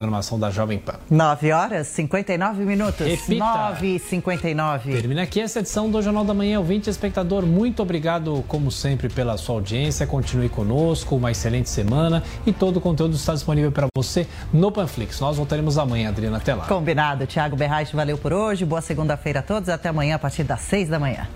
programação 0.00 0.38
da 0.38 0.48
Jovem 0.50 0.78
Pan. 0.78 0.94
9 1.10 1.52
horas 1.52 1.86
59 1.88 2.64
minutos. 2.64 3.06
Repita. 3.06 3.44
9 3.44 3.96
e 3.96 3.98
59. 3.98 4.92
Termina 4.92 5.20
aqui 5.20 5.42
essa 5.42 5.58
edição 5.58 5.90
do 5.90 6.00
Jornal 6.00 6.24
da 6.24 6.32
Manhã. 6.32 6.58
Ouvinte 6.58 6.88
e 6.88 6.90
espectador, 6.90 7.44
muito 7.44 7.82
obrigado, 7.82 8.42
como 8.48 8.70
sempre, 8.70 9.10
pela 9.10 9.36
sua 9.36 9.56
audiência. 9.56 10.06
Continue 10.06 10.48
conosco, 10.48 11.16
uma 11.16 11.30
excelente 11.30 11.68
semana 11.68 12.22
e 12.46 12.52
todo 12.52 12.78
o 12.78 12.80
conteúdo 12.80 13.14
está 13.14 13.34
disponível 13.34 13.70
para 13.70 13.88
você 13.94 14.26
no 14.50 14.72
Panflix. 14.72 15.20
Nós 15.20 15.36
voltaremos 15.36 15.76
amanhã, 15.76 16.08
Adriana, 16.08 16.38
até 16.38 16.54
lá. 16.54 16.64
Combinado. 16.64 17.26
Tiago 17.26 17.54
Berraich, 17.54 17.94
valeu 17.94 18.16
por 18.16 18.32
hoje. 18.32 18.64
Boa 18.64 18.80
segunda-feira 18.80 19.40
a 19.40 19.42
todos. 19.42 19.68
Até 19.68 19.90
amanhã 19.90 20.14
a 20.14 20.18
partir 20.18 20.44
das 20.44 20.62
6 20.62 20.88
da 20.88 20.98
manhã. 20.98 21.28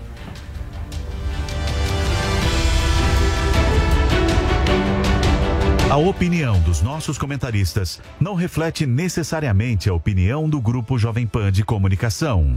A 5.95 5.97
opinião 5.97 6.59
dos 6.59 6.81
nossos 6.81 7.17
comentaristas 7.17 8.01
não 8.19 8.35
reflete 8.35 8.85
necessariamente 8.85 9.89
a 9.89 9.93
opinião 9.93 10.49
do 10.49 10.59
Grupo 10.59 10.97
Jovem 10.97 11.25
Pan 11.25 11.49
de 11.49 11.63
Comunicação. 11.63 12.53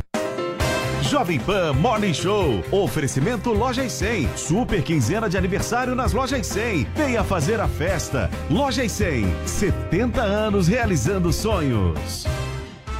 Jovem 1.02 1.38
Pan 1.38 1.72
Morning 1.72 2.12
Show. 2.12 2.64
Oferecimento 2.72 3.52
Lojas 3.52 3.92
100. 3.92 4.36
Super 4.36 4.82
quinzena 4.82 5.30
de 5.30 5.38
aniversário 5.38 5.94
nas 5.94 6.12
Lojas 6.12 6.48
100. 6.48 6.88
Venha 6.96 7.22
fazer 7.22 7.60
a 7.60 7.68
festa. 7.68 8.28
Lojas 8.50 8.90
100. 8.90 9.32
70 9.46 10.20
anos 10.20 10.66
realizando 10.66 11.32
sonhos. 11.32 12.26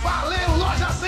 Valeu, 0.01 0.57
Loja 0.57 0.89
100! 0.89 1.08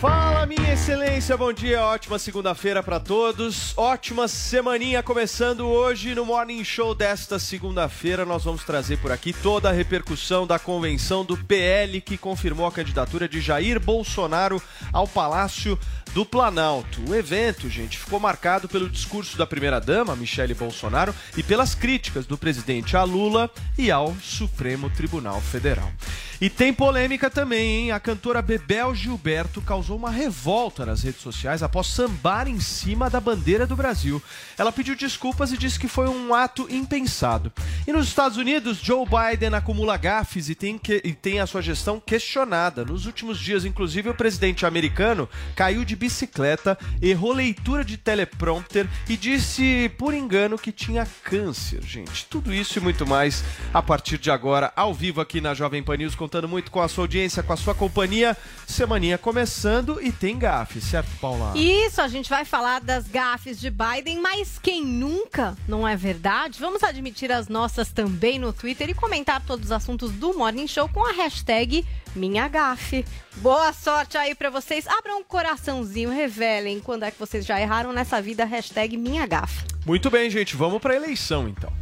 Fala, 0.00 0.46
minha 0.46 0.59
excelência, 0.80 1.36
bom 1.36 1.52
dia, 1.52 1.84
ótima 1.84 2.18
segunda-feira 2.18 2.82
para 2.82 2.98
todos. 2.98 3.76
Ótima 3.76 4.26
semaninha 4.26 5.02
começando 5.02 5.66
hoje 5.66 6.14
no 6.14 6.24
Morning 6.24 6.64
Show 6.64 6.94
desta 6.94 7.38
segunda-feira. 7.38 8.24
Nós 8.24 8.44
vamos 8.44 8.64
trazer 8.64 8.96
por 8.96 9.12
aqui 9.12 9.34
toda 9.34 9.68
a 9.68 9.72
repercussão 9.72 10.46
da 10.46 10.58
convenção 10.58 11.22
do 11.22 11.36
PL 11.36 12.00
que 12.00 12.16
confirmou 12.16 12.66
a 12.66 12.72
candidatura 12.72 13.28
de 13.28 13.42
Jair 13.42 13.78
Bolsonaro 13.78 14.60
ao 14.90 15.06
Palácio 15.06 15.78
do 16.14 16.24
Planalto. 16.24 17.02
O 17.08 17.14
evento, 17.14 17.68
gente, 17.68 17.98
ficou 17.98 18.18
marcado 18.18 18.66
pelo 18.66 18.88
discurso 18.88 19.36
da 19.36 19.46
primeira-dama, 19.46 20.16
Michele 20.16 20.54
Bolsonaro, 20.54 21.14
e 21.36 21.42
pelas 21.42 21.74
críticas 21.74 22.24
do 22.24 22.38
presidente 22.38 22.96
a 22.96 23.04
Lula 23.04 23.50
e 23.76 23.90
ao 23.90 24.14
Supremo 24.14 24.88
Tribunal 24.88 25.40
Federal. 25.42 25.92
E 26.40 26.48
tem 26.48 26.72
polêmica 26.72 27.28
também, 27.28 27.82
hein? 27.82 27.90
A 27.92 28.00
cantora 28.00 28.40
Bebel 28.40 28.94
Gilberto 28.94 29.60
causou 29.60 29.94
uma 29.94 30.10
revolta 30.10 30.69
nas 30.78 31.02
redes 31.02 31.20
sociais 31.20 31.62
após 31.62 31.88
sambar 31.88 32.48
em 32.48 32.60
cima 32.60 33.10
da 33.10 33.20
bandeira 33.20 33.66
do 33.66 33.76
Brasil. 33.76 34.22
Ela 34.56 34.72
pediu 34.72 34.96
desculpas 34.96 35.52
e 35.52 35.58
disse 35.58 35.78
que 35.78 35.88
foi 35.88 36.08
um 36.08 36.32
ato 36.32 36.66
impensado. 36.70 37.52
E 37.86 37.92
nos 37.92 38.08
Estados 38.08 38.36
Unidos, 38.36 38.78
Joe 38.78 39.04
Biden 39.04 39.54
acumula 39.54 39.96
gafes 39.96 40.48
e 40.48 40.54
tem, 40.54 40.78
que, 40.78 41.00
e 41.04 41.12
tem 41.12 41.40
a 41.40 41.46
sua 41.46 41.60
gestão 41.60 42.00
questionada. 42.00 42.84
Nos 42.84 43.06
últimos 43.06 43.38
dias, 43.38 43.64
inclusive, 43.64 44.08
o 44.08 44.14
presidente 44.14 44.64
americano 44.64 45.28
caiu 45.54 45.84
de 45.84 45.96
bicicleta, 45.96 46.78
errou 47.02 47.32
leitura 47.32 47.84
de 47.84 47.96
teleprompter 47.96 48.88
e 49.08 49.16
disse, 49.16 49.90
por 49.98 50.14
engano, 50.14 50.58
que 50.58 50.72
tinha 50.72 51.06
câncer, 51.24 51.82
gente. 51.82 52.26
Tudo 52.26 52.54
isso 52.54 52.78
e 52.78 52.82
muito 52.82 53.06
mais 53.06 53.44
a 53.74 53.82
partir 53.82 54.18
de 54.18 54.30
agora, 54.30 54.72
ao 54.76 54.94
vivo 54.94 55.20
aqui 55.20 55.40
na 55.40 55.54
Jovem 55.54 55.82
Pan 55.82 55.96
News, 55.96 56.14
contando 56.14 56.48
muito 56.48 56.70
com 56.70 56.80
a 56.80 56.88
sua 56.88 57.04
audiência, 57.04 57.42
com 57.42 57.52
a 57.52 57.56
sua 57.56 57.74
companhia. 57.74 58.36
Semaninha 58.66 59.18
começando 59.18 60.00
e 60.00 60.12
tem 60.12 60.38
gafe, 60.60 60.80
certo, 60.80 61.10
Paula? 61.20 61.52
Isso, 61.56 62.00
a 62.00 62.08
gente 62.08 62.28
vai 62.28 62.44
falar 62.44 62.80
das 62.80 63.06
gafes 63.08 63.58
de 63.58 63.70
Biden, 63.70 64.20
mas 64.20 64.58
quem 64.58 64.84
nunca, 64.84 65.56
não 65.66 65.86
é 65.88 65.96
verdade? 65.96 66.60
Vamos 66.60 66.82
admitir 66.82 67.32
as 67.32 67.48
nossas 67.48 67.90
também 67.90 68.38
no 68.38 68.52
Twitter 68.52 68.90
e 68.90 68.94
comentar 68.94 69.42
todos 69.42 69.66
os 69.66 69.72
assuntos 69.72 70.12
do 70.12 70.36
Morning 70.36 70.66
Show 70.66 70.88
com 70.88 71.04
a 71.04 71.12
hashtag 71.12 71.86
minha 72.14 72.46
gafe. 72.48 73.04
Boa 73.36 73.72
sorte 73.72 74.18
aí 74.18 74.34
pra 74.34 74.50
vocês. 74.50 74.86
Abram 74.86 75.20
um 75.20 75.24
coraçãozinho, 75.24 76.10
revelem 76.10 76.80
quando 76.80 77.04
é 77.04 77.10
que 77.10 77.18
vocês 77.18 77.46
já 77.46 77.60
erraram 77.60 77.92
nessa 77.92 78.20
vida, 78.20 78.44
hashtag 78.44 78.96
minha 78.96 79.26
gafe. 79.26 79.64
Muito 79.86 80.10
bem, 80.10 80.28
gente, 80.28 80.56
vamos 80.56 80.80
pra 80.80 80.94
eleição 80.94 81.48
então. 81.48 81.72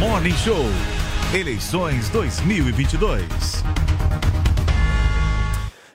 Morning 0.00 0.36
Show. 0.36 0.64
Eleições 1.34 2.08
2022. 2.08 3.62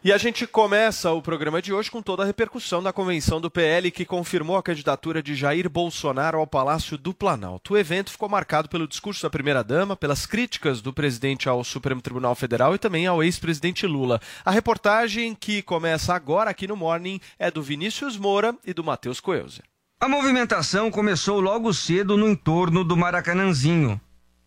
E 0.06 0.12
a 0.12 0.18
gente 0.18 0.46
começa 0.46 1.10
o 1.14 1.22
programa 1.22 1.62
de 1.62 1.72
hoje 1.72 1.90
com 1.90 2.02
toda 2.02 2.24
a 2.24 2.26
repercussão 2.26 2.84
da 2.84 2.92
convenção 2.92 3.40
do 3.40 3.50
PL 3.50 3.90
que 3.90 4.04
confirmou 4.04 4.58
a 4.58 4.62
candidatura 4.62 5.24
de 5.24 5.34
Jair 5.34 5.70
Bolsonaro 5.70 6.40
ao 6.40 6.46
Palácio 6.46 6.98
do 6.98 7.14
Planalto. 7.14 7.74
O 7.74 7.78
evento 7.78 8.12
ficou 8.12 8.28
marcado 8.28 8.68
pelo 8.68 8.86
discurso 8.86 9.24
da 9.24 9.30
primeira-dama, 9.30 9.96
pelas 9.96 10.26
críticas 10.26 10.82
do 10.82 10.92
presidente 10.92 11.48
ao 11.48 11.64
Supremo 11.64 12.02
Tribunal 12.02 12.36
Federal 12.36 12.76
e 12.76 12.78
também 12.78 13.08
ao 13.08 13.24
ex-presidente 13.24 13.88
Lula. 13.88 14.20
A 14.44 14.52
reportagem 14.52 15.34
que 15.34 15.62
começa 15.62 16.14
agora 16.14 16.50
aqui 16.50 16.68
no 16.68 16.76
Morning 16.76 17.22
é 17.40 17.50
do 17.50 17.64
Vinícius 17.64 18.18
Moura 18.18 18.54
e 18.66 18.74
do 18.74 18.84
Matheus 18.84 19.22
Coelzer. 19.22 19.64
A 20.02 20.10
movimentação 20.10 20.92
começou 20.92 21.40
logo 21.40 21.74
cedo 21.74 22.18
no 22.18 22.28
entorno 22.28 22.84
do 22.84 22.98
Maracanãzinho. 22.98 24.02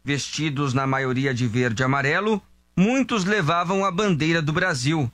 Vestidos 0.05 0.75
na 0.75 0.87
maioria 0.87 1.33
de 1.33 1.47
verde 1.47 1.83
e 1.83 1.85
amarelo, 1.85 2.43
muitos 2.77 3.25
levavam 3.25 3.87
a 3.87 3.91
bandeira 3.91 4.43
do 4.43 4.53
Brasil. 4.53 5.11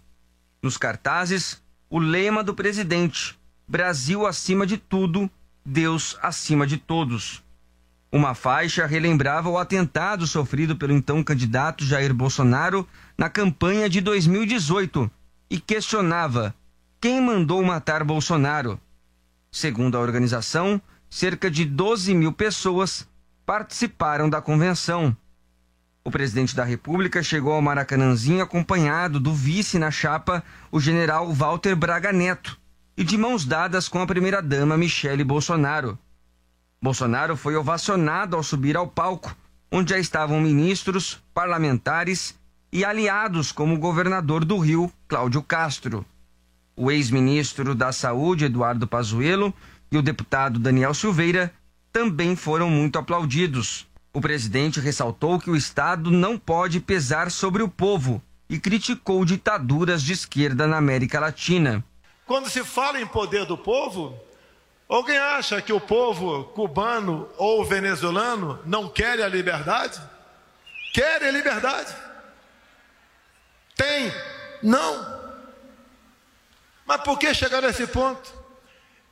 Nos 0.62 0.78
cartazes, 0.78 1.60
o 1.90 1.98
lema 1.98 2.44
do 2.44 2.54
presidente: 2.54 3.36
Brasil 3.66 4.24
acima 4.24 4.64
de 4.64 4.78
tudo, 4.78 5.28
Deus 5.66 6.16
acima 6.22 6.64
de 6.64 6.76
todos. 6.76 7.42
Uma 8.12 8.32
faixa 8.32 8.86
relembrava 8.86 9.48
o 9.48 9.58
atentado 9.58 10.24
sofrido 10.24 10.76
pelo 10.76 10.92
então 10.92 11.24
candidato 11.24 11.84
Jair 11.84 12.14
Bolsonaro 12.14 12.86
na 13.18 13.28
campanha 13.28 13.88
de 13.88 14.00
2018 14.00 15.10
e 15.50 15.58
questionava 15.58 16.54
quem 17.00 17.20
mandou 17.20 17.64
matar 17.64 18.04
Bolsonaro. 18.04 18.80
Segundo 19.50 19.96
a 19.96 20.00
organização, 20.00 20.80
cerca 21.10 21.50
de 21.50 21.64
12 21.64 22.14
mil 22.14 22.32
pessoas 22.32 23.08
participaram 23.44 24.30
da 24.30 24.40
convenção. 24.40 25.16
O 26.04 26.10
presidente 26.10 26.56
da 26.56 26.64
República 26.64 27.22
chegou 27.22 27.52
ao 27.52 27.62
Maracanãzinho 27.62 28.42
acompanhado 28.42 29.20
do 29.20 29.32
vice 29.32 29.78
na 29.78 29.90
chapa, 29.90 30.42
o 30.70 30.80
general 30.80 31.32
Walter 31.32 31.76
Braga 31.76 32.12
Neto, 32.12 32.58
e 32.96 33.04
de 33.04 33.16
mãos 33.16 33.44
dadas 33.44 33.88
com 33.88 34.00
a 34.00 34.06
primeira-dama 34.06 34.76
Michele 34.76 35.22
Bolsonaro. 35.22 35.96
Bolsonaro 36.82 37.36
foi 37.36 37.54
ovacionado 37.54 38.36
ao 38.36 38.42
subir 38.42 38.76
ao 38.76 38.88
palco, 38.88 39.36
onde 39.70 39.90
já 39.90 39.98
estavam 39.98 40.40
ministros, 40.40 41.22
parlamentares 41.32 42.34
e 42.72 42.84
aliados 42.84 43.52
como 43.52 43.76
o 43.76 43.78
governador 43.78 44.44
do 44.44 44.58
Rio, 44.58 44.93
Cláudio 45.06 45.40
Castro. 45.40 46.04
O 46.75 46.90
ex-ministro 46.90 47.76
da 47.76 47.93
Saúde, 47.93 48.46
Eduardo 48.46 48.88
Pazuello, 48.88 49.54
e 49.90 49.96
o 49.96 50.02
deputado 50.02 50.58
Daniel 50.58 50.94
Silveira 50.94 51.52
também 51.93 52.34
foram 52.34 52.69
muito 52.69 52.99
aplaudidos. 52.99 53.87
O 54.14 54.20
presidente 54.20 54.79
ressaltou 54.79 55.41
que 55.41 55.49
o 55.49 55.56
Estado 55.56 56.11
não 56.11 56.37
pode 56.37 56.81
pesar 56.81 57.31
sobre 57.31 57.62
o 57.62 57.69
povo 57.69 58.23
e 58.47 58.61
criticou 58.61 59.25
ditaduras 59.25 60.03
de 60.03 60.12
esquerda 60.12 60.67
na 60.67 60.76
América 60.76 61.19
Latina. 61.19 61.82
Quando 62.26 62.50
se 62.50 62.62
fala 62.62 63.00
em 63.00 63.06
poder 63.06 63.47
do 63.47 63.56
povo, 63.56 64.14
alguém 64.87 65.17
acha 65.17 65.62
que 65.62 65.73
o 65.73 65.81
povo 65.81 66.44
cubano 66.44 67.26
ou 67.38 67.64
venezuelano 67.64 68.61
não 68.67 68.87
quer 68.87 69.19
a 69.23 69.29
liberdade? 69.29 69.99
Quer 70.93 71.23
a 71.23 71.31
liberdade? 71.31 71.97
Tem? 73.75 74.12
Não. 74.62 75.23
Mas 76.85 77.00
por 77.00 77.19
que 77.19 77.32
chegar 77.32 77.62
nesse 77.62 77.87
ponto? 77.87 78.31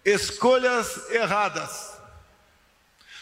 Escolhas 0.05 1.11
erradas. 1.11 1.89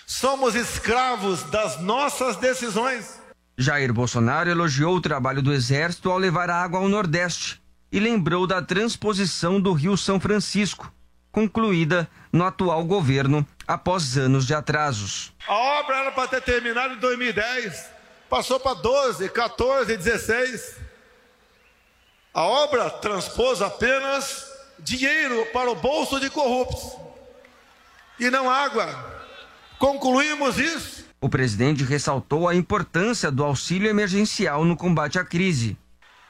Somos 0.08 0.54
escravos 0.54 1.42
das 1.42 1.82
nossas 1.82 2.34
decisões. 2.36 3.20
Jair 3.58 3.92
Bolsonaro 3.92 4.48
elogiou 4.48 4.96
o 4.96 5.02
trabalho 5.02 5.42
do 5.42 5.52
Exército 5.52 6.10
ao 6.10 6.16
levar 6.16 6.48
água 6.48 6.80
ao 6.80 6.88
Nordeste 6.88 7.60
e 7.92 8.00
lembrou 8.00 8.46
da 8.46 8.62
transposição 8.62 9.60
do 9.60 9.74
Rio 9.74 9.98
São 9.98 10.18
Francisco, 10.18 10.90
concluída 11.30 12.08
no 12.32 12.42
atual 12.42 12.82
governo 12.84 13.46
após 13.66 14.16
anos 14.16 14.46
de 14.46 14.54
atrasos. 14.54 15.34
A 15.46 15.54
obra 15.54 15.96
era 15.96 16.10
para 16.12 16.26
ter 16.26 16.40
terminado 16.40 16.94
em 16.94 16.98
2010, 17.00 17.90
passou 18.30 18.58
para 18.58 18.80
12, 18.80 19.28
14, 19.28 19.94
16. 19.94 20.76
A 22.32 22.44
obra 22.44 22.88
transpôs 22.88 23.60
apenas 23.60 24.42
dinheiro 24.78 25.46
para 25.52 25.70
o 25.70 25.76
bolso 25.76 26.18
de 26.18 26.30
corruptos 26.30 26.96
e 28.18 28.30
não 28.30 28.50
água. 28.50 29.17
Concluímos 29.78 30.58
isso. 30.58 31.04
O 31.20 31.28
presidente 31.28 31.84
ressaltou 31.84 32.48
a 32.48 32.54
importância 32.54 33.30
do 33.30 33.44
auxílio 33.44 33.88
emergencial 33.88 34.64
no 34.64 34.76
combate 34.76 35.18
à 35.18 35.24
crise. 35.24 35.76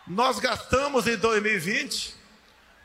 Nós 0.07 0.39
gastamos 0.39 1.07
em 1.07 1.17
2020, 1.17 2.15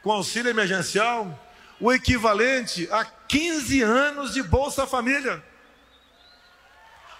com 0.02 0.12
auxílio 0.12 0.50
emergencial, 0.50 1.40
o 1.80 1.92
equivalente 1.92 2.88
a 2.92 3.06
15 3.06 3.82
anos 3.82 4.34
de 4.34 4.44
Bolsa 4.44 4.86
Família. 4.86 5.44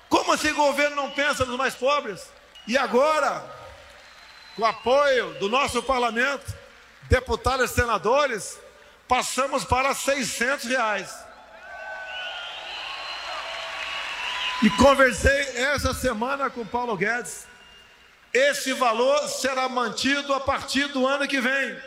Como 0.10 0.34
o 0.34 0.56
governo 0.56 0.96
não 0.96 1.12
pensa 1.12 1.46
nos 1.46 1.58
mais 1.58 1.74
pobres? 1.74 2.22
E 2.68 2.78
agora, 2.78 3.44
com 4.56 4.62
o 4.62 4.66
apoio 4.66 5.34
do 5.40 5.50
nosso 5.50 5.82
parlamento, 5.84 6.54
deputados 7.04 7.72
e 7.72 7.74
senadores, 7.74 8.60
passamos 9.08 9.64
para 9.64 9.94
600 9.94 10.66
reais. 10.66 11.33
E 14.64 14.70
conversei 14.70 15.58
essa 15.58 15.94
semana 15.94 16.50
com 16.50 16.66
Paulo 16.66 16.96
Guedes. 16.96 17.46
Esse 18.34 18.72
valor 18.72 19.28
será 19.28 19.68
mantido 19.68 20.34
a 20.34 20.40
partir 20.40 20.88
do 20.88 21.06
ano 21.06 21.28
que 21.28 21.42
vem. 21.42 21.78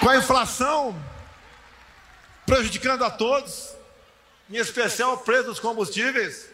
Com 0.00 0.10
a 0.10 0.18
inflação 0.18 1.02
prejudicando 2.44 3.06
a 3.06 3.10
todos, 3.10 3.74
em 4.50 4.58
especial 4.58 5.14
o 5.14 5.18
preço 5.18 5.44
dos 5.44 5.60
combustíveis, 5.60 6.46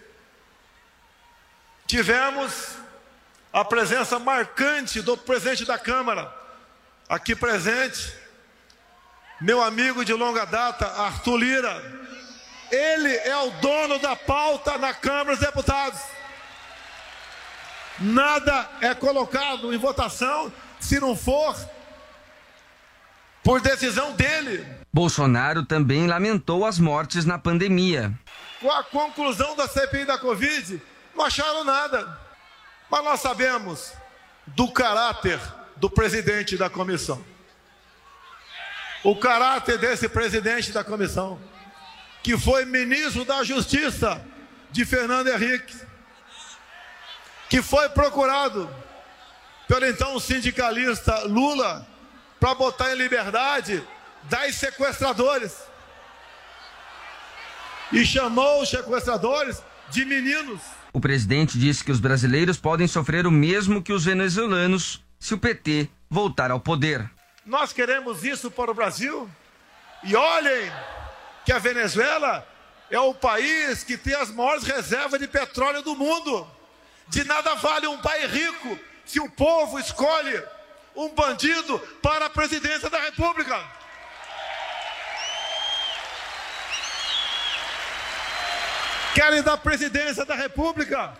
tivemos 1.84 2.76
a 3.52 3.64
presença 3.64 4.20
marcante 4.20 5.02
do 5.02 5.16
presidente 5.16 5.64
da 5.64 5.76
Câmara, 5.76 6.32
aqui 7.08 7.34
presente, 7.34 8.16
meu 9.40 9.62
amigo 9.62 10.04
de 10.04 10.12
longa 10.12 10.44
data, 10.44 10.86
Arthur 10.86 11.36
Lira. 11.36 12.06
Ele 12.70 13.14
é 13.14 13.36
o 13.36 13.50
dono 13.60 13.98
da 13.98 14.16
pauta 14.16 14.76
na 14.78 14.92
Câmara 14.92 15.36
dos 15.36 15.44
Deputados. 15.44 16.00
Nada 17.98 18.68
é 18.80 18.94
colocado 18.94 19.72
em 19.72 19.78
votação 19.78 20.52
se 20.80 20.98
não 21.00 21.16
for 21.16 21.56
por 23.42 23.60
decisão 23.60 24.12
dele. 24.12 24.66
Bolsonaro 24.92 25.64
também 25.64 26.06
lamentou 26.06 26.66
as 26.66 26.78
mortes 26.78 27.24
na 27.24 27.38
pandemia. 27.38 28.12
Com 28.60 28.70
a 28.70 28.82
conclusão 28.82 29.54
da 29.54 29.68
CPI 29.68 30.04
da 30.04 30.18
Covid, 30.18 30.82
não 31.14 31.24
acharam 31.24 31.62
nada. 31.62 32.18
Mas 32.90 33.04
nós 33.04 33.20
sabemos 33.20 33.92
do 34.46 34.70
caráter 34.72 35.40
do 35.76 35.88
presidente 35.90 36.56
da 36.56 36.68
comissão. 36.68 37.22
O 39.06 39.14
caráter 39.14 39.78
desse 39.78 40.08
presidente 40.08 40.72
da 40.72 40.82
comissão, 40.82 41.38
que 42.24 42.36
foi 42.36 42.64
ministro 42.64 43.24
da 43.24 43.44
Justiça 43.44 44.20
de 44.72 44.84
Fernando 44.84 45.28
Henrique, 45.28 45.76
que 47.48 47.62
foi 47.62 47.88
procurado 47.90 48.68
pelo 49.68 49.86
então 49.86 50.18
sindicalista 50.18 51.20
Lula 51.20 51.86
para 52.40 52.52
botar 52.56 52.92
em 52.92 52.98
liberdade 52.98 53.80
dez 54.24 54.56
sequestradores. 54.56 55.54
E 57.92 58.04
chamou 58.04 58.60
os 58.60 58.68
sequestradores 58.68 59.62
de 59.88 60.04
meninos. 60.04 60.60
O 60.92 61.00
presidente 61.00 61.56
disse 61.56 61.84
que 61.84 61.92
os 61.92 62.00
brasileiros 62.00 62.58
podem 62.58 62.88
sofrer 62.88 63.24
o 63.24 63.30
mesmo 63.30 63.80
que 63.80 63.92
os 63.92 64.04
venezuelanos 64.04 65.00
se 65.20 65.32
o 65.32 65.38
PT 65.38 65.88
voltar 66.10 66.50
ao 66.50 66.58
poder. 66.58 67.08
Nós 67.46 67.72
queremos 67.72 68.24
isso 68.24 68.50
para 68.50 68.72
o 68.72 68.74
Brasil? 68.74 69.30
E 70.02 70.16
olhem 70.16 70.72
que 71.44 71.52
a 71.52 71.60
Venezuela 71.60 72.44
é 72.90 72.98
o 72.98 73.14
país 73.14 73.84
que 73.84 73.96
tem 73.96 74.16
as 74.16 74.32
maiores 74.32 74.64
reservas 74.64 75.20
de 75.20 75.28
petróleo 75.28 75.80
do 75.80 75.94
mundo. 75.94 76.44
De 77.06 77.22
nada 77.22 77.54
vale 77.54 77.86
um 77.86 77.98
país 77.98 78.28
rico 78.32 78.76
se 79.04 79.20
o 79.20 79.30
povo 79.30 79.78
escolhe 79.78 80.42
um 80.96 81.08
bandido 81.10 81.78
para 82.02 82.26
a 82.26 82.30
presidência 82.30 82.90
da 82.90 82.98
República. 82.98 83.62
Querem 89.14 89.40
dar 89.40 89.56
presidência 89.58 90.24
da 90.24 90.34
República 90.34 91.16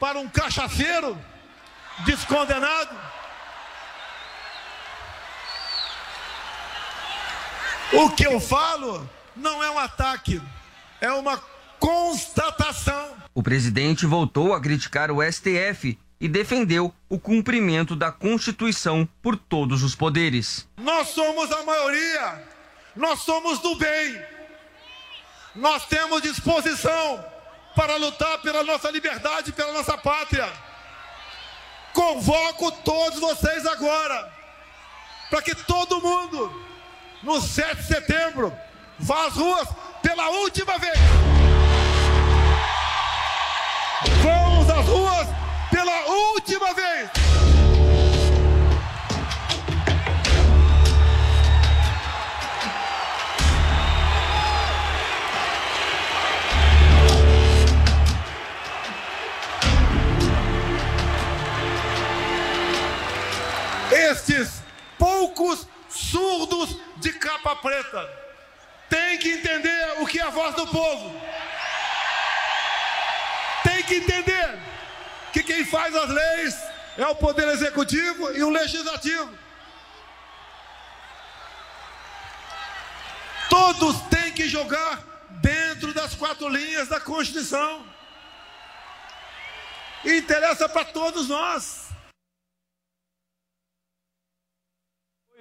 para 0.00 0.18
um 0.18 0.28
cachaceiro 0.28 1.16
descondenado? 2.04 3.21
O 7.94 8.08
que 8.10 8.26
eu 8.26 8.40
falo 8.40 9.08
não 9.36 9.62
é 9.62 9.70
um 9.70 9.78
ataque, 9.78 10.40
é 10.98 11.12
uma 11.12 11.36
constatação. 11.78 13.14
O 13.34 13.42
presidente 13.42 14.06
voltou 14.06 14.54
a 14.54 14.60
criticar 14.60 15.10
o 15.10 15.22
STF 15.22 15.98
e 16.18 16.26
defendeu 16.26 16.94
o 17.06 17.18
cumprimento 17.18 17.94
da 17.94 18.10
Constituição 18.10 19.06
por 19.20 19.36
todos 19.36 19.82
os 19.82 19.94
poderes. 19.94 20.66
Nós 20.78 21.08
somos 21.08 21.52
a 21.52 21.62
maioria, 21.64 22.48
nós 22.96 23.20
somos 23.20 23.58
do 23.58 23.74
bem, 23.76 24.22
nós 25.54 25.84
temos 25.84 26.22
disposição 26.22 27.22
para 27.76 27.96
lutar 27.96 28.40
pela 28.40 28.62
nossa 28.62 28.90
liberdade, 28.90 29.52
pela 29.52 29.72
nossa 29.72 29.98
pátria. 29.98 30.50
Convoco 31.92 32.72
todos 32.72 33.20
vocês 33.20 33.66
agora, 33.66 34.32
para 35.28 35.42
que 35.42 35.54
todo 35.54 36.00
mundo, 36.00 36.71
no 37.22 37.40
7 37.40 37.76
de 37.76 37.82
setembro, 37.86 38.52
vá 38.98 39.26
às 39.26 39.34
ruas 39.34 39.68
pela 40.02 40.28
última 40.30 40.78
vez. 40.78 40.98
Povo. 70.72 71.20
Tem 73.62 73.82
que 73.84 73.94
entender 73.96 74.58
que 75.32 75.42
quem 75.42 75.64
faz 75.64 75.94
as 75.94 76.08
leis 76.08 76.56
é 76.96 77.06
o 77.06 77.14
Poder 77.14 77.46
Executivo 77.48 78.32
e 78.32 78.42
o 78.42 78.50
Legislativo. 78.50 79.30
Todos 83.48 84.00
têm 84.08 84.32
que 84.32 84.48
jogar 84.48 84.98
dentro 85.28 85.92
das 85.92 86.14
quatro 86.14 86.48
linhas 86.48 86.88
da 86.88 87.00
Constituição. 87.00 87.86
Interessa 90.04 90.68
para 90.68 90.86
todos 90.86 91.28
nós. 91.28 91.81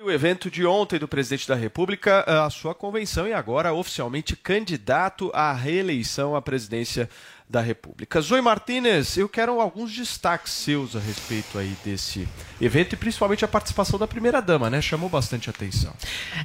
O 0.03 0.09
evento 0.09 0.49
de 0.49 0.65
ontem 0.65 0.97
do 0.97 1.07
presidente 1.07 1.47
da 1.47 1.53
República, 1.53 2.23
a 2.43 2.49
sua 2.49 2.73
convenção 2.73 3.27
e 3.27 3.33
agora 3.33 3.71
oficialmente 3.71 4.35
candidato 4.35 5.29
à 5.31 5.53
reeleição 5.53 6.35
à 6.35 6.41
presidência 6.41 7.07
da 7.51 7.59
República. 7.59 8.21
Zoe 8.21 8.41
Martinez, 8.41 9.17
eu 9.17 9.27
quero 9.27 9.59
alguns 9.59 9.93
destaques 9.93 10.53
seus 10.53 10.95
a 10.95 10.99
respeito 10.99 11.59
aí 11.59 11.75
desse 11.83 12.27
evento 12.61 12.93
e 12.93 12.95
principalmente 12.95 13.43
a 13.43 13.47
participação 13.47 13.99
da 13.99 14.07
primeira-dama, 14.07 14.69
né? 14.69 14.81
Chamou 14.81 15.09
bastante 15.09 15.49
atenção. 15.49 15.93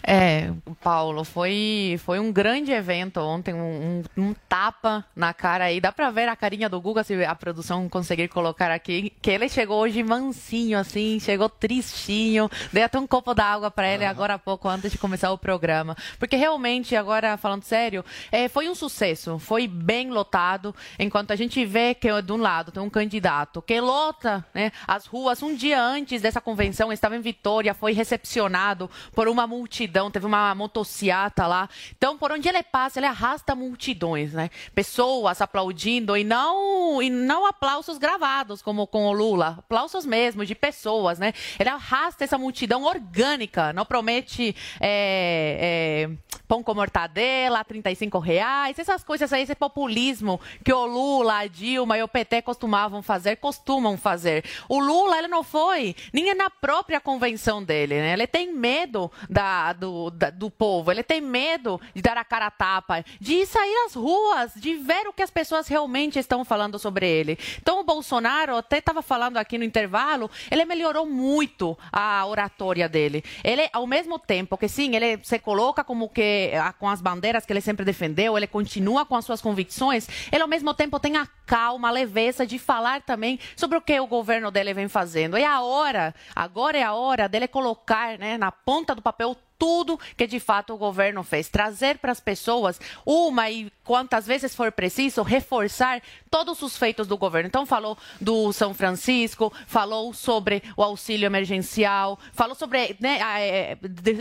É, 0.02 0.50
Paulo, 0.82 1.22
foi, 1.22 2.00
foi 2.04 2.18
um 2.18 2.32
grande 2.32 2.72
evento 2.72 3.20
ontem, 3.20 3.54
um, 3.54 4.02
um, 4.16 4.22
um 4.25 4.34
tapa 4.48 5.04
na 5.14 5.32
cara 5.32 5.66
aí. 5.66 5.80
Dá 5.80 5.92
pra 5.92 6.10
ver 6.10 6.28
a 6.28 6.34
carinha 6.34 6.68
do 6.68 6.80
Guga, 6.80 7.04
se 7.04 7.14
a 7.25 7.34
produção 7.36 7.88
conseguir 7.88 8.26
colocar 8.26 8.72
aqui, 8.72 9.12
que 9.22 9.30
ele 9.30 9.48
chegou 9.48 9.78
hoje 9.78 10.02
mansinho, 10.02 10.76
assim, 10.76 11.20
chegou 11.20 11.48
tristinho. 11.48 12.50
Dei 12.72 12.82
até 12.82 12.98
um 12.98 13.06
copo 13.06 13.32
d'água 13.32 13.70
para 13.70 13.88
ele 13.88 14.04
agora 14.04 14.34
há 14.34 14.38
pouco, 14.38 14.68
antes 14.68 14.90
de 14.90 14.98
começar 14.98 15.30
o 15.30 15.38
programa. 15.38 15.96
Porque 16.18 16.34
realmente, 16.34 16.96
agora 16.96 17.36
falando 17.36 17.62
sério, 17.62 18.04
é, 18.32 18.48
foi 18.48 18.68
um 18.68 18.75
sucesso, 18.75 19.38
foi 19.38 19.68
bem 19.68 20.10
lotado 20.10 20.75
enquanto 20.98 21.30
a 21.30 21.36
gente 21.36 21.64
vê 21.64 21.94
que 21.94 22.08
de 22.22 22.32
um 22.32 22.36
lado 22.36 22.72
tem 22.72 22.82
um 22.82 22.90
candidato 22.90 23.62
que 23.62 23.80
lota 23.80 24.44
né, 24.54 24.70
as 24.86 25.06
ruas 25.06 25.42
um 25.42 25.54
dia 25.54 25.80
antes 25.80 26.22
dessa 26.22 26.40
convenção, 26.40 26.92
estava 26.92 27.16
em 27.16 27.20
Vitória, 27.20 27.74
foi 27.74 27.92
recepcionado 27.92 28.90
por 29.12 29.28
uma 29.28 29.46
multidão, 29.46 30.10
teve 30.10 30.26
uma 30.26 30.54
motociata 30.54 31.46
lá. 31.46 31.68
Então, 31.96 32.16
por 32.16 32.32
onde 32.32 32.48
ele 32.48 32.62
passa, 32.62 32.98
ele 32.98 33.06
arrasta 33.06 33.54
multidões, 33.54 34.32
né? 34.32 34.50
Pessoas 34.74 35.40
aplaudindo 35.40 36.16
e 36.16 36.24
não 36.24 37.02
e 37.02 37.10
não 37.10 37.46
aplausos 37.46 37.98
gravados 37.98 38.62
como 38.62 38.86
com 38.86 39.06
o 39.06 39.12
Lula, 39.12 39.56
aplausos 39.58 40.06
mesmo 40.06 40.44
de 40.44 40.54
pessoas, 40.54 41.18
né? 41.18 41.32
Ele 41.58 41.68
arrasta 41.68 42.24
essa 42.24 42.38
multidão 42.38 42.84
orgânica, 42.84 43.72
não 43.72 43.84
promete 43.84 44.54
é, 44.80 46.06
é, 46.08 46.36
pão 46.46 46.62
com 46.62 46.74
mortadela, 46.74 47.64
35 47.64 48.18
reais, 48.18 48.78
essas 48.78 49.02
coisas 49.02 49.32
aí, 49.32 49.42
esse 49.42 49.54
populismo 49.54 50.40
que 50.64 50.72
o 50.72 50.86
Lula, 50.87 51.38
a 51.38 51.47
Dilma 51.47 51.99
e 51.99 52.02
o 52.02 52.09
PT 52.09 52.43
costumavam 52.43 53.02
fazer, 53.02 53.37
costumam 53.37 53.97
fazer. 53.97 54.45
O 54.69 54.78
Lula, 54.78 55.19
ele 55.19 55.28
não 55.28 55.43
foi 55.43 55.95
nem 56.12 56.35
na 56.35 56.49
própria 56.49 57.00
convenção 57.00 57.62
dele, 57.62 57.95
né? 57.97 58.12
Ele 58.12 58.26
tem 58.26 58.52
medo 58.52 59.11
da, 59.28 59.73
do, 59.73 60.11
da, 60.11 60.31
do 60.31 60.50
povo, 60.50 60.90
ele 60.90 61.02
tem 61.02 61.21
medo 61.21 61.81
de 61.95 62.02
dar 62.02 62.16
a 62.16 62.25
cara 62.25 62.47
a 62.47 62.50
tapa, 62.50 63.05
de 63.21 63.45
sair 63.47 63.85
às 63.87 63.95
ruas, 63.95 64.52
de 64.57 64.75
ver 64.75 65.07
o 65.09 65.12
que 65.12 65.23
as 65.23 65.31
pessoas 65.31 65.69
realmente 65.69 66.19
estão 66.19 66.45
falando 66.45 66.78
sobre 66.78 67.09
ele. 67.09 67.38
Então, 67.61 67.81
o 67.81 67.85
Bolsonaro, 67.85 68.57
até 68.57 68.78
estava 68.78 69.02
falando 69.02 69.37
aqui 69.37 69.59
no 69.59 69.64
intervalo, 69.64 70.31
ele 70.50 70.64
melhorou 70.64 71.07
muito 71.07 71.76
a 71.93 72.25
oratória 72.26 72.88
dele. 72.88 73.25
Ele, 73.43 73.69
ao 73.73 73.87
mesmo 73.87 74.19
tempo 74.19 74.57
que, 74.57 74.69
sim, 74.69 74.95
ele 74.95 75.19
se 75.23 75.38
coloca 75.38 75.85
como 75.85 76.09
que 76.09 76.52
com 76.78 76.88
as 76.88 77.00
bandeiras 77.00 77.45
que 77.45 77.52
ele 77.52 77.61
sempre 77.61 77.85
defendeu, 77.85 78.37
ele 78.37 78.47
continua 78.47 79.05
com 79.05 79.16
as 79.16 79.25
suas 79.25 79.40
convicções, 79.40 80.09
ele, 80.31 80.43
ao 80.43 80.49
mesmo 80.49 80.73
tempo, 80.76 81.00
tem 81.00 81.16
a 81.16 81.26
calma, 81.45 81.88
a 81.88 81.90
leveza 81.90 82.47
de 82.47 82.59
falar 82.59 83.02
também 83.02 83.40
sobre 83.56 83.76
o 83.76 83.80
que 83.80 83.99
o 83.99 84.06
governo 84.06 84.50
dele 84.50 84.75
vem 84.75 84.88
fazendo. 84.88 85.37
É 85.37 85.45
a 85.45 85.61
hora, 85.61 86.14
agora 86.35 86.78
é 86.78 86.83
a 86.83 86.92
hora 86.92 87.28
dele 87.28 87.49
colocar 87.49 88.18
né, 88.18 88.38
na 88.38 88.52
ponta 88.52 88.95
do 88.95 89.02
papel 89.02 89.37
tudo 89.58 89.98
que 90.16 90.26
de 90.26 90.40
fato 90.40 90.75
o 90.75 90.78
governo 90.78 91.22
fez. 91.22 91.48
Trazer 91.48 91.98
para 91.98 92.12
as 92.12 92.20
pessoas 92.20 92.80
uma 93.04 93.50
e 93.50 93.70
quantas 93.84 94.26
vezes 94.26 94.54
for 94.54 94.72
preciso, 94.72 95.22
reforçar 95.22 96.02
todos 96.30 96.60
os 96.62 96.76
feitos 96.76 97.06
do 97.06 97.16
governo. 97.16 97.46
Então, 97.46 97.64
falou 97.64 97.96
do 98.20 98.52
São 98.52 98.75
Francisco, 98.75 99.52
falou 99.66 100.12
sobre 100.12 100.62
o 100.76 100.82
auxílio 100.82 101.26
emergencial, 101.26 102.18
falou 102.32 102.54
sobre. 102.54 102.96
Né, 103.00 103.18
é, 103.40 103.78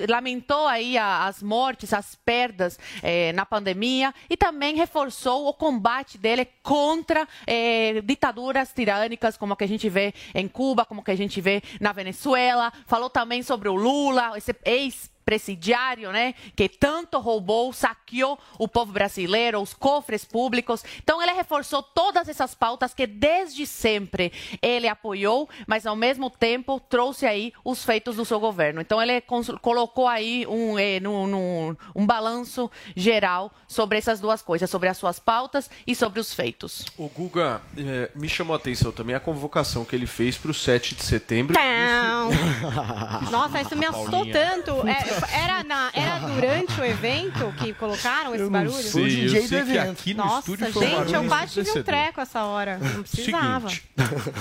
lamentou 0.07 0.67
aí 0.67 0.97
as 0.97 1.41
mortes, 1.41 1.93
as 1.93 2.15
perdas 2.15 2.79
é, 3.01 3.33
na 3.33 3.45
pandemia 3.45 4.13
e 4.29 4.37
também 4.37 4.75
reforçou 4.75 5.47
o 5.47 5.53
combate 5.53 6.17
dele 6.17 6.47
contra 6.61 7.27
é, 7.45 8.01
ditaduras 8.01 8.71
tirânicas, 8.71 9.37
como 9.37 9.53
a 9.53 9.57
que 9.57 9.63
a 9.63 9.67
gente 9.67 9.89
vê 9.89 10.13
em 10.33 10.47
Cuba, 10.47 10.85
como 10.85 11.01
a 11.01 11.03
que 11.03 11.11
a 11.11 11.17
gente 11.17 11.41
vê 11.41 11.61
na 11.79 11.91
Venezuela. 11.91 12.71
Falou 12.85 13.09
também 13.09 13.41
sobre 13.41 13.67
o 13.67 13.75
Lula, 13.75 14.37
esse 14.37 14.55
ex 14.63 15.14
presidiário, 15.25 16.11
né, 16.11 16.35
que 16.55 16.69
tanto 16.69 17.19
roubou, 17.19 17.73
saqueou 17.73 18.37
o 18.59 18.67
povo 18.67 18.91
brasileiro, 18.91 19.59
os 19.59 19.73
cofres 19.73 20.23
públicos. 20.23 20.83
Então 21.03 21.21
ele 21.21 21.33
reforçou 21.33 21.81
todas 21.81 22.29
essas 22.29 22.53
pautas 22.53 22.93
que 22.93 23.07
desde 23.07 23.65
sempre 23.65 24.31
ele 24.61 24.87
apoiou, 24.87 25.49
mas 25.67 25.85
ao 25.85 25.95
mesmo 25.95 26.29
tempo 26.29 26.79
trouxe 26.79 27.25
aí 27.25 27.51
os 27.63 27.83
feitos 27.83 28.15
do 28.15 28.25
seu 28.25 28.39
governo. 28.39 28.81
Então 28.81 29.01
ele 29.01 29.21
colocou 29.61 30.07
aí 30.07 30.45
um, 30.47 30.77
eh, 30.77 30.99
no, 30.99 31.25
no, 31.25 31.77
um 31.95 32.05
balanço 32.05 32.69
geral 32.95 33.51
sobre 33.67 33.97
essas 33.97 34.19
duas 34.19 34.41
coisas, 34.41 34.69
sobre 34.69 34.89
as 34.89 34.97
suas 34.97 35.19
pautas 35.19 35.69
e 35.87 35.95
sobre 35.95 36.19
os 36.19 36.33
feitos. 36.33 36.85
O 36.97 37.09
Guga 37.09 37.61
eh, 37.77 38.11
me 38.15 38.29
chamou 38.29 38.53
a 38.53 38.57
atenção 38.57 38.91
também 38.91 39.15
a 39.15 39.19
convocação 39.19 39.83
que 39.83 39.95
ele 39.95 40.05
fez 40.05 40.37
para 40.37 40.51
o 40.51 40.53
7 40.53 40.95
de 40.95 41.03
setembro. 41.03 41.55
Nossa, 43.31 43.61
isso 43.61 43.75
me 43.75 43.85
assustou 43.85 44.25
tanto. 44.31 44.87
É, 44.87 45.14
era, 45.31 45.63
na, 45.63 45.91
era 45.93 46.19
durante 46.19 46.79
o 46.79 46.85
evento 46.85 47.53
que 47.57 47.73
colocaram 47.73 48.35
esse 48.35 48.49
barulho? 48.49 48.73
Sei, 48.73 49.03
o 49.03 49.07
DJ 49.07 49.47
do 49.47 49.55
evento. 49.55 49.91
aqui 49.91 50.13
no 50.13 50.25
Nossa, 50.25 50.39
estúdio 50.39 50.73
foi 50.73 50.85
um 50.85 50.97
gente, 50.99 51.13
eu 51.13 51.23
quase 51.25 51.63
tive 51.63 51.79
um 51.79 51.83
treco 51.83 52.21
essa 52.21 52.43
hora. 52.43 52.77
Não 52.77 53.03
precisava. 53.03 53.69
Seguinte, 53.69 53.89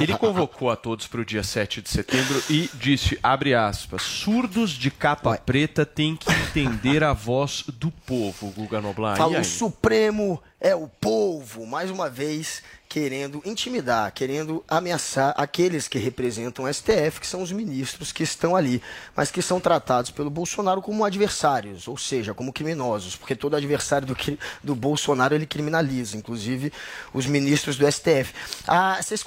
ele 0.00 0.16
convocou 0.16 0.70
a 0.70 0.76
todos 0.76 1.06
para 1.06 1.20
o 1.20 1.24
dia 1.24 1.42
7 1.42 1.82
de 1.82 1.90
setembro 1.90 2.42
e 2.50 2.68
disse, 2.74 3.18
abre 3.22 3.54
aspas, 3.54 4.02
surdos 4.02 4.70
de 4.70 4.90
capa 4.90 5.36
preta 5.36 5.84
têm 5.86 6.16
que 6.16 6.30
entender 6.30 7.02
a 7.02 7.12
voz 7.12 7.64
do 7.68 7.90
povo, 7.90 8.50
Guga 8.50 8.80
Noblar. 8.80 9.16
Falou 9.16 9.40
o 9.40 9.44
Supremo 9.44 10.42
é 10.60 10.74
o 10.74 10.88
povo, 10.88 11.66
mais 11.66 11.90
uma 11.90 12.08
vez 12.08 12.62
querendo 12.88 13.42
intimidar, 13.44 14.12
querendo 14.12 14.64
ameaçar 14.68 15.34
aqueles 15.36 15.88
que 15.88 15.98
representam 15.98 16.64
o 16.64 16.72
STF, 16.72 17.20
que 17.20 17.26
são 17.26 17.42
os 17.42 17.50
ministros 17.50 18.12
que 18.12 18.22
estão 18.22 18.54
ali, 18.54 18.80
mas 19.16 19.32
que 19.32 19.42
são 19.42 19.58
tratados 19.58 20.12
pelo 20.12 20.30
Bolsonaro 20.30 20.80
como 20.80 21.04
adversários, 21.04 21.88
ou 21.88 21.98
seja, 21.98 22.32
como 22.32 22.52
criminosos, 22.52 23.16
porque 23.16 23.34
todo 23.34 23.56
adversário 23.56 24.06
do, 24.06 24.16
do 24.62 24.74
Bolsonaro 24.76 25.34
ele 25.34 25.44
criminaliza, 25.44 26.16
inclusive 26.16 26.72
os 27.12 27.26
ministros 27.26 27.76
do 27.76 27.90
STF. 27.90 28.32
Ah, 28.66 28.98
vocês 29.02 29.24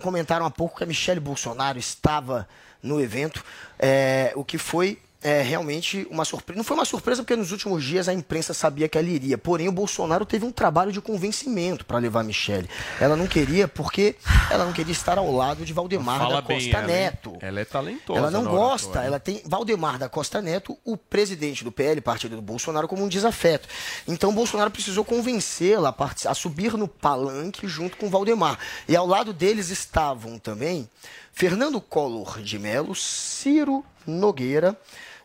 comentaram 0.00 0.44
há 0.44 0.50
pouco 0.50 0.78
que 0.78 0.84
a 0.84 0.86
Michelle 0.86 1.20
Bolsonaro 1.20 1.78
estava 1.78 2.48
no 2.82 3.00
evento, 3.00 3.44
é, 3.78 4.32
o 4.34 4.44
que 4.44 4.58
foi 4.58 4.98
é 5.26 5.42
realmente 5.42 6.06
uma 6.08 6.24
surpresa. 6.24 6.56
Não 6.56 6.62
foi 6.62 6.76
uma 6.76 6.84
surpresa 6.84 7.20
porque 7.20 7.34
nos 7.34 7.50
últimos 7.50 7.82
dias 7.82 8.08
a 8.08 8.12
imprensa 8.12 8.54
sabia 8.54 8.88
que 8.88 8.96
ela 8.96 9.08
iria. 9.08 9.36
Porém, 9.36 9.66
o 9.66 9.72
Bolsonaro 9.72 10.24
teve 10.24 10.44
um 10.44 10.52
trabalho 10.52 10.92
de 10.92 11.00
convencimento 11.00 11.84
para 11.84 11.98
levar 11.98 12.20
a 12.20 12.22
Michelle. 12.22 12.70
Ela 13.00 13.16
não 13.16 13.26
queria 13.26 13.66
porque 13.66 14.14
ela 14.48 14.64
não 14.64 14.72
queria 14.72 14.92
estar 14.92 15.18
ao 15.18 15.32
lado 15.32 15.64
de 15.64 15.72
Valdemar 15.72 16.20
Fala 16.20 16.34
da 16.36 16.42
bem 16.42 16.58
Costa 16.58 16.78
ela, 16.78 16.92
hein? 16.92 16.96
Neto. 16.96 17.36
Ela 17.40 17.60
é 17.60 17.64
talentosa. 17.64 18.18
Ela 18.20 18.30
não 18.30 18.44
gosta, 18.44 18.86
oratória. 18.86 19.06
ela 19.08 19.18
tem 19.18 19.42
Valdemar 19.44 19.98
da 19.98 20.08
Costa 20.08 20.40
Neto, 20.40 20.78
o 20.84 20.96
presidente 20.96 21.64
do 21.64 21.72
PL, 21.72 22.00
partido 22.00 22.36
do 22.36 22.42
Bolsonaro, 22.42 22.86
como 22.86 23.02
um 23.02 23.08
desafeto. 23.08 23.68
Então, 24.06 24.30
o 24.30 24.32
Bolsonaro 24.32 24.70
precisou 24.70 25.04
convencê-la 25.04 25.92
a, 25.98 26.30
a 26.30 26.34
subir 26.34 26.74
no 26.74 26.86
palanque 26.86 27.66
junto 27.66 27.96
com 27.96 28.08
Valdemar. 28.08 28.60
E 28.86 28.94
ao 28.94 29.04
lado 29.04 29.32
deles 29.32 29.70
estavam 29.70 30.38
também 30.38 30.88
Fernando 31.32 31.80
Collor 31.80 32.40
de 32.40 32.60
Mello, 32.60 32.94
Ciro 32.94 33.84
Nogueira 34.06 34.78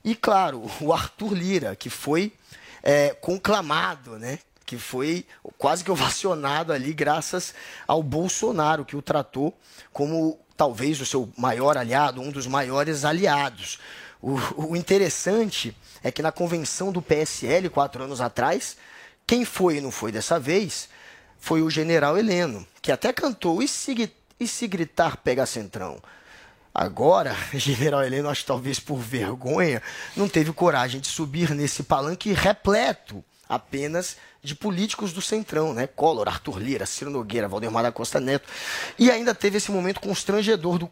e, 0.03 0.15
claro, 0.15 0.63
o 0.79 0.93
Arthur 0.93 1.33
Lira, 1.33 1.75
que 1.75 1.89
foi 1.89 2.33
é, 2.83 3.09
conclamado, 3.09 4.17
né? 4.17 4.39
que 4.65 4.77
foi 4.77 5.25
quase 5.57 5.83
que 5.83 5.91
ovacionado 5.91 6.71
ali 6.71 6.93
graças 6.93 7.53
ao 7.85 8.01
Bolsonaro, 8.01 8.85
que 8.85 8.95
o 8.95 9.01
tratou 9.01 9.53
como 9.91 10.39
talvez 10.55 11.01
o 11.01 11.05
seu 11.05 11.29
maior 11.37 11.77
aliado, 11.77 12.21
um 12.21 12.31
dos 12.31 12.47
maiores 12.47 13.03
aliados. 13.03 13.79
O, 14.21 14.37
o 14.55 14.75
interessante 14.77 15.75
é 16.01 16.09
que 16.09 16.21
na 16.21 16.31
convenção 16.31 16.91
do 16.91 17.01
PSL, 17.01 17.69
quatro 17.69 18.03
anos 18.03 18.21
atrás, 18.21 18.77
quem 19.27 19.43
foi 19.43 19.77
e 19.77 19.81
não 19.81 19.91
foi 19.91 20.11
dessa 20.11 20.39
vez 20.39 20.87
foi 21.39 21.61
o 21.61 21.69
general 21.69 22.17
Heleno, 22.17 22.65
que 22.81 22.91
até 22.91 23.11
cantou 23.11 23.61
E 23.61 23.67
se, 23.67 24.13
e 24.39 24.47
se 24.47 24.67
gritar, 24.67 25.17
pega 25.17 25.45
centrão. 25.45 26.01
Agora, 26.73 27.35
General 27.53 28.03
Heleno, 28.03 28.29
acho 28.29 28.41
que 28.41 28.47
talvez 28.47 28.79
por 28.79 28.97
vergonha, 28.97 29.81
não 30.15 30.27
teve 30.27 30.51
coragem 30.53 31.01
de 31.01 31.07
subir 31.07 31.51
nesse 31.51 31.83
palanque 31.83 32.31
repleto 32.33 33.23
apenas 33.47 34.15
de 34.41 34.55
políticos 34.55 35.11
do 35.11 35.21
Centrão, 35.21 35.73
né? 35.73 35.85
Collor, 35.85 36.27
Arthur 36.27 36.57
Lira, 36.57 36.85
Ciro 36.85 37.11
Nogueira, 37.11 37.49
Valdemar 37.49 37.83
da 37.83 37.91
Costa 37.91 38.19
Neto. 38.19 38.47
E 38.97 39.11
ainda 39.11 39.35
teve 39.35 39.57
esse 39.57 39.71
momento 39.71 39.99
constrangedor 39.99 40.79
do 40.79 40.89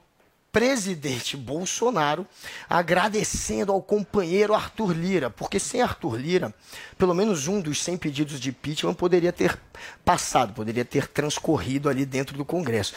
presidente 0.52 1.38
Bolsonaro 1.38 2.28
agradecendo 2.70 3.72
ao 3.72 3.82
companheiro 3.82 4.54
Arthur 4.54 4.94
Lira, 4.94 5.30
porque 5.30 5.60
sem 5.60 5.82
Arthur 5.82 6.18
Lira, 6.18 6.54
pelo 6.98 7.14
menos 7.14 7.48
um 7.48 7.62
dos 7.62 7.82
100 7.84 7.98
pedidos 7.98 8.40
de 8.40 8.50
impeachment 8.50 8.96
poderia 8.96 9.32
ter 9.32 9.58
passado, 10.04 10.54
poderia 10.54 10.84
ter 10.84 11.08
transcorrido 11.08 11.88
ali 11.88 12.06
dentro 12.06 12.36
do 12.36 12.44
Congresso. 12.44 12.94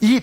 E 0.00 0.22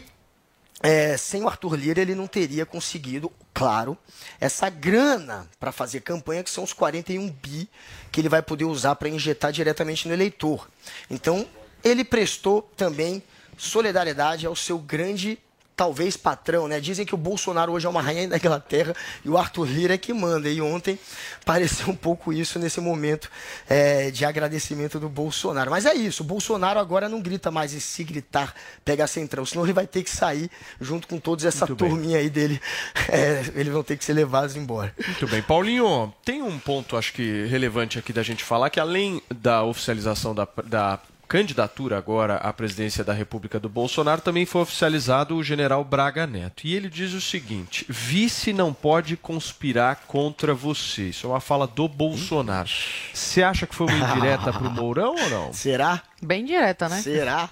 é, 0.81 1.17
sem 1.17 1.43
o 1.43 1.47
Arthur 1.47 1.75
Lira, 1.75 2.01
ele 2.01 2.13
não 2.13 2.27
teria 2.27 2.65
conseguido, 2.65 3.31
claro, 3.53 3.97
essa 4.39 4.69
grana 4.69 5.47
para 5.59 5.71
fazer 5.71 6.01
campanha, 6.01 6.43
que 6.43 6.49
são 6.49 6.63
os 6.63 6.73
41 6.73 7.29
bi 7.29 7.67
que 8.11 8.21
ele 8.21 8.29
vai 8.29 8.41
poder 8.41 8.65
usar 8.65 8.95
para 8.95 9.09
injetar 9.09 9.51
diretamente 9.51 10.07
no 10.07 10.13
eleitor. 10.13 10.69
Então, 11.09 11.47
ele 11.83 12.03
prestou 12.03 12.61
também 12.75 13.23
solidariedade 13.57 14.45
ao 14.45 14.55
seu 14.55 14.77
grande 14.77 15.39
talvez 15.77 16.17
patrão, 16.17 16.67
né? 16.67 16.79
Dizem 16.79 17.05
que 17.05 17.13
o 17.13 17.17
Bolsonaro 17.17 17.71
hoje 17.71 17.85
é 17.85 17.89
uma 17.89 18.01
rainha 18.01 18.27
da 18.27 18.37
Inglaterra 18.37 18.95
e 19.23 19.29
o 19.29 19.37
Arthur 19.37 19.67
Lira 19.67 19.93
é 19.93 19.97
que 19.97 20.11
manda. 20.11 20.49
E 20.49 20.59
ontem 20.59 20.97
pareceu 21.45 21.89
um 21.89 21.95
pouco 21.95 22.33
isso 22.33 22.57
nesse 22.57 22.81
momento 22.81 23.29
é, 23.69 24.09
de 24.09 24.25
agradecimento 24.25 24.99
do 24.99 25.07
Bolsonaro. 25.07 25.69
Mas 25.69 25.85
é 25.85 25.93
isso, 25.93 26.23
o 26.23 26.25
Bolsonaro 26.25 26.79
agora 26.79 27.07
não 27.07 27.21
grita 27.21 27.51
mais 27.51 27.73
e 27.73 27.79
se 27.79 28.03
gritar 28.03 28.55
pega 28.83 29.03
a 29.03 29.07
centrão, 29.07 29.45
senão 29.45 29.63
ele 29.65 29.73
vai 29.73 29.85
ter 29.85 30.03
que 30.03 30.09
sair 30.09 30.49
junto 30.81 31.07
com 31.07 31.19
todos 31.19 31.45
essa 31.45 31.67
Muito 31.67 31.83
bem. 31.83 31.89
turminha 31.91 32.17
aí 32.17 32.29
dele. 32.29 32.59
É, 33.09 33.41
eles 33.55 33.71
vão 33.71 33.83
ter 33.83 33.95
que 33.95 34.03
ser 34.03 34.11
levados 34.11 34.57
embora. 34.57 34.93
Muito 35.05 35.27
bem. 35.27 35.41
Paulinho, 35.41 36.13
tem 36.25 36.41
um 36.41 36.59
ponto, 36.59 36.97
acho 36.97 37.13
que 37.13 37.45
relevante 37.45 37.97
aqui 37.97 38.11
da 38.11 38.21
gente 38.21 38.43
falar, 38.43 38.69
que 38.69 38.81
além 38.81 39.21
da 39.33 39.63
oficialização 39.63 40.35
da, 40.35 40.45
da 40.65 40.99
candidatura 41.27 41.97
agora 41.97 42.35
à 42.35 42.53
presidência 42.53 43.03
da 43.03 43.13
República 43.13 43.59
do 43.59 43.67
Bolsonaro, 43.67 44.21
também 44.21 44.45
foi 44.45 44.61
oficializado 44.61 45.35
o 45.35 45.43
general 45.43 45.83
Braga 45.83 46.25
Neto. 46.25 46.65
E 46.65 46.73
ele 46.73 46.89
diz 46.89 47.13
o 47.13 47.21
seguinte: 47.21 47.85
vice 47.89 48.53
não 48.53 48.73
pode 48.73 49.17
conspirar 49.17 50.03
contra 50.07 50.53
você. 50.53 51.09
Isso 51.09 51.27
é 51.27 51.29
uma 51.29 51.39
fala 51.39 51.67
do 51.67 51.87
Bolsonaro. 51.87 52.69
Você 53.13 53.43
acha 53.43 53.67
que 53.67 53.75
foi 53.75 53.87
uma 53.87 54.11
indireta 54.11 54.53
pro 54.53 54.71
Mourão 54.71 55.15
ou 55.15 55.29
não? 55.29 55.53
Será? 55.53 56.01
Bem 56.21 56.45
direta, 56.45 56.87
né? 56.87 57.01
Será? 57.01 57.49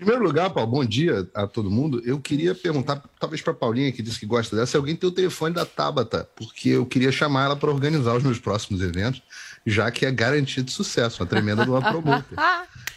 Em 0.00 0.04
primeiro 0.04 0.24
lugar, 0.24 0.48
Paulo, 0.48 0.70
bom 0.70 0.82
dia 0.82 1.28
a 1.34 1.46
todo 1.46 1.70
mundo. 1.70 2.00
Eu 2.06 2.18
queria 2.18 2.54
perguntar, 2.54 3.02
talvez 3.18 3.42
para 3.42 3.52
Paulinha, 3.52 3.92
que 3.92 4.00
disse 4.00 4.18
que 4.18 4.24
gosta 4.24 4.56
dessa, 4.56 4.70
se 4.70 4.76
alguém 4.78 4.96
tem 4.96 5.06
o 5.06 5.12
telefone 5.12 5.54
da 5.54 5.66
Tabata, 5.66 6.26
porque 6.34 6.70
eu 6.70 6.86
queria 6.86 7.12
chamar 7.12 7.44
ela 7.44 7.56
para 7.56 7.70
organizar 7.70 8.16
os 8.16 8.22
meus 8.22 8.38
próximos 8.38 8.80
eventos, 8.80 9.20
já 9.66 9.90
que 9.90 10.06
é 10.06 10.10
garantido 10.10 10.70
sucesso, 10.70 11.22
uma 11.22 11.28
tremenda 11.28 11.64
de 11.64 11.70
uma 11.70 11.82
promoter. 11.82 12.36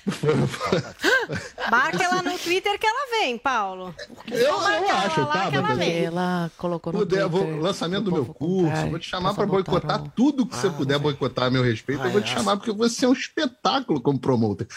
Marca 1.71 2.03
ela 2.03 2.21
no 2.21 2.37
Twitter 2.37 2.77
que 2.77 2.85
ela 2.85 3.09
vem, 3.21 3.37
Paulo. 3.37 3.95
Eu, 4.29 4.37
eu 4.37 4.57
acho, 4.57 5.15
que 5.15 5.21
ela 5.21 5.51
Tabata. 5.51 5.75
vem. 5.75 6.05
Ela 6.05 6.51
colocou 6.57 6.91
no 6.91 6.99
Puder, 6.99 7.27
vou, 7.27 7.41
Twitter, 7.41 7.61
lançamento 7.61 8.03
do 8.03 8.11
meu 8.11 8.25
curso, 8.25 8.69
comprar, 8.69 8.89
vou 8.89 8.99
te 8.99 9.09
chamar 9.09 9.33
para 9.33 9.45
boicotar 9.45 10.03
tudo 10.15 10.45
que 10.45 10.55
você 10.55 10.67
Ah, 10.67 10.71
puder 10.71 10.99
boicotar 10.99 11.45
a 11.45 11.49
meu 11.49 11.63
respeito, 11.63 12.03
eu 12.03 12.11
vou 12.11 12.21
te 12.21 12.29
chamar 12.29 12.57
porque 12.57 12.71
você 12.71 13.05
é 13.05 13.07
um 13.07 13.13
espetáculo 13.13 14.01
como 14.01 14.19
promoter. 14.19 14.67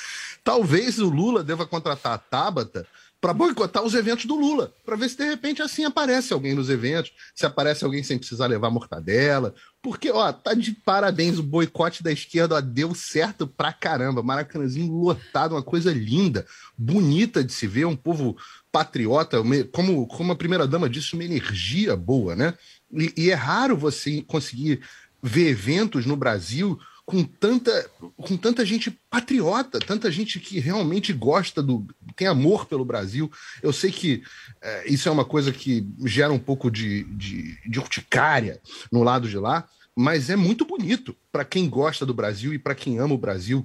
Talvez 0.45 0.99
o 1.00 1.09
Lula 1.09 1.43
deva 1.43 1.66
contratar 1.66 2.12
a 2.12 2.19
Tabata 2.19 2.87
para 3.26 3.35
boicotar 3.35 3.83
os 3.83 3.92
eventos 3.92 4.25
do 4.25 4.37
Lula, 4.37 4.73
para 4.85 4.95
ver 4.95 5.09
se 5.09 5.16
de 5.16 5.25
repente 5.25 5.61
assim 5.61 5.85
aparece 5.85 6.33
alguém 6.33 6.54
nos 6.54 6.71
eventos, 6.71 7.12
se 7.35 7.45
aparece 7.45 7.85
alguém 7.85 8.00
sem 8.00 8.16
precisar 8.16 8.47
levar 8.47 8.71
mortadela, 8.71 9.52
porque 9.83 10.12
ó, 10.12 10.33
tá 10.33 10.54
de 10.54 10.71
parabéns 10.71 11.37
o 11.37 11.42
boicote 11.42 12.04
da 12.04 12.12
esquerda, 12.12 12.54
ó, 12.54 12.61
deu 12.61 12.95
certo 12.95 13.45
pra 13.45 13.73
caramba, 13.73 14.23
Maracanãzinho 14.23 14.92
lotado, 14.92 15.56
uma 15.56 15.62
coisa 15.62 15.92
linda, 15.92 16.47
bonita 16.78 17.42
de 17.42 17.52
se 17.52 17.66
ver, 17.66 17.87
um 17.87 17.97
povo 17.97 18.37
patriota, 18.71 19.38
como, 19.73 20.06
como 20.06 20.30
a 20.30 20.37
primeira 20.37 20.64
dama 20.64 20.88
disse, 20.88 21.14
uma 21.14 21.25
energia 21.25 21.97
boa, 21.97 22.37
né? 22.37 22.54
E, 22.92 23.12
e 23.16 23.30
é 23.33 23.35
raro 23.35 23.76
você 23.76 24.23
conseguir 24.23 24.83
ver 25.21 25.49
eventos 25.49 26.06
no 26.06 26.14
Brasil 26.14 26.78
com 27.06 27.22
tanta, 27.22 27.88
com 28.16 28.36
tanta 28.36 28.66
gente 28.66 28.90
patriota, 29.08 29.78
tanta 29.78 30.10
gente 30.10 30.40
que 30.40 30.58
realmente 30.58 31.12
gosta 31.12 31.62
do. 31.62 31.86
tem 32.16 32.26
amor 32.26 32.66
pelo 32.66 32.84
Brasil. 32.84 33.30
Eu 33.62 33.72
sei 33.72 33.92
que 33.92 34.25
eh, 34.60 34.84
isso 34.88 35.08
é 35.08 35.12
uma 35.12 35.25
coisa 35.25 35.52
que 35.52 35.88
gera 36.04 36.32
um 36.32 36.38
pouco 36.38 36.68
de, 36.68 37.04
de, 37.04 37.56
de 37.64 37.78
urticária 37.78 38.60
no 38.90 39.04
lado 39.04 39.28
de 39.28 39.38
lá, 39.38 39.68
mas 39.94 40.28
é 40.28 40.36
muito 40.36 40.66
bonito 40.66 41.16
para 41.30 41.44
quem 41.44 41.70
gosta 41.70 42.04
do 42.04 42.12
Brasil 42.12 42.52
e 42.52 42.58
para 42.58 42.75
quem 42.75 42.98
ama 42.98 43.14
o 43.14 43.18
Brasil 43.18 43.64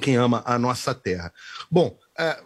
quem 0.00 0.16
ama 0.16 0.42
a 0.44 0.58
nossa 0.58 0.94
terra. 0.94 1.32
Bom, 1.70 1.98
é, 2.18 2.38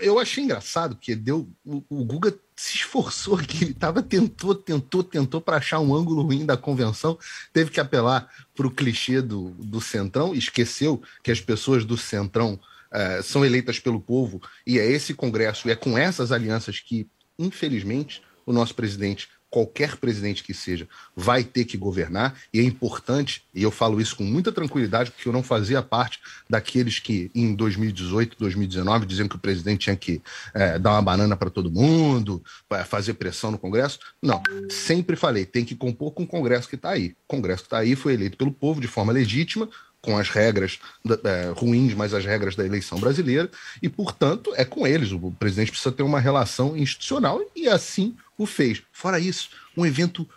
eu 0.00 0.18
achei 0.18 0.44
engraçado 0.44 0.96
que 0.96 1.14
deu 1.14 1.48
o, 1.64 1.82
o 1.88 2.04
Guga 2.04 2.34
se 2.54 2.76
esforçou 2.76 3.36
aqui, 3.36 3.64
ele 3.64 3.74
tava 3.74 4.02
tentou, 4.02 4.54
tentou, 4.54 5.02
tentou 5.02 5.40
para 5.40 5.56
achar 5.56 5.80
um 5.80 5.94
ângulo 5.94 6.22
ruim 6.22 6.44
da 6.44 6.56
convenção, 6.56 7.18
teve 7.52 7.70
que 7.70 7.80
apelar 7.80 8.28
para 8.54 8.66
o 8.66 8.70
clichê 8.70 9.20
do, 9.20 9.50
do 9.50 9.80
centrão, 9.80 10.34
esqueceu 10.34 11.02
que 11.22 11.30
as 11.30 11.40
pessoas 11.40 11.84
do 11.84 11.96
centrão 11.96 12.60
é, 12.92 13.22
são 13.22 13.44
eleitas 13.44 13.78
pelo 13.78 14.00
povo 14.00 14.40
e 14.66 14.78
é 14.78 14.86
esse 14.86 15.14
congresso 15.14 15.66
e 15.66 15.70
é 15.70 15.76
com 15.76 15.96
essas 15.96 16.30
alianças 16.30 16.78
que, 16.78 17.08
infelizmente, 17.38 18.22
o 18.44 18.52
nosso 18.52 18.74
presidente 18.74 19.28
qualquer 19.52 19.98
presidente 19.98 20.42
que 20.42 20.54
seja, 20.54 20.88
vai 21.14 21.44
ter 21.44 21.66
que 21.66 21.76
governar, 21.76 22.34
e 22.54 22.58
é 22.58 22.62
importante, 22.62 23.44
e 23.54 23.62
eu 23.62 23.70
falo 23.70 24.00
isso 24.00 24.16
com 24.16 24.24
muita 24.24 24.50
tranquilidade, 24.50 25.10
porque 25.10 25.28
eu 25.28 25.32
não 25.32 25.42
fazia 25.42 25.82
parte 25.82 26.18
daqueles 26.48 26.98
que 26.98 27.30
em 27.34 27.54
2018, 27.54 28.34
2019 28.38 29.04
diziam 29.04 29.28
que 29.28 29.36
o 29.36 29.38
presidente 29.38 29.80
tinha 29.80 29.96
que 29.96 30.22
eh, 30.54 30.78
dar 30.78 30.92
uma 30.92 31.02
banana 31.02 31.36
para 31.36 31.50
todo 31.50 31.70
mundo, 31.70 32.42
fazer 32.86 33.12
pressão 33.12 33.50
no 33.50 33.58
Congresso. 33.58 33.98
Não, 34.22 34.42
sempre 34.70 35.16
falei, 35.16 35.44
tem 35.44 35.66
que 35.66 35.76
compor 35.76 36.12
com 36.12 36.22
o 36.22 36.26
Congresso 36.26 36.66
que 36.66 36.76
está 36.76 36.88
aí. 36.92 37.08
O 37.08 37.28
Congresso 37.28 37.64
que 37.64 37.66
está 37.66 37.78
aí 37.80 37.94
foi 37.94 38.14
eleito 38.14 38.38
pelo 38.38 38.52
povo 38.52 38.80
de 38.80 38.88
forma 38.88 39.12
legítima, 39.12 39.68
com 40.02 40.18
as 40.18 40.28
regras 40.28 40.80
eh, 41.08 41.52
ruins, 41.54 41.94
mas 41.94 42.12
as 42.12 42.24
regras 42.24 42.56
da 42.56 42.66
eleição 42.66 42.98
brasileira, 42.98 43.48
e, 43.80 43.88
portanto, 43.88 44.52
é 44.56 44.64
com 44.64 44.84
eles. 44.84 45.12
O 45.12 45.30
presidente 45.30 45.70
precisa 45.70 45.92
ter 45.92 46.02
uma 46.02 46.18
relação 46.18 46.76
institucional 46.76 47.40
e 47.54 47.68
assim 47.68 48.16
o 48.36 48.44
fez. 48.44 48.82
Fora 48.92 49.20
isso, 49.20 49.50
um 49.76 49.86
evento 49.86 50.28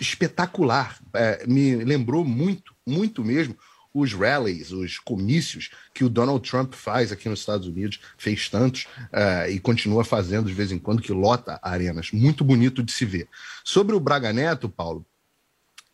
espetacular. 0.00 0.98
Eh, 1.12 1.44
me 1.48 1.74
lembrou 1.84 2.24
muito, 2.24 2.72
muito 2.86 3.24
mesmo, 3.24 3.56
os 3.92 4.12
rallies, 4.12 4.70
os 4.70 5.00
comícios 5.00 5.70
que 5.92 6.04
o 6.04 6.08
Donald 6.08 6.48
Trump 6.48 6.74
faz 6.74 7.10
aqui 7.10 7.28
nos 7.28 7.40
Estados 7.40 7.66
Unidos, 7.66 7.98
fez 8.16 8.48
tantos 8.48 8.86
eh, 9.12 9.50
e 9.50 9.58
continua 9.58 10.04
fazendo 10.04 10.46
de 10.46 10.54
vez 10.54 10.70
em 10.70 10.78
quando, 10.78 11.02
que 11.02 11.12
lota 11.12 11.58
arenas. 11.60 12.12
Muito 12.12 12.44
bonito 12.44 12.84
de 12.84 12.92
se 12.92 13.04
ver. 13.04 13.28
Sobre 13.64 13.96
o 13.96 14.00
Braga 14.00 14.32
Neto, 14.32 14.68
Paulo, 14.68 15.04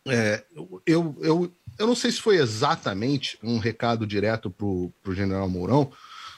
é, 0.07 0.43
eu, 0.85 1.17
eu, 1.19 1.51
eu 1.77 1.87
não 1.87 1.95
sei 1.95 2.11
se 2.11 2.21
foi 2.21 2.37
exatamente 2.37 3.37
um 3.43 3.57
recado 3.57 4.05
direto 4.07 4.49
para 4.49 4.65
o 4.65 5.15
general 5.15 5.49
Mourão, 5.49 5.91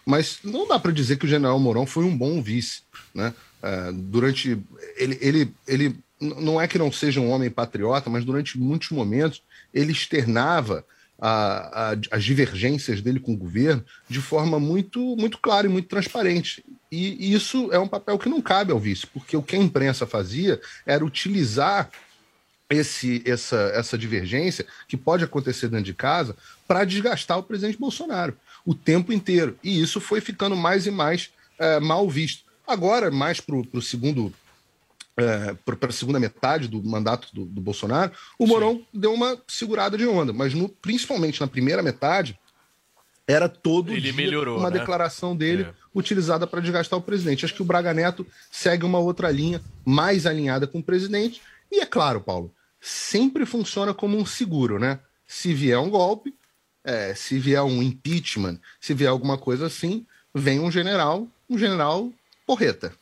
mas 0.05 0.39
não 0.43 0.67
dá 0.67 0.79
para 0.79 0.91
dizer 0.91 1.17
que 1.17 1.25
o 1.25 1.29
general 1.29 1.59
Mourão 1.59 1.85
foi 1.85 2.05
um 2.05 2.17
bom 2.17 2.41
vice. 2.41 2.81
Né? 3.13 3.33
É, 3.61 3.91
durante. 3.91 4.57
Ele, 4.95 5.17
ele, 5.21 5.53
ele 5.67 5.99
não 6.19 6.59
é 6.59 6.67
que 6.67 6.77
não 6.77 6.91
seja 6.91 7.19
um 7.19 7.29
homem 7.29 7.49
patriota, 7.49 8.09
mas 8.09 8.23
durante 8.23 8.57
muitos 8.57 8.89
momentos 8.91 9.41
ele 9.73 9.91
externava 9.91 10.85
a- 11.19 11.91
a- 11.91 11.97
as 12.15 12.23
divergências 12.23 13.01
dele 13.01 13.19
com 13.19 13.33
o 13.33 13.37
governo 13.37 13.83
de 14.07 14.21
forma 14.21 14.59
muito, 14.59 14.99
muito 15.17 15.37
clara 15.39 15.67
e 15.67 15.69
muito 15.69 15.87
transparente. 15.89 16.63
E 16.91 17.33
isso 17.33 17.69
é 17.73 17.79
um 17.79 17.87
papel 17.87 18.17
que 18.17 18.29
não 18.29 18.41
cabe 18.41 18.71
ao 18.71 18.79
vice, 18.79 19.05
porque 19.07 19.35
o 19.35 19.41
que 19.43 19.55
a 19.55 19.59
imprensa 19.59 20.05
fazia 20.07 20.61
era 20.85 21.03
utilizar 21.03 21.89
esse, 22.69 23.21
essa, 23.25 23.57
essa 23.73 23.97
divergência 23.97 24.65
que 24.87 24.97
pode 24.97 25.23
acontecer 25.23 25.67
dentro 25.69 25.85
de 25.85 25.93
casa 25.93 26.35
para 26.67 26.83
desgastar 26.83 27.37
o 27.37 27.43
presidente 27.43 27.77
Bolsonaro 27.77 28.35
o 28.65 28.75
tempo 28.75 29.13
inteiro. 29.13 29.57
E 29.63 29.81
isso 29.81 30.01
foi 30.01 30.19
ficando 30.19 30.55
mais 30.55 30.85
e 30.85 30.91
mais 30.91 31.29
eh, 31.57 31.79
mal 31.79 32.09
visto. 32.09 32.43
Agora, 32.67 33.09
mais 33.09 33.39
para 33.39 33.55
o 33.55 33.81
segundo. 33.81 34.33
para 35.65 35.89
a 35.89 35.91
segunda 35.93 36.19
metade 36.19 36.67
do 36.67 36.83
mandato 36.83 37.29
do, 37.33 37.45
do 37.45 37.61
Bolsonaro, 37.61 38.11
o 38.37 38.45
Mourão 38.45 38.85
deu 38.93 39.13
uma 39.13 39.37
segurada 39.47 39.97
de 39.97 40.05
onda, 40.05 40.33
mas 40.33 40.53
no- 40.53 40.67
principalmente 40.69 41.39
na 41.39 41.47
primeira 41.47 41.81
metade, 41.81 42.37
era 43.25 43.47
todo 43.49 43.91
Ele 43.93 44.01
dia 44.01 44.13
melhorou, 44.13 44.59
uma 44.59 44.69
né? 44.69 44.79
declaração 44.79 45.35
dele 45.35 45.63
É. 45.63 45.73
utilizada 45.95 46.45
para 46.45 46.59
desgastar 46.61 46.99
o 46.99 47.01
presidente. 47.01 47.45
Acho 47.45 47.53
que 47.55 47.61
o 47.61 47.65
Braga 47.65 47.93
Neto 47.93 48.27
segue 48.51 48.85
uma 48.85 48.99
outra 48.99 49.31
linha 49.31 49.61
mais 49.85 50.25
alinhada 50.25 50.67
com 50.67 50.79
o 50.79 50.83
presidente. 50.83 51.41
E 51.71 51.79
é 51.79 51.85
claro, 51.85 52.21
Paulo, 52.21 52.53
sempre 52.87 53.45
funciona 53.45 53.93
como 53.93 54.17
um 54.17 54.25
seguro, 54.25 54.79
né? 54.79 54.99
Se 55.27 55.53
vier 55.53 55.77
um 55.77 55.89
golpe, 55.89 56.33
é, 56.85 57.13
se 57.13 57.37
vier 57.37 57.61
um 57.63 57.83
impeachment, 57.83 58.59
se 58.79 58.93
vier 58.93 59.09
alguma 59.09 59.37
coisa 59.37 59.65
assim, 59.65 60.05
vem 60.33 60.59
um 60.59 60.71
general, 60.71 61.27
um 61.49 61.57
general 61.57 62.09
porreta. 62.45 62.93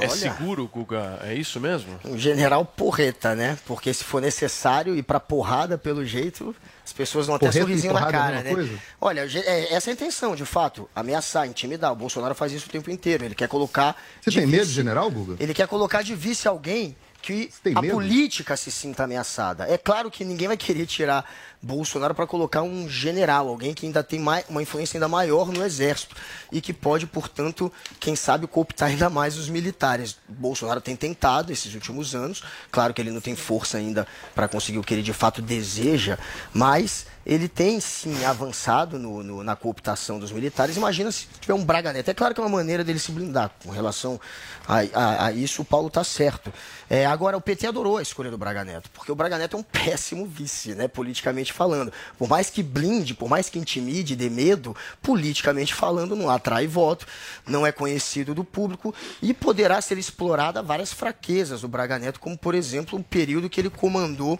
É 0.00 0.08
seguro, 0.08 0.68
Guga? 0.68 1.18
É 1.24 1.34
isso 1.34 1.58
mesmo? 1.58 1.98
Um 2.04 2.16
general 2.16 2.64
porreta, 2.64 3.34
né? 3.34 3.58
Porque 3.66 3.92
se 3.92 4.04
for 4.04 4.20
necessário 4.22 4.94
ir 4.94 5.02
pra 5.02 5.18
porrada, 5.18 5.76
pelo 5.76 6.04
jeito, 6.04 6.54
as 6.84 6.92
pessoas 6.92 7.26
vão 7.26 7.34
até 7.34 7.48
e 7.48 7.52
sorrisinho 7.52 7.92
na 7.92 8.08
é 8.08 8.12
cara, 8.12 8.42
né? 8.42 8.54
coisa? 8.54 8.72
Olha, 9.00 9.26
é, 9.32 9.74
essa 9.74 9.90
é 9.90 9.92
a 9.92 9.94
intenção, 9.94 10.36
de 10.36 10.44
fato. 10.44 10.88
Ameaçar, 10.94 11.46
intimidar. 11.48 11.92
O 11.92 11.96
Bolsonaro 11.96 12.36
faz 12.36 12.52
isso 12.52 12.66
o 12.66 12.70
tempo 12.70 12.88
inteiro. 12.88 13.24
Ele 13.24 13.34
quer 13.34 13.48
colocar. 13.48 13.96
Você 14.20 14.30
tem 14.30 14.46
medo, 14.46 14.62
vice- 14.62 14.74
general, 14.74 15.10
Guga? 15.10 15.36
Ele 15.42 15.52
quer 15.52 15.66
colocar 15.66 16.02
de 16.02 16.14
vice 16.14 16.46
alguém 16.46 16.96
que 17.22 17.50
a 17.74 17.82
medo? 17.82 17.94
política 17.94 18.56
se 18.56 18.70
sinta 18.70 19.04
ameaçada. 19.04 19.66
É 19.68 19.76
claro 19.76 20.10
que 20.10 20.24
ninguém 20.24 20.48
vai 20.48 20.56
querer 20.56 20.86
tirar 20.86 21.24
Bolsonaro 21.62 22.14
para 22.14 22.26
colocar 22.26 22.62
um 22.62 22.88
general, 22.88 23.48
alguém 23.48 23.74
que 23.74 23.84
ainda 23.84 24.02
tem 24.02 24.20
uma 24.20 24.62
influência 24.62 24.96
ainda 24.96 25.08
maior 25.08 25.48
no 25.48 25.64
exército 25.64 26.16
e 26.50 26.60
que 26.60 26.72
pode, 26.72 27.06
portanto, 27.06 27.70
quem 27.98 28.16
sabe 28.16 28.46
cooptar 28.46 28.88
ainda 28.88 29.10
mais 29.10 29.36
os 29.36 29.48
militares. 29.48 30.16
Bolsonaro 30.26 30.80
tem 30.80 30.96
tentado 30.96 31.52
esses 31.52 31.74
últimos 31.74 32.14
anos, 32.14 32.42
claro 32.70 32.94
que 32.94 33.00
ele 33.02 33.10
não 33.10 33.20
tem 33.20 33.36
força 33.36 33.76
ainda 33.76 34.06
para 34.34 34.48
conseguir 34.48 34.78
o 34.78 34.82
que 34.82 34.94
ele 34.94 35.02
de 35.02 35.12
fato 35.12 35.42
deseja, 35.42 36.18
mas 36.54 37.06
ele 37.24 37.48
tem 37.48 37.78
sim 37.80 38.24
avançado 38.24 38.98
no, 38.98 39.22
no, 39.22 39.44
na 39.44 39.54
cooptação 39.54 40.18
dos 40.18 40.32
militares. 40.32 40.76
Imagina 40.76 41.12
se 41.12 41.26
tiver 41.40 41.54
um 41.54 41.64
Braga 41.64 41.92
Neto. 41.92 42.10
É 42.10 42.14
claro 42.14 42.34
que 42.34 42.40
é 42.40 42.44
uma 42.44 42.56
maneira 42.56 42.82
dele 42.82 42.98
se 42.98 43.12
blindar 43.12 43.50
com 43.62 43.70
relação 43.70 44.18
a, 44.66 44.78
a, 44.94 45.26
a 45.26 45.32
isso. 45.32 45.62
O 45.62 45.64
Paulo 45.64 45.88
está 45.88 46.02
certo. 46.02 46.52
É, 46.88 47.04
agora, 47.04 47.36
o 47.36 47.40
PT 47.40 47.66
adorou 47.66 47.98
a 47.98 48.02
escolha 48.02 48.30
do 48.30 48.38
Braga 48.38 48.64
Neto, 48.64 48.90
porque 48.92 49.12
o 49.12 49.14
Braga 49.14 49.36
Neto 49.36 49.56
é 49.56 49.60
um 49.60 49.62
péssimo 49.62 50.26
vice, 50.26 50.74
né, 50.74 50.88
politicamente 50.88 51.49
falando. 51.52 51.92
Por 52.18 52.28
mais 52.28 52.50
que 52.50 52.62
blinde, 52.62 53.14
por 53.14 53.28
mais 53.28 53.48
que 53.48 53.58
intimide, 53.58 54.16
dê 54.16 54.28
medo, 54.28 54.76
politicamente 55.02 55.74
falando, 55.74 56.16
não 56.16 56.30
atrai 56.30 56.66
voto, 56.66 57.06
não 57.46 57.66
é 57.66 57.72
conhecido 57.72 58.34
do 58.34 58.44
público 58.44 58.94
e 59.22 59.32
poderá 59.34 59.80
ser 59.80 59.98
explorada 59.98 60.62
várias 60.62 60.92
fraquezas 60.92 61.60
do 61.62 61.68
Braga 61.68 61.98
Neto, 61.98 62.20
como, 62.20 62.36
por 62.36 62.54
exemplo, 62.54 62.98
o 62.98 63.02
período 63.02 63.48
que 63.48 63.60
ele 63.60 63.70
comandou 63.70 64.38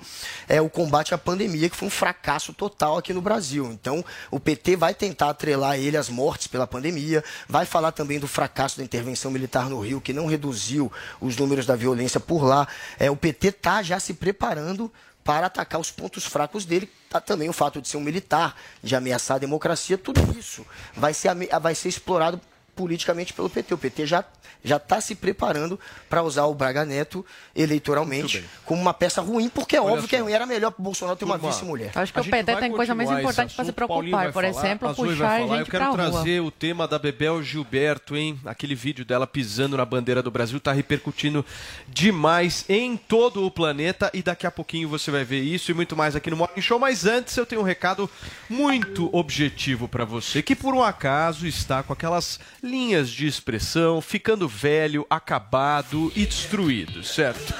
é, 0.48 0.60
o 0.60 0.68
combate 0.68 1.14
à 1.14 1.18
pandemia, 1.18 1.68
que 1.68 1.76
foi 1.76 1.88
um 1.88 1.90
fracasso 1.90 2.52
total 2.52 2.98
aqui 2.98 3.12
no 3.12 3.20
Brasil. 3.20 3.66
Então, 3.72 4.04
o 4.30 4.38
PT 4.38 4.76
vai 4.76 4.94
tentar 4.94 5.30
atrelar 5.30 5.78
ele 5.78 5.96
às 5.96 6.08
mortes 6.08 6.46
pela 6.46 6.66
pandemia, 6.66 7.22
vai 7.48 7.64
falar 7.64 7.92
também 7.92 8.18
do 8.18 8.28
fracasso 8.28 8.78
da 8.78 8.84
intervenção 8.84 9.30
militar 9.30 9.68
no 9.68 9.80
Rio, 9.80 10.00
que 10.00 10.12
não 10.12 10.26
reduziu 10.26 10.90
os 11.20 11.36
números 11.36 11.66
da 11.66 11.76
violência 11.76 12.20
por 12.20 12.44
lá. 12.44 12.66
É, 12.98 13.10
o 13.10 13.16
PT 13.16 13.48
está 13.48 13.82
já 13.82 13.98
se 13.98 14.14
preparando 14.14 14.92
para 15.24 15.46
atacar 15.46 15.80
os 15.80 15.90
pontos 15.90 16.24
fracos 16.24 16.64
dele. 16.64 16.90
Tá 17.08 17.20
também 17.20 17.48
o 17.48 17.52
fato 17.52 17.80
de 17.80 17.88
ser 17.88 17.96
um 17.96 18.00
militar, 18.00 18.56
de 18.82 18.94
ameaçar 18.94 19.36
a 19.36 19.40
democracia, 19.40 19.98
tudo 19.98 20.20
isso 20.38 20.64
vai 20.94 21.12
ser, 21.12 21.30
vai 21.60 21.74
ser 21.74 21.88
explorado 21.88 22.40
politicamente 22.80 23.34
pelo 23.34 23.50
PT. 23.50 23.74
O 23.74 23.78
PT 23.78 24.06
já 24.06 24.24
já 24.62 24.76
está 24.76 25.00
se 25.00 25.14
preparando 25.14 25.78
para 26.08 26.22
usar 26.22 26.44
o 26.44 26.54
Braga 26.54 26.84
Neto 26.84 27.24
eleitoralmente 27.56 28.44
como 28.64 28.80
uma 28.80 28.92
peça 28.92 29.20
ruim, 29.20 29.48
porque 29.48 29.76
é 29.76 29.80
Olha 29.80 29.94
óbvio 29.94 30.08
que 30.08 30.18
só. 30.18 30.28
era 30.28 30.44
melhor 30.46 30.70
para 30.70 30.80
o 30.80 30.84
Bolsonaro 30.84 31.16
ter 31.16 31.24
uma 31.24 31.38
vice-mulher. 31.38 31.92
Acho 31.94 32.12
que 32.12 32.18
A 32.18 32.22
o 32.22 32.24
PT 32.26 32.56
tem 32.56 32.70
coisa 32.70 32.94
mais 32.94 33.10
importante 33.10 33.54
para 33.54 33.64
se 33.64 33.72
preocupar. 33.72 34.32
Por 34.32 34.44
falar, 34.44 34.48
exemplo, 34.48 34.88
a 34.88 34.94
puxar 34.94 35.16
falar. 35.16 35.40
Eu 35.40 35.56
gente 35.58 35.70
quero 35.70 35.84
pra 35.92 36.04
rua. 36.04 36.12
trazer 36.12 36.40
o 36.40 36.50
tema 36.50 36.86
da 36.86 36.98
Bebel 36.98 37.42
Gilberto, 37.42 38.16
hein? 38.16 38.38
Aquele 38.44 38.74
vídeo 38.74 39.04
dela 39.04 39.26
pisando 39.26 39.76
na 39.76 39.84
bandeira 39.84 40.22
do 40.22 40.30
Brasil 40.30 40.60
tá 40.60 40.72
repercutindo 40.72 41.44
demais 41.88 42.64
em 42.68 42.96
todo 42.96 43.44
o 43.44 43.50
planeta 43.50 44.10
e 44.12 44.22
daqui 44.22 44.46
a 44.46 44.50
pouquinho 44.50 44.88
você 44.88 45.10
vai 45.10 45.24
ver 45.24 45.40
isso 45.40 45.70
e 45.70 45.74
muito 45.74 45.96
mais 45.96 46.14
aqui 46.14 46.30
no 46.30 46.36
Morning 46.36 46.60
Show. 46.60 46.78
Mas 46.78 47.06
antes 47.06 47.36
eu 47.36 47.46
tenho 47.46 47.62
um 47.62 47.64
recado 47.64 48.10
muito 48.48 49.08
objetivo 49.12 49.88
para 49.88 50.04
você 50.04 50.42
que 50.42 50.54
por 50.54 50.74
um 50.74 50.82
acaso 50.82 51.46
está 51.46 51.82
com 51.82 51.92
aquelas 51.92 52.38
linhas 52.70 53.10
de 53.10 53.26
expressão 53.26 54.00
ficando 54.00 54.46
velho, 54.46 55.04
acabado 55.10 56.12
e 56.14 56.24
destruído, 56.24 57.02
certo? 57.02 57.52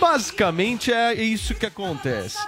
Basicamente 0.00 0.92
é 0.92 1.12
isso 1.14 1.54
que 1.54 1.66
acontece. 1.66 2.38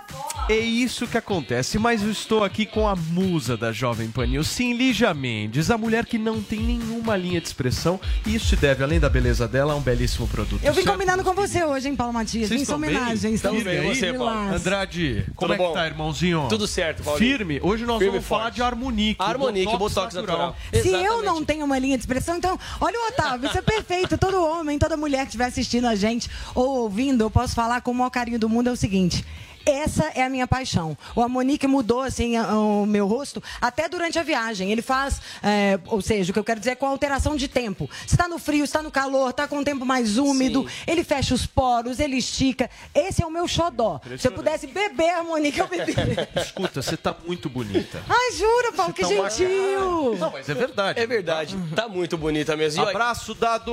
É 0.49 0.57
isso 0.59 1.07
que 1.07 1.17
acontece, 1.17 1.79
mas 1.79 2.03
eu 2.03 2.11
estou 2.11 2.43
aqui 2.43 2.67
com 2.67 2.89
a 2.89 2.97
musa 2.97 3.57
da 3.57 3.71
Jovem 3.71 4.11
Pan 4.11 4.27
News, 4.27 4.49
sim, 4.49 4.73
Lígia 4.75 5.15
Mendes, 5.15 5.71
a 5.71 5.79
mulher 5.79 6.05
que 6.07 6.19
não 6.19 6.43
tem 6.43 6.59
nenhuma 6.59 7.17
linha 7.17 7.41
de 7.41 7.47
expressão, 7.47 8.01
e 8.27 8.35
isso 8.35 8.49
se 8.49 8.57
deve, 8.57 8.83
além 8.83 8.99
da 8.99 9.09
beleza 9.09 9.47
dela, 9.47 9.75
a 9.75 9.77
um 9.77 9.81
belíssimo 9.81 10.27
produto. 10.27 10.61
Eu 10.65 10.73
vim 10.73 10.83
certo? 10.83 10.93
combinando 10.93 11.23
com 11.23 11.35
você 11.35 11.63
hoje, 11.65 11.89
hein, 11.89 11.95
Paulo 11.95 12.13
Matias? 12.13 12.49
Vocês 12.49 12.61
Vim 12.61 12.65
sua 12.65 12.75
estão 12.75 12.81
bem? 12.81 12.97
homenagem. 12.97 13.35
Estamos 13.35 13.63
bem, 13.63 13.81
bem. 13.81 13.95
você, 13.95 14.13
Paulo? 14.13 14.55
Andrade, 14.55 15.25
como 15.37 15.53
Tudo 15.53 15.55
é 15.55 15.57
que 15.57 15.63
bom? 15.63 15.73
tá, 15.73 15.87
irmãozinho? 15.87 16.47
Tudo 16.49 16.67
certo, 16.67 17.05
Paulinho. 17.05 17.31
Firme. 17.39 17.61
Hoje 17.63 17.85
nós 17.85 17.99
Firme 17.99 18.13
vamos 18.13 18.25
e 18.25 18.29
falar 18.29 18.43
forte. 18.45 18.55
de 18.57 18.63
Harmonique. 18.63 19.23
Harmonique, 19.23 19.77
Botox 19.77 20.15
natural. 20.15 20.57
Se 20.73 20.89
eu 20.89 21.23
não 21.23 21.45
tenho 21.45 21.65
uma 21.65 21.79
linha 21.79 21.97
de 21.97 22.03
expressão, 22.03 22.37
então, 22.37 22.59
olha 22.81 22.99
o 22.99 23.09
Otávio, 23.09 23.49
isso 23.49 23.59
é 23.59 23.63
perfeito. 23.63 24.19
Todo 24.19 24.43
homem, 24.43 24.79
toda 24.81 24.97
mulher 24.97 25.21
que 25.21 25.27
estiver 25.29 25.45
assistindo 25.47 25.87
a 25.87 25.95
gente 25.95 26.29
ou 26.57 26.81
ouvindo, 26.81 27.23
eu 27.23 27.31
posso 27.41 27.55
falar 27.55 27.81
com 27.81 27.91
o 27.91 27.95
maior 27.95 28.11
carinho 28.11 28.39
do 28.39 28.51
mundo 28.51 28.69
é 28.69 28.73
o 28.73 28.77
seguinte. 28.77 29.25
Essa 29.71 30.11
é 30.15 30.23
a 30.23 30.29
minha 30.29 30.47
paixão. 30.47 30.97
O 31.15 31.23
Amonique 31.23 31.67
mudou 31.67 32.01
assim 32.01 32.39
o 32.39 32.85
meu 32.87 33.07
rosto 33.07 33.43
até 33.61 33.89
durante 33.89 34.19
a 34.19 34.23
viagem. 34.23 34.71
Ele 34.73 34.83
faz, 34.83 35.21
é, 35.43 35.79
ou 35.87 36.03
seja, 36.03 36.31
o 36.31 36.33
que 36.33 36.39
eu 36.39 36.45
quero 36.45 36.61
dizer 36.61 36.73
é 36.73 36.75
com 36.75 36.87
alteração 36.87 37.37
de 37.37 37.49
tempo. 37.49 37.89
Se 38.07 38.15
está 38.15 38.27
no 38.27 38.39
frio, 38.39 38.65
está 38.65 38.83
no 38.83 38.91
calor, 38.91 39.31
está 39.31 39.47
com 39.47 39.59
o 39.59 39.65
tempo 39.65 39.85
mais 39.87 40.19
úmido, 40.19 40.67
ele 40.87 41.05
fecha 41.05 41.35
os 41.35 41.47
poros, 41.47 42.01
ele 42.01 42.17
estica. 42.17 42.69
Esse 42.95 43.23
é 43.23 43.27
o 43.27 43.31
meu 43.31 43.47
xodó. 43.47 44.01
Se 44.19 44.29
eu 44.29 44.33
pudesse 44.33 44.67
beber 44.67 45.11
Amonique, 45.11 45.59
eu 45.59 45.69
bebia. 45.69 46.29
Escuta, 46.37 46.83
você 46.83 46.97
tá 46.97 47.15
muito 47.27 47.49
bonita. 47.49 48.03
Ai, 48.09 48.33
jura, 48.33 48.73
Paulo, 48.73 48.93
que 48.93 49.03
tá 49.03 49.09
gentil. 49.09 50.17
Não, 50.17 50.31
mas 50.33 50.49
é 50.49 50.55
verdade. 50.55 51.01
É 51.01 51.07
verdade, 51.07 51.57
tá 51.75 51.89
muito 51.89 52.19
bonita 52.19 52.57
mesmo. 52.57 52.83
Abraço 52.83 53.35
dado! 53.35 53.73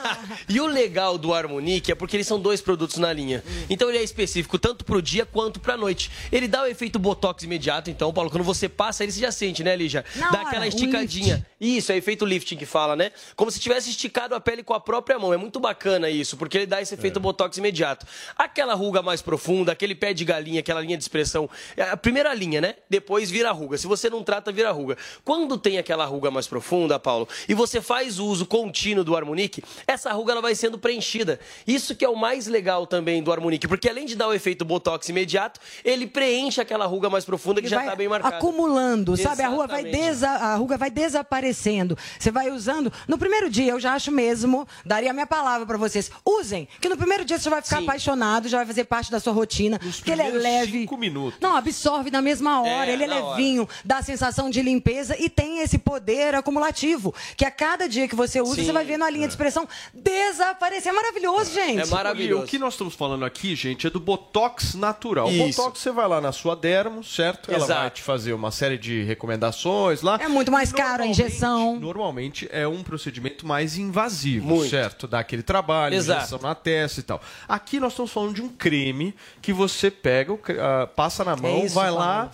e 0.48 0.60
o 0.60 0.66
legal 0.66 1.16
do 1.16 1.32
Harmonique 1.32 1.92
é 1.92 1.94
porque 1.94 2.16
eles 2.16 2.26
são 2.26 2.40
dois 2.40 2.60
produtos 2.60 2.98
na 2.98 3.12
linha. 3.12 3.42
Então 3.68 3.88
ele 3.88 3.98
é 3.98 4.02
específico 4.02 4.58
tanto 4.58 4.84
pro 4.84 5.00
dia 5.00 5.21
quanto 5.24 5.60
pra 5.60 5.76
noite. 5.76 6.10
Ele 6.30 6.48
dá 6.48 6.62
o 6.62 6.66
efeito 6.66 6.98
botox 6.98 7.42
imediato, 7.44 7.90
então, 7.90 8.12
Paulo, 8.12 8.30
quando 8.30 8.44
você 8.44 8.68
passa, 8.68 9.02
ele 9.02 9.12
você 9.12 9.20
já 9.20 9.32
sente, 9.32 9.62
né, 9.62 9.76
Lígia? 9.76 10.04
Na 10.16 10.30
dá 10.30 10.38
hora, 10.38 10.48
aquela 10.48 10.66
esticadinha. 10.66 11.46
Isso, 11.60 11.92
é 11.92 11.96
efeito 11.96 12.24
lifting 12.24 12.56
que 12.56 12.66
fala, 12.66 12.96
né? 12.96 13.12
Como 13.36 13.50
se 13.50 13.60
tivesse 13.60 13.90
esticado 13.90 14.34
a 14.34 14.40
pele 14.40 14.62
com 14.62 14.74
a 14.74 14.80
própria 14.80 15.18
mão. 15.18 15.32
É 15.32 15.36
muito 15.36 15.60
bacana 15.60 16.10
isso, 16.10 16.36
porque 16.36 16.58
ele 16.58 16.66
dá 16.66 16.80
esse 16.80 16.94
efeito 16.94 17.20
botox 17.20 17.56
imediato. 17.56 18.06
Aquela 18.36 18.74
ruga 18.74 19.02
mais 19.02 19.22
profunda, 19.22 19.72
aquele 19.72 19.94
pé 19.94 20.12
de 20.12 20.24
galinha, 20.24 20.60
aquela 20.60 20.80
linha 20.80 20.96
de 20.96 21.04
expressão, 21.04 21.48
é 21.76 21.82
a 21.82 21.96
primeira 21.96 22.34
linha, 22.34 22.60
né? 22.60 22.74
Depois 22.88 23.30
vira 23.30 23.52
ruga. 23.52 23.78
Se 23.78 23.86
você 23.86 24.10
não 24.10 24.22
trata, 24.22 24.50
vira 24.50 24.70
ruga. 24.70 24.96
Quando 25.24 25.56
tem 25.58 25.78
aquela 25.78 26.04
ruga 26.04 26.30
mais 26.30 26.46
profunda, 26.46 26.98
Paulo, 26.98 27.28
e 27.48 27.54
você 27.54 27.80
faz 27.80 28.18
o 28.18 28.26
uso 28.26 28.46
contínuo 28.46 29.04
do 29.04 29.16
Harmonique, 29.16 29.62
essa 29.86 30.12
ruga 30.12 30.32
ela 30.32 30.42
vai 30.42 30.54
sendo 30.54 30.78
preenchida. 30.78 31.38
Isso 31.66 31.94
que 31.94 32.04
é 32.04 32.08
o 32.08 32.16
mais 32.16 32.46
legal 32.46 32.86
também 32.86 33.22
do 33.22 33.32
Harmonique, 33.32 33.68
porque 33.68 33.88
além 33.88 34.06
de 34.06 34.16
dar 34.16 34.28
o 34.28 34.34
efeito 34.34 34.64
botox 34.64 35.01
imediato, 35.10 35.60
ele 35.84 36.06
preenche 36.06 36.60
aquela 36.60 36.86
ruga 36.86 37.08
mais 37.10 37.24
profunda 37.24 37.60
que 37.60 37.66
Ele 37.66 37.74
já 37.74 37.82
está 37.82 37.96
bem 37.96 38.08
marcada. 38.08 38.36
Acumulando, 38.36 39.16
sabe? 39.16 39.42
A, 39.42 39.48
rua 39.48 39.66
vai 39.66 39.82
desa- 39.84 40.28
a 40.30 40.54
ruga 40.56 40.76
vai 40.76 40.90
desaparecendo. 40.90 41.96
Você 42.18 42.30
vai 42.30 42.50
usando. 42.50 42.92
No 43.08 43.18
primeiro 43.18 43.48
dia, 43.50 43.72
eu 43.72 43.80
já 43.80 43.94
acho 43.94 44.10
mesmo, 44.12 44.66
daria 44.84 45.10
a 45.10 45.12
minha 45.12 45.26
palavra 45.26 45.66
pra 45.66 45.76
vocês. 45.76 46.10
Usem, 46.24 46.68
que 46.80 46.88
no 46.88 46.96
primeiro 46.96 47.24
dia 47.24 47.38
você 47.38 47.44
já 47.44 47.50
vai 47.50 47.62
ficar 47.62 47.78
apaixonado, 47.78 48.48
já 48.48 48.58
vai 48.58 48.66
fazer 48.66 48.84
parte 48.84 49.10
da 49.10 49.18
sua 49.20 49.32
rotina. 49.32 49.78
porque 49.78 50.10
ele 50.10 50.22
é 50.22 50.30
leve. 50.30 50.80
cinco 50.80 50.96
minutos. 50.96 51.38
Não, 51.40 51.56
absorve 51.56 52.10
na 52.10 52.22
mesma 52.22 52.60
hora. 52.62 52.90
É, 52.90 52.92
ele 52.92 53.04
é 53.04 53.06
na 53.06 53.16
hora. 53.16 53.36
levinho, 53.36 53.68
dá 53.84 53.98
a 53.98 54.02
sensação 54.02 54.50
de 54.50 54.62
limpeza 54.62 55.16
e 55.18 55.28
tem 55.28 55.60
esse 55.60 55.78
poder 55.78 56.34
acumulativo. 56.34 57.14
Que 57.36 57.44
a 57.44 57.50
cada 57.50 57.88
dia 57.88 58.06
que 58.08 58.14
você 58.14 58.40
usa, 58.40 58.56
Sim. 58.56 58.64
você 58.66 58.72
vai 58.72 58.84
vendo 58.84 59.04
a 59.04 59.10
linha 59.10 59.26
de 59.26 59.32
expressão 59.32 59.66
desaparecer. 59.92 60.90
É 60.90 60.92
maravilhoso, 60.94 61.52
gente. 61.52 61.88
E 62.22 62.34
o 62.34 62.42
que 62.44 62.58
nós 62.58 62.74
estamos 62.74 62.94
falando 62.94 63.24
aqui, 63.24 63.54
gente, 63.54 63.86
é 63.86 63.90
do 63.90 64.00
Botox 64.00 64.74
natural. 64.92 65.26
O 65.26 65.30
Isso. 65.30 65.56
Botox 65.60 65.80
você 65.80 65.90
vai 65.90 66.06
lá 66.06 66.20
na 66.20 66.30
sua 66.30 66.54
dermo, 66.54 67.02
certo? 67.02 67.50
Ela 67.50 67.64
Exato. 67.64 67.80
vai 67.80 67.90
te 67.90 68.02
fazer 68.02 68.32
uma 68.32 68.50
série 68.50 68.78
de 68.78 69.02
recomendações 69.02 70.02
lá. 70.02 70.18
É 70.20 70.28
muito 70.28 70.52
mais 70.52 70.72
caro 70.72 71.02
a 71.02 71.06
injeção. 71.06 71.78
Normalmente 71.80 72.48
é 72.52 72.68
um 72.68 72.82
procedimento 72.82 73.46
mais 73.46 73.76
invasivo, 73.76 74.68
certo? 74.68 75.08
Dá 75.08 75.20
aquele 75.20 75.42
trabalho, 75.42 75.94
Exato. 75.94 76.20
injeção 76.20 76.38
na 76.38 76.54
testa 76.54 77.00
e 77.00 77.02
tal. 77.02 77.20
Aqui 77.48 77.80
nós 77.80 77.92
estamos 77.92 78.12
falando 78.12 78.34
de 78.34 78.42
um 78.42 78.48
creme 78.48 79.14
que 79.40 79.52
você 79.52 79.90
pega, 79.90 80.32
o 80.32 80.40
ah, 80.60 80.86
passa 80.86 81.24
na 81.24 81.34
mão, 81.34 81.64
isso, 81.64 81.74
vai 81.74 81.90
lá. 81.90 82.30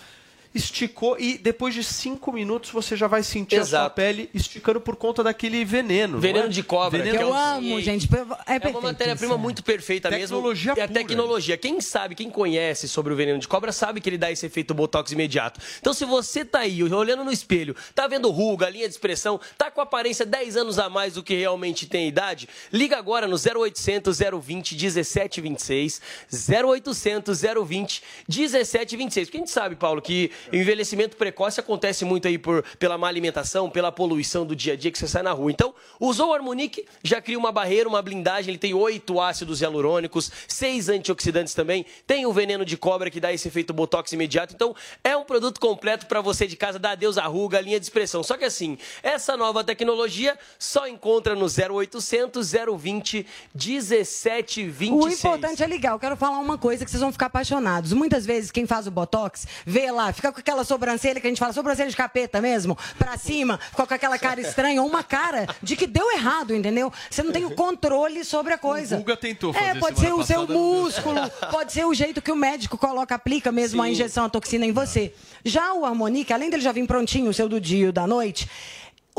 Esticou 0.51 1.15
e 1.19 1.37
depois 1.37 1.75
de 1.75 1.83
cinco 1.83 2.31
minutos 2.33 2.71
você 2.71 2.97
já 2.97 3.05
vai 3.05 3.21
sentir 3.21 3.57
a 3.57 3.59
sua 3.65 3.67
Exato. 3.81 3.95
pele 3.95 4.31
esticando 4.33 4.81
por 4.81 4.95
conta 4.95 5.23
daquele 5.23 5.63
veneno. 5.63 6.13
não 6.13 6.19
Veneno 6.19 6.45
é? 6.45 6.49
de 6.49 6.63
cobra. 6.63 6.97
Veneno 6.97 7.17
que 7.17 7.23
é 7.23 7.25
Eu 7.27 7.29
um- 7.31 7.35
amo, 7.37 7.81
gente. 7.81 8.09
É, 8.47 8.55
É 8.65 8.67
uma 8.69 8.81
matéria-prima 8.81 9.37
muito 9.37 9.63
perfeita 9.63 10.09
Tecnologia 10.09 10.71
mesmo. 10.73 10.81
É 10.81 10.85
a 10.85 10.87
pura. 10.87 10.99
tecnologia. 10.99 11.55
Quem 11.55 11.79
sabe, 11.79 12.15
quem 12.15 12.31
conhece 12.31 12.87
sobre 12.87 13.13
o 13.13 13.15
veneno 13.15 13.37
de 13.37 13.47
cobra, 13.47 13.71
sabe 13.71 14.01
que 14.01 14.09
ele 14.09 14.17
dá 14.17 14.31
esse 14.31 14.43
efeito 14.43 14.73
botox 14.73 15.11
imediato. 15.11 15.59
Então, 15.79 15.93
se 15.93 16.03
você 16.03 16.43
tá 16.43 16.59
aí, 16.61 16.81
olhando 16.83 17.23
no 17.23 17.31
espelho, 17.31 17.75
tá 17.93 18.07
vendo 18.07 18.31
ruga, 18.31 18.67
linha 18.71 18.87
de 18.87 18.93
expressão, 18.95 19.39
tá 19.55 19.69
com 19.69 19.81
aparência 19.81 20.25
10 20.25 20.57
anos 20.57 20.79
a 20.79 20.89
mais 20.89 21.13
do 21.13 21.21
que 21.21 21.35
realmente 21.35 21.85
tem 21.85 22.07
idade, 22.07 22.49
liga 22.73 22.97
agora 22.97 23.27
no 23.27 23.37
0800 23.37 24.17
020 24.17 24.73
1726. 24.75 26.01
0800 26.31 27.39
020 27.67 28.01
1726. 28.27 29.27
Porque 29.27 29.37
a 29.37 29.41
gente 29.41 29.51
sabe, 29.51 29.75
Paulo, 29.75 30.01
que 30.01 30.31
o 30.51 30.55
envelhecimento 30.55 31.17
precoce 31.17 31.59
acontece 31.59 32.05
muito 32.05 32.27
aí 32.27 32.37
por, 32.37 32.63
pela 32.77 32.97
má 32.97 33.07
alimentação, 33.07 33.69
pela 33.69 33.91
poluição 33.91 34.45
do 34.45 34.55
dia 34.55 34.73
a 34.73 34.75
dia 34.75 34.91
que 34.91 34.97
você 34.97 35.07
sai 35.07 35.23
na 35.23 35.31
rua. 35.31 35.51
Então, 35.51 35.73
usou 35.99 36.29
o 36.29 36.33
Harmonique, 36.33 36.85
já 37.03 37.21
cria 37.21 37.37
uma 37.37 37.51
barreira, 37.51 37.87
uma 37.87 38.01
blindagem. 38.01 38.51
Ele 38.51 38.57
tem 38.57 38.73
oito 38.73 39.19
ácidos 39.19 39.61
hialurônicos, 39.61 40.31
seis 40.47 40.89
antioxidantes 40.89 41.53
também. 41.53 41.85
Tem 42.05 42.25
o 42.25 42.33
veneno 42.33 42.65
de 42.65 42.77
cobra 42.77 43.09
que 43.09 43.19
dá 43.19 43.33
esse 43.33 43.47
efeito 43.47 43.73
botox 43.73 44.11
imediato. 44.11 44.53
Então, 44.53 44.75
é 45.03 45.15
um 45.15 45.23
produto 45.23 45.59
completo 45.59 46.05
para 46.05 46.21
você 46.21 46.47
de 46.47 46.55
casa, 46.55 46.79
dar 46.79 46.91
adeus 46.91 47.17
à 47.17 47.25
ruga, 47.25 47.59
linha 47.61 47.79
de 47.79 47.85
expressão. 47.85 48.23
Só 48.23 48.37
que 48.37 48.45
assim, 48.45 48.77
essa 49.03 49.35
nova 49.37 49.63
tecnologia 49.63 50.37
só 50.57 50.87
encontra 50.87 51.35
no 51.35 51.45
0800 51.45 52.51
020 52.77 53.25
1726. 53.53 54.91
O 54.91 55.09
importante 55.09 55.63
é 55.63 55.67
ligar. 55.67 55.93
Eu 55.93 55.99
quero 55.99 56.15
falar 56.15 56.39
uma 56.39 56.57
coisa 56.57 56.83
que 56.83 56.91
vocês 56.91 57.01
vão 57.01 57.11
ficar 57.11 57.27
apaixonados. 57.27 57.93
Muitas 57.93 58.25
vezes 58.25 58.51
quem 58.51 58.65
faz 58.65 58.87
o 58.87 58.91
botox 58.91 59.47
vê 59.65 59.91
lá, 59.91 60.11
fica 60.11 60.28
fica 60.29 60.33
com 60.33 60.39
aquela 60.39 60.63
sobrancelha 60.63 61.19
que 61.19 61.27
a 61.27 61.29
gente 61.29 61.39
fala, 61.39 61.53
sobrancelha 61.53 61.89
de 61.89 61.95
capeta 61.95 62.41
mesmo, 62.41 62.77
pra 62.97 63.17
cima, 63.17 63.59
fica 63.69 63.85
com 63.85 63.93
aquela 63.93 64.17
cara 64.17 64.39
estranha, 64.39 64.81
ou 64.81 64.87
uma 64.87 65.03
cara 65.03 65.47
de 65.61 65.75
que 65.75 65.87
deu 65.87 66.11
errado, 66.11 66.53
entendeu? 66.55 66.91
Você 67.09 67.23
não 67.23 67.31
tem 67.31 67.45
o 67.45 67.51
controle 67.51 68.23
sobre 68.23 68.53
a 68.53 68.57
coisa. 68.57 68.95
O 68.95 68.99
Guga 68.99 69.17
tentou 69.17 69.53
fazer 69.53 69.65
É, 69.65 69.75
pode 69.75 69.99
ser 69.99 70.13
o 70.13 70.23
seu 70.23 70.47
músculo, 70.47 71.19
pode 71.51 71.73
ser 71.73 71.85
o 71.85 71.93
jeito 71.93 72.21
que 72.21 72.31
o 72.31 72.35
médico 72.35 72.77
coloca, 72.77 73.15
aplica 73.15 73.51
mesmo 73.51 73.81
a 73.81 73.85
Sim. 73.85 73.91
injeção, 73.91 74.25
a 74.25 74.29
toxina 74.29 74.65
em 74.65 74.71
você. 74.71 75.13
Já 75.43 75.73
o 75.73 75.85
Harmonique, 75.85 76.33
além 76.33 76.49
dele 76.49 76.61
já 76.61 76.71
vir 76.71 76.85
prontinho, 76.85 77.29
o 77.29 77.33
seu 77.33 77.49
do 77.49 77.59
dia 77.59 77.85
e 77.85 77.89
o 77.89 77.93
da 77.93 78.05
noite, 78.05 78.49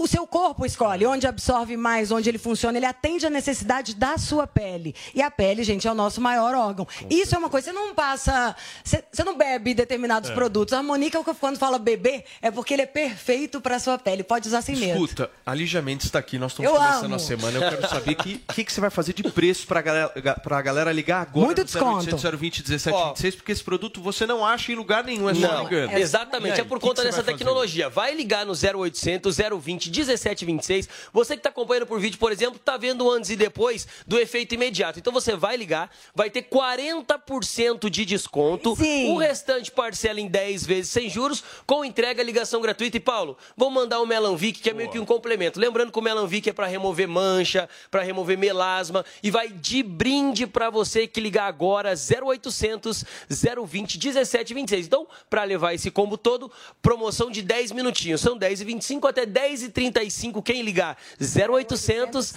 o 0.03 0.07
seu 0.07 0.27
corpo 0.27 0.65
escolhe 0.65 1.05
onde 1.07 1.27
absorve 1.27 1.77
mais, 1.77 2.11
onde 2.11 2.29
ele 2.29 2.39
funciona, 2.39 2.79
ele 2.79 2.87
atende 2.87 3.27
a 3.27 3.31
necessidade 3.31 3.95
da 3.95 4.17
sua 4.19 4.47
pele. 4.47 4.95
E 5.15 5.23
a 5.23 5.31
pele, 5.31 5.63
gente, 5.63 5.87
é 5.87 5.91
o 5.93 5.95
nosso 5.95 6.21
maior 6.21 6.55
órgão. 6.55 6.87
Isso 7.09 7.35
é 7.35 7.39
uma 7.39 7.49
coisa, 7.51 7.67
você 7.71 7.73
não 7.73 7.95
passa, 7.95 8.55
você, 8.83 9.03
você 9.13 9.23
não 9.25 9.37
bebe 9.37 9.75
determinados 9.75 10.31
É. 10.31 10.35
produtos. 10.35 10.73
A 10.73 10.79
Harmonique, 10.79 11.17
quando 11.39 11.59
fala 11.59 11.79
beber, 11.79 12.25
é 12.41 12.51
porque 12.51 12.75
ele 12.75 12.83
é 12.83 12.87
perfeito 12.87 13.61
para 13.61 13.79
sua 13.79 13.99
pele. 13.99 14.23
Pode 14.23 14.49
usar 14.49 14.63
sem 14.63 14.77
medo. 14.77 15.05
Escuta, 15.05 15.31
a 15.45 15.55
Lígia 15.55 15.83
Mendes 15.83 16.07
está 16.07 16.19
aqui, 16.19 16.39
nós 16.39 16.53
estamos 16.53 16.71
Eu 16.71 16.77
começando 16.79 17.05
amo. 17.07 17.15
a 17.17 17.19
semana. 17.19 17.59
Eu 17.59 17.71
quero 17.71 17.89
saber 17.89 18.13
o 18.13 18.17
que, 18.17 18.39
que, 18.55 18.65
que 18.65 18.73
você 18.73 18.81
vai 18.81 18.91
fazer 18.91 19.13
de 19.13 19.23
preço 19.25 19.67
para 19.67 19.81
galera, 19.83 20.09
pra 20.43 20.63
galera 20.63 20.93
ligar 20.93 21.23
agora 21.23 21.47
Muito 21.47 21.59
no 21.59 21.65
desconto. 21.65 22.07
0800 22.17 22.41
020 22.41 22.59
1726, 22.69 23.35
porque 23.37 23.53
esse 23.53 23.63
produto 23.65 24.01
você 24.01 24.27
não 24.27 24.45
acha 24.45 24.73
em 24.73 24.75
lugar 24.75 25.05
nenhum, 25.05 25.29
é 25.29 25.35
só 25.35 25.41
Não, 25.41 25.65
ligando. 25.65 25.93
exatamente. 25.97 26.51
E 26.53 26.53
aí, 26.55 26.61
É 26.61 26.65
por 26.65 26.79
que 26.79 26.87
conta 26.87 27.03
dessa 27.03 27.17
vai 27.19 27.25
fazer? 27.27 27.39
tecnologia. 27.39 27.89
Vai 27.89 28.15
ligar 28.15 28.47
no 28.47 28.53
0800 28.55 29.37
020 29.61 29.90
1726. 29.91 30.89
Você 31.13 31.35
que 31.35 31.41
está 31.41 31.51
acompanhando 31.51 31.87
por 31.87 32.01
vídeo, 32.01 32.19
por 32.19 32.33
exemplo, 32.33 32.57
está 32.57 32.77
vendo 32.77 33.05
o 33.05 33.11
antes 33.11 33.31
e 33.31 33.37
depois 33.37 33.87
do 34.07 34.19
efeito 34.19 34.55
imediato. 34.55 34.99
Então 34.99 35.13
você 35.13 35.37
vai 35.37 35.57
ligar, 35.57 35.91
vai 36.15 36.31
ter 36.31 36.43
40% 36.43 37.91
de 37.91 38.05
desconto. 38.05 38.77
O 39.09 39.17
restante 39.17 39.71
parcela 39.71 40.21
em 40.21 40.29
10 40.29 40.67
vezes 40.67 40.91
sem 40.91 41.09
juros, 41.09 41.43
com 41.67 41.85
entrega, 41.85 42.23
ligação 42.23 42.61
gratuita. 42.61 42.97
E 42.97 43.01
Paulo, 43.01 43.37
vamos 43.57 43.75
mandar 43.75 44.01
o 44.01 44.07
Melanvic, 44.07 44.61
que 44.61 44.71
é 44.71 44.73
meio 44.73 44.91
que 44.91 44.99
um 44.99 45.07
complemento. 45.07 45.61
Lembrando 45.61 45.93
que 45.93 45.99
o 45.99 46.03
Melanvic 46.03 46.49
é 46.49 46.53
para 46.53 46.67
remover 46.67 47.09
mancha, 47.09 47.69
para 47.91 48.03
remover 48.03 48.39
melasma 48.39 49.05
e 49.23 49.31
vai 49.31 49.49
de 49.49 49.83
brinde 49.83 50.47
para 50.47 50.71
você 50.71 51.07
que 51.07 51.21
ligar 51.21 51.47
agora 51.47 51.95
0800 51.95 53.05
020 53.29 53.99
1726. 53.99 54.87
Então, 54.87 55.07
para 55.29 55.45
levar 55.45 55.75
esse 55.75 55.91
combo 55.91 56.17
todo, 56.17 56.51
promoção 56.83 57.31
de 57.31 57.43
10 57.43 57.73
minutinhos. 57.73 58.21
São 58.21 58.37
10 58.37 58.61
e 58.61 58.65
25 58.65 59.07
até 59.07 59.27
10 59.27 59.63
e 59.63 59.69
35 59.81 60.43
quem 60.43 60.61
ligar 60.63 60.97
0800 61.19 62.35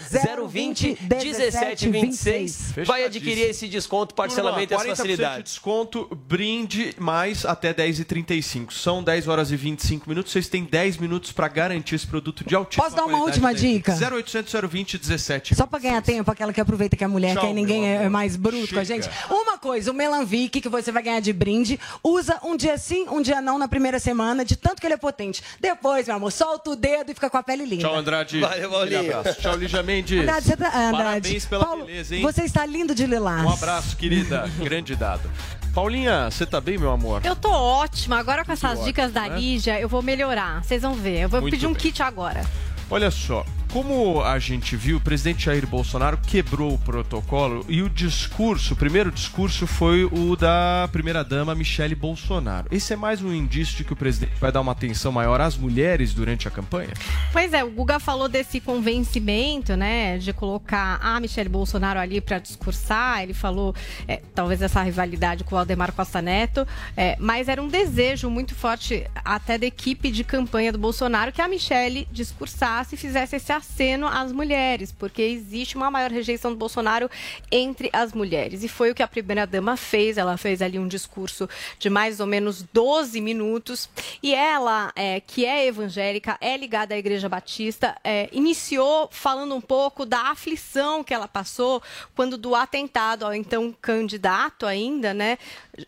020 0.49 0.97
1726 1.01 2.73
vai 2.85 3.03
adquirir 3.03 3.49
esse 3.49 3.67
desconto, 3.67 4.15
parcelamento 4.15 4.73
e 4.73 4.75
as 4.75 4.81
40% 4.81 4.85
de 4.85 4.95
facilidades. 4.95 5.53
desconto, 5.53 6.09
brinde 6.27 6.95
mais 6.97 7.45
até 7.45 7.73
10h35. 7.73 8.71
São 8.71 9.03
10 9.03 9.27
horas 9.27 9.51
e 9.51 9.55
25 9.57 10.07
minutos. 10.07 10.31
Vocês 10.31 10.47
têm 10.47 10.63
10 10.63 10.97
minutos 10.97 11.31
para 11.31 11.47
garantir 11.47 11.95
esse 11.95 12.07
produto 12.07 12.45
de 12.45 12.55
altíssima 12.55 12.83
Posso 12.85 12.95
dar 12.95 13.03
uma 13.03 13.19
qualidade 13.19 13.45
última 13.45 13.53
dica? 13.53 13.93
0800 13.93 14.53
020 14.69 14.97
17 14.97 15.55
Só 15.55 15.65
pra 15.65 15.79
ganhar 15.79 16.01
tempo, 16.01 16.29
aquela 16.31 16.53
que 16.53 16.61
aproveita 16.61 16.95
que 16.95 17.03
é 17.03 17.07
mulher, 17.07 17.33
Tchau, 17.33 17.41
que 17.41 17.47
aí 17.47 17.53
ninguém 17.53 17.87
é 17.87 18.07
mais 18.09 18.35
bruto 18.35 18.73
com 18.73 18.79
a 18.79 18.85
Chega. 18.85 19.03
gente. 19.03 19.09
Uma 19.29 19.57
coisa, 19.57 19.91
o 19.91 19.93
Melanvic, 19.93 20.61
que 20.61 20.69
você 20.69 20.91
vai 20.91 21.03
ganhar 21.03 21.19
de 21.19 21.33
brinde, 21.33 21.79
usa 22.03 22.39
um 22.43 22.55
dia 22.55 22.77
sim, 22.77 23.07
um 23.09 23.21
dia 23.21 23.41
não 23.41 23.57
na 23.57 23.67
primeira 23.67 23.99
semana, 23.99 24.45
de 24.45 24.55
tanto 24.55 24.79
que 24.79 24.87
ele 24.87 24.93
é 24.93 24.97
potente. 24.97 25.43
Depois, 25.59 26.07
meu 26.07 26.15
amor, 26.15 26.31
solta 26.31 26.69
o 26.71 26.75
dedo 26.75 27.11
e 27.11 27.13
fica 27.13 27.22
com 27.29 27.37
a 27.37 27.43
pele 27.43 27.65
linda. 27.65 27.83
Tchau, 27.83 27.95
Andrade. 27.95 28.39
Valeu, 28.39 28.69
Paulinho. 28.69 29.13
Tchau, 29.39 29.55
Lígia 29.55 29.83
Mendes. 29.83 30.19
Andrade, 30.21 30.45
você 30.45 30.57
tá... 30.57 30.67
Andrade. 30.67 30.91
Parabéns 31.03 31.45
pela 31.45 31.65
Paulo, 31.65 31.85
beleza, 31.85 32.15
hein? 32.15 32.21
Você 32.21 32.43
está 32.43 32.65
lindo 32.65 32.93
de 32.95 33.05
lilás. 33.05 33.43
Um 33.45 33.49
abraço, 33.49 33.95
querida. 33.97 34.49
Grande 34.63 34.95
dado. 34.95 35.29
Paulinha, 35.73 36.29
você 36.29 36.45
tá 36.45 36.61
bem, 36.61 36.77
meu 36.77 36.91
amor? 36.91 37.21
Eu 37.25 37.35
tô 37.35 37.49
ótima. 37.49 38.19
Agora 38.19 38.45
com 38.45 38.51
essas 38.51 38.71
ótimo, 38.71 38.85
dicas 38.85 39.11
da 39.11 39.27
né? 39.27 39.39
Lígia, 39.39 39.79
eu 39.79 39.89
vou 39.89 40.03
melhorar. 40.03 40.63
Vocês 40.63 40.81
vão 40.83 40.93
ver. 40.93 41.21
Eu 41.21 41.29
vou 41.29 41.41
Muito 41.41 41.53
pedir 41.53 41.65
um 41.65 41.73
bem. 41.73 41.81
kit 41.81 42.03
agora. 42.03 42.45
Olha 42.91 43.09
só, 43.09 43.43
como 43.73 44.21
a 44.21 44.37
gente 44.37 44.75
viu, 44.75 44.97
o 44.97 45.01
presidente 45.01 45.45
Jair 45.45 45.65
Bolsonaro 45.65 46.19
quebrou 46.27 46.75
o 46.75 46.77
protocolo 46.77 47.65
e 47.67 47.81
o 47.81 47.89
discurso, 47.89 48.75
o 48.75 48.77
primeiro 48.77 49.11
discurso 49.11 49.65
foi 49.65 50.05
o 50.05 50.35
da 50.35 50.87
primeira-dama 50.91 51.55
Michele 51.55 51.95
Bolsonaro. 51.95 52.67
Esse 52.69 52.93
é 52.93 52.95
mais 52.95 53.23
um 53.23 53.33
indício 53.33 53.75
de 53.75 53.83
que 53.83 53.91
o 53.91 53.95
presidente 53.95 54.33
vai 54.39 54.51
dar 54.51 54.61
uma 54.61 54.73
atenção 54.73 55.11
maior 55.11 55.41
às 55.41 55.57
mulheres 55.57 56.13
durante 56.13 56.47
a 56.47 56.51
campanha? 56.51 56.91
Pois 57.31 57.51
é, 57.51 57.63
o 57.63 57.71
Guga 57.71 57.99
falou 57.99 58.29
desse 58.29 58.59
convencimento, 58.59 59.75
né, 59.75 60.19
de 60.19 60.31
colocar 60.33 60.99
a 61.01 61.19
Michelle 61.19 61.49
Bolsonaro 61.49 61.99
ali 61.99 62.21
para 62.21 62.37
discursar. 62.37 63.23
Ele 63.23 63.33
falou, 63.33 63.73
é, 64.07 64.21
talvez 64.35 64.61
essa 64.61 64.83
rivalidade 64.83 65.43
com 65.43 65.55
o 65.55 65.57
Aldemar 65.57 65.93
Costa 65.93 66.21
Neto, 66.21 66.67
é, 66.95 67.15
mas 67.19 67.47
era 67.47 67.59
um 67.59 67.67
desejo 67.67 68.29
muito 68.29 68.53
forte 68.53 69.03
até 69.25 69.57
da 69.57 69.65
equipe 69.65 70.11
de 70.11 70.23
campanha 70.23 70.71
do 70.71 70.77
Bolsonaro 70.77 71.31
que 71.31 71.41
a 71.41 71.47
Michelle 71.47 72.07
discursasse 72.11 72.93
e 72.93 72.97
fizesse 72.99 73.35
esse 73.35 73.51
aceno 73.63 74.07
às 74.07 74.31
mulheres, 74.31 74.91
porque 74.91 75.21
existe 75.21 75.75
uma 75.75 75.89
maior 75.89 76.11
rejeição 76.11 76.51
do 76.51 76.57
Bolsonaro 76.57 77.09
entre 77.49 77.89
as 77.93 78.13
mulheres. 78.13 78.61
E 78.61 78.67
foi 78.67 78.91
o 78.91 78.95
que 78.95 79.01
a 79.01 79.07
primeira-dama 79.07 79.77
fez. 79.77 80.17
Ela 80.17 80.37
fez 80.37 80.61
ali 80.61 80.77
um 80.77 80.87
discurso 80.87 81.49
de 81.79 81.89
mais 81.89 82.19
ou 82.19 82.27
menos 82.27 82.61
12 82.73 83.19
minutos. 83.21 83.89
E 84.21 84.35
ela, 84.35 84.91
é, 84.95 85.21
que 85.21 85.45
é 85.45 85.65
evangélica, 85.65 86.37
é 86.41 86.57
ligada 86.57 86.93
à 86.93 86.97
Igreja 86.97 87.29
Batista, 87.29 87.95
é, 88.03 88.29
iniciou 88.33 89.07
falando 89.11 89.55
um 89.55 89.61
pouco 89.61 90.05
da 90.05 90.29
aflição 90.29 91.03
que 91.03 91.13
ela 91.13 91.27
passou 91.27 91.81
quando 92.15 92.37
do 92.37 92.53
atentado 92.53 93.25
ao 93.25 93.33
então 93.33 93.73
candidato 93.81 94.65
ainda, 94.65 95.13
né, 95.13 95.37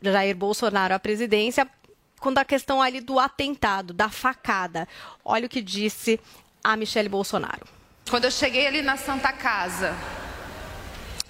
Jair 0.01 0.35
Bolsonaro 0.35 0.93
à 0.93 0.99
presidência, 0.99 1.69
quando 2.19 2.37
a 2.37 2.45
questão 2.45 2.81
ali 2.81 3.01
do 3.01 3.19
atentado, 3.19 3.93
da 3.93 4.09
facada. 4.09 4.87
Olha 5.23 5.45
o 5.45 5.49
que 5.49 5.61
disse 5.61 6.19
a 6.65 6.75
Michelle 6.75 7.07
Bolsonaro. 7.07 7.67
Quando 8.09 8.25
eu 8.25 8.31
cheguei 8.31 8.65
ali 8.65 8.81
na 8.81 8.97
Santa 8.97 9.31
Casa, 9.31 9.95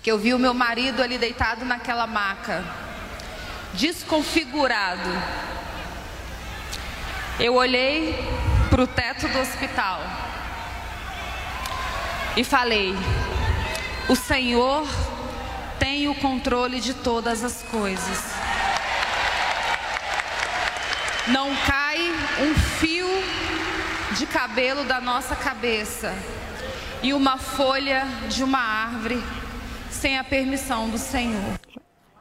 que 0.01 0.09
eu 0.09 0.17
vi 0.17 0.33
o 0.33 0.39
meu 0.39 0.53
marido 0.53 1.03
ali 1.03 1.17
deitado 1.17 1.65
naquela 1.65 2.07
maca, 2.07 2.63
desconfigurado, 3.73 5.09
eu 7.37 7.55
olhei 7.55 8.17
para 8.69 8.81
o 8.81 8.87
teto 8.87 9.27
do 9.27 9.39
hospital 9.39 10.01
e 12.37 12.43
falei: 12.43 12.93
O 14.07 14.15
Senhor 14.15 14.87
tem 15.77 16.07
o 16.07 16.15
controle 16.15 16.79
de 16.79 16.93
todas 16.93 17.43
as 17.43 17.61
coisas. 17.63 18.23
Não 21.27 21.53
cai 21.67 21.99
um 22.39 22.55
fio 22.79 22.94
de 24.15 24.25
cabelo 24.25 24.85
da 24.85 25.01
nossa 25.01 25.35
cabeça 25.35 26.13
e 27.03 27.13
uma 27.13 27.37
folha 27.37 28.05
de 28.29 28.45
uma 28.45 28.59
árvore 28.59 29.21
sem 29.91 30.17
a 30.17 30.23
permissão 30.23 30.89
do 30.89 30.97
Senhor. 30.97 31.59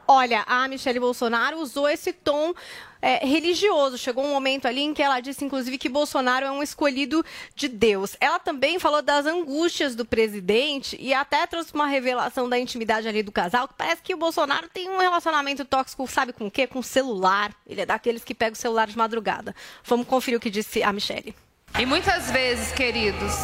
Olha, 0.07 0.43
a 0.49 0.67
Michelle 0.67 0.99
Bolsonaro 0.99 1.59
usou 1.59 1.89
esse 1.89 2.13
tom 2.13 2.53
é, 3.01 3.25
religioso. 3.25 3.97
Chegou 3.97 4.25
um 4.25 4.33
momento 4.33 4.67
ali 4.67 4.81
em 4.81 4.93
que 4.93 5.03
ela 5.03 5.21
disse, 5.21 5.45
inclusive, 5.45 5.79
que 5.79 5.89
Bolsonaro 5.89 6.45
é 6.45 6.51
um 6.51 6.65
escolhido 6.65 7.25
de 7.55 7.69
Deus. 7.69 8.17
Ela 8.21 8.41
também 8.41 8.81
falou 8.81 9.01
das 9.01 9.25
angústias 9.25 9.95
do 9.95 10.05
presidente 10.05 10.97
e 11.01 11.15
até 11.15 11.47
trouxe 11.47 11.73
uma 11.75 11.87
revelação 11.87 12.49
da 12.49 12.59
intimidade 12.59 13.07
ali 13.07 13.23
do 13.23 13.31
casal, 13.31 13.69
que 13.69 13.75
parece 13.75 14.03
que 14.03 14.13
o 14.13 14.19
Bolsonaro 14.19 14.69
tem 14.69 14.91
um 14.91 14.99
relacionamento 14.99 15.65
tóxico, 15.65 16.09
sabe 16.09 16.33
com 16.33 16.49
o 16.49 16.51
quê? 16.51 16.67
Com 16.67 16.81
o 16.81 16.83
celular. 16.83 17.55
Ele 17.65 17.83
é 17.83 17.87
daqueles 17.87 18.25
que 18.25 18.35
pega 18.35 18.55
o 18.55 18.57
celular 18.57 18.89
de 18.89 18.99
madrugada. 18.99 19.55
Vamos 19.85 20.09
conferir 20.09 20.39
o 20.39 20.41
que 20.41 20.51
disse 20.51 20.83
a 20.83 20.93
Michelle. 20.93 21.44
E 21.77 21.85
muitas 21.85 22.31
vezes, 22.31 22.71
queridos, 22.71 23.35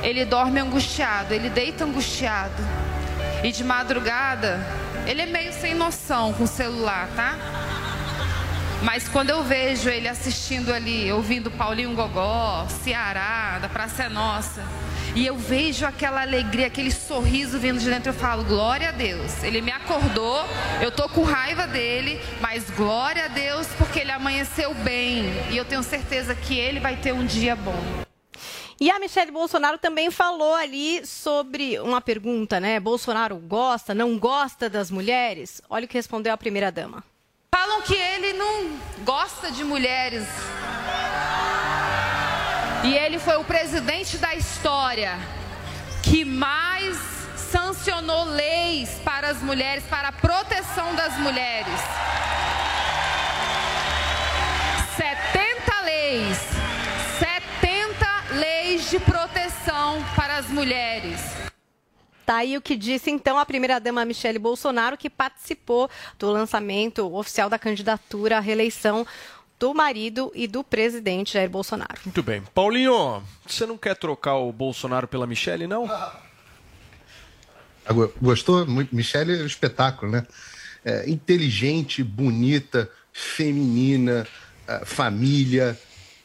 ele 0.00 0.24
dorme 0.24 0.60
angustiado, 0.60 1.34
ele 1.34 1.50
deita 1.50 1.84
angustiado. 1.84 2.62
E 3.42 3.50
de 3.50 3.64
madrugada, 3.64 4.64
ele 5.06 5.22
é 5.22 5.26
meio 5.26 5.52
sem 5.52 5.74
noção 5.74 6.32
com 6.32 6.44
o 6.44 6.46
celular, 6.46 7.08
tá? 7.16 7.36
Mas 8.82 9.08
quando 9.08 9.30
eu 9.30 9.42
vejo 9.42 9.88
ele 9.88 10.06
assistindo 10.06 10.72
ali, 10.72 11.10
ouvindo 11.10 11.50
Paulinho 11.50 11.94
Gogó, 11.94 12.64
Ceará, 12.68 13.58
da 13.60 13.68
Praça 13.68 14.04
é 14.04 14.08
Nossa, 14.08 14.62
e 15.14 15.26
eu 15.26 15.36
vejo 15.36 15.84
aquela 15.84 16.22
alegria, 16.22 16.66
aquele 16.66 16.90
sorriso 16.90 17.58
vindo 17.58 17.78
de 17.78 17.88
dentro, 17.88 18.10
eu 18.10 18.14
falo, 18.14 18.44
glória 18.44 18.88
a 18.88 18.92
Deus. 18.92 19.42
Ele 19.42 19.60
me 19.60 19.70
acordou, 19.70 20.42
eu 20.80 20.90
tô 20.90 21.08
com 21.08 21.22
raiva 21.22 21.66
dele, 21.66 22.18
mas 22.40 22.70
glória 22.70 23.26
a 23.26 23.28
Deus 23.28 23.66
porque 23.76 24.00
ele 24.00 24.10
amanheceu 24.10 24.72
bem. 24.74 25.24
E 25.50 25.56
eu 25.56 25.64
tenho 25.64 25.82
certeza 25.82 26.34
que 26.34 26.58
ele 26.58 26.80
vai 26.80 26.96
ter 26.96 27.12
um 27.12 27.26
dia 27.26 27.54
bom. 27.54 28.02
E 28.80 28.90
a 28.90 28.98
Michelle 28.98 29.30
Bolsonaro 29.30 29.78
também 29.78 30.10
falou 30.10 30.54
ali 30.54 31.06
sobre 31.06 31.78
uma 31.78 32.00
pergunta, 32.00 32.58
né? 32.58 32.80
Bolsonaro 32.80 33.36
gosta, 33.36 33.94
não 33.94 34.18
gosta 34.18 34.68
das 34.68 34.90
mulheres? 34.90 35.62
Olha 35.68 35.84
o 35.84 35.88
que 35.88 35.96
respondeu 35.96 36.32
a 36.32 36.36
primeira-dama. 36.36 37.04
Falam 37.54 37.82
que 37.82 37.94
ele 37.94 38.32
não 38.32 38.70
gosta 39.04 39.52
de 39.52 39.62
mulheres. 39.62 40.24
E 42.84 42.94
ele 42.96 43.18
foi 43.20 43.36
o 43.36 43.44
presidente 43.44 44.18
da 44.18 44.34
história 44.34 45.16
que 46.02 46.24
mais 46.24 46.96
sancionou 47.36 48.24
leis 48.24 48.90
para 49.04 49.28
as 49.28 49.40
mulheres, 49.40 49.84
para 49.84 50.08
a 50.08 50.12
proteção 50.12 50.92
das 50.96 51.16
mulheres. 51.18 51.80
70 54.96 55.80
leis. 55.82 56.38
70 57.20 58.34
leis 58.34 58.90
de 58.90 58.98
proteção 58.98 60.04
para 60.16 60.38
as 60.38 60.48
mulheres. 60.48 61.20
Tá 62.24 62.36
aí 62.36 62.56
o 62.56 62.62
que 62.62 62.76
disse 62.76 63.10
então 63.10 63.36
a 63.36 63.44
primeira-dama 63.44 64.04
Michele 64.04 64.38
Bolsonaro, 64.38 64.96
que 64.96 65.10
participou 65.10 65.90
do 66.18 66.30
lançamento 66.30 67.14
oficial 67.14 67.50
da 67.50 67.58
candidatura 67.58 68.38
à 68.38 68.40
reeleição 68.40 69.06
do 69.62 69.72
marido 69.72 70.32
e 70.34 70.48
do 70.48 70.64
presidente 70.64 71.34
Jair 71.34 71.48
Bolsonaro. 71.48 71.94
Muito 72.04 72.20
bem. 72.20 72.42
Paulinho, 72.52 73.22
você 73.46 73.64
não 73.64 73.78
quer 73.78 73.94
trocar 73.94 74.34
o 74.34 74.52
Bolsonaro 74.52 75.06
pela 75.06 75.24
Michele, 75.24 75.68
não? 75.68 75.88
Gostou? 78.20 78.66
Michelle 78.90 79.38
é 79.38 79.42
um 79.44 79.46
espetáculo, 79.46 80.10
né? 80.10 80.26
É, 80.84 81.08
inteligente, 81.08 82.02
bonita, 82.02 82.90
feminina, 83.12 84.26
é, 84.66 84.84
família. 84.84 85.78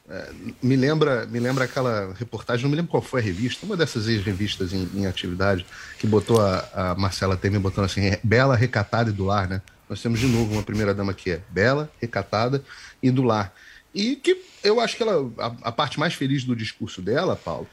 É, 0.09 0.31
me 0.63 0.75
lembra 0.75 1.27
me 1.27 1.39
lembra 1.39 1.65
aquela 1.65 2.15
reportagem, 2.15 2.63
não 2.63 2.71
me 2.71 2.75
lembro 2.77 2.89
qual 2.89 3.03
foi 3.03 3.21
a 3.21 3.23
revista, 3.23 3.67
uma 3.67 3.77
dessas 3.77 4.07
ex-revistas 4.07 4.73
em, 4.73 4.89
em, 4.95 5.05
atividade, 5.05 5.63
que 5.99 6.07
botou 6.07 6.41
a, 6.41 6.67
a 6.73 6.95
Marcela 6.95 7.37
Temer 7.37 7.59
botando 7.59 7.85
assim, 7.85 8.01
bela, 8.23 8.55
recatada 8.55 9.11
e 9.11 9.13
do 9.13 9.25
lar, 9.25 9.47
né? 9.47 9.61
Nós 9.87 10.01
temos 10.01 10.19
de 10.19 10.25
novo 10.25 10.53
uma 10.53 10.63
primeira-dama 10.63 11.13
que 11.13 11.29
é 11.31 11.41
bela, 11.51 11.87
recatada 12.01 12.63
e 13.01 13.11
do 13.11 13.23
lar. 13.23 13.53
E 13.93 14.15
que 14.15 14.41
eu 14.63 14.79
acho 14.79 14.95
que 14.95 15.03
ela, 15.03 15.31
a, 15.37 15.69
a 15.69 15.71
parte 15.71 15.99
mais 15.99 16.13
feliz 16.13 16.43
do 16.43 16.55
discurso 16.55 17.01
dela, 17.01 17.35
Paulo, 17.35 17.67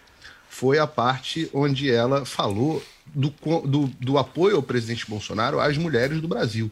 foi 0.48 0.78
a 0.78 0.86
parte 0.86 1.50
onde 1.52 1.90
ela 1.90 2.24
falou 2.24 2.82
do, 3.06 3.34
do, 3.66 3.86
do, 4.00 4.18
apoio 4.18 4.56
ao 4.56 4.62
presidente 4.62 5.08
Bolsonaro 5.08 5.60
às 5.60 5.76
mulheres 5.76 6.20
do 6.20 6.28
Brasil. 6.28 6.70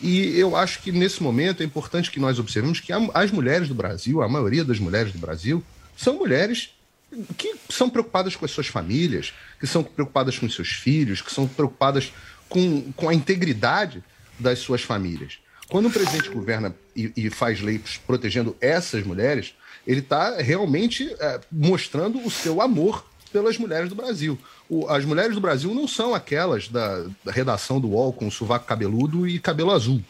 E 0.00 0.38
eu 0.38 0.54
acho 0.54 0.82
que 0.82 0.92
nesse 0.92 1.22
momento 1.22 1.62
é 1.62 1.66
importante 1.66 2.10
que 2.10 2.20
nós 2.20 2.38
observemos 2.38 2.80
que 2.80 2.92
as 2.92 3.30
mulheres 3.30 3.68
do 3.68 3.74
Brasil, 3.74 4.22
a 4.22 4.28
maioria 4.28 4.64
das 4.64 4.78
mulheres 4.78 5.12
do 5.12 5.18
Brasil, 5.18 5.62
são 5.96 6.16
mulheres 6.16 6.74
que 7.36 7.56
são 7.68 7.90
preocupadas 7.90 8.36
com 8.36 8.44
as 8.44 8.50
suas 8.50 8.68
famílias, 8.68 9.32
que 9.58 9.66
são 9.66 9.82
preocupadas 9.82 10.38
com 10.38 10.46
os 10.46 10.54
seus 10.54 10.68
filhos, 10.68 11.20
que 11.20 11.32
são 11.32 11.46
preocupadas 11.46 12.12
com, 12.48 12.92
com 12.92 13.08
a 13.08 13.14
integridade 13.14 14.02
das 14.38 14.58
suas 14.58 14.82
famílias. 14.82 15.38
Quando 15.68 15.86
o 15.86 15.90
presidente 15.90 16.28
governa 16.28 16.74
e, 17.04 17.12
e 17.16 17.30
faz 17.30 17.60
leis 17.60 18.00
protegendo 18.06 18.56
essas 18.60 19.04
mulheres, 19.04 19.54
ele 19.86 20.00
está 20.00 20.40
realmente 20.40 21.14
é, 21.18 21.40
mostrando 21.50 22.24
o 22.24 22.30
seu 22.30 22.60
amor 22.60 23.04
pelas 23.32 23.56
mulheres 23.58 23.88
do 23.88 23.94
Brasil. 23.94 24.38
O, 24.68 24.88
as 24.88 25.04
mulheres 25.04 25.34
do 25.34 25.40
Brasil 25.40 25.74
não 25.74 25.86
são 25.86 26.14
aquelas 26.14 26.68
da, 26.68 27.06
da 27.24 27.32
redação 27.32 27.80
do 27.80 27.88
UOL 27.88 28.12
com 28.12 28.30
sovaco 28.30 28.66
cabeludo 28.66 29.26
e 29.26 29.38
cabelo 29.38 29.70
azul. 29.70 30.02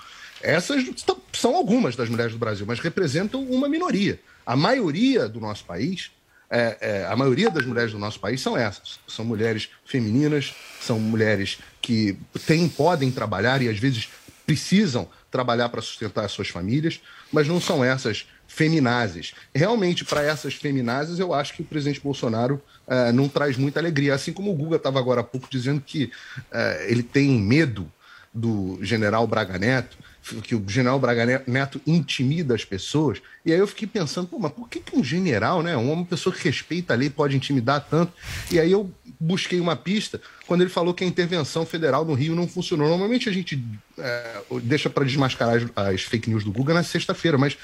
Essas 0.42 0.84
são 1.32 1.54
algumas 1.54 1.94
das 1.96 2.08
mulheres 2.08 2.32
do 2.32 2.38
Brasil, 2.38 2.64
mas 2.66 2.80
representam 2.80 3.42
uma 3.42 3.68
minoria. 3.68 4.18
A 4.44 4.56
maioria 4.56 5.28
do 5.28 5.38
nosso 5.38 5.64
país, 5.64 6.10
é, 6.48 6.76
é, 6.80 7.06
a 7.06 7.14
maioria 7.14 7.50
das 7.50 7.64
mulheres 7.64 7.92
do 7.92 7.98
nosso 7.98 8.18
país 8.18 8.40
são 8.40 8.56
essas. 8.56 8.98
São 9.06 9.24
mulheres 9.24 9.68
femininas, 9.84 10.54
são 10.80 10.98
mulheres 10.98 11.58
que 11.80 12.16
têm, 12.46 12.68
podem 12.68 13.10
trabalhar 13.10 13.60
e 13.60 13.68
às 13.68 13.78
vezes 13.78 14.08
precisam 14.46 15.08
trabalhar 15.30 15.68
para 15.68 15.80
sustentar 15.80 16.24
as 16.24 16.32
suas 16.32 16.48
famílias, 16.48 17.00
mas 17.32 17.46
não 17.46 17.60
são 17.60 17.84
essas 17.84 18.26
feminazes. 18.46 19.32
Realmente, 19.54 20.04
para 20.04 20.22
essas 20.22 20.54
feminazes, 20.54 21.18
eu 21.18 21.32
acho 21.32 21.54
que 21.54 21.62
o 21.62 21.64
presidente 21.64 22.00
Bolsonaro 22.00 22.60
uh, 22.86 23.12
não 23.12 23.28
traz 23.28 23.56
muita 23.56 23.78
alegria. 23.78 24.14
Assim 24.14 24.32
como 24.32 24.50
o 24.50 24.54
Guga 24.54 24.76
estava 24.76 24.98
agora 24.98 25.20
há 25.20 25.24
pouco 25.24 25.46
dizendo 25.48 25.80
que 25.80 26.04
uh, 26.36 26.82
ele 26.88 27.02
tem 27.02 27.30
medo 27.40 27.90
do 28.34 28.78
general 28.82 29.26
Braga 29.26 29.58
Neto, 29.58 29.96
que 30.42 30.54
o 30.54 30.64
general 30.68 30.98
Braga 30.98 31.42
Neto 31.46 31.80
intimida 31.86 32.54
as 32.54 32.64
pessoas. 32.64 33.20
E 33.44 33.52
aí 33.52 33.58
eu 33.58 33.66
fiquei 33.66 33.88
pensando, 33.88 34.28
pô, 34.28 34.38
mas 34.38 34.52
por 34.52 34.68
que, 34.68 34.80
que 34.80 34.96
um 34.96 35.02
general, 35.02 35.62
né, 35.62 35.76
uma 35.76 36.04
pessoa 36.04 36.34
que 36.34 36.44
respeita 36.44 36.92
a 36.92 36.96
lei, 36.96 37.08
pode 37.08 37.36
intimidar 37.36 37.86
tanto? 37.88 38.12
E 38.50 38.60
aí 38.60 38.70
eu 38.70 38.90
busquei 39.18 39.60
uma 39.60 39.74
pista 39.76 40.20
quando 40.46 40.60
ele 40.60 40.70
falou 40.70 40.92
que 40.92 41.04
a 41.04 41.06
intervenção 41.06 41.64
federal 41.64 42.04
no 42.04 42.14
Rio 42.14 42.34
não 42.34 42.46
funcionou. 42.46 42.88
Normalmente 42.88 43.28
a 43.28 43.32
gente 43.32 43.62
é, 43.98 44.42
deixa 44.62 44.90
para 44.90 45.04
desmascarar 45.04 45.56
as, 45.56 45.94
as, 45.94 46.02
fake 46.02 46.28
news 46.28 46.44
do 46.44 46.52
Google 46.52 46.74
na 46.74 46.82
sexta-feira, 46.82 47.38
mas 47.38 47.56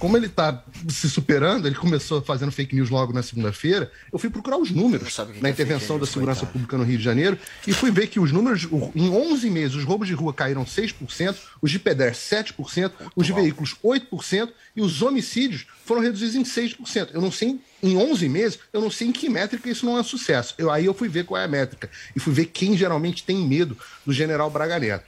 como 0.00 0.16
ele 0.16 0.26
está 0.26 0.64
se 0.88 1.10
superando, 1.10 1.68
ele 1.68 1.76
começou 1.76 2.22
fazendo 2.22 2.50
fake 2.50 2.74
news 2.74 2.88
logo 2.88 3.12
na 3.12 3.22
segunda-feira, 3.22 3.92
eu 4.10 4.18
fui 4.18 4.30
procurar 4.30 4.56
os 4.56 4.70
números 4.70 5.14
na 5.42 5.48
é 5.48 5.52
intervenção 5.52 5.98
da 5.98 6.06
segurança 6.06 6.40
coitado. 6.40 6.52
pública 6.52 6.78
no 6.78 6.84
Rio 6.84 6.96
de 6.96 7.04
Janeiro 7.04 7.38
e 7.66 7.72
fui 7.74 7.90
ver 7.90 8.06
que 8.06 8.18
os 8.18 8.32
números, 8.32 8.66
em 8.94 9.10
11 9.10 9.50
meses, 9.50 9.76
os 9.76 9.84
roubos 9.84 10.08
de 10.08 10.14
rua 10.14 10.32
caíram 10.32 10.64
6%, 10.64 11.36
os 11.60 11.70
de 11.70 11.78
pedestre 11.78 12.44
7%, 12.44 12.92
os 13.14 13.26
de 13.26 13.32
veículos 13.34 13.76
8% 13.84 14.48
e 14.74 14.80
os 14.80 15.02
homicídios 15.02 15.66
foram 15.84 16.00
reduzidos 16.00 16.34
em 16.34 16.44
6%. 16.44 17.10
Eu 17.12 17.20
não 17.20 17.30
sei, 17.30 17.60
em 17.82 17.96
11 17.98 18.26
meses, 18.26 18.58
eu 18.72 18.80
não 18.80 18.90
sei 18.90 19.08
em 19.08 19.12
que 19.12 19.28
métrica 19.28 19.68
isso 19.68 19.84
não 19.84 19.98
é 19.98 20.02
sucesso. 20.02 20.54
Eu, 20.56 20.70
aí 20.70 20.86
eu 20.86 20.94
fui 20.94 21.10
ver 21.10 21.26
qual 21.26 21.38
é 21.38 21.44
a 21.44 21.48
métrica 21.48 21.90
e 22.16 22.18
fui 22.18 22.32
ver 22.32 22.46
quem 22.46 22.74
geralmente 22.74 23.22
tem 23.22 23.36
medo 23.36 23.76
do 24.06 24.14
general 24.14 24.50
Braga 24.50 24.78
Neto. 24.78 25.04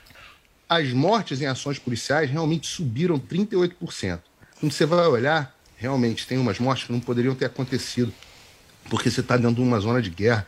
As 0.68 0.92
mortes 0.92 1.40
em 1.40 1.46
ações 1.46 1.78
policiais 1.78 2.30
realmente 2.30 2.66
subiram 2.66 3.18
38%. 3.18 4.20
Quando 4.62 4.70
você 4.70 4.86
vai 4.86 5.04
olhar, 5.08 5.52
realmente 5.76 6.24
tem 6.24 6.38
umas 6.38 6.60
mortes 6.60 6.86
que 6.86 6.92
não 6.92 7.00
poderiam 7.00 7.34
ter 7.34 7.46
acontecido, 7.46 8.14
porque 8.88 9.10
você 9.10 9.18
está 9.18 9.36
dentro 9.36 9.56
de 9.56 9.60
uma 9.60 9.80
zona 9.80 10.00
de 10.00 10.08
guerra. 10.08 10.46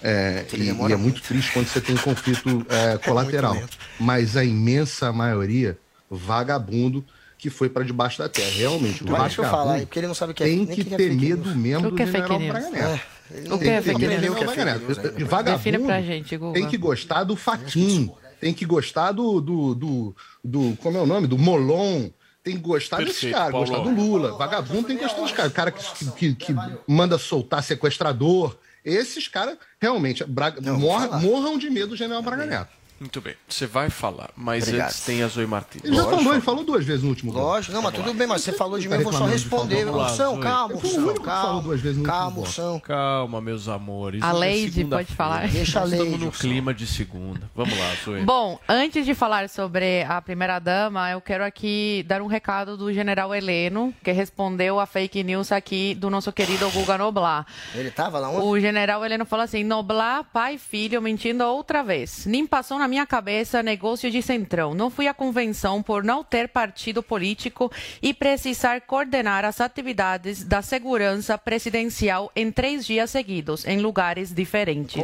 É, 0.00 0.46
e, 0.52 0.56
e, 0.56 0.68
é 0.68 0.72
muito, 0.72 0.98
muito 1.00 1.20
triste 1.20 1.50
quando 1.52 1.66
você 1.66 1.80
tem 1.80 1.96
um 1.96 1.98
conflito 1.98 2.64
é, 2.70 2.92
é 2.92 2.98
colateral. 2.98 3.60
Mas 3.98 4.36
a 4.36 4.44
imensa 4.44 5.12
maioria, 5.12 5.76
vagabundo, 6.08 7.04
que 7.36 7.50
foi 7.50 7.68
para 7.68 7.84
debaixo 7.84 8.18
da 8.18 8.28
terra. 8.28 8.52
Realmente, 8.52 9.02
o 9.02 9.06
Deixa 9.06 9.42
eu 9.42 9.50
falar 9.50 9.80
porque 9.80 9.98
ele 9.98 10.06
não 10.06 10.14
sabe 10.14 10.30
o 10.30 10.34
que 10.36 10.44
é 10.44 10.46
Tem 10.46 10.64
que, 10.64 10.84
que 10.84 10.94
é 10.94 10.96
ter 10.96 11.12
medo 11.12 11.52
mesmo 11.56 11.90
do 11.90 11.96
general 11.96 12.38
Braga 12.38 12.70
Neto. 12.70 13.00
É, 13.32 13.52
o 13.52 13.58
que 13.58 13.68
é 13.68 13.82
fake 13.82 14.06
news? 14.06 14.38
Que 14.38 14.44
é 14.44 14.48
fake 14.48 15.18
news. 15.18 15.28
Vagabundo 15.28 15.80
pra 15.80 16.02
gente, 16.02 16.36
Google. 16.36 16.52
tem 16.54 16.68
que 16.68 16.76
gostar 16.76 17.24
do 17.24 17.34
Faquin, 17.34 18.12
tem 18.40 18.54
que 18.54 18.64
gostar 18.64 19.10
do, 19.10 19.40
do, 19.40 19.74
do, 19.74 20.16
do, 20.44 20.76
como 20.76 20.98
é 20.98 21.00
o 21.00 21.06
nome? 21.06 21.26
Do 21.26 21.36
Molon, 21.36 22.10
tem 22.46 22.54
que 22.54 22.62
gostar 22.62 22.98
Perfeito, 22.98 23.20
desse 23.22 23.32
cara, 23.32 23.50
Paulo. 23.50 23.66
gostar 23.66 23.82
do 23.82 23.90
Lula. 23.90 24.38
Vagabundo 24.38 24.84
tem 24.84 24.96
que 24.96 25.02
gostar 25.02 25.20
dos 25.20 25.32
caras. 25.32 25.50
O 25.50 25.54
cara 25.54 25.72
que, 25.72 26.12
que, 26.12 26.34
que 26.36 26.54
manda 26.86 27.18
soltar 27.18 27.60
sequestrador. 27.60 28.56
Esses 28.84 29.26
caras, 29.26 29.58
realmente, 29.80 30.22
Braga, 30.22 30.60
morram, 30.72 31.20
morram 31.20 31.58
de 31.58 31.68
medo 31.68 31.88
do 31.88 31.96
general 31.96 32.22
Braga 32.22 32.46
Neto. 32.46 32.70
Muito 32.98 33.20
bem, 33.20 33.34
você 33.46 33.66
vai 33.66 33.90
falar, 33.90 34.30
mas 34.34 34.64
Obrigado. 34.64 34.88
antes 34.88 35.00
tem 35.04 35.22
a 35.22 35.28
Zoe 35.28 35.46
Martins. 35.46 35.84
Ele 35.84 35.94
já 35.96 36.04
falou, 36.04 36.32
ele 36.32 36.40
falou 36.40 36.64
duas 36.64 36.84
vezes 36.84 37.02
no 37.02 37.10
último 37.10 37.30
bloco. 37.32 37.46
Lógico, 37.46 37.74
não, 37.74 37.82
mas 37.82 37.94
tudo 37.94 38.14
bem, 38.14 38.26
mas 38.26 38.40
você 38.42 38.52
falou 38.52 38.78
de 38.78 38.88
mim, 38.88 38.94
eu 38.94 39.02
vou 39.02 39.12
só 39.12 39.26
responder. 39.26 39.84
Moção, 39.84 40.40
calma, 40.40 40.74
Moção, 40.74 41.14
calma. 41.14 41.74
no 41.74 42.02
calma, 42.02 42.30
Moção. 42.30 42.80
Calma, 42.80 43.40
meus 43.40 43.68
amores. 43.68 44.22
A 44.22 44.30
é 44.30 44.32
Leide 44.32 44.84
pode 44.84 45.14
falar. 45.14 45.46
Deixa 45.48 45.80
a 45.80 45.84
Estamos 45.84 45.90
Leide, 45.90 46.18
no 46.18 46.26
Moção. 46.26 46.40
clima 46.40 46.72
de 46.72 46.86
segunda. 46.86 47.50
Vamos 47.54 47.78
lá, 47.78 47.92
Zoe. 48.02 48.22
Bom, 48.22 48.58
antes 48.66 49.04
de 49.04 49.14
falar 49.14 49.48
sobre 49.50 50.02
a 50.04 50.22
primeira-dama, 50.22 51.10
eu 51.10 51.20
quero 51.20 51.44
aqui 51.44 52.02
dar 52.08 52.22
um 52.22 52.26
recado 52.26 52.78
do 52.78 52.92
general 52.92 53.34
Heleno, 53.34 53.92
que 54.02 54.10
respondeu 54.10 54.80
a 54.80 54.86
fake 54.86 55.22
news 55.22 55.52
aqui 55.52 55.94
do 55.94 56.08
nosso 56.08 56.32
querido 56.32 56.70
Guga 56.70 56.96
Noblar. 56.96 57.46
Ele 57.74 57.90
tava 57.90 58.18
lá 58.18 58.30
ontem? 58.30 58.46
O 58.48 58.58
general 58.58 59.04
Heleno 59.04 59.26
falou 59.26 59.44
assim: 59.44 59.62
Noblar, 59.64 60.24
pai 60.32 60.54
e 60.54 60.58
filho, 60.58 61.02
mentindo 61.02 61.44
outra 61.44 61.82
vez. 61.82 62.24
Nem 62.24 62.46
passou 62.46 62.78
na 62.78 62.85
minha 62.88 63.06
cabeça 63.06 63.62
negócio 63.62 64.10
de 64.10 64.22
centrão. 64.22 64.74
Não 64.74 64.90
fui 64.90 65.08
à 65.08 65.14
convenção 65.14 65.82
por 65.82 66.02
não 66.04 66.22
ter 66.22 66.48
partido 66.48 67.02
político 67.02 67.70
e 68.02 68.12
precisar 68.14 68.80
coordenar 68.82 69.44
as 69.44 69.60
atividades 69.60 70.44
da 70.44 70.62
segurança 70.62 71.36
presidencial 71.36 72.30
em 72.34 72.50
três 72.50 72.86
dias 72.86 73.10
seguidos, 73.10 73.66
em 73.66 73.78
lugares 73.80 74.32
diferentes. 74.32 74.94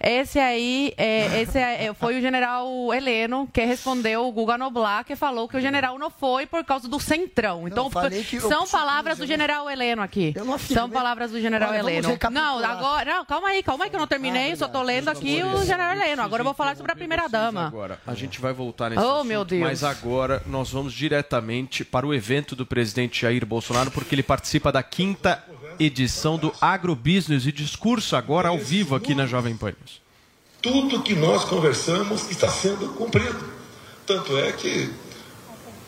Esse 0.00 0.38
aí 0.38 0.94
é, 0.96 1.40
esse 1.42 1.58
é- 1.58 1.92
foi 1.94 2.18
o 2.18 2.20
general 2.20 2.92
Heleno 2.92 3.48
que 3.52 3.64
respondeu 3.64 4.26
o 4.26 4.32
Guga 4.32 4.56
Noblar, 4.56 5.04
que 5.04 5.16
falou 5.16 5.48
que 5.48 5.56
o 5.56 5.60
general 5.60 5.98
não 5.98 6.10
foi 6.10 6.46
por 6.46 6.64
causa 6.64 6.88
do 6.88 6.98
centrão. 7.00 7.66
Então, 7.68 7.90
eu 7.92 8.40
são 8.40 8.66
palavras 8.66 9.18
do 9.18 9.26
general 9.26 9.68
Heleno 9.68 10.02
aqui. 10.02 10.34
Não. 10.36 10.58
São 10.58 10.90
palavras 10.90 11.30
do 11.30 11.40
general 11.40 11.70
Olha, 11.70 11.78
Heleno. 11.78 12.18
Não, 12.30 12.58
agora. 12.64 13.14
Não, 13.14 13.24
calma 13.24 13.48
aí, 13.48 13.62
calma 13.62 13.84
aí 13.84 13.90
que 13.90 13.96
eu 13.96 14.00
não 14.00 14.06
terminei. 14.06 14.54
só 14.56 14.68
tô 14.68 14.82
lendo 14.82 15.08
aqui 15.08 15.42
o 15.42 15.64
general 15.64 15.92
Heleno. 15.94 16.22
Agora 16.22 16.40
eu 16.40 16.44
vou 16.44 16.54
falar 16.54 16.76
sobre 16.76 16.92
a 16.92 16.96
primeira 17.02 17.28
dama. 17.28 17.66
Agora, 17.66 18.00
a 18.06 18.14
gente 18.14 18.40
vai 18.40 18.52
voltar 18.52 18.90
nesse 18.90 19.02
Oh, 19.02 19.08
assunto, 19.14 19.24
meu 19.26 19.44
Deus. 19.44 19.62
mas 19.62 19.84
agora 19.84 20.42
nós 20.46 20.70
vamos 20.70 20.92
diretamente 20.92 21.84
para 21.84 22.06
o 22.06 22.14
evento 22.14 22.54
do 22.56 22.64
presidente 22.64 23.22
Jair 23.22 23.44
Bolsonaro, 23.44 23.90
porque 23.90 24.14
ele 24.14 24.22
participa 24.22 24.70
da 24.72 24.82
quinta 24.82 25.42
edição 25.78 26.38
do 26.38 26.52
Agrobusiness 26.60 27.46
e 27.46 27.52
discurso 27.52 28.14
agora 28.16 28.48
ao 28.48 28.58
vivo 28.58 28.94
aqui 28.94 29.14
na 29.14 29.26
Jovem 29.26 29.56
Pan 29.56 29.68
News. 29.78 30.00
Tudo 30.60 31.02
que 31.02 31.14
nós 31.14 31.44
conversamos 31.44 32.30
está 32.30 32.48
sendo 32.48 32.88
cumprido. 32.94 33.52
Tanto 34.06 34.36
é 34.38 34.52
que 34.52 34.92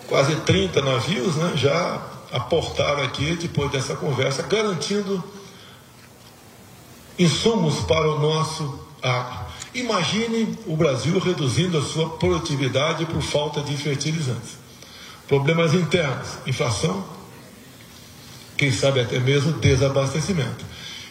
quase 0.09 0.35
30 0.40 0.83
navios 0.83 1.37
né, 1.37 1.53
já 1.57 2.03
aportaram 2.33 3.03
aqui 3.03 3.37
depois 3.37 3.70
dessa 3.70 3.94
conversa, 3.94 4.42
garantindo 4.42 5.22
insumos 7.18 7.81
para 7.85 8.11
o 8.11 8.18
nosso 8.18 8.88
agro. 9.03 9.44
Imagine 9.75 10.57
o 10.67 10.77
Brasil 10.77 11.19
reduzindo 11.19 11.77
a 11.77 11.83
sua 11.83 12.11
produtividade 12.11 13.05
por 13.07 13.21
falta 13.21 13.61
de 13.61 13.77
fertilizantes. 13.77 14.57
Problemas 15.27 15.75
internos, 15.75 16.29
inflação, 16.47 17.05
quem 18.57 18.70
sabe 18.70 19.01
até 19.01 19.18
mesmo 19.18 19.53
desabastecimento. 19.55 20.64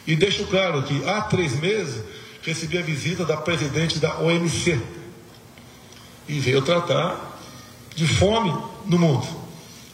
E 0.07 0.15
deixo 0.15 0.45
claro 0.45 0.83
que 0.83 1.03
há 1.05 1.21
três 1.21 1.59
meses 1.59 2.03
recebi 2.41 2.77
a 2.77 2.81
visita 2.81 3.25
da 3.25 3.37
presidente 3.37 3.99
da 3.99 4.19
OMC 4.19 4.79
e 6.27 6.39
veio 6.39 6.61
tratar 6.61 7.39
de 7.95 8.07
fome 8.07 8.53
no 8.85 8.97
mundo. 8.97 9.27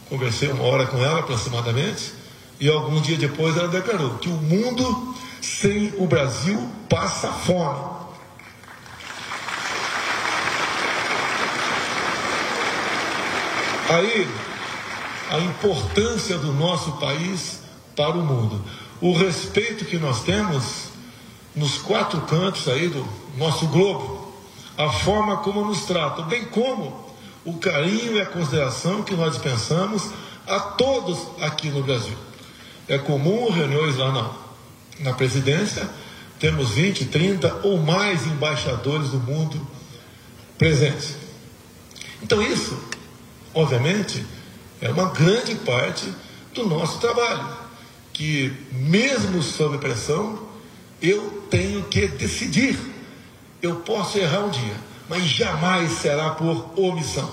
Conversei 0.09 0.49
uma 0.49 0.63
hora 0.63 0.85
com 0.85 0.97
ela 0.97 1.19
aproximadamente 1.19 2.13
e 2.59 2.69
alguns 2.69 3.03
dias 3.03 3.19
depois 3.19 3.57
ela 3.57 3.67
declarou 3.67 4.17
que 4.17 4.29
o 4.29 4.33
mundo 4.33 5.15
sem 5.41 5.93
o 5.97 6.05
Brasil 6.05 6.69
passa 6.87 7.31
fome. 7.31 7.98
Aí, 13.89 14.27
a 15.31 15.39
importância 15.39 16.37
do 16.37 16.53
nosso 16.53 16.93
país 16.93 17.59
para 17.95 18.11
o 18.11 18.23
mundo. 18.23 18.63
O 19.01 19.13
respeito 19.13 19.83
que 19.85 19.97
nós 19.97 20.23
temos 20.23 20.89
nos 21.55 21.79
quatro 21.79 22.21
cantos 22.21 22.67
aí 22.67 22.87
do 22.87 23.05
nosso 23.37 23.67
globo, 23.67 24.31
a 24.77 24.89
forma 24.89 25.37
como 25.37 25.65
nos 25.65 25.85
tratam, 25.85 26.25
bem 26.25 26.45
como 26.45 27.13
o 27.43 27.53
carinho 27.57 28.13
e 28.13 28.21
a 28.21 28.25
consideração 28.25 29.03
que 29.03 29.15
nós 29.15 29.33
dispensamos 29.33 30.11
a 30.47 30.59
todos 30.59 31.19
aqui 31.41 31.69
no 31.69 31.83
Brasil. 31.83 32.17
É 32.87 32.97
comum 32.97 33.49
reuniões 33.51 33.97
lá 33.97 34.11
na, 34.11 34.31
na 34.99 35.13
presidência, 35.13 35.89
temos 36.39 36.71
20, 36.71 37.05
30 37.05 37.61
ou 37.63 37.77
mais 37.77 38.25
embaixadores 38.25 39.09
do 39.09 39.19
mundo 39.19 39.59
presentes. 40.57 41.15
Então, 42.21 42.41
isso, 42.41 42.88
obviamente, 43.53 44.25
é 44.81 44.89
uma 44.89 45.09
grande 45.11 45.55
parte 45.55 46.13
do 46.53 46.67
nosso 46.67 46.99
trabalho, 46.99 47.47
que, 48.13 48.53
mesmo 48.71 49.41
sob 49.41 49.77
pressão, 49.77 50.47
eu 51.01 51.43
tenho 51.49 51.83
que 51.83 52.07
decidir. 52.07 52.77
Eu 53.61 53.77
posso 53.77 54.17
errar 54.17 54.39
um 54.39 54.49
dia, 54.49 54.75
mas 55.07 55.23
jamais 55.23 55.91
será 55.93 56.31
por 56.31 56.71
omissão. 56.77 57.31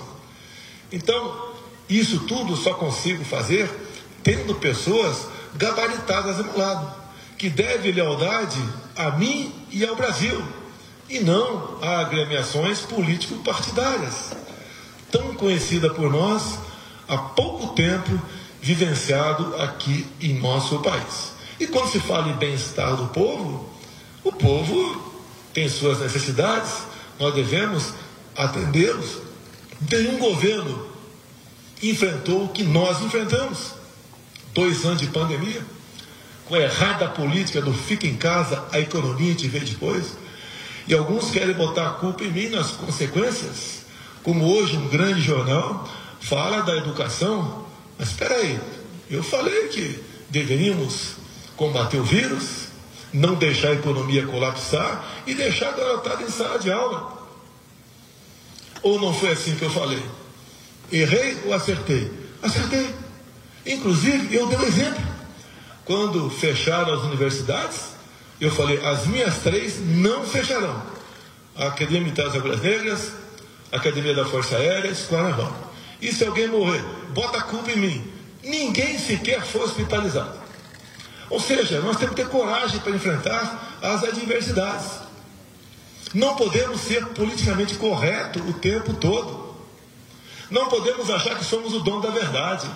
Então, 0.91 1.47
isso 1.89 2.21
tudo 2.21 2.55
só 2.55 2.73
consigo 2.73 3.23
fazer 3.23 3.69
tendo 4.23 4.55
pessoas 4.55 5.27
gabaritadas 5.55 6.37
ao 6.37 6.43
meu 6.43 6.57
lado, 6.57 6.93
que 7.37 7.49
devem 7.49 7.93
lealdade 7.93 8.61
a 8.95 9.11
mim 9.11 9.53
e 9.71 9.85
ao 9.85 9.95
Brasil, 9.95 10.43
e 11.09 11.19
não 11.19 11.77
a 11.81 11.99
agremiações 11.99 12.81
político-partidárias, 12.81 14.33
tão 15.11 15.33
conhecida 15.33 15.89
por 15.93 16.11
nós 16.11 16.59
há 17.07 17.17
pouco 17.17 17.73
tempo, 17.73 18.19
vivenciado 18.61 19.55
aqui 19.61 20.05
em 20.19 20.39
nosso 20.39 20.79
país. 20.79 21.33
E 21.59 21.67
quando 21.67 21.91
se 21.91 21.99
fala 21.99 22.29
em 22.29 22.33
bem-estar 22.33 22.95
do 22.95 23.07
povo, 23.07 23.69
o 24.23 24.31
povo 24.31 25.13
tem 25.53 25.67
suas 25.69 25.99
necessidades, 25.99 26.71
nós 27.19 27.33
devemos 27.33 27.93
atendê-los. 28.35 29.21
Nenhum 29.89 30.17
governo 30.19 30.87
enfrentou 31.81 32.45
o 32.45 32.49
que 32.49 32.63
nós 32.63 33.01
enfrentamos. 33.01 33.73
Dois 34.53 34.85
anos 34.85 34.99
de 34.99 35.07
pandemia, 35.07 35.63
com 36.45 36.55
a 36.55 36.59
errada 36.59 37.07
política 37.09 37.61
do 37.61 37.73
fica 37.73 38.07
em 38.07 38.15
casa, 38.15 38.65
a 38.71 38.79
economia 38.79 39.33
te 39.35 39.47
vê 39.47 39.59
depois. 39.59 40.17
E 40.87 40.93
alguns 40.93 41.31
querem 41.31 41.53
botar 41.53 41.87
a 41.87 41.93
culpa 41.93 42.23
em 42.23 42.31
mim 42.31 42.49
nas 42.49 42.71
consequências, 42.71 43.76
como 44.27 44.45
hoje 44.57 44.75
um 44.75 44.89
grande 44.89 45.21
jornal 45.21 45.87
fala 46.19 46.61
da 46.61 46.75
educação. 46.75 47.65
Mas 47.97 48.09
espera 48.09 48.35
aí, 48.35 48.59
eu 49.09 49.23
falei 49.23 49.69
que 49.69 50.03
deveríamos 50.29 51.15
combater 51.55 51.97
o 51.97 52.03
vírus, 52.03 52.67
não 53.13 53.35
deixar 53.35 53.69
a 53.69 53.75
economia 53.75 54.27
colapsar 54.27 55.21
e 55.25 55.33
deixar 55.33 55.69
a 55.69 55.71
garotada 55.71 56.23
em 56.23 56.29
sala 56.29 56.59
de 56.59 56.69
aula. 56.69 57.25
Ou 58.83 58.99
não 58.99 59.13
foi 59.13 59.29
assim 59.29 59.55
que 59.55 59.63
eu 59.63 59.69
falei? 59.69 60.03
Errei 60.91 61.37
ou 61.45 61.53
acertei? 61.53 62.11
Acertei. 62.43 62.93
Inclusive, 63.65 64.35
eu 64.35 64.47
dei 64.47 64.57
um 64.57 64.63
exemplo. 64.63 65.05
Quando 65.85 66.29
fecharam 66.29 66.93
as 66.93 67.03
universidades, 67.03 67.91
eu 68.41 68.51
falei: 68.51 68.85
as 68.85 69.07
minhas 69.07 69.37
três 69.37 69.79
não 69.79 70.25
fecharão. 70.25 70.83
A 71.55 71.67
Academia 71.67 72.01
Militar 72.01 72.29
das 72.29 72.61
Negras, 72.61 73.13
Academia 73.71 74.13
da 74.13 74.25
Força 74.25 74.55
Aérea, 74.57 74.89
Escola 74.89 75.29
Naval. 75.29 75.73
E 76.01 76.11
se 76.11 76.25
alguém 76.25 76.47
morrer, 76.47 76.83
bota 77.13 77.39
a 77.39 77.43
culpa 77.43 77.71
em 77.71 77.77
mim. 77.77 78.13
Ninguém 78.43 78.97
sequer 78.97 79.41
foi 79.41 79.61
hospitalizado. 79.61 80.39
Ou 81.29 81.39
seja, 81.39 81.81
nós 81.81 81.97
temos 81.97 82.15
que 82.15 82.23
ter 82.23 82.29
coragem 82.29 82.79
para 82.79 82.95
enfrentar 82.95 83.77
as 83.81 84.03
adversidades. 84.03 85.07
Não 86.13 86.35
podemos 86.35 86.79
ser 86.81 87.05
politicamente 87.07 87.75
correto 87.75 88.39
o 88.39 88.53
tempo 88.53 88.93
todo. 88.93 89.55
Não 90.49 90.69
podemos 90.69 91.09
achar 91.09 91.35
que 91.37 91.43
somos 91.43 91.73
o 91.73 91.81
dono 91.81 92.01
da 92.01 92.09
verdade. 92.09 92.67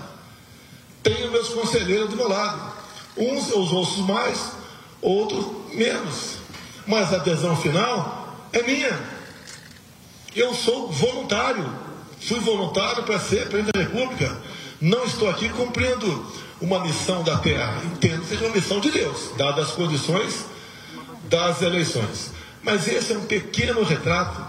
Tenho 1.01 1.31
meus 1.31 1.49
conselheiros 1.49 2.09
do 2.09 2.17
meu 2.17 2.27
lado. 2.27 2.73
Uns 3.15 3.49
eu 3.49 3.59
os 3.59 3.71
ouço 3.71 4.03
mais, 4.03 4.51
outros 5.01 5.45
menos. 5.73 6.37
Mas 6.85 7.13
a 7.13 7.17
adesão 7.17 7.55
final 7.55 8.35
é 8.51 8.61
minha. 8.63 8.99
Eu 10.35 10.53
sou 10.53 10.91
voluntário. 10.91 11.73
Fui 12.21 12.39
voluntário 12.39 13.03
para 13.03 13.19
ser 13.19 13.49
presidente 13.49 13.73
da 13.73 13.81
República. 13.81 14.37
Não 14.79 15.03
estou 15.05 15.29
aqui 15.29 15.49
cumprindo 15.49 16.25
uma 16.61 16.79
missão 16.79 17.23
da 17.23 17.37
terra. 17.37 17.81
Entendo 17.85 18.21
que 18.21 18.27
seja 18.27 18.45
uma 18.45 18.55
missão 18.55 18.79
de 18.79 18.91
Deus, 18.91 19.31
dadas 19.37 19.69
as 19.69 19.75
condições 19.75 20.45
das 21.23 21.61
eleições. 21.61 22.31
Mas 22.63 22.87
esse 22.87 23.11
é 23.11 23.17
um 23.17 23.25
pequeno 23.25 23.83
retrato 23.83 24.41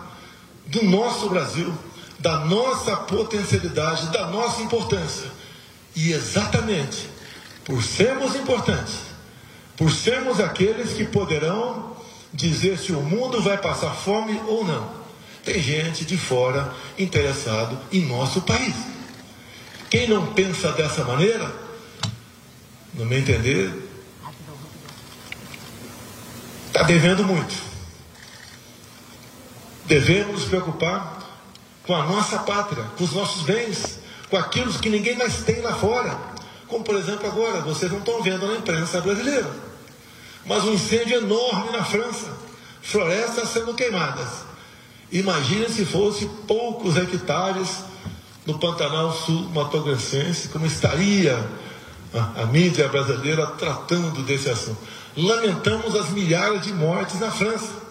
do 0.67 0.85
nosso 0.85 1.29
Brasil, 1.29 1.77
da 2.19 2.41
nossa 2.41 2.97
potencialidade, 2.97 4.09
da 4.09 4.27
nossa 4.27 4.63
importância. 4.63 5.31
E 5.97 6.13
exatamente 6.13 7.09
por 7.65 7.83
sermos 7.83 8.35
importantes, 8.37 8.99
por 9.77 9.91
sermos 9.91 10.41
aqueles 10.41 10.93
que 10.93 11.05
poderão 11.05 11.97
dizer 12.33 12.79
se 12.79 12.93
o 12.93 13.01
mundo 13.01 13.43
vai 13.43 13.59
passar 13.59 13.91
fome 13.91 14.41
ou 14.47 14.65
não, 14.65 15.02
tem 15.45 15.61
gente 15.61 16.05
de 16.05 16.17
fora 16.17 16.73
interessado 16.99 17.79
em 17.91 18.07
nosso 18.07 18.43
país. 18.43 18.75
Quem 19.91 20.09
não 20.09 20.33
pensa 20.33 20.73
dessa 20.73 21.05
maneira, 21.05 21.53
no 22.95 23.05
meu 23.05 23.19
entender, 23.19 23.71
está 26.69 26.83
devendo 26.83 27.25
muito. 27.25 27.55
Devemos 29.85 30.41
nos 30.41 30.45
preocupar 30.45 31.19
com 31.85 31.95
a 31.95 32.07
nossa 32.07 32.39
pátria, 32.39 32.85
com 32.97 33.05
os 33.05 33.13
nossos 33.13 33.43
bens, 33.43 33.99
com 34.31 34.37
aquilo 34.37 34.73
que 34.79 34.89
ninguém 34.89 35.17
mais 35.17 35.43
tem 35.43 35.61
lá 35.61 35.75
fora. 35.75 36.17
Como, 36.69 36.85
por 36.85 36.95
exemplo, 36.95 37.27
agora, 37.27 37.61
vocês 37.61 37.91
não 37.91 37.99
estão 37.99 38.23
vendo 38.23 38.47
na 38.47 38.55
imprensa 38.55 39.01
brasileira, 39.01 39.51
mas 40.47 40.65
um 40.65 40.73
incêndio 40.73 41.19
enorme 41.19 41.73
na 41.73 41.85
França, 41.85 42.33
florestas 42.81 43.51
sendo 43.51 43.75
queimadas. 43.75 44.52
Imagine 45.13 45.69
se 45.69 45.85
fosse 45.85 46.27
poucos 46.49 46.97
hectares 46.97 47.69
no 48.47 48.59
Pantanal 48.59 49.13
Sul 49.13 49.51
Mato 49.51 49.81
Grossense, 49.83 50.49
como 50.49 50.65
estaria 50.65 51.39
a, 52.15 52.43
a 52.43 52.47
mídia 52.47 52.89
brasileira 52.89 53.47
tratando 53.47 54.23
desse 54.23 54.49
assunto. 54.49 54.79
Lamentamos 55.17 55.95
as 55.95 56.09
milhares 56.11 56.63
de 56.63 56.73
mortes 56.73 57.21
na 57.21 57.31
França. 57.31 57.83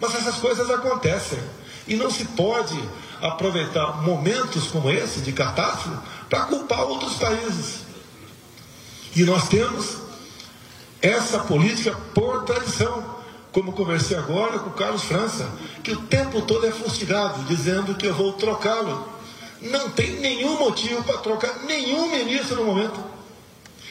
Mas 0.00 0.14
essas 0.14 0.36
coisas 0.36 0.70
acontecem. 0.70 1.38
E 1.86 1.96
não 1.96 2.10
se 2.10 2.24
pode 2.24 2.78
aproveitar 3.20 4.02
momentos 4.02 4.68
como 4.68 4.90
esse 4.90 5.20
de 5.20 5.32
catástrofe 5.32 5.98
para 6.28 6.44
culpar 6.46 6.80
outros 6.84 7.14
países. 7.14 7.80
E 9.14 9.22
nós 9.22 9.48
temos 9.48 9.98
essa 11.00 11.40
política 11.40 11.94
por 12.14 12.44
tradição, 12.44 13.04
como 13.54 13.72
conversei 13.72 14.16
agora 14.16 14.58
com 14.58 14.70
o 14.70 14.72
Carlos 14.72 15.04
França, 15.04 15.48
que 15.84 15.92
o 15.92 16.00
tempo 16.00 16.42
todo 16.42 16.66
é 16.66 16.72
fustigado, 16.72 17.44
dizendo 17.44 17.94
que 17.94 18.04
eu 18.04 18.12
vou 18.12 18.32
trocá-lo. 18.32 19.08
Não 19.62 19.90
tem 19.90 20.18
nenhum 20.18 20.58
motivo 20.58 21.04
para 21.04 21.18
trocar 21.18 21.60
nenhum 21.60 22.10
ministro 22.10 22.56
no 22.56 22.64
momento. 22.64 23.00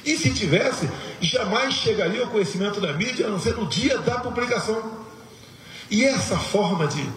E 0.04 0.18
se 0.18 0.34
tivesse, 0.34 0.90
jamais 1.22 1.76
chegaria 1.76 2.24
ao 2.24 2.28
conhecimento 2.28 2.82
da 2.82 2.92
mídia, 2.92 3.28
a 3.28 3.30
não 3.30 3.40
ser 3.40 3.56
no 3.56 3.66
dia 3.66 3.98
da 4.00 4.20
publicação. 4.20 4.84
E 5.90 6.04
essa 6.04 6.38
forma 6.38 6.86
de 6.86 7.10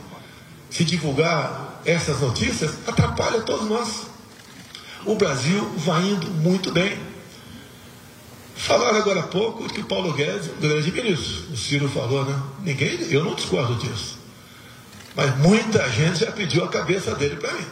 se 0.71 0.85
divulgar 0.85 1.81
essas 1.85 2.21
notícias 2.21 2.71
atrapalha 2.87 3.41
todos 3.41 3.69
nós. 3.69 4.07
O 5.05 5.17
Brasil 5.17 5.69
vai 5.79 6.01
indo 6.05 6.29
muito 6.29 6.71
bem. 6.71 6.97
Falaram 8.57 8.97
agora 8.99 9.21
há 9.21 9.25
pouco 9.25 9.69
que 9.69 9.83
Paulo 9.83 10.15
Guedes, 10.15 10.49
um 10.49 10.61
grande 10.61 10.91
ministro, 10.91 11.53
o 11.53 11.57
Ciro 11.57 11.89
falou, 11.91 12.25
né? 12.25 12.43
Ninguém, 12.61 12.99
eu 13.11 13.23
não 13.23 13.35
discordo 13.35 13.75
disso. 13.77 14.19
Mas 15.15 15.37
muita 15.39 15.89
gente 15.91 16.21
já 16.21 16.33
pediu 16.33 16.65
a 16.65 16.69
cabeça 16.69 17.15
dele 17.15 17.37
para 17.37 17.53
mim. 17.53 17.67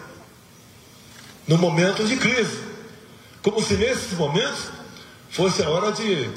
No 1.49 1.59
momento 1.59 2.05
de 2.05 2.17
crise. 2.17 2.59
Como 3.43 3.63
se 3.63 3.75
nesses 3.75 4.13
momentos 4.13 4.71
fosse 5.31 5.63
a 5.63 5.69
hora 5.69 5.91
de 5.93 6.31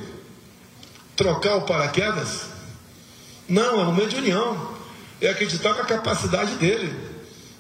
trocar 1.16 1.56
o 1.56 1.62
paraquedas? 1.62 2.48
Não, 3.48 3.80
é 3.80 3.84
um 3.84 3.86
momento 3.86 4.10
de 4.10 4.18
união. 4.18 4.76
É 5.22 5.30
acreditar 5.30 5.74
na 5.76 5.84
capacidade 5.84 6.56
dele. 6.56 6.94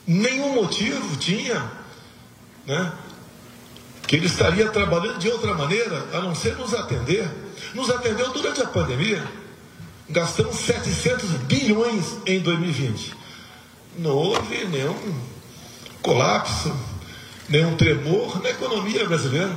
Nenhum 0.06 0.54
motivo 0.54 1.16
tinha 1.18 1.72
né, 2.66 2.92
que 4.08 4.16
ele 4.16 4.26
estaria 4.26 4.70
trabalhando 4.70 5.20
de 5.20 5.30
outra 5.30 5.54
maneira 5.54 6.08
a 6.14 6.22
não 6.22 6.34
ser 6.34 6.56
nos 6.56 6.74
atender. 6.74 7.30
Nos 7.74 7.90
atendeu 7.90 8.32
durante 8.32 8.62
a 8.62 8.66
pandemia. 8.66 9.22
Gastamos 10.10 10.56
700 10.56 11.30
bilhões 11.42 12.18
em 12.26 12.40
2020. 12.40 13.14
Não 13.98 14.12
houve 14.12 14.64
nenhum 14.66 15.14
colapso, 16.02 16.74
nenhum 17.50 17.76
tremor 17.76 18.42
na 18.42 18.50
economia 18.50 19.06
brasileira. 19.06 19.52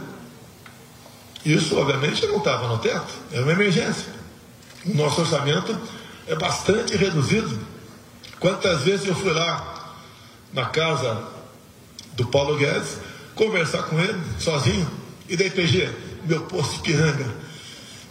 Isso, 1.44 1.78
obviamente, 1.78 2.26
não 2.26 2.38
estava 2.38 2.66
no 2.66 2.78
teto, 2.78 3.14
é 3.32 3.40
uma 3.40 3.53
emergência. 3.53 4.12
O 4.84 4.94
nosso 4.94 5.20
orçamento 5.20 5.78
é 6.26 6.34
bastante 6.34 6.96
reduzido. 6.96 7.57
Quantas 8.40 8.82
vezes 8.82 9.07
eu 9.07 9.14
fui 9.14 9.32
lá 9.32 9.94
na 10.53 10.66
casa 10.66 11.22
do 12.14 12.26
Paulo 12.26 12.57
Guedes 12.57 12.98
conversar 13.41 13.84
com 13.84 13.99
ele 13.99 14.20
sozinho 14.38 14.86
e 15.26 15.34
daí 15.34 15.49
PG, 15.49 15.91
meu 16.24 16.43
posto 16.43 16.74
de 16.74 16.80
piranga, 16.80 17.34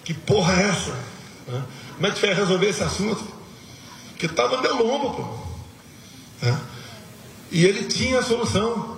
que 0.03 0.11
porra 0.11 0.59
é 0.59 0.69
essa? 0.69 0.97
Como 1.95 2.07
é 2.07 2.11
que 2.11 2.19
vai 2.19 2.33
resolver 2.33 2.67
esse 2.67 2.81
assunto? 2.81 3.23
Que 4.17 4.25
estava 4.25 4.57
no 4.57 4.63
meu 4.63 4.83
lombo, 4.83 5.13
pô. 6.41 6.49
E 7.51 7.63
ele 7.63 7.83
tinha 7.83 8.19
a 8.19 8.23
solução. 8.23 8.97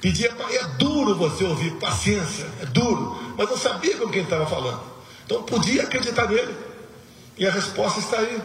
Pedia, 0.00 0.32
é 0.50 0.64
duro 0.78 1.16
você 1.16 1.42
ouvir, 1.42 1.72
paciência, 1.72 2.46
é 2.60 2.66
duro, 2.66 3.34
mas 3.36 3.50
eu 3.50 3.58
sabia 3.58 3.96
com 3.96 4.08
quem 4.08 4.22
estava 4.22 4.46
falando. 4.46 4.80
Então 5.24 5.42
podia 5.42 5.82
acreditar 5.82 6.28
nele. 6.28 6.54
E 7.36 7.46
a 7.46 7.50
resposta 7.50 7.98
está 7.98 8.18
aí. 8.18 8.40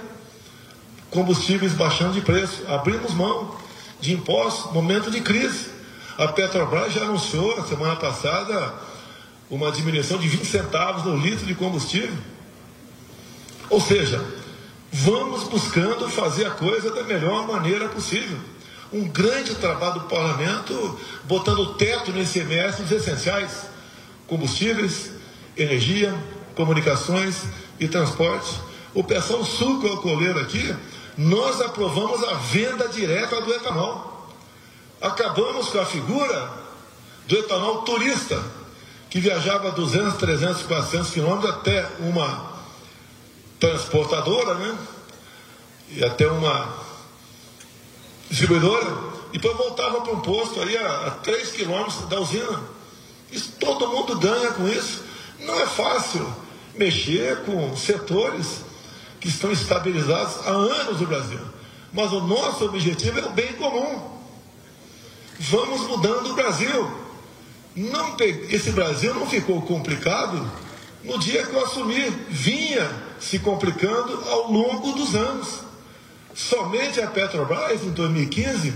Combustíveis 1.11 1.73
baixando 1.73 2.13
de 2.13 2.21
preço. 2.21 2.63
Abrimos 2.67 3.13
mão 3.13 3.55
de 3.99 4.13
impostos, 4.13 4.71
momento 4.71 5.11
de 5.11 5.21
crise. 5.21 5.78
A 6.19 6.27
Petrobras 6.27 6.91
já 6.91 7.03
anunciou 7.03 7.55
na 7.55 7.65
semana 7.65 7.95
passada 7.95 8.73
uma 9.49 9.71
diminuição 9.71 10.17
de 10.17 10.27
20 10.27 10.45
centavos 10.45 11.05
no 11.05 11.15
litro 11.15 11.45
de 11.45 11.55
combustível. 11.55 12.13
Ou 13.69 13.79
seja, 13.79 14.21
vamos 14.91 15.45
buscando 15.45 16.09
fazer 16.09 16.45
a 16.45 16.51
coisa 16.51 16.91
da 16.93 17.03
melhor 17.03 17.47
maneira 17.47 17.87
possível 17.87 18.37
um 18.91 19.07
grande 19.07 19.55
trabalho 19.55 20.01
do 20.01 20.07
parlamento, 20.07 20.99
botando 21.23 21.75
teto 21.75 22.11
no 22.11 22.21
ICMS 22.21 22.81
dos 22.81 22.91
essenciais: 22.91 23.67
combustíveis, 24.27 25.11
energia, 25.55 26.13
comunicações 26.53 27.43
e 27.79 27.87
transporte. 27.87 28.59
O 28.93 29.05
Peção 29.05 29.45
Suco 29.45 29.87
o 29.87 30.01
coleiro 30.01 30.39
aqui, 30.39 30.75
nós 31.17 31.61
aprovamos 31.61 32.21
a 32.25 32.33
venda 32.33 32.89
direta 32.89 33.39
do 33.39 33.53
etanol. 33.53 34.08
Acabamos 35.01 35.69
com 35.69 35.79
a 35.79 35.85
figura 35.85 36.51
do 37.25 37.37
etanol 37.37 37.83
turista, 37.83 38.41
que 39.09 39.19
viajava 39.19 39.71
200, 39.71 40.17
300, 40.17 40.63
400 40.63 41.09
quilômetros 41.11 41.51
até 41.51 41.87
uma 41.99 42.59
transportadora, 43.59 44.55
né? 44.55 44.77
E 45.91 46.03
até 46.03 46.27
uma 46.27 46.73
distribuidora, 48.29 48.85
e 49.31 49.37
depois 49.37 49.57
voltava 49.57 50.01
para 50.01 50.13
um 50.13 50.21
posto 50.21 50.61
aí 50.61 50.77
a, 50.77 51.07
a 51.07 51.11
3 51.11 51.51
quilômetros 51.51 52.07
da 52.07 52.19
usina. 52.19 52.61
Isso 53.31 53.53
todo 53.59 53.87
mundo 53.87 54.17
ganha 54.17 54.51
com 54.51 54.67
isso. 54.67 55.03
Não 55.39 55.59
é 55.59 55.65
fácil 55.65 56.27
mexer 56.75 57.43
com 57.43 57.75
setores 57.75 58.63
que 59.19 59.27
estão 59.27 59.51
estabilizados 59.51 60.45
há 60.45 60.51
anos 60.51 60.99
no 60.99 61.07
Brasil. 61.07 61.39
Mas 61.91 62.11
o 62.11 62.21
nosso 62.21 62.65
objetivo 62.65 63.19
é 63.19 63.25
o 63.25 63.31
bem 63.31 63.53
comum. 63.53 64.18
Vamos 65.39 65.87
mudando 65.87 66.31
o 66.31 66.33
Brasil. 66.33 66.91
Não 67.73 68.17
esse 68.49 68.71
Brasil 68.71 69.13
não 69.13 69.25
ficou 69.25 69.61
complicado 69.61 70.51
no 71.01 71.17
dia 71.17 71.45
que 71.45 71.53
eu 71.53 71.63
assumi. 71.63 72.09
Vinha 72.29 72.91
se 73.21 73.39
complicando 73.39 74.21
ao 74.29 74.51
longo 74.51 74.91
dos 74.91 75.15
anos. 75.15 75.61
Somente 76.35 76.99
a 76.99 77.07
Petrobras, 77.07 77.83
em 77.83 77.91
2015, 77.91 78.73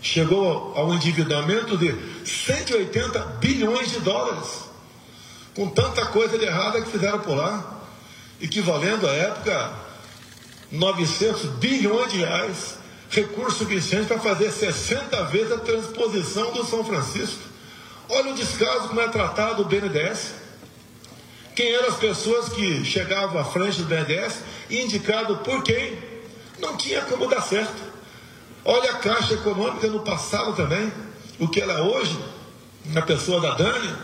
chegou 0.00 0.72
ao 0.76 0.94
endividamento 0.94 1.76
de 1.76 1.94
180 2.24 3.18
bilhões 3.40 3.90
de 3.90 4.00
dólares, 4.00 4.62
com 5.54 5.68
tanta 5.68 6.06
coisa 6.06 6.38
de 6.38 6.44
errada 6.44 6.80
que 6.80 6.90
fizeram 6.90 7.18
por 7.18 7.36
lá, 7.36 7.82
equivalendo 8.40 9.08
à 9.08 9.12
época 9.12 9.72
900 10.70 11.42
bilhões 11.58 12.12
de 12.12 12.18
reais, 12.18 12.81
recurso 13.12 13.58
suficiente 13.58 14.06
para 14.06 14.18
fazer 14.18 14.50
60 14.50 15.24
vezes 15.24 15.52
a 15.52 15.58
transposição 15.58 16.50
do 16.52 16.64
São 16.64 16.82
Francisco. 16.82 17.42
Olha 18.08 18.32
o 18.32 18.34
descaso 18.34 18.88
como 18.88 19.00
é 19.02 19.08
tratado 19.08 19.62
o 19.62 19.64
BNDES. 19.66 20.32
Quem 21.54 21.74
eram 21.74 21.88
as 21.88 21.96
pessoas 21.96 22.48
que 22.48 22.82
chegavam 22.86 23.38
à 23.38 23.44
frente 23.44 23.82
do 23.82 23.84
BNDES, 23.84 24.38
indicado 24.70 25.36
por 25.38 25.62
quem? 25.62 25.98
Não 26.58 26.76
tinha 26.78 27.02
como 27.02 27.28
dar 27.28 27.42
certo. 27.42 27.92
Olha 28.64 28.92
a 28.92 28.94
Caixa 28.94 29.34
Econômica 29.34 29.88
no 29.88 30.00
passado 30.00 30.54
também, 30.54 30.90
o 31.38 31.46
que 31.48 31.60
ela 31.60 31.74
é 31.74 31.82
hoje, 31.82 32.18
na 32.86 33.02
pessoa 33.02 33.42
da 33.42 33.54
Dani. 33.54 33.94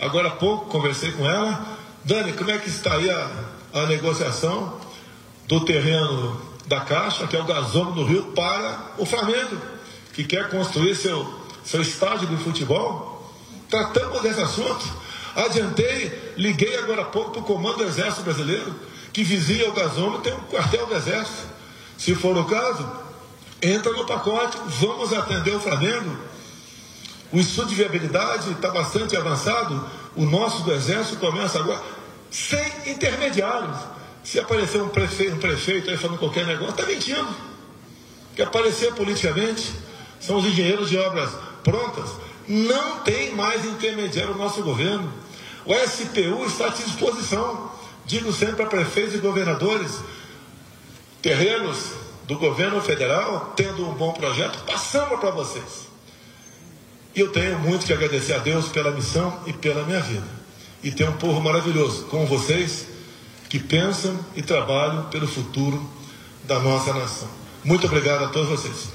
Agora 0.00 0.28
há 0.28 0.32
pouco 0.32 0.70
conversei 0.70 1.12
com 1.12 1.28
ela. 1.28 1.76
Dani, 2.02 2.32
como 2.32 2.50
é 2.50 2.56
que 2.56 2.70
está 2.70 2.94
aí 2.94 3.10
a, 3.10 3.30
a 3.74 3.86
negociação 3.86 4.80
do 5.46 5.64
terreno 5.66 6.47
da 6.68 6.80
Caixa, 6.80 7.26
que 7.26 7.34
é 7.34 7.40
o 7.40 7.44
gasômetro 7.44 7.94
do 7.94 8.04
Rio, 8.04 8.24
para 8.32 8.92
o 8.98 9.06
Flamengo, 9.06 9.56
que 10.12 10.22
quer 10.22 10.50
construir 10.50 10.94
seu, 10.94 11.26
seu 11.64 11.80
estádio 11.80 12.28
de 12.28 12.36
futebol? 12.36 13.32
Tratamos 13.70 14.22
desse 14.22 14.40
assunto. 14.40 14.84
Adiantei, 15.34 16.34
liguei 16.36 16.76
agora 16.76 17.02
há 17.02 17.04
pouco 17.06 17.30
para 17.30 17.40
o 17.40 17.44
Comando 17.44 17.78
do 17.78 17.84
Exército 17.84 18.22
Brasileiro, 18.22 18.74
que 19.12 19.24
vizinha 19.24 19.66
ao 19.66 19.72
gasômetro 19.72 20.20
tem 20.20 20.34
um 20.34 20.40
quartel 20.40 20.86
do 20.86 20.94
Exército. 20.94 21.48
Se 21.96 22.14
for 22.14 22.36
o 22.36 22.44
caso, 22.44 22.88
entra 23.62 23.92
no 23.92 24.04
pacote, 24.04 24.58
vamos 24.66 25.12
atender 25.12 25.54
o 25.56 25.60
Flamengo. 25.60 26.16
O 27.32 27.38
estudo 27.38 27.68
de 27.68 27.74
viabilidade 27.74 28.50
está 28.52 28.70
bastante 28.70 29.16
avançado. 29.16 29.84
O 30.16 30.24
nosso 30.24 30.62
do 30.62 30.72
Exército 30.72 31.16
começa 31.16 31.58
agora 31.58 31.82
sem 32.30 32.66
intermediários. 32.86 33.97
Se 34.30 34.38
aparecer 34.38 34.82
um 34.82 34.90
prefeito, 34.90 35.36
um 35.36 35.38
prefeito 35.38 35.88
aí 35.88 35.96
falando 35.96 36.18
qualquer 36.18 36.44
negócio, 36.44 36.72
está 36.72 36.84
mentindo. 36.84 37.34
Que 38.36 38.42
aparecer 38.42 38.92
politicamente 38.92 39.72
são 40.20 40.36
os 40.36 40.44
engenheiros 40.44 40.90
de 40.90 40.98
obras 40.98 41.30
prontas. 41.64 42.10
Não 42.46 42.98
tem 42.98 43.34
mais 43.34 43.64
intermediário 43.64 44.34
no 44.34 44.38
nosso 44.38 44.62
governo. 44.62 45.10
O 45.64 45.72
SPU 45.74 46.44
está 46.44 46.66
à 46.66 46.68
disposição. 46.68 47.72
Digo 48.04 48.30
sempre 48.30 48.64
a 48.64 48.66
prefeitos 48.66 49.14
e 49.14 49.18
governadores, 49.18 49.98
terrenos 51.22 51.92
do 52.26 52.38
governo 52.38 52.82
federal, 52.82 53.54
tendo 53.56 53.88
um 53.88 53.94
bom 53.94 54.12
projeto, 54.12 54.62
passamos 54.66 55.20
para 55.20 55.30
vocês. 55.30 55.88
E 57.14 57.20
eu 57.20 57.32
tenho 57.32 57.58
muito 57.60 57.86
que 57.86 57.94
agradecer 57.94 58.34
a 58.34 58.38
Deus 58.38 58.68
pela 58.68 58.90
missão 58.90 59.40
e 59.46 59.54
pela 59.54 59.84
minha 59.84 60.00
vida. 60.00 60.28
E 60.82 60.90
tenho 60.90 61.12
um 61.12 61.16
povo 61.16 61.40
maravilhoso 61.40 62.04
com 62.04 62.26
vocês 62.26 62.97
que 63.48 63.58
pensam 63.58 64.18
e 64.36 64.42
trabalham 64.42 65.04
pelo 65.04 65.26
futuro 65.26 65.88
da 66.44 66.58
nossa 66.58 66.92
nação. 66.92 67.28
Muito 67.64 67.86
obrigado 67.86 68.24
a 68.24 68.28
todos 68.28 68.48
vocês. 68.48 68.88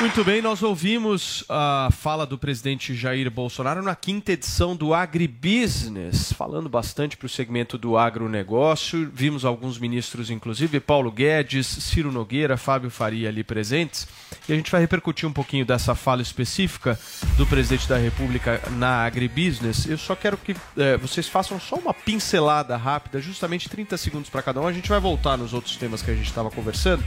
Muito 0.00 0.24
bem, 0.24 0.40
nós 0.40 0.62
ouvimos 0.62 1.44
a 1.46 1.90
fala 1.92 2.24
do 2.24 2.38
presidente 2.38 2.94
Jair 2.94 3.30
Bolsonaro 3.30 3.82
na 3.82 3.94
quinta 3.94 4.32
edição 4.32 4.74
do 4.74 4.94
Agribusiness, 4.94 6.32
falando 6.32 6.70
bastante 6.70 7.18
para 7.18 7.26
o 7.26 7.28
segmento 7.28 7.76
do 7.76 7.98
agronegócio. 7.98 9.10
Vimos 9.12 9.44
alguns 9.44 9.78
ministros, 9.78 10.30
inclusive 10.30 10.80
Paulo 10.80 11.12
Guedes, 11.12 11.66
Ciro 11.66 12.10
Nogueira, 12.10 12.56
Fábio 12.56 12.90
Faria 12.90 13.28
ali 13.28 13.44
presentes. 13.44 14.08
E 14.48 14.54
a 14.54 14.56
gente 14.56 14.70
vai 14.70 14.80
repercutir 14.80 15.28
um 15.28 15.34
pouquinho 15.34 15.66
dessa 15.66 15.94
fala 15.94 16.22
específica 16.22 16.98
do 17.36 17.46
presidente 17.46 17.86
da 17.86 17.98
República 17.98 18.58
na 18.78 19.04
Agribusiness. 19.04 19.84
Eu 19.86 19.98
só 19.98 20.16
quero 20.16 20.38
que 20.38 20.56
é, 20.78 20.96
vocês 20.96 21.28
façam 21.28 21.60
só 21.60 21.76
uma 21.76 21.92
pincelada 21.92 22.74
rápida, 22.74 23.20
justamente 23.20 23.68
30 23.68 23.98
segundos 23.98 24.30
para 24.30 24.40
cada 24.40 24.62
um. 24.62 24.66
A 24.66 24.72
gente 24.72 24.88
vai 24.88 24.98
voltar 24.98 25.36
nos 25.36 25.52
outros 25.52 25.76
temas 25.76 26.00
que 26.00 26.10
a 26.10 26.14
gente 26.14 26.26
estava 26.26 26.50
conversando. 26.50 27.04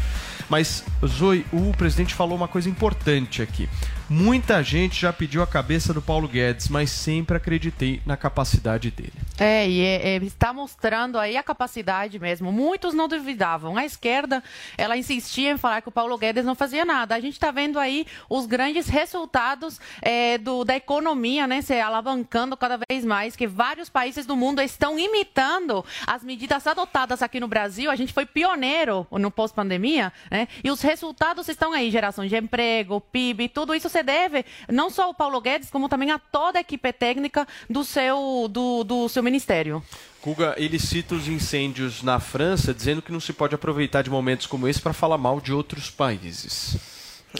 Mas, 0.47 0.86
Zoe, 1.03 1.43
o 1.51 1.72
presidente 1.76 2.14
falou 2.14 2.38
uma 2.38 2.47
coisa 2.54 2.70
importante 2.70 3.41
aqui. 3.41 3.68
Muita 4.10 4.62
gente 4.62 4.99
já 4.99 5.14
pediu 5.14 5.41
a 5.41 5.47
cabeça 5.47 5.93
do 5.93 6.01
Paulo 6.01 6.28
Guedes, 6.28 6.68
mas 6.68 6.91
sempre 6.91 7.38
acreditei 7.38 8.01
na 8.06 8.18
capacidade 8.18 8.91
dele. 8.91 9.14
É, 9.39 9.68
e 9.68 9.82
é, 9.82 10.16
é, 10.16 10.18
está 10.18 10.54
mostrando 10.54 11.18
aí 11.18 11.38
a 11.38 11.43
capacidade 11.43 12.20
mesmo. 12.20 12.51
Muitos 12.51 12.93
não 12.93 13.08
duvidavam. 13.08 13.78
A 13.78 13.86
esquerda, 13.86 14.43
ela 14.78 14.97
insistia 14.97 15.51
em 15.51 15.58
falar 15.58 15.82
que 15.82 15.89
o 15.89 15.91
Paulo 15.91 16.18
Guedes 16.18 16.45
não 16.45 16.54
fazia 16.54 16.84
nada. 16.84 17.16
A 17.16 17.20
gente 17.20 17.34
está 17.34 17.49
vendo 17.49 17.80
aí 17.80 18.06
os 18.30 18.45
grandes 18.45 18.88
resultados 18.88 19.80
é, 20.01 20.38
do, 20.38 20.64
da 20.64 20.76
economia, 20.76 21.47
né, 21.47 21.62
se 21.62 21.80
alavancando 21.80 22.58
cada 22.58 22.78
vez 22.89 23.06
mais, 23.06 23.36
que 23.36 23.47
vários 23.47 23.89
países 23.89 24.26
do 24.26 24.36
mundo 24.36 24.62
estão 24.62 24.99
imitando 24.99 25.84
as 26.06 26.24
medidas 26.24 26.68
adotadas 26.68 27.22
aqui 27.22 27.39
no 27.39 27.47
Brasil. 27.47 27.89
A 27.89 27.95
gente 27.95 28.14
foi 28.14 28.26
pioneiro 28.26 29.08
no 29.12 29.32
pós-pandemia, 29.32 30.12
né, 30.30 30.47
e 30.64 30.70
os 30.70 30.82
resultados 30.82 31.47
estão 31.47 31.72
aí, 31.72 31.89
geração 31.89 32.26
de 32.26 32.36
emprego, 32.36 33.01
PIB, 33.01 33.49
tudo 33.49 33.74
isso 33.74 33.89
se 33.94 34.04
deve 34.04 34.44
não 34.68 34.89
só 34.89 35.04
ao 35.04 35.14
Paulo 35.14 35.39
Guedes, 35.39 35.70
como 35.70 35.88
também 35.88 36.12
a 36.12 36.20
toda 36.20 36.58
a 36.58 36.62
equipe 36.62 36.91
técnica 36.91 37.48
do 37.70 37.84
seu, 37.84 38.48
do, 38.50 38.84
do 38.84 39.08
seu 39.08 39.24
ministério. 39.24 39.82
Kuga, 40.22 40.56
ele 40.58 40.80
cita 40.80 41.16
os 41.16 41.28
incêndios 41.28 42.02
na 42.02 42.20
França, 42.20 42.74
dizendo 42.74 43.02
que 43.02 43.12
não 43.12 43.20
se 43.20 43.34
pode 43.34 43.54
aproveitar 43.54 44.02
de 44.02 44.10
momentos 44.10 44.48
como 44.48 44.68
esse 44.68 44.82
para 44.82 44.94
falar 44.94 45.18
mal 45.18 45.39
de 45.39 45.54
outros 45.54 45.89
países. 45.89 46.78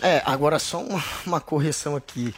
É, 0.02 0.22
agora 0.26 0.60
só 0.60 0.82
uma, 0.82 1.04
uma 1.26 1.42
correção 1.42 1.96
aqui. 1.96 2.34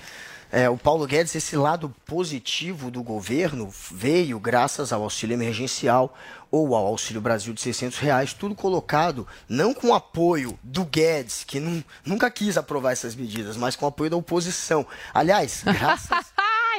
É, 0.56 0.70
o 0.70 0.78
Paulo 0.78 1.06
Guedes, 1.06 1.36
esse 1.36 1.58
lado 1.58 1.94
positivo 2.06 2.90
do 2.90 3.04
governo 3.04 3.70
veio 3.92 4.40
graças 4.40 4.94
ao 4.94 5.04
auxílio 5.04 5.34
emergencial 5.34 6.18
ou 6.50 6.74
ao 6.74 6.88
Auxílio 6.88 7.20
Brasil 7.20 7.54
de 7.54 7.60
600 7.60 7.98
reais, 7.98 8.32
tudo 8.32 8.56
colocado 8.56 9.28
não 9.50 9.74
com 9.74 9.94
apoio 9.94 10.58
do 10.64 10.86
Guedes, 10.86 11.44
que 11.44 11.60
não, 11.60 11.84
nunca 12.06 12.32
quis 12.32 12.56
aprovar 12.56 12.94
essas 12.94 13.16
medidas, 13.16 13.58
mas 13.58 13.76
com 13.76 13.86
apoio 13.86 14.10
da 14.10 14.16
oposição. 14.16 14.88
Aliás, 15.14 15.62
graças 15.68 16.32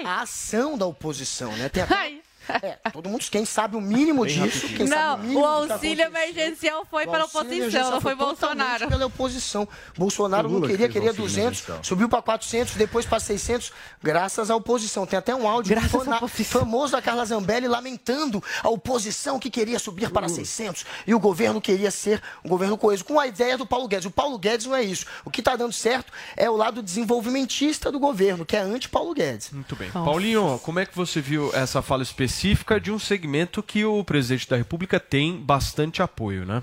à 0.07 0.23
ação 0.23 0.79
da 0.79 0.87
oposição, 0.87 1.55
né? 1.59 1.69
Tem 1.69 1.83
até 1.83 2.26
é, 2.63 2.79
todo 2.91 3.09
mundo, 3.09 3.25
quem 3.31 3.45
sabe 3.45 3.77
o 3.77 3.81
mínimo 3.81 4.25
Bem 4.25 4.43
disso, 4.43 4.69
quem 4.69 4.87
não, 4.87 4.97
sabe 4.97 5.23
o 5.23 5.25
mínimo 5.29 5.41
o 5.41 5.63
que 5.63 5.69
tá 5.69 5.75
auxílio 5.75 6.05
emergencial 6.05 6.87
foi 6.91 7.07
o 7.07 7.11
pela 7.11 7.25
oposição, 7.25 7.91
não 7.91 8.01
foi 8.01 8.15
Bolsonaro. 8.15 8.89
pela 8.89 9.07
oposição. 9.07 9.69
Bolsonaro 9.97 10.49
não 10.49 10.61
queria, 10.63 10.89
queria 10.89 11.09
o 11.09 11.09
auxílio 11.09 11.29
200, 11.29 11.45
emergencial. 11.61 11.79
subiu 11.85 12.09
para 12.09 12.23
400, 12.23 12.75
depois 12.75 13.05
para 13.07 13.19
600, 13.21 13.73
graças 14.03 14.51
à 14.51 14.57
oposição. 14.57 15.07
Tem 15.07 15.19
até 15.19 15.35
um 15.35 15.49
áudio 15.49 15.81
fana- 15.83 16.21
famoso 16.29 16.93
da 16.93 17.03
Carla 17.03 17.25
Zambelli 17.25 17.67
lamentando 17.67 18.43
a 18.63 18.69
oposição 18.69 19.39
que 19.39 19.51
queria 19.51 19.79
subir 19.79 20.11
para 20.11 20.29
600 20.29 20.85
e 21.07 21.15
o 21.15 21.19
governo 21.21 21.61
queria 21.61 21.91
ser 21.91 22.23
um 22.45 22.49
governo 22.49 22.77
coeso, 22.79 23.05
com 23.05 23.19
a 23.19 23.27
ideia 23.27 23.59
do 23.59 23.67
Paulo 23.67 23.89
Guedes. 23.89 24.07
O 24.07 24.11
Paulo 24.11 24.39
Guedes 24.39 24.67
não 24.67 24.77
é 24.77 24.83
isso. 24.83 25.07
O 25.25 25.31
que 25.31 25.41
está 25.41 25.57
dando 25.57 25.73
certo 25.73 26.13
é 26.37 26.49
o 26.49 26.57
lado 26.57 26.83
desenvolvimentista 26.83 27.91
do 27.91 27.99
governo, 27.99 28.45
que 28.45 28.57
é 28.57 28.61
anti-Paulo 28.61 29.13
Guedes. 29.15 29.51
Muito 29.51 29.75
bem. 29.75 29.91
Paulinho, 29.91 30.61
como 30.63 30.79
é 30.79 30.87
que 30.87 30.95
você 30.97 31.21
viu 31.21 31.51
essa 31.55 31.83
fala 31.83 32.03
específica 32.03 32.36
de 32.83 32.91
um 32.93 32.99
segmento 32.99 33.63
que 33.63 33.85
o 33.85 34.05
presidente 34.05 34.49
da 34.49 34.57
República 34.57 35.01
tem 35.01 35.37
bastante 35.41 36.03
apoio, 36.03 36.45
né? 36.45 36.63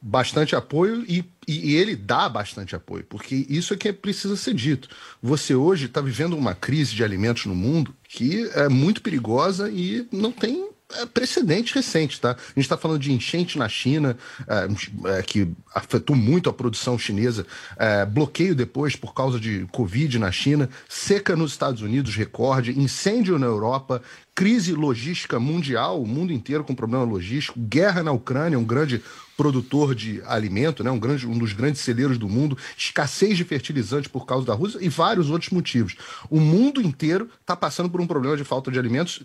bastante 0.00 0.54
apoio 0.54 1.04
e, 1.08 1.24
e, 1.48 1.72
e 1.72 1.74
ele 1.74 1.96
dá 1.96 2.28
bastante 2.28 2.76
apoio, 2.76 3.04
porque 3.08 3.46
isso 3.48 3.74
é 3.74 3.76
que 3.76 3.92
precisa 3.92 4.36
ser 4.36 4.54
dito. 4.54 4.88
Você 5.20 5.54
hoje 5.54 5.86
está 5.86 6.00
vivendo 6.00 6.36
uma 6.36 6.54
crise 6.54 6.94
de 6.94 7.02
alimentos 7.02 7.46
no 7.46 7.54
mundo 7.54 7.94
que 8.08 8.48
é 8.54 8.68
muito 8.68 9.02
perigosa 9.02 9.68
e 9.68 10.06
não 10.12 10.30
tem 10.30 10.68
é, 10.94 11.04
precedente 11.04 11.74
recente, 11.74 12.20
tá? 12.20 12.30
A 12.30 12.48
gente 12.50 12.60
está 12.60 12.76
falando 12.76 13.00
de 13.00 13.12
enchente 13.12 13.58
na 13.58 13.68
China, 13.68 14.16
é, 14.46 15.18
é, 15.18 15.22
que 15.22 15.50
afetou 15.74 16.14
muito 16.14 16.48
a 16.48 16.52
produção 16.52 16.96
chinesa, 16.96 17.44
é, 17.76 18.06
bloqueio 18.06 18.54
depois 18.54 18.94
por 18.94 19.12
causa 19.12 19.40
de 19.40 19.66
Covid 19.72 20.20
na 20.20 20.30
China, 20.30 20.70
seca 20.88 21.34
nos 21.34 21.50
Estados 21.50 21.82
Unidos, 21.82 22.14
recorde, 22.14 22.78
incêndio 22.78 23.36
na 23.36 23.46
Europa, 23.46 24.00
crise 24.36 24.74
logística 24.74 25.40
mundial, 25.40 26.02
o 26.02 26.06
mundo 26.06 26.30
inteiro 26.30 26.62
com 26.62 26.74
problema 26.74 27.04
logístico, 27.04 27.58
guerra 27.58 28.02
na 28.02 28.12
Ucrânia, 28.12 28.58
um 28.58 28.64
grande 28.64 29.02
produtor 29.34 29.94
de 29.94 30.22
alimento, 30.26 30.84
né, 30.84 30.90
um, 30.90 30.98
grande, 30.98 31.26
um 31.26 31.38
dos 31.38 31.54
grandes 31.54 31.80
celeiros 31.80 32.18
do 32.18 32.28
mundo, 32.28 32.56
escassez 32.76 33.36
de 33.36 33.44
fertilizantes 33.44 34.10
por 34.10 34.26
causa 34.26 34.46
da 34.46 34.52
Rússia 34.52 34.78
e 34.82 34.90
vários 34.90 35.30
outros 35.30 35.50
motivos. 35.50 35.96
O 36.28 36.38
mundo 36.38 36.82
inteiro 36.82 37.30
está 37.40 37.56
passando 37.56 37.88
por 37.88 37.98
um 38.00 38.06
problema 38.06 38.36
de 38.36 38.44
falta 38.44 38.70
de 38.70 38.78
alimentos. 38.78 39.22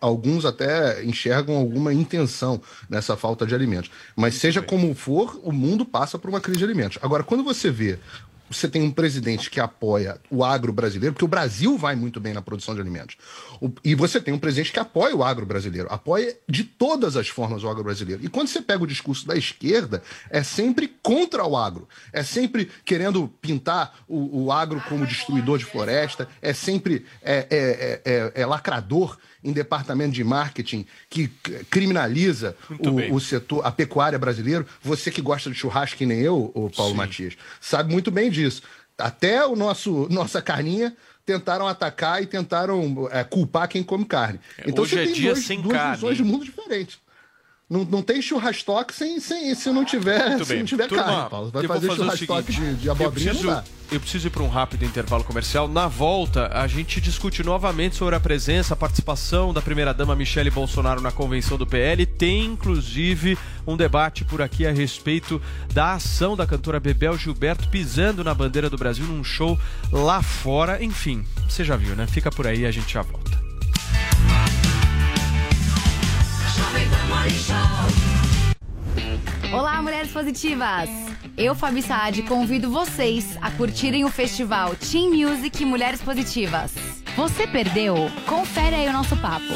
Alguns 0.00 0.44
até 0.44 1.04
enxergam 1.04 1.56
alguma 1.56 1.92
intenção 1.92 2.62
nessa 2.88 3.16
falta 3.16 3.44
de 3.44 3.54
alimentos. 3.56 3.90
Mas 4.14 4.36
seja 4.36 4.62
como 4.62 4.94
for, 4.94 5.40
o 5.42 5.50
mundo 5.50 5.84
passa 5.84 6.16
por 6.16 6.30
uma 6.30 6.40
crise 6.40 6.58
de 6.58 6.64
alimentos. 6.64 6.98
Agora, 7.02 7.24
quando 7.24 7.42
você 7.42 7.70
vê 7.70 7.98
você 8.50 8.68
tem 8.68 8.82
um 8.82 8.90
presidente 8.90 9.50
que 9.50 9.58
apoia 9.58 10.20
o 10.30 10.44
agro 10.44 10.72
brasileiro, 10.72 11.12
porque 11.14 11.24
o 11.24 11.28
Brasil 11.28 11.76
vai 11.78 11.96
muito 11.96 12.20
bem 12.20 12.32
na 12.34 12.42
produção 12.42 12.74
de 12.74 12.80
alimentos. 12.80 13.16
O- 13.60 13.70
e 13.82 13.94
você 13.94 14.20
tem 14.20 14.32
um 14.34 14.38
presidente 14.38 14.72
que 14.72 14.78
apoia 14.78 15.16
o 15.16 15.24
agro 15.24 15.46
brasileiro, 15.46 15.88
apoia 15.90 16.36
de 16.48 16.62
todas 16.64 17.16
as 17.16 17.28
formas 17.28 17.62
o 17.64 17.68
agro 17.68 17.82
brasileiro. 17.84 18.24
E 18.24 18.28
quando 18.28 18.48
você 18.48 18.60
pega 18.60 18.84
o 18.84 18.86
discurso 18.86 19.26
da 19.26 19.36
esquerda, 19.36 20.02
é 20.30 20.42
sempre 20.42 20.88
contra 21.02 21.44
o 21.44 21.56
agro, 21.56 21.88
é 22.12 22.22
sempre 22.22 22.70
querendo 22.84 23.28
pintar 23.40 23.98
o, 24.06 24.44
o 24.44 24.52
agro 24.52 24.80
como 24.88 25.06
destruidor 25.06 25.58
de 25.58 25.64
floresta, 25.64 26.28
é 26.42 26.52
sempre 26.52 27.04
é, 27.22 27.46
é- 27.50 28.02
é- 28.04 28.12
é- 28.36 28.42
é 28.42 28.46
lacrador 28.46 29.16
em 29.44 29.52
departamento 29.52 30.12
de 30.12 30.24
marketing 30.24 30.86
que 31.10 31.28
criminaliza 31.70 32.56
o, 32.80 33.14
o 33.14 33.20
setor, 33.20 33.64
a 33.64 33.70
pecuária 33.70 34.18
brasileira. 34.18 34.66
Você 34.82 35.10
que 35.10 35.20
gosta 35.20 35.50
de 35.50 35.56
churrasco 35.56 35.98
que 35.98 36.06
nem 36.06 36.20
eu, 36.20 36.50
o 36.54 36.70
Paulo 36.70 36.94
Matias, 36.94 37.36
sabe 37.60 37.92
muito 37.92 38.10
bem 38.10 38.30
disso. 38.30 38.62
Até 38.96 39.44
o 39.44 39.54
nosso 39.54 40.08
nossa 40.10 40.40
carninha 40.40 40.96
tentaram 41.26 41.66
atacar 41.66 42.22
e 42.22 42.26
tentaram 42.26 43.08
é, 43.10 43.24
culpar 43.24 43.68
quem 43.68 43.82
come 43.82 44.04
carne. 44.04 44.40
Então 44.66 44.84
hoje 44.84 44.94
você 44.94 45.02
é 45.02 45.04
tem 45.04 45.14
dia 45.14 45.32
dois, 45.32 45.44
sem 45.44 45.60
duas 45.60 45.76
carne, 45.76 45.94
visões 45.96 46.16
de 46.16 46.24
mundo 46.24 46.44
diferentes. 46.44 46.98
Não, 47.68 47.82
não 47.82 48.02
tem 48.02 48.20
churrasco 48.20 48.92
sem, 48.92 49.18
sem, 49.18 49.54
se 49.54 49.70
não 49.70 49.86
tiver, 49.86 50.28
Muito 50.28 50.44
se 50.44 50.54
não 50.54 50.64
tiver 50.66 50.86
Turma, 50.86 51.04
carne, 51.04 51.30
Paulo. 51.30 51.50
Vai 51.50 51.64
eu 51.64 51.68
fazer, 51.68 52.16
seguinte, 52.16 52.52
de, 52.52 52.74
de 52.74 52.86
eu 52.86 52.92
abobrinha, 52.92 53.30
preciso, 53.30 53.48
não 53.48 53.54
dá. 53.54 53.64
eu 53.90 54.00
preciso 54.00 54.26
ir 54.26 54.30
para 54.30 54.42
um 54.42 54.48
rápido 54.48 54.84
intervalo 54.84 55.24
comercial. 55.24 55.66
Na 55.66 55.88
volta, 55.88 56.50
a 56.52 56.66
gente 56.66 57.00
discute 57.00 57.42
novamente 57.42 57.96
sobre 57.96 58.14
a 58.14 58.20
presença, 58.20 58.74
a 58.74 58.76
participação 58.76 59.54
da 59.54 59.62
primeira-dama 59.62 60.14
Michele 60.14 60.50
Bolsonaro 60.50 61.00
na 61.00 61.10
convenção 61.10 61.56
do 61.56 61.66
PL. 61.66 62.04
Tem, 62.04 62.44
inclusive, 62.44 63.38
um 63.66 63.78
debate 63.78 64.26
por 64.26 64.42
aqui 64.42 64.66
a 64.66 64.70
respeito 64.70 65.40
da 65.72 65.94
ação 65.94 66.36
da 66.36 66.46
cantora 66.46 66.78
Bebel 66.78 67.16
Gilberto 67.16 67.68
pisando 67.70 68.22
na 68.22 68.34
bandeira 68.34 68.68
do 68.68 68.76
Brasil 68.76 69.06
num 69.06 69.24
show 69.24 69.58
lá 69.90 70.20
fora. 70.22 70.84
Enfim, 70.84 71.24
você 71.48 71.64
já 71.64 71.76
viu, 71.76 71.96
né? 71.96 72.06
Fica 72.06 72.30
por 72.30 72.46
aí, 72.46 72.66
a 72.66 72.70
gente 72.70 72.92
já 72.92 73.00
volta. 73.00 73.43
Olá, 79.52 79.80
mulheres 79.80 80.10
positivas! 80.10 80.88
Eu, 81.36 81.54
Fabi 81.54 81.82
Saad, 81.82 82.22
convido 82.22 82.70
vocês 82.70 83.36
a 83.40 83.50
curtirem 83.50 84.04
o 84.04 84.08
festival 84.08 84.74
Teen 84.76 85.10
Music 85.10 85.64
Mulheres 85.64 86.00
Positivas. 86.00 86.72
Você 87.16 87.46
perdeu? 87.46 87.94
Confere 88.26 88.74
aí 88.74 88.88
o 88.88 88.92
nosso 88.92 89.16
papo. 89.16 89.54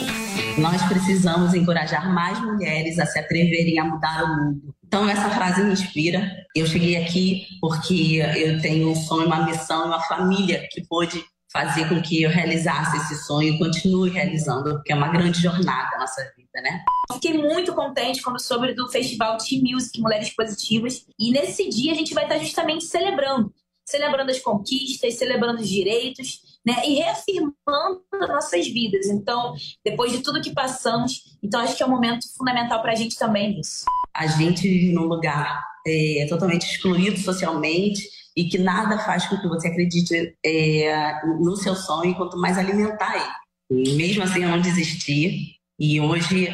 Nós 0.59 0.83
precisamos 0.85 1.55
encorajar 1.55 2.13
mais 2.13 2.41
mulheres 2.41 2.99
a 2.99 3.07
se 3.07 3.19
atreverem 3.19 3.79
a 3.79 3.85
mudar 3.85 4.25
o 4.25 4.37
mundo. 4.37 4.75
Então, 4.87 5.09
essa 5.09 5.29
frase 5.31 5.63
me 5.63 5.73
inspira. 5.73 6.31
Eu 6.55 6.67
cheguei 6.67 6.97
aqui 6.97 7.47
porque 7.61 8.23
eu 8.37 8.61
tenho 8.61 8.91
um 8.91 8.95
sonho, 8.95 9.27
uma 9.27 9.45
missão, 9.45 9.87
uma 9.87 10.01
família 10.01 10.67
que 10.71 10.87
pôde 10.87 11.23
fazer 11.51 11.89
com 11.89 12.01
que 12.03 12.23
eu 12.23 12.31
realizasse 12.31 12.97
esse 12.99 13.25
sonho 13.25 13.55
e 13.55 13.59
continue 13.59 14.11
realizando, 14.11 14.75
porque 14.75 14.93
é 14.93 14.97
uma 14.97 15.09
grande 15.09 15.41
jornada 15.41 15.97
a 15.97 16.01
nossa 16.01 16.23
vida, 16.37 16.61
né? 16.63 16.85
Fiquei 17.13 17.39
muito 17.39 17.75
contente 17.75 18.23
quando 18.23 18.41
soube 18.41 18.75
do 18.75 18.89
festival 18.89 19.39
Teen 19.39 19.63
Music 19.63 20.01
Mulheres 20.01 20.35
Positivas. 20.35 21.07
E 21.19 21.31
nesse 21.31 21.69
dia 21.69 21.93
a 21.93 21.95
gente 21.95 22.13
vai 22.15 22.25
estar 22.25 22.39
justamente 22.39 22.85
celebrando. 22.85 23.53
Celebrando 23.87 24.31
as 24.31 24.39
conquistas, 24.39 25.15
celebrando 25.15 25.63
os 25.63 25.69
direitos, 25.69 26.41
né? 26.67 26.83
E 26.85 26.97
reafirmando 26.97 28.03
as 28.21 28.29
nossas 28.29 28.69
vidas. 28.69 29.07
Então, 29.07 29.55
depois 29.83 30.13
de 30.13 30.19
tudo 30.19 30.43
que 30.43 30.53
passamos, 30.53 31.39
então 31.43 31.61
acho 31.63 31.75
que 31.75 31.83
é 31.83 31.87
um 31.87 31.91
momento 31.91 32.27
fundamental 32.37 32.83
para 32.83 32.93
a 32.93 32.95
gente 32.95 33.17
também 33.17 33.57
nisso. 33.57 33.85
A 34.15 34.27
gente 34.27 34.69
vive 34.69 34.93
num 34.93 35.05
lugar 35.05 35.63
é, 35.87 36.27
totalmente 36.29 36.71
excluído 36.71 37.19
socialmente 37.19 38.03
e 38.39 38.49
que 38.49 38.57
nada 38.57 39.01
faz 39.01 39.27
com 39.27 39.37
que 39.37 39.49
você 39.49 39.67
acredite 39.67 40.33
é, 40.47 41.27
no 41.41 41.57
seu 41.57 41.75
sonho, 41.75 42.15
quanto 42.15 42.39
mais 42.39 42.57
alimentar 42.57 43.17
ele. 43.17 43.83
E 43.85 43.97
mesmo 43.97 44.23
assim, 44.23 44.45
eu 44.45 44.49
não 44.49 44.61
desisti. 44.61 45.58
E 45.81 46.01
hoje 46.01 46.49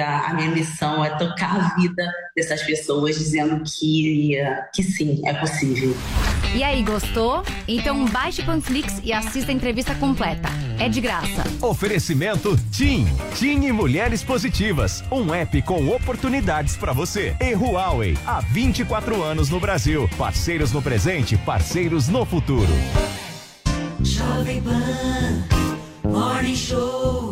a 0.00 0.32
minha 0.32 0.50
missão 0.50 1.04
é 1.04 1.10
tocar 1.10 1.60
a 1.60 1.74
vida 1.78 2.10
dessas 2.34 2.62
pessoas, 2.62 3.18
dizendo 3.18 3.62
que, 3.62 4.38
que 4.74 4.82
sim, 4.82 5.20
é 5.26 5.34
possível. 5.34 5.94
E 6.54 6.64
aí, 6.64 6.82
gostou? 6.82 7.42
Então 7.68 8.06
baixe 8.06 8.40
o 8.40 8.46
Panflix 8.46 8.98
e 9.04 9.12
assista 9.12 9.50
a 9.50 9.54
entrevista 9.54 9.94
completa. 9.96 10.48
É 10.78 10.88
de 10.88 11.02
graça. 11.02 11.44
Oferecimento 11.60 12.58
TIM. 12.70 13.06
TIM 13.38 13.66
e 13.66 13.72
Mulheres 13.72 14.24
Positivas. 14.24 15.04
Um 15.12 15.34
app 15.34 15.60
com 15.62 15.88
oportunidades 15.88 16.74
para 16.74 16.94
você. 16.94 17.36
E 17.40 17.54
Huawei. 17.54 18.16
Há 18.26 18.40
24 18.40 19.22
anos 19.22 19.50
no 19.50 19.60
Brasil. 19.60 20.08
Parceiros 20.16 20.72
no 20.72 20.80
presente, 20.80 21.36
parceiros 21.36 22.08
no 22.08 22.24
futuro. 22.24 22.72
Jovem 24.02 24.62
Pan 24.62 25.44
Morning 26.04 26.56
Show. 26.56 27.31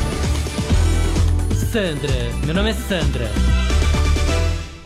Sandra, 1.71 2.11
meu 2.45 2.53
nome 2.53 2.71
é 2.71 2.73
Sandra. 2.73 3.29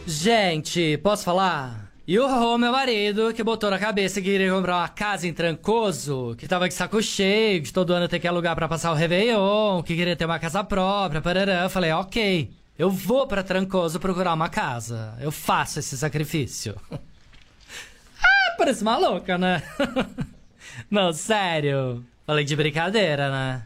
Gente, 0.05 0.99
posso 0.99 1.23
falar? 1.23 1.91
E 2.07 2.19
o 2.19 2.57
meu 2.59 2.71
marido, 2.71 3.33
que 3.33 3.43
botou 3.43 3.71
na 3.71 3.79
cabeça 3.79 4.21
que 4.21 4.29
queria 4.29 4.51
comprar 4.51 4.77
uma 4.77 4.87
casa 4.87 5.27
em 5.27 5.33
Trancoso, 5.33 6.35
que 6.37 6.47
tava 6.47 6.67
de 6.67 6.75
saco 6.75 7.01
cheio, 7.01 7.59
de 7.59 7.73
todo 7.73 7.91
ano 7.91 8.07
ter 8.07 8.19
que 8.19 8.27
alugar 8.27 8.55
pra 8.55 8.67
passar 8.67 8.91
o 8.91 8.93
Réveillon, 8.93 9.81
que 9.81 9.95
queria 9.95 10.15
ter 10.15 10.25
uma 10.25 10.37
casa 10.37 10.63
própria, 10.63 11.21
parará. 11.21 11.63
Eu 11.63 11.71
falei, 11.71 11.91
ok, 11.91 12.51
eu 12.77 12.91
vou 12.91 13.25
pra 13.25 13.41
Trancoso 13.41 13.99
procurar 13.99 14.35
uma 14.35 14.47
casa. 14.47 15.15
Eu 15.19 15.31
faço 15.31 15.79
esse 15.79 15.97
sacrifício. 15.97 16.75
ah, 16.91 18.55
parece 18.59 18.83
maluca, 18.83 19.39
né? 19.39 19.63
Não, 20.87 21.11
sério. 21.11 22.05
Falei 22.27 22.45
de 22.45 22.55
brincadeira, 22.55 23.31
né? 23.31 23.63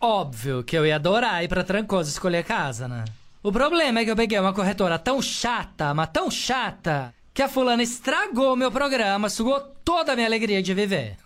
Óbvio 0.00 0.64
que 0.64 0.76
eu 0.76 0.86
ia 0.86 0.96
adorar 0.96 1.44
ir 1.44 1.48
pra 1.48 1.62
Trancoso 1.62 2.08
escolher 2.08 2.42
casa, 2.42 2.88
né? 2.88 3.04
O 3.42 3.52
problema 3.52 4.00
é 4.00 4.04
que 4.04 4.10
eu 4.10 4.16
peguei 4.16 4.38
uma 4.38 4.54
corretora 4.54 4.98
tão 4.98 5.20
chata, 5.20 5.92
mas 5.92 6.08
tão 6.10 6.30
chata, 6.30 7.12
que 7.34 7.42
a 7.42 7.48
fulana 7.48 7.82
estragou 7.82 8.56
meu 8.56 8.70
programa, 8.70 9.28
sugou 9.28 9.60
toda 9.84 10.12
a 10.12 10.16
minha 10.16 10.26
alegria 10.26 10.62
de 10.62 10.72
viver. 10.72 11.16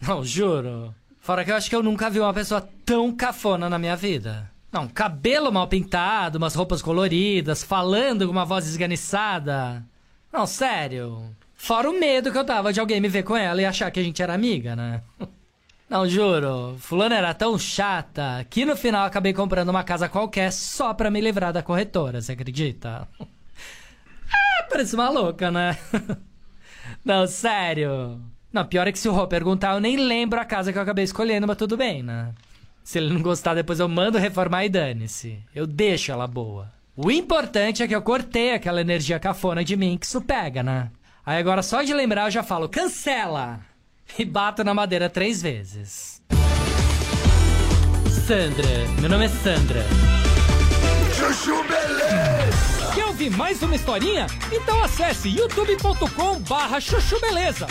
Não, 0.00 0.22
juro. 0.24 0.94
Fora 1.20 1.44
que 1.44 1.50
eu 1.50 1.56
acho 1.56 1.70
que 1.70 1.76
eu 1.76 1.82
nunca 1.82 2.10
vi 2.10 2.20
uma 2.20 2.34
pessoa 2.34 2.68
tão 2.84 3.14
cafona 3.14 3.70
na 3.70 3.78
minha 3.78 3.96
vida. 3.96 4.50
Não, 4.70 4.88
cabelo 4.88 5.52
mal 5.52 5.68
pintado, 5.68 6.38
umas 6.38 6.54
roupas 6.54 6.82
coloridas, 6.82 7.62
falando 7.62 8.26
com 8.26 8.32
uma 8.32 8.44
voz 8.44 8.66
esganiçada. 8.66 9.84
Não, 10.32 10.46
sério. 10.46 11.34
Fora 11.54 11.88
o 11.88 11.98
medo 11.98 12.32
que 12.32 12.38
eu 12.38 12.44
tava 12.44 12.72
de 12.72 12.80
alguém 12.80 13.00
me 13.00 13.08
ver 13.08 13.22
com 13.22 13.36
ela 13.36 13.60
e 13.62 13.64
achar 13.64 13.90
que 13.90 14.00
a 14.00 14.02
gente 14.02 14.22
era 14.22 14.34
amiga, 14.34 14.74
né? 14.74 15.02
Não, 15.92 16.08
juro. 16.08 16.74
Fulana 16.78 17.16
era 17.16 17.34
tão 17.34 17.58
chata 17.58 18.46
que 18.48 18.64
no 18.64 18.74
final 18.74 19.04
acabei 19.04 19.34
comprando 19.34 19.68
uma 19.68 19.84
casa 19.84 20.08
qualquer 20.08 20.50
só 20.50 20.94
pra 20.94 21.10
me 21.10 21.20
livrar 21.20 21.52
da 21.52 21.62
corretora, 21.62 22.22
você 22.22 22.32
acredita? 22.32 23.06
Ah, 24.34 24.62
parece 24.70 24.94
uma 24.94 25.10
louca, 25.10 25.50
né? 25.50 25.76
Não, 27.04 27.26
sério. 27.26 28.18
Não, 28.50 28.64
pior 28.64 28.86
é 28.86 28.92
que 28.92 28.98
se 28.98 29.06
o 29.06 29.12
Rô 29.12 29.26
perguntar, 29.26 29.74
eu 29.74 29.80
nem 29.80 29.98
lembro 29.98 30.40
a 30.40 30.44
casa 30.46 30.72
que 30.72 30.78
eu 30.78 30.82
acabei 30.82 31.04
escolhendo, 31.04 31.46
mas 31.46 31.58
tudo 31.58 31.76
bem, 31.76 32.02
né? 32.02 32.32
Se 32.82 32.96
ele 32.96 33.12
não 33.12 33.20
gostar, 33.20 33.52
depois 33.52 33.78
eu 33.78 33.86
mando 33.90 34.16
reformar 34.16 34.64
e 34.64 34.70
dane-se. 34.70 35.38
Eu 35.54 35.66
deixo 35.66 36.10
ela 36.10 36.26
boa. 36.26 36.72
O 36.96 37.10
importante 37.10 37.82
é 37.82 37.88
que 37.88 37.94
eu 37.94 38.00
cortei 38.00 38.54
aquela 38.54 38.80
energia 38.80 39.20
cafona 39.20 39.62
de 39.62 39.76
mim 39.76 39.98
que 39.98 40.06
isso 40.06 40.22
pega, 40.22 40.62
né? 40.62 40.90
Aí 41.26 41.38
agora 41.38 41.62
só 41.62 41.82
de 41.82 41.92
lembrar 41.92 42.28
eu 42.28 42.30
já 42.30 42.42
falo, 42.42 42.70
cancela! 42.70 43.60
E 44.18 44.24
bato 44.24 44.62
na 44.62 44.74
madeira 44.74 45.08
três 45.08 45.40
vezes. 45.42 46.20
Sandra, 48.26 48.68
meu 49.00 49.08
nome 49.10 49.24
é 49.24 49.28
Sandra. 49.28 49.84
Chuchu 51.14 51.62
Beleza. 51.64 52.92
Quer 52.94 53.06
ouvir 53.06 53.30
mais 53.30 53.62
uma 53.62 53.74
historinha? 53.74 54.26
Então 54.52 54.82
acesse 54.84 55.28
youtube.com 55.28 56.40
barra 56.40 56.80
chuchu 56.80 57.18
beleza. 57.20 57.66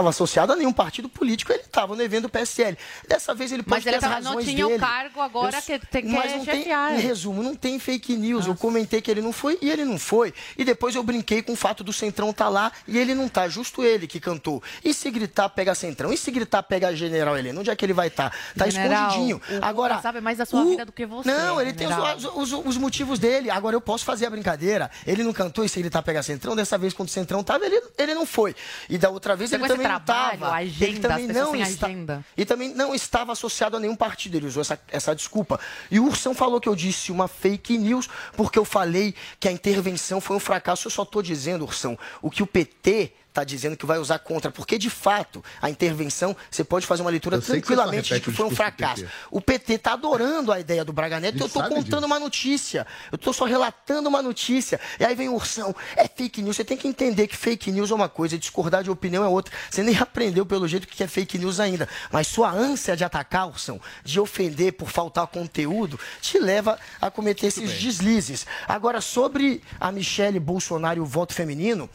Estava 0.00 0.08
associado 0.10 0.52
a 0.52 0.56
nenhum 0.56 0.72
partido 0.72 1.08
político, 1.08 1.52
ele 1.52 1.60
estava 1.62 1.94
no 1.94 2.02
evento 2.02 2.22
do 2.22 2.28
PSL. 2.30 2.76
Dessa 3.06 3.34
vez 3.34 3.52
ele 3.52 3.62
pode 3.62 3.84
Mas 3.84 3.86
ele 3.86 3.98
ter 3.98 4.04
as 4.06 4.10
tava- 4.10 4.20
não 4.22 4.30
razões 4.32 4.46
tinha 4.46 4.64
o 4.66 4.68
dele. 4.70 4.80
cargo, 4.80 5.20
agora 5.20 5.58
Eu- 5.58 5.62
que 5.62 5.78
tem 5.86 6.02
que 6.02 6.08
Mas 6.08 6.32
não 6.32 6.44
tem, 6.44 6.66
em 6.96 7.00
resumo, 7.00 7.42
não 7.42 7.54
tem 7.54 7.78
fake 7.78 8.16
news. 8.16 8.46
Eu 8.46 8.54
comentei 8.56 9.00
que 9.00 9.10
ele 9.10 9.20
não 9.20 9.32
foi 9.32 9.58
e 9.60 9.70
ele 9.70 9.84
não 9.84 9.98
foi. 9.98 10.32
E 10.56 10.64
depois 10.64 10.94
eu 10.94 11.02
brinquei 11.02 11.42
com 11.42 11.52
o 11.52 11.56
fato 11.56 11.84
do 11.84 11.92
Centrão 11.92 12.32
tá 12.32 12.48
lá 12.48 12.72
e 12.88 12.98
ele 12.98 13.14
não 13.14 13.28
tá. 13.28 13.48
Justo 13.48 13.84
ele 13.84 14.06
que 14.06 14.18
cantou. 14.18 14.62
E 14.84 14.94
se 14.94 15.10
gritar, 15.10 15.48
pega 15.50 15.74
Centrão? 15.74 16.12
E 16.12 16.16
se 16.16 16.30
gritar, 16.30 16.62
pega 16.62 16.94
General 16.94 17.36
Helena? 17.36 17.60
Onde 17.60 17.70
é 17.70 17.76
que 17.76 17.84
ele 17.84 17.92
vai 17.92 18.08
estar? 18.08 18.34
Tá 18.56 18.68
General, 18.68 19.08
escondidinho. 19.10 19.40
o 19.60 19.64
Agora, 19.64 20.00
sabe 20.00 20.20
mais 20.20 20.38
da 20.38 20.46
sua 20.46 20.62
o- 20.62 20.70
vida 20.70 20.84
do 20.86 20.92
que 20.92 21.04
você. 21.06 21.30
Não, 21.30 21.60
ele 21.60 21.72
tem 21.72 21.88
general. 21.88 22.16
os, 22.16 22.24
os- 22.52 22.66
os 22.66 22.76
motivos 22.76 23.18
dele. 23.18 23.50
Agora 23.50 23.76
eu 23.76 23.80
posso 23.80 24.04
fazer 24.04 24.26
a 24.26 24.30
brincadeira. 24.30 24.90
Ele 25.06 25.22
não 25.22 25.32
cantou 25.32 25.64
e 25.64 25.68
se 25.68 25.80
gritar, 25.80 26.02
pega 26.02 26.22
Centrão. 26.22 26.54
Dessa 26.56 26.78
vez, 26.78 26.92
quando 26.94 27.08
o 27.08 27.12
Centrão 27.12 27.42
tava, 27.42 27.66
ele, 27.66 27.80
ele 27.98 28.14
não 28.14 28.24
foi. 28.24 28.54
E 28.88 28.96
da 28.96 29.10
outra 29.10 29.34
vez, 29.36 29.50
Você 29.50 29.56
ele 29.56 29.62
também 29.66 29.86
não 29.86 29.89
trabalho, 29.98 30.38
tava. 30.40 30.54
a 30.54 30.62
ele 30.62 30.70
agenda, 30.72 31.08
também 31.08 31.26
não 31.26 31.56
está- 31.56 31.86
agenda. 31.86 32.24
e 32.36 32.44
também 32.44 32.74
não 32.74 32.94
estava 32.94 33.32
associado 33.32 33.76
a 33.76 33.80
nenhum 33.80 33.96
partido. 33.96 34.36
Ele 34.36 34.46
usou 34.46 34.60
essa, 34.60 34.80
essa 34.88 35.14
desculpa. 35.14 35.58
E 35.90 35.98
o 35.98 36.04
Ursão 36.06 36.34
falou 36.34 36.60
que 36.60 36.68
eu 36.68 36.76
disse 36.76 37.10
uma 37.10 37.26
fake 37.28 37.76
news 37.78 38.08
porque 38.36 38.58
eu 38.58 38.64
falei 38.64 39.14
que 39.38 39.48
a 39.48 39.52
intervenção 39.52 40.20
foi 40.20 40.36
um 40.36 40.40
fracasso. 40.40 40.86
Eu 40.86 40.90
só 40.90 41.02
estou 41.02 41.22
dizendo, 41.22 41.64
Ursão, 41.64 41.98
o 42.22 42.30
que 42.30 42.42
o 42.42 42.46
PT 42.46 43.12
está 43.30 43.44
dizendo 43.44 43.76
que 43.76 43.86
vai 43.86 43.98
usar 43.98 44.18
contra, 44.18 44.50
porque 44.50 44.76
de 44.76 44.90
fato 44.90 45.42
a 45.62 45.70
intervenção 45.70 46.36
você 46.50 46.62
pode 46.62 46.86
fazer 46.86 47.02
uma 47.02 47.10
leitura 47.10 47.40
que 47.40 47.46
tranquilamente 47.46 48.12
de 48.12 48.20
que 48.20 48.30
foi 48.30 48.46
um 48.46 48.50
fracasso. 48.50 49.02
PT. 49.02 49.14
O 49.30 49.40
PT 49.40 49.74
está 49.74 49.92
adorando 49.92 50.52
a 50.52 50.60
ideia 50.60 50.84
do 50.84 50.92
Braga 50.92 51.20
Neto 51.20 51.36
Ele 51.36 51.44
eu 51.44 51.46
estou 51.46 51.62
contando 51.62 51.84
disso. 51.84 52.06
uma 52.06 52.18
notícia. 52.18 52.86
Eu 53.10 53.16
estou 53.16 53.32
só 53.32 53.44
relatando 53.44 54.08
uma 54.08 54.20
notícia. 54.20 54.80
E 54.98 55.04
aí 55.04 55.14
vem 55.14 55.28
o 55.28 55.34
Ursão, 55.34 55.74
é 55.96 56.08
fake 56.08 56.42
news. 56.42 56.56
Você 56.56 56.64
tem 56.64 56.76
que 56.76 56.88
entender 56.88 57.28
que 57.28 57.36
fake 57.36 57.70
news 57.70 57.90
é 57.90 57.94
uma 57.94 58.08
coisa, 58.08 58.36
discordar 58.36 58.82
de 58.82 58.90
opinião 58.90 59.24
é 59.24 59.28
outra. 59.28 59.54
Você 59.70 59.82
nem 59.82 59.96
aprendeu 59.96 60.44
pelo 60.44 60.66
jeito 60.66 60.86
que 60.86 61.02
é 61.02 61.06
fake 61.06 61.38
news 61.38 61.60
ainda. 61.60 61.88
Mas 62.10 62.26
sua 62.26 62.50
ânsia 62.50 62.96
de 62.96 63.04
atacar, 63.04 63.46
Ursão, 63.46 63.80
de 64.04 64.18
ofender 64.18 64.72
por 64.72 64.90
faltar 64.90 65.26
conteúdo, 65.28 65.98
te 66.20 66.38
leva 66.38 66.78
a 67.00 67.10
cometer 67.10 67.46
esses 67.46 67.80
deslizes. 67.80 68.46
Agora, 68.66 69.00
sobre 69.00 69.62
a 69.78 69.92
Michelle 69.92 70.40
Bolsonaro 70.40 70.98
e 70.98 71.00
o 71.00 71.06
voto 71.06 71.32
feminino, 71.32 71.88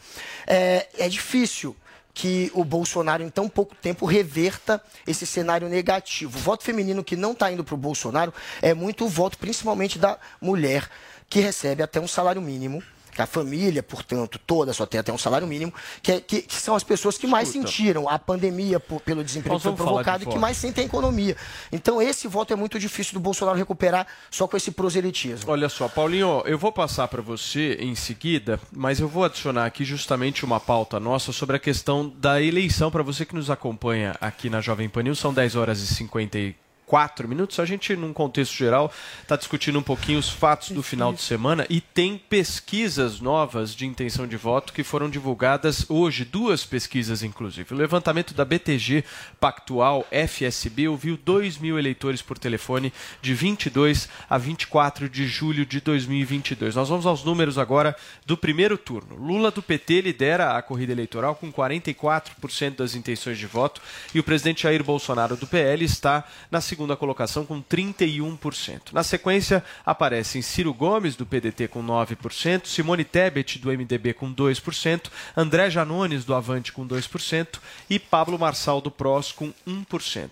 é, 0.46 0.88
é 0.98 1.08
difícil 1.08 1.25
que 2.16 2.50
o 2.54 2.64
Bolsonaro, 2.64 3.22
em 3.22 3.28
tão 3.28 3.46
pouco 3.46 3.74
tempo, 3.74 4.06
reverta 4.06 4.82
esse 5.06 5.26
cenário 5.26 5.68
negativo. 5.68 6.38
O 6.38 6.40
voto 6.40 6.64
feminino 6.64 7.04
que 7.04 7.14
não 7.14 7.32
está 7.32 7.52
indo 7.52 7.62
para 7.62 7.74
o 7.74 7.78
Bolsonaro 7.78 8.32
é 8.62 8.72
muito 8.72 9.04
o 9.04 9.08
voto, 9.08 9.36
principalmente 9.36 9.98
da 9.98 10.18
mulher, 10.40 10.88
que 11.28 11.40
recebe 11.40 11.82
até 11.82 12.00
um 12.00 12.08
salário 12.08 12.40
mínimo. 12.40 12.82
A 13.22 13.26
família, 13.26 13.82
portanto, 13.82 14.38
toda 14.46 14.72
só 14.72 14.84
tem 14.86 15.00
até 15.00 15.12
um 15.12 15.18
salário 15.18 15.46
mínimo, 15.46 15.72
que, 16.02 16.12
é- 16.12 16.20
que- 16.20 16.42
que 16.42 16.54
são 16.54 16.74
as 16.74 16.82
pessoas 16.84 17.16
que 17.18 17.26
mais 17.26 17.48
Escuta. 17.48 17.66
sentiram 17.68 18.08
a 18.08 18.18
pandemia 18.18 18.78
por- 18.78 19.00
pelo 19.00 19.24
desemprego 19.24 19.56
que 19.56 19.62
foi 19.62 19.72
de 19.72 19.76
provocado 19.76 20.24
e 20.24 20.26
que 20.26 20.38
mais 20.38 20.56
sentem 20.56 20.84
a 20.84 20.86
economia. 20.86 21.36
Então, 21.72 22.00
esse 22.00 22.28
voto 22.28 22.52
é 22.52 22.56
muito 22.56 22.78
difícil 22.78 23.14
do 23.14 23.20
Bolsonaro 23.20 23.56
recuperar 23.56 24.06
só 24.30 24.46
com 24.46 24.56
esse 24.56 24.70
proselitismo. 24.70 25.50
Olha 25.50 25.68
só, 25.68 25.88
Paulinho, 25.88 26.42
eu 26.46 26.58
vou 26.58 26.72
passar 26.72 27.08
para 27.08 27.22
você 27.22 27.74
em 27.80 27.94
seguida, 27.94 28.60
mas 28.72 29.00
eu 29.00 29.08
vou 29.08 29.24
adicionar 29.24 29.66
aqui 29.66 29.84
justamente 29.84 30.44
uma 30.44 30.60
pauta 30.60 31.00
nossa 31.00 31.32
sobre 31.32 31.56
a 31.56 31.58
questão 31.58 32.08
da 32.08 32.40
eleição 32.42 32.90
para 32.90 33.02
você 33.02 33.24
que 33.24 33.34
nos 33.34 33.50
acompanha 33.50 34.14
aqui 34.20 34.50
na 34.50 34.60
Jovem 34.60 34.88
Pan 34.88 35.02
News. 35.02 35.18
São 35.18 35.32
10 35.32 35.56
horas 35.56 35.80
e 35.80 35.86
54 35.86 36.65
minutos. 37.26 37.58
A 37.58 37.64
gente, 37.64 37.96
num 37.96 38.12
contexto 38.12 38.54
geral, 38.54 38.92
está 39.20 39.36
discutindo 39.36 39.78
um 39.78 39.82
pouquinho 39.82 40.18
os 40.18 40.30
fatos 40.30 40.70
do 40.70 40.82
final 40.82 41.12
de 41.12 41.20
semana 41.20 41.66
e 41.68 41.80
tem 41.80 42.16
pesquisas 42.16 43.20
novas 43.20 43.74
de 43.74 43.84
intenção 43.84 44.26
de 44.26 44.36
voto 44.36 44.72
que 44.72 44.84
foram 44.84 45.10
divulgadas 45.10 45.84
hoje, 45.88 46.24
duas 46.24 46.64
pesquisas 46.64 47.22
inclusive. 47.22 47.74
O 47.74 47.76
levantamento 47.76 48.32
da 48.32 48.44
BTG 48.44 49.04
Pactual 49.40 50.06
FSB 50.10 50.88
ouviu 50.88 51.16
2 51.16 51.58
mil 51.58 51.78
eleitores 51.78 52.22
por 52.22 52.38
telefone 52.38 52.92
de 53.20 53.34
22 53.34 54.08
a 54.30 54.38
24 54.38 55.08
de 55.08 55.26
julho 55.26 55.66
de 55.66 55.80
2022. 55.80 56.76
Nós 56.76 56.88
vamos 56.88 57.04
aos 57.04 57.24
números 57.24 57.58
agora 57.58 57.96
do 58.24 58.36
primeiro 58.36 58.78
turno. 58.78 59.16
Lula 59.16 59.50
do 59.50 59.62
PT 59.62 60.02
lidera 60.02 60.56
a 60.56 60.62
corrida 60.62 60.92
eleitoral 60.92 61.34
com 61.34 61.52
44% 61.52 62.76
das 62.76 62.94
intenções 62.94 63.38
de 63.38 63.46
voto 63.46 63.80
e 64.14 64.20
o 64.20 64.24
presidente 64.24 64.62
Jair 64.62 64.84
Bolsonaro 64.84 65.36
do 65.36 65.46
PL 65.46 65.84
está 65.84 66.24
na 66.50 66.60
segunda 66.60 66.75
colocação 66.96 67.46
com 67.46 67.62
31%. 67.62 68.92
Na 68.92 69.02
sequência 69.02 69.64
aparecem 69.84 70.42
Ciro 70.42 70.74
Gomes 70.74 71.16
do 71.16 71.24
PDT 71.24 71.68
com 71.68 71.82
9%, 71.82 72.66
Simone 72.66 73.04
Tebet 73.04 73.58
do 73.58 73.70
MDB 73.70 74.12
com 74.12 74.32
2%, 74.34 75.06
André 75.36 75.70
Janones 75.70 76.24
do 76.24 76.34
Avante 76.34 76.72
com 76.72 76.86
2% 76.86 77.58
e 77.88 77.98
Pablo 77.98 78.38
Marçal 78.38 78.80
do 78.80 78.90
PROS 78.90 79.32
com 79.32 79.52
1%. 79.66 80.30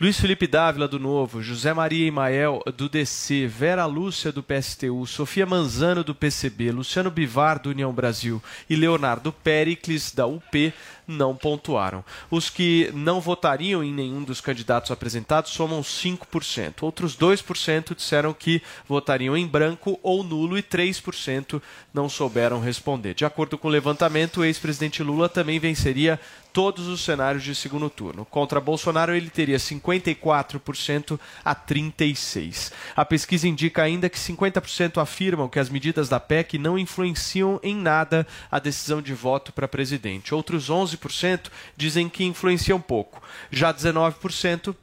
Luiz 0.00 0.18
Felipe 0.18 0.46
Dávila 0.46 0.88
do 0.88 0.98
Novo, 0.98 1.42
José 1.42 1.72
Maria 1.72 2.06
Imael 2.06 2.62
do 2.76 2.88
DC, 2.88 3.46
Vera 3.46 3.86
Lúcia 3.86 4.32
do 4.32 4.42
PSTU, 4.42 5.06
Sofia 5.06 5.46
Manzano 5.46 6.02
do 6.02 6.14
PCB, 6.14 6.72
Luciano 6.72 7.10
Bivar 7.10 7.58
do 7.58 7.70
União 7.70 7.92
Brasil 7.92 8.42
e 8.68 8.74
Leonardo 8.74 9.32
Pericles 9.32 10.12
da 10.12 10.26
UP 10.26 10.72
não 11.06 11.36
pontuaram. 11.36 12.04
Os 12.30 12.48
que 12.50 12.90
não 12.94 13.20
votariam 13.20 13.82
em 13.82 13.92
nenhum 13.92 14.22
dos 14.22 14.40
candidatos 14.40 14.90
apresentados 14.90 15.52
somam 15.52 15.82
5%. 15.82 16.82
Outros 16.82 17.16
2% 17.16 17.94
disseram 17.94 18.32
que 18.32 18.62
votariam 18.88 19.36
em 19.36 19.46
branco 19.46 19.98
ou 20.02 20.22
nulo 20.22 20.58
e 20.58 20.62
3% 20.62 21.60
não 21.92 22.08
souberam 22.08 22.60
responder. 22.60 23.14
De 23.14 23.24
acordo 23.24 23.56
com 23.58 23.68
o 23.68 23.70
levantamento, 23.70 24.40
o 24.40 24.44
ex-presidente 24.44 25.02
Lula 25.02 25.28
também 25.28 25.58
venceria 25.58 26.20
todos 26.54 26.86
os 26.86 27.00
cenários 27.00 27.42
de 27.42 27.52
segundo 27.52 27.90
turno. 27.90 28.24
Contra 28.24 28.60
Bolsonaro, 28.60 29.12
ele 29.12 29.28
teria 29.28 29.56
54% 29.56 31.18
a 31.44 31.52
36%. 31.52 32.72
A 32.94 33.04
pesquisa 33.04 33.48
indica 33.48 33.82
ainda 33.82 34.08
que 34.08 34.16
50% 34.16 35.02
afirmam 35.02 35.48
que 35.48 35.58
as 35.58 35.68
medidas 35.68 36.08
da 36.08 36.20
PEC 36.20 36.56
não 36.56 36.78
influenciam 36.78 37.58
em 37.60 37.74
nada 37.74 38.24
a 38.48 38.60
decisão 38.60 39.02
de 39.02 39.12
voto 39.12 39.52
para 39.52 39.66
presidente. 39.66 40.32
Outros 40.32 40.70
11% 40.70 41.50
dizem 41.76 42.08
que 42.08 42.22
influenciam 42.22 42.80
pouco. 42.80 43.20
Já 43.50 43.74
19% 43.74 44.76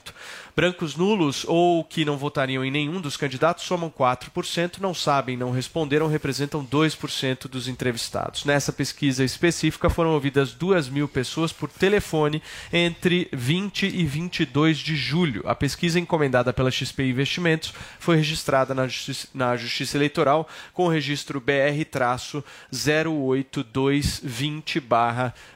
Brancos 0.57 0.97
nulos 0.97 1.45
ou 1.47 1.85
que 1.85 2.05
não 2.05 2.17
votariam 2.17 2.65
em 2.65 2.71
nenhum 2.71 3.01
dos 3.01 3.17
candidatos 3.17 3.65
somam 3.65 3.91
4%, 3.91 4.79
não 4.79 4.95
sabem, 4.95 5.37
não 5.37 5.51
responderam, 5.51 6.09
representam 6.09 6.65
2% 6.65 7.49
dos 7.49 7.69
entrevistados. 7.69 8.45
Nessa 8.45 8.73
pesquisa 8.73 9.25
específica 9.25 9.89
foram 9.89 10.11
ouvidas 10.11 10.53
2 10.53 10.89
mil 10.89 11.09
pessoas 11.09 11.53
por 11.53 11.69
telefone 11.71 12.43
entre 12.73 13.29
20 13.33 13.87
e 13.87 14.05
22 14.05 14.79
de 14.79 14.97
julho. 14.97 15.43
A 15.47 15.55
pesquisa 15.55 15.99
encomendada 15.99 16.53
pela 16.53 16.71
XP 16.71 17.05
Investimentos 17.05 17.73
foi 17.99 18.17
registrada 18.17 18.75
na 18.75 18.87
Justiça, 18.87 19.29
na 19.35 19.57
Justiça 19.57 19.97
Eleitoral 19.97 20.49
com 20.73 20.87
o 20.87 20.89
registro 20.89 21.41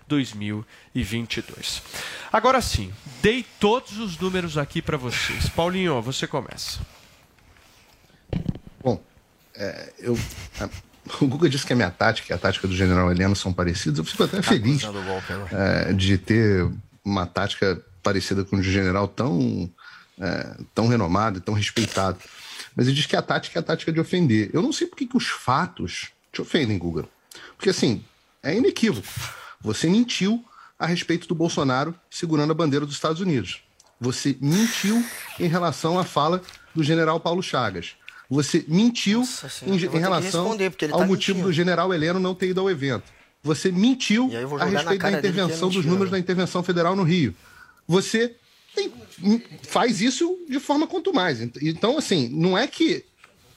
BR-08220-2022. 0.09 1.83
Agora 2.33 2.61
sim, 2.61 2.93
dei 3.23 3.45
todos 3.61 3.99
os 3.99 4.19
números 4.19 4.57
aqui 4.59 4.83
para 4.83 4.97
vocês. 4.97 5.49
Paulinho, 5.49 6.01
você 6.03 6.27
começa. 6.27 6.81
Bom, 8.83 9.03
é, 9.55 9.93
eu, 9.99 10.19
a- 10.61 10.69
o 11.21 11.27
Guga 11.27 11.49
disse 11.49 11.67
que 11.67 11.73
a 11.73 11.77
minha 11.77 11.91
tática 11.91 12.33
e 12.33 12.35
a 12.35 12.39
tática 12.39 12.67
do 12.67 12.75
general 12.75 13.11
Heleno 13.11 13.37
são 13.37 13.53
parecidas. 13.53 13.99
Eu 13.99 14.05
fico 14.05 14.25
até 14.25 14.43
feliz 14.43 14.83
é, 15.53 15.93
de 15.93 16.19
ter 16.19 16.69
uma 17.05 17.27
tática 17.27 17.81
parecida 18.03 18.45
com 18.45 18.57
o 18.57 18.61
de 18.61 18.69
um 18.69 18.73
general 18.73 19.07
tão, 19.09 19.71
é, 20.19 20.57
tão 20.75 20.89
renomado 20.89 21.39
e 21.39 21.41
tão 21.41 21.55
respeitado. 21.55 22.19
Mas 22.77 22.87
ele 22.87 22.97
diz 22.97 23.07
que 23.07 23.15
a 23.17 23.23
tática 23.23 23.59
é 23.59 23.61
a 23.61 23.63
tática 23.63 23.93
de 23.93 24.01
ofender. 24.01 24.51
Eu 24.53 24.61
não 24.61 24.73
sei 24.73 24.87
por 24.87 24.97
que 24.97 25.07
que 25.07 25.17
os 25.17 25.29
fatos 25.29 26.09
te 26.33 26.43
ofendem, 26.43 26.77
Guga. 26.77 27.05
Porque, 27.57 27.71
assim, 27.71 28.05
é 28.43 28.57
inequívoco. 28.57 29.07
Você 29.65 29.89
mentiu 29.89 30.45
a 30.79 30.87
respeito 30.87 31.27
do 31.27 31.35
Bolsonaro 31.35 31.95
segurando 32.11 32.51
a 32.51 32.55
bandeira 32.55 32.85
dos 32.85 32.95
Estados 32.95 33.21
Unidos. 33.21 33.63
Você 33.99 34.37
mentiu 34.41 35.03
em 35.41 35.49
relação 35.49 35.99
à 35.99 36.05
fala 36.05 36.43
do 36.75 36.85
general 36.85 37.19
Paulo 37.19 37.43
Chagas. 37.43 37.97
Você 38.29 38.65
mentiu 38.69 39.23
em, 39.67 39.77
em 39.77 39.99
relação 39.99 40.55
ele 40.55 40.93
ao 40.93 41.01
tá 41.01 41.07
motivo 41.07 41.39
mentindo. 41.39 41.49
do 41.49 41.53
general 41.53 41.95
Heleno 41.95 42.21
não 42.21 42.35
ter 42.35 42.49
ido 42.49 42.61
ao 42.61 42.71
evento. 42.71 43.05
Você 43.43 43.71
mentiu 43.71 44.31
a 44.61 44.65
respeito 44.65 45.03
da 45.03 45.11
é 45.11 45.19
intervenção 45.19 45.69
dos 45.69 45.77
mentira, 45.77 45.93
números 45.93 46.11
né? 46.11 46.19
da 46.19 46.19
intervenção 46.19 46.63
federal 46.63 46.97
no 46.97 47.03
Rio. 47.03 47.35
Você 47.87 48.35
tem- 48.75 48.93
faz 49.63 50.01
isso 50.01 50.39
de 50.49 50.59
forma 50.59 50.87
quanto 50.87 51.13
mais. 51.13 51.41
Então, 51.41 51.97
assim, 51.99 52.29
não 52.29 52.57
é 52.57 52.67
que 52.67 53.05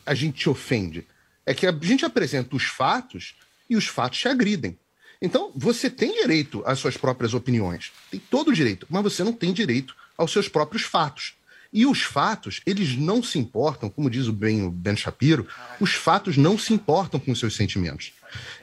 a 0.05 0.13
gente 0.13 0.37
te 0.37 0.49
ofende, 0.49 1.07
é 1.45 1.53
que 1.53 1.65
a 1.65 1.71
gente 1.81 2.05
apresenta 2.05 2.55
os 2.55 2.63
fatos 2.63 3.35
e 3.69 3.75
os 3.75 3.87
fatos 3.87 4.19
te 4.19 4.27
agridem. 4.27 4.77
Então, 5.22 5.51
você 5.55 5.89
tem 5.89 6.22
direito 6.22 6.61
às 6.65 6.80
suas 6.80 6.95
próprias 6.95 7.34
opiniões, 7.34 7.91
tem 8.11 8.20
todo 8.20 8.49
o 8.49 8.53
direito, 8.53 8.86
mas 8.89 9.03
você 9.03 9.24
não 9.24 9.34
tem 9.34 9.51
direito 9.51 9.95
aos 10.18 10.32
seus 10.32 10.47
próprios 10.47 10.84
fatos. 10.84 11.34
E 11.74 11.86
os 11.86 12.01
fatos, 12.01 12.61
eles 12.65 12.95
não 12.95 13.22
se 13.22 13.38
importam, 13.38 13.89
como 13.89 14.09
diz 14.09 14.28
o 14.28 14.34
bem 14.34 14.63
o 14.63 14.72
Ben 14.72 14.95
Shapiro, 14.95 15.47
os 15.80 15.93
fatos 15.93 16.38
não 16.38 16.57
se 16.57 16.74
importam 16.74 17.20
com 17.20 17.32
os 17.32 17.39
seus 17.39 17.55
sentimentos. 17.55 18.13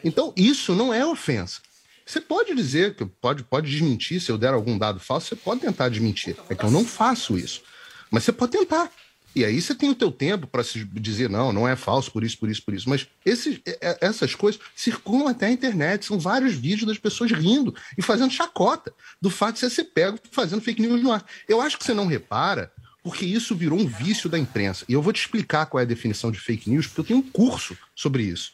Então, 0.03 0.33
isso 0.37 0.75
não 0.75 0.93
é 0.93 1.05
ofensa. 1.05 1.61
Você 2.07 2.21
pode 2.21 2.55
dizer, 2.55 2.95
que 2.95 3.05
pode, 3.05 3.43
pode 3.43 3.71
desmentir, 3.71 4.21
se 4.21 4.31
eu 4.31 4.37
der 4.37 4.53
algum 4.53 4.77
dado 4.77 5.01
falso, 5.01 5.29
você 5.29 5.37
pode 5.37 5.61
tentar 5.61 5.89
desmentir. 5.89 6.37
É 6.49 6.55
que 6.55 6.65
eu 6.65 6.71
não 6.71 6.85
faço 6.85 7.39
isso. 7.39 7.63
Mas 8.11 8.25
você 8.25 8.33
pode 8.33 8.53
tentar. 8.53 8.91
E 9.35 9.45
aí 9.45 9.61
você 9.61 9.75
tem 9.75 9.91
o 9.91 9.95
teu 9.95 10.13
tempo 10.13 10.47
para 10.47 10.63
se 10.63 10.85
dizer, 10.85 11.29
não, 11.29 11.53
não 11.53 11.67
é 11.67 11.75
falso 11.75 12.11
por 12.13 12.23
isso, 12.23 12.39
por 12.39 12.49
isso, 12.49 12.63
por 12.63 12.73
isso. 12.73 12.89
Mas 12.89 13.07
esses, 13.25 13.61
essas 14.01 14.35
coisas 14.35 14.61
circulam 14.77 15.29
até 15.29 15.47
a 15.47 15.51
internet. 15.51 16.07
São 16.07 16.19
vários 16.19 16.55
vídeos 16.55 16.87
das 16.87 16.99
pessoas 16.99 17.33
rindo 17.33 17.75
e 17.99 18.03
fazendo 18.03 18.31
chacota 18.31 18.93
do 19.21 19.31
fato 19.31 19.55
de 19.55 19.61
você 19.61 19.71
ser 19.71 19.85
pego 19.85 20.19
fazendo 20.31 20.63
fake 20.63 20.81
news 20.81 21.03
no 21.03 21.13
ar. 21.13 21.25
Eu 21.49 21.61
acho 21.61 21.77
que 21.77 21.85
você 21.85 21.95
não 21.95 22.07
repara 22.07 22.73
porque 23.03 23.27
isso 23.27 23.55
virou 23.55 23.79
um 23.79 23.87
vício 23.87 24.31
da 24.31 24.39
imprensa. 24.39 24.85
E 24.89 24.95
eu 24.95 25.03
vou 25.03 25.13
te 25.13 25.21
explicar 25.21 25.67
qual 25.67 25.79
é 25.81 25.85
a 25.85 25.87
definição 25.87 26.31
de 26.33 26.41
fake 26.41 26.71
news, 26.71 26.87
porque 26.87 27.01
eu 27.01 27.05
tenho 27.05 27.19
um 27.19 27.31
curso 27.31 27.77
sobre 27.95 28.23
isso. 28.23 28.53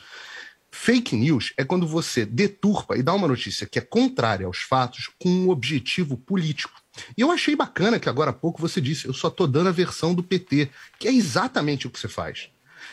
Fake 0.73 1.15
news 1.15 1.53
é 1.57 1.65
quando 1.65 1.87
você 1.87 2.25
deturpa 2.25 2.97
e 2.97 3.03
dá 3.03 3.13
uma 3.15 3.29
notícia 3.29 3.67
que 3.67 3.79
é 3.79 3.83
contrária 3.83 4.47
aos 4.47 4.59
fatos 4.59 5.09
com 5.21 5.29
um 5.29 5.51
objetivo 5.51 6.17
político. 6.17 6.81
E 7.17 7.21
eu 7.21 7.31
achei 7.31 7.55
bacana 7.55 8.01
que 8.01 8.09
agora 8.09 8.31
há 8.31 8.35
pouco 8.35 8.61
você 8.61 8.81
disse, 8.81 9.07
eu 9.07 9.15
só 9.15 9.29
estou 9.29 9.47
dando 9.47 9.69
a 9.69 9.73
versão 9.73 10.15
do 10.15 10.23
PT, 10.23 10.71
que 10.99 11.09
é 11.09 11.13
exatamente 11.13 11.87
o 11.87 11.91
que 11.91 11.99
você 11.99 12.09
faz. 12.09 12.51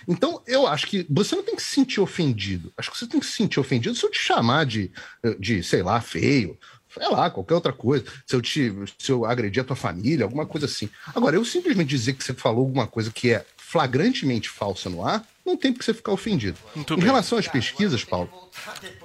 Então, 0.07 0.41
eu 0.45 0.67
acho 0.67 0.87
que 0.87 1.05
você 1.09 1.35
não 1.35 1.43
tem 1.43 1.55
que 1.55 1.63
se 1.63 1.73
sentir 1.73 1.99
ofendido. 1.99 2.73
Acho 2.77 2.91
que 2.91 2.97
você 2.97 3.07
tem 3.07 3.19
que 3.19 3.25
se 3.25 3.33
sentir 3.33 3.59
ofendido 3.59 3.95
se 3.95 4.05
eu 4.05 4.11
te 4.11 4.19
chamar 4.19 4.65
de, 4.65 4.91
de 5.39 5.63
sei 5.63 5.81
lá, 5.81 6.01
feio, 6.01 6.57
sei 6.93 7.09
lá, 7.09 7.29
qualquer 7.29 7.55
outra 7.55 7.73
coisa, 7.73 8.05
se 8.25 8.35
eu 8.35 8.41
te 8.41 8.71
se 8.97 9.11
eu 9.11 9.25
agredir 9.25 9.61
a 9.61 9.65
tua 9.65 9.75
família, 9.75 10.25
alguma 10.25 10.45
coisa 10.45 10.65
assim. 10.65 10.89
Agora, 11.15 11.35
eu 11.35 11.45
simplesmente 11.45 11.89
dizer 11.89 12.13
que 12.13 12.23
você 12.23 12.33
falou 12.33 12.65
alguma 12.65 12.87
coisa 12.87 13.11
que 13.11 13.31
é 13.31 13.45
flagrantemente 13.57 14.49
falsa 14.49 14.89
no 14.89 15.05
ar, 15.05 15.25
não 15.47 15.55
tem 15.55 15.71
por 15.71 15.79
que 15.79 15.85
você 15.85 15.93
ficar 15.93 16.11
ofendido. 16.11 16.57
Muito 16.75 16.93
em 16.93 16.97
bem. 16.97 17.05
relação 17.05 17.37
às 17.37 17.47
pesquisas, 17.47 18.03
Paulo. 18.03 18.29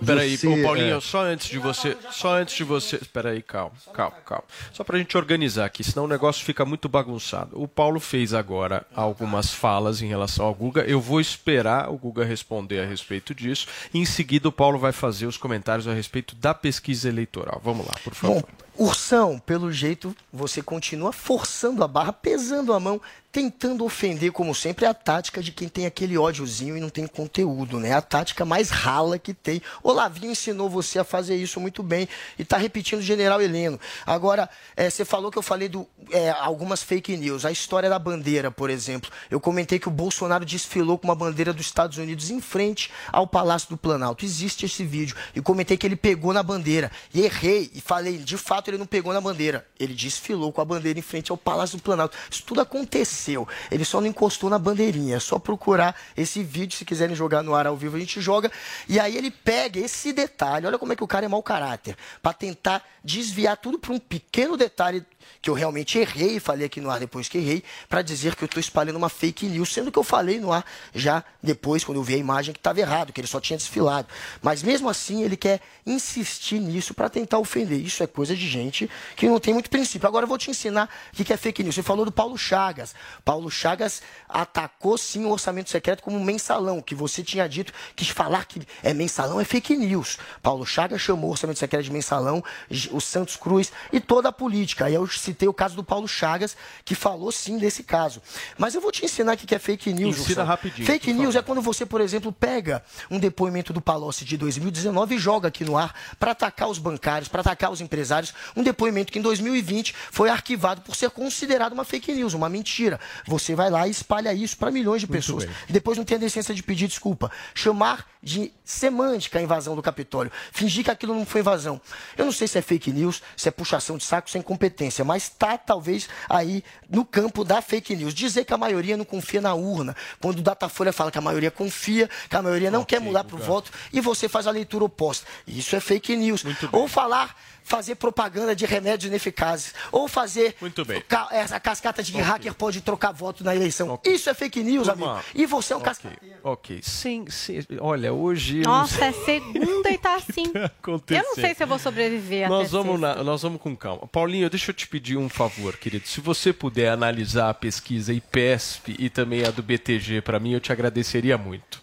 Peraí, 0.04 0.36
você, 0.36 0.62
Paulinho, 0.62 0.96
é... 0.96 1.00
só 1.00 1.24
antes 1.24 1.48
de 1.48 1.58
você. 1.58 1.96
Só 2.10 2.34
antes 2.34 2.56
de 2.56 2.64
você. 2.64 2.98
Peraí, 3.12 3.40
calma, 3.40 3.72
calma, 3.94 4.16
calma. 4.26 4.44
Só 4.72 4.82
pra 4.82 4.98
gente 4.98 5.16
organizar 5.16 5.64
aqui, 5.64 5.84
senão 5.84 6.04
o 6.04 6.08
negócio 6.08 6.44
fica 6.44 6.64
muito 6.64 6.88
bagunçado. 6.88 7.62
O 7.62 7.68
Paulo 7.68 8.00
fez 8.00 8.34
agora 8.34 8.84
algumas 8.92 9.54
falas 9.54 10.02
em 10.02 10.08
relação 10.08 10.44
ao 10.44 10.54
Guga. 10.54 10.82
Eu 10.82 11.00
vou 11.00 11.20
esperar 11.20 11.90
o 11.90 11.96
Guga 11.96 12.24
responder 12.24 12.80
a 12.80 12.86
respeito 12.86 13.32
disso. 13.32 13.68
E 13.94 14.00
em 14.00 14.04
seguida 14.04 14.48
o 14.48 14.52
Paulo 14.52 14.78
vai 14.78 14.90
fazer 14.90 15.26
os 15.26 15.36
comentários 15.36 15.86
a 15.86 15.94
respeito 15.94 16.34
da 16.34 16.52
pesquisa 16.52 17.08
eleitoral. 17.08 17.60
Vamos 17.64 17.86
lá, 17.86 17.94
por 18.02 18.14
favor. 18.14 18.42
Bom, 18.42 18.48
Ursão, 18.76 19.38
pelo 19.38 19.70
jeito, 19.70 20.16
você 20.32 20.62
continua 20.62 21.12
forçando 21.12 21.84
a 21.84 21.88
barra, 21.88 22.12
pesando 22.12 22.72
a 22.72 22.80
mão, 22.80 23.00
tentando 23.32 23.82
ofender, 23.82 24.30
como 24.30 24.54
sempre, 24.54 24.84
é 24.84 24.88
a 24.88 24.94
tática 24.94 25.42
de 25.42 25.52
quem 25.52 25.66
tem 25.66 25.86
aquele 25.86 26.18
ódiozinho 26.18 26.76
e 26.76 26.80
não 26.80 26.90
tem 26.90 27.06
conteúdo, 27.06 27.80
né? 27.80 27.94
A 27.94 28.02
tática 28.02 28.44
mais 28.44 28.68
rala 28.68 29.18
que 29.18 29.32
tem. 29.32 29.62
O 29.82 29.90
Lavinho 29.90 30.32
ensinou 30.32 30.68
você 30.68 30.98
a 30.98 31.04
fazer 31.04 31.34
isso 31.36 31.58
muito 31.58 31.82
bem 31.82 32.06
e 32.38 32.42
está 32.42 32.58
repetindo 32.58 32.98
o 32.98 33.02
General 33.02 33.40
Heleno. 33.40 33.80
Agora, 34.04 34.50
é, 34.76 34.90
você 34.90 35.02
falou 35.02 35.30
que 35.30 35.38
eu 35.38 35.42
falei 35.42 35.66
do, 35.66 35.88
é, 36.10 36.28
algumas 36.30 36.82
fake 36.82 37.16
news. 37.16 37.46
A 37.46 37.50
história 37.50 37.88
da 37.88 37.98
bandeira, 37.98 38.50
por 38.50 38.68
exemplo. 38.68 39.10
Eu 39.30 39.40
comentei 39.40 39.78
que 39.78 39.88
o 39.88 39.92
Bolsonaro 39.92 40.44
desfilou 40.44 40.98
com 40.98 41.08
uma 41.08 41.14
bandeira 41.14 41.54
dos 41.54 41.64
Estados 41.64 41.96
Unidos 41.96 42.28
em 42.28 42.40
frente 42.40 42.90
ao 43.10 43.26
Palácio 43.26 43.70
do 43.70 43.78
Planalto. 43.78 44.26
Existe 44.26 44.66
esse 44.66 44.84
vídeo. 44.84 45.16
E 45.34 45.40
comentei 45.40 45.78
que 45.78 45.86
ele 45.86 45.96
pegou 45.96 46.34
na 46.34 46.42
bandeira. 46.42 46.92
E 47.14 47.22
errei 47.22 47.70
e 47.72 47.80
falei, 47.80 48.18
de 48.18 48.36
fato, 48.36 48.61
ele 48.70 48.78
não 48.78 48.86
pegou 48.86 49.12
na 49.12 49.20
bandeira. 49.20 49.66
Ele 49.78 49.94
desfilou 49.94 50.52
com 50.52 50.60
a 50.60 50.64
bandeira 50.64 50.98
em 50.98 51.02
frente 51.02 51.30
ao 51.30 51.36
Palácio 51.36 51.76
do 51.78 51.82
Planalto. 51.82 52.16
Isso 52.30 52.42
tudo 52.44 52.60
aconteceu. 52.60 53.46
Ele 53.70 53.84
só 53.84 54.00
não 54.00 54.08
encostou 54.08 54.48
na 54.48 54.58
bandeirinha. 54.58 55.16
É 55.16 55.20
só 55.20 55.38
procurar 55.38 55.94
esse 56.16 56.42
vídeo, 56.42 56.76
se 56.76 56.84
quiserem 56.84 57.14
jogar 57.14 57.42
no 57.42 57.54
ar 57.54 57.66
ao 57.66 57.76
vivo, 57.76 57.96
a 57.96 58.00
gente 58.00 58.20
joga. 58.20 58.50
E 58.88 58.98
aí 58.98 59.16
ele 59.16 59.30
pega 59.30 59.80
esse 59.80 60.12
detalhe, 60.12 60.66
olha 60.66 60.78
como 60.78 60.92
é 60.92 60.96
que 60.96 61.04
o 61.04 61.08
cara 61.08 61.26
é 61.26 61.28
mau 61.28 61.42
caráter, 61.42 61.96
para 62.20 62.32
tentar 62.32 62.84
desviar 63.04 63.56
tudo 63.56 63.78
para 63.78 63.92
um 63.92 63.98
pequeno 63.98 64.56
detalhe 64.56 65.04
que 65.40 65.50
eu 65.50 65.54
realmente 65.54 65.98
errei, 65.98 66.38
falei 66.40 66.66
aqui 66.66 66.80
no 66.80 66.90
ar 66.90 67.00
depois 67.00 67.28
que 67.28 67.38
errei, 67.38 67.62
para 67.88 68.02
dizer 68.02 68.34
que 68.34 68.44
eu 68.44 68.46
estou 68.46 68.60
espalhando 68.60 68.96
uma 68.96 69.08
fake 69.08 69.46
news, 69.46 69.72
sendo 69.72 69.90
que 69.90 69.98
eu 69.98 70.04
falei 70.04 70.40
no 70.40 70.52
ar 70.52 70.64
já 70.94 71.24
depois, 71.42 71.84
quando 71.84 71.98
eu 71.98 72.02
vi 72.02 72.14
a 72.14 72.18
imagem, 72.18 72.52
que 72.52 72.60
estava 72.60 72.80
errado, 72.80 73.12
que 73.12 73.20
ele 73.20 73.28
só 73.28 73.40
tinha 73.40 73.56
desfilado. 73.56 74.08
Mas 74.40 74.62
mesmo 74.62 74.88
assim, 74.88 75.22
ele 75.22 75.36
quer 75.36 75.60
insistir 75.84 76.60
nisso 76.60 76.94
para 76.94 77.08
tentar 77.08 77.38
ofender. 77.38 77.80
Isso 77.80 78.02
é 78.02 78.06
coisa 78.06 78.34
de 78.36 78.48
gente 78.48 78.88
que 79.16 79.28
não 79.28 79.40
tem 79.40 79.52
muito 79.52 79.68
princípio. 79.68 80.06
Agora 80.06 80.24
eu 80.24 80.28
vou 80.28 80.38
te 80.38 80.50
ensinar 80.50 80.88
o 81.12 81.24
que 81.24 81.32
é 81.32 81.36
fake 81.36 81.62
news. 81.62 81.74
Você 81.74 81.82
falou 81.82 82.04
do 82.04 82.12
Paulo 82.12 82.36
Chagas. 82.38 82.94
Paulo 83.24 83.50
Chagas 83.50 84.02
atacou 84.28 84.96
sim 84.96 85.24
o 85.24 85.30
orçamento 85.30 85.70
secreto 85.70 86.02
como 86.02 86.18
mensalão, 86.20 86.80
que 86.80 86.94
você 86.94 87.22
tinha 87.22 87.48
dito 87.48 87.72
que 87.96 88.04
falar 88.04 88.44
que 88.44 88.62
é 88.82 88.94
mensalão 88.94 89.40
é 89.40 89.44
fake 89.44 89.76
news. 89.76 90.18
Paulo 90.42 90.64
Chagas 90.64 91.00
chamou 91.00 91.30
o 91.30 91.32
orçamento 91.32 91.58
secreto 91.58 91.84
de 91.84 91.92
mensalão, 91.92 92.42
o 92.90 93.00
Santos 93.00 93.36
Cruz 93.36 93.72
e 93.92 94.00
toda 94.00 94.28
a 94.28 94.32
política. 94.32 94.86
Aí 94.86 94.94
eu 94.94 95.04
citei 95.18 95.48
o 95.48 95.52
caso 95.52 95.74
do 95.76 95.84
Paulo 95.84 96.06
Chagas, 96.08 96.56
que 96.84 96.94
falou 96.94 97.32
sim 97.32 97.58
desse 97.58 97.82
caso. 97.82 98.22
Mas 98.58 98.74
eu 98.74 98.80
vou 98.80 98.90
te 98.90 99.04
ensinar 99.04 99.34
o 99.34 99.36
que 99.36 99.54
é 99.54 99.58
fake 99.58 99.92
news. 99.92 100.18
Ensina 100.18 100.44
rapidinho. 100.44 100.86
Fake 100.86 101.12
news 101.12 101.36
é 101.36 101.42
quando 101.42 101.62
você, 101.62 101.84
por 101.86 102.00
exemplo, 102.00 102.32
pega 102.32 102.82
um 103.10 103.18
depoimento 103.18 103.72
do 103.72 103.80
Palocci 103.80 104.24
de 104.24 104.36
2019 104.36 105.14
e 105.14 105.18
joga 105.18 105.48
aqui 105.48 105.64
no 105.64 105.76
ar 105.76 105.94
para 106.18 106.32
atacar 106.32 106.68
os 106.68 106.78
bancários, 106.78 107.28
para 107.28 107.40
atacar 107.40 107.70
os 107.70 107.80
empresários. 107.80 108.32
Um 108.56 108.62
depoimento 108.62 109.12
que 109.12 109.18
em 109.18 109.22
2020 109.22 109.94
foi 110.10 110.28
arquivado 110.28 110.80
por 110.82 110.94
ser 110.96 111.10
considerado 111.10 111.72
uma 111.72 111.84
fake 111.84 112.12
news, 112.12 112.34
uma 112.34 112.48
mentira. 112.48 113.00
Você 113.26 113.54
vai 113.54 113.70
lá 113.70 113.86
e 113.86 113.90
espalha 113.90 114.32
isso 114.32 114.56
para 114.56 114.70
milhões 114.70 115.00
de 115.00 115.06
pessoas. 115.06 115.46
Depois 115.68 115.98
não 115.98 116.04
tem 116.04 116.16
a 116.16 116.20
decência 116.20 116.54
de 116.54 116.62
pedir 116.62 116.88
desculpa. 116.88 117.30
Chamar 117.54 118.06
de 118.22 118.52
semântica 118.64 119.38
a 119.38 119.42
invasão 119.42 119.74
do 119.74 119.82
Capitólio. 119.82 120.30
Fingir 120.52 120.84
que 120.84 120.90
aquilo 120.90 121.14
não 121.14 121.26
foi 121.26 121.40
invasão. 121.40 121.80
Eu 122.16 122.24
não 122.24 122.32
sei 122.32 122.46
se 122.46 122.58
é 122.58 122.62
fake 122.62 122.92
news, 122.92 123.22
se 123.36 123.48
é 123.48 123.50
puxação 123.50 123.96
de 123.96 124.04
saco, 124.04 124.30
se 124.30 124.36
é 124.36 124.40
incompetência, 124.40 125.01
mas 125.04 125.24
está 125.24 125.56
talvez 125.58 126.08
aí 126.28 126.62
no 126.88 127.04
campo 127.04 127.44
da 127.44 127.60
fake 127.62 127.96
news. 127.96 128.14
Dizer 128.14 128.44
que 128.44 128.52
a 128.52 128.58
maioria 128.58 128.96
não 128.96 129.04
confia 129.04 129.40
na 129.40 129.54
urna, 129.54 129.96
quando 130.20 130.38
o 130.38 130.42
Datafolha 130.42 130.92
fala 130.92 131.10
que 131.10 131.18
a 131.18 131.22
maioria 131.22 131.50
confia, 131.50 132.08
que 132.28 132.36
a 132.36 132.42
maioria 132.42 132.70
não 132.70 132.82
okay, 132.82 132.98
quer 132.98 133.04
mudar 133.04 133.24
para 133.24 133.36
o 133.36 133.38
voto, 133.38 133.70
e 133.92 134.00
você 134.00 134.28
faz 134.28 134.46
a 134.46 134.50
leitura 134.50 134.84
oposta. 134.84 135.26
Isso 135.46 135.74
é 135.76 135.80
fake 135.80 136.16
news. 136.16 136.44
Ou 136.72 136.88
falar 136.88 137.36
fazer 137.64 137.94
propaganda 137.96 138.54
de 138.54 138.66
remédios 138.66 139.08
ineficazes. 139.08 139.74
Ou 139.90 140.08
fazer. 140.08 140.54
Muito 140.60 140.84
bem. 140.84 141.02
Essa 141.30 141.58
cascata 141.58 142.02
de 142.02 142.12
okay. 142.12 142.22
hacker 142.22 142.54
pode 142.54 142.80
trocar 142.80 143.12
voto 143.12 143.44
na 143.44 143.54
eleição. 143.54 143.90
Okay. 143.90 144.14
Isso 144.14 144.30
é 144.30 144.34
fake 144.34 144.62
news, 144.62 144.88
Turma. 144.88 145.12
amigo. 145.12 145.24
E 145.34 145.46
você 145.46 145.72
é 145.72 145.76
um 145.76 145.80
okay. 145.80 145.90
cascateiro. 145.90 146.36
Ok. 146.42 146.80
Sim, 146.82 147.26
sim. 147.28 147.60
Olha, 147.80 148.12
hoje. 148.12 148.60
Nossa, 148.60 149.04
é 149.04 149.12
segunda 149.12 149.90
e 149.90 149.98
tá 149.98 150.14
assim. 150.16 150.52
tá 150.52 150.70
eu 151.10 151.22
não 151.22 151.34
sei 151.34 151.54
se 151.54 151.62
eu 151.62 151.66
vou 151.66 151.78
sobreviver 151.78 152.48
nós 152.48 152.70
vamos 152.70 153.00
na, 153.00 153.22
Nós 153.22 153.42
vamos 153.42 153.60
com 153.60 153.76
calma. 153.76 154.06
Paulinho, 154.06 154.48
deixa 154.50 154.70
eu 154.70 154.74
te 154.74 154.86
pedir 154.86 155.16
um 155.16 155.28
favor, 155.28 155.76
querido. 155.76 156.06
Se 156.06 156.20
você 156.20 156.52
puder 156.52 156.90
analisar 156.90 157.50
a 157.50 157.54
pesquisa 157.54 158.12
IPESP 158.12 158.96
e 158.98 159.08
também 159.08 159.44
a 159.44 159.50
do 159.50 159.62
BTG 159.62 160.20
para 160.20 160.38
mim, 160.38 160.52
eu 160.52 160.60
te 160.60 160.72
agradeceria 160.72 161.36
muito. 161.38 161.82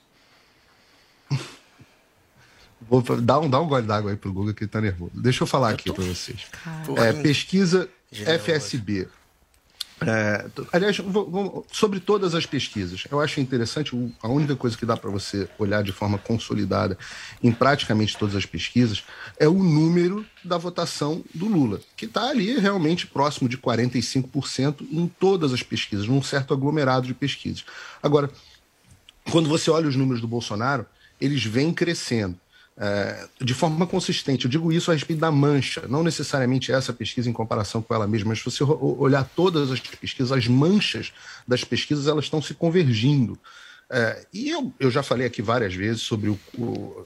Vou 2.88 3.02
dar 3.02 3.40
um, 3.40 3.50
dar 3.50 3.62
um 3.62 3.68
gole 3.68 3.86
d'água 3.86 4.12
aí 4.12 4.18
pro 4.18 4.32
Google 4.32 4.54
que 4.54 4.64
ele 4.64 4.72
tá 4.72 4.80
nervoso. 4.80 5.12
Deixa 5.14 5.44
eu 5.44 5.48
falar 5.48 5.70
eu 5.70 5.76
aqui 5.76 5.92
para 5.92 6.04
vocês. 6.04 6.48
É, 6.98 7.14
pesquisa 7.14 7.90
FSB. 8.12 9.08
É, 10.02 10.46
aliás, 10.72 10.98
vou, 11.00 11.30
vou, 11.30 11.68
sobre 11.72 12.00
todas 12.00 12.34
as 12.34 12.46
pesquisas, 12.46 13.04
eu 13.12 13.20
acho 13.20 13.42
interessante, 13.42 13.92
a 14.22 14.30
única 14.30 14.56
coisa 14.56 14.78
que 14.78 14.86
dá 14.86 14.96
para 14.96 15.10
você 15.10 15.50
olhar 15.58 15.84
de 15.84 15.92
forma 15.92 16.18
consolidada 16.18 16.98
em 17.44 17.52
praticamente 17.52 18.18
todas 18.18 18.34
as 18.34 18.46
pesquisas 18.46 19.04
é 19.38 19.48
o 19.48 19.62
número 19.62 20.26
da 20.42 20.58
votação 20.58 21.22
do 21.36 21.48
Lula, 21.48 21.82
que 21.98 22.06
está 22.06 22.30
ali 22.30 22.58
realmente 22.58 23.08
próximo 23.08 23.50
de 23.50 23.58
45% 23.58 24.88
em 24.90 25.06
todas 25.20 25.52
as 25.52 25.64
pesquisas, 25.64 26.08
num 26.08 26.24
certo 26.24 26.54
aglomerado 26.54 27.06
de 27.06 27.14
pesquisas. 27.14 27.66
Agora, 28.02 28.32
quando 29.30 29.50
você 29.50 29.70
olha 29.70 29.90
os 29.90 29.98
números 29.98 30.22
do 30.22 30.28
Bolsonaro, 30.28 30.86
eles 31.20 31.44
vêm 31.44 31.74
crescendo 31.74 32.40
é, 32.80 33.28
de 33.42 33.54
forma 33.54 33.86
consistente. 33.86 34.46
Eu 34.46 34.52
digo 34.52 34.72
isso 34.72 34.90
a 34.90 34.94
respeito 34.94 35.20
da 35.20 35.30
mancha, 35.30 35.86
não 35.90 36.02
necessariamente 36.02 36.72
essa 36.72 36.94
pesquisa 36.94 37.30
em 37.30 37.34
comparação 37.34 37.82
com 37.82 37.94
ela 37.94 38.08
mesma, 38.08 38.30
mas 38.30 38.40
se 38.40 38.46
você 38.46 38.64
olhar 38.64 39.26
todas 39.36 39.70
as 39.70 39.82
pesquisas, 39.82 40.32
as 40.32 40.48
manchas 40.48 41.12
das 41.46 41.64
pesquisas, 41.64 42.08
elas 42.08 42.26
estão 42.26 42.42
se 42.42 42.54
convergindo. 42.54 43.38
É, 43.92 44.26
e 44.32 44.50
eu, 44.50 44.74
eu 44.80 44.90
já 44.90 45.04
falei 45.04 45.28
aqui 45.28 45.42
várias 45.42 45.74
vezes 45.74 46.04
sobre 46.04 46.30
o, 46.30 46.40
o 46.58 47.06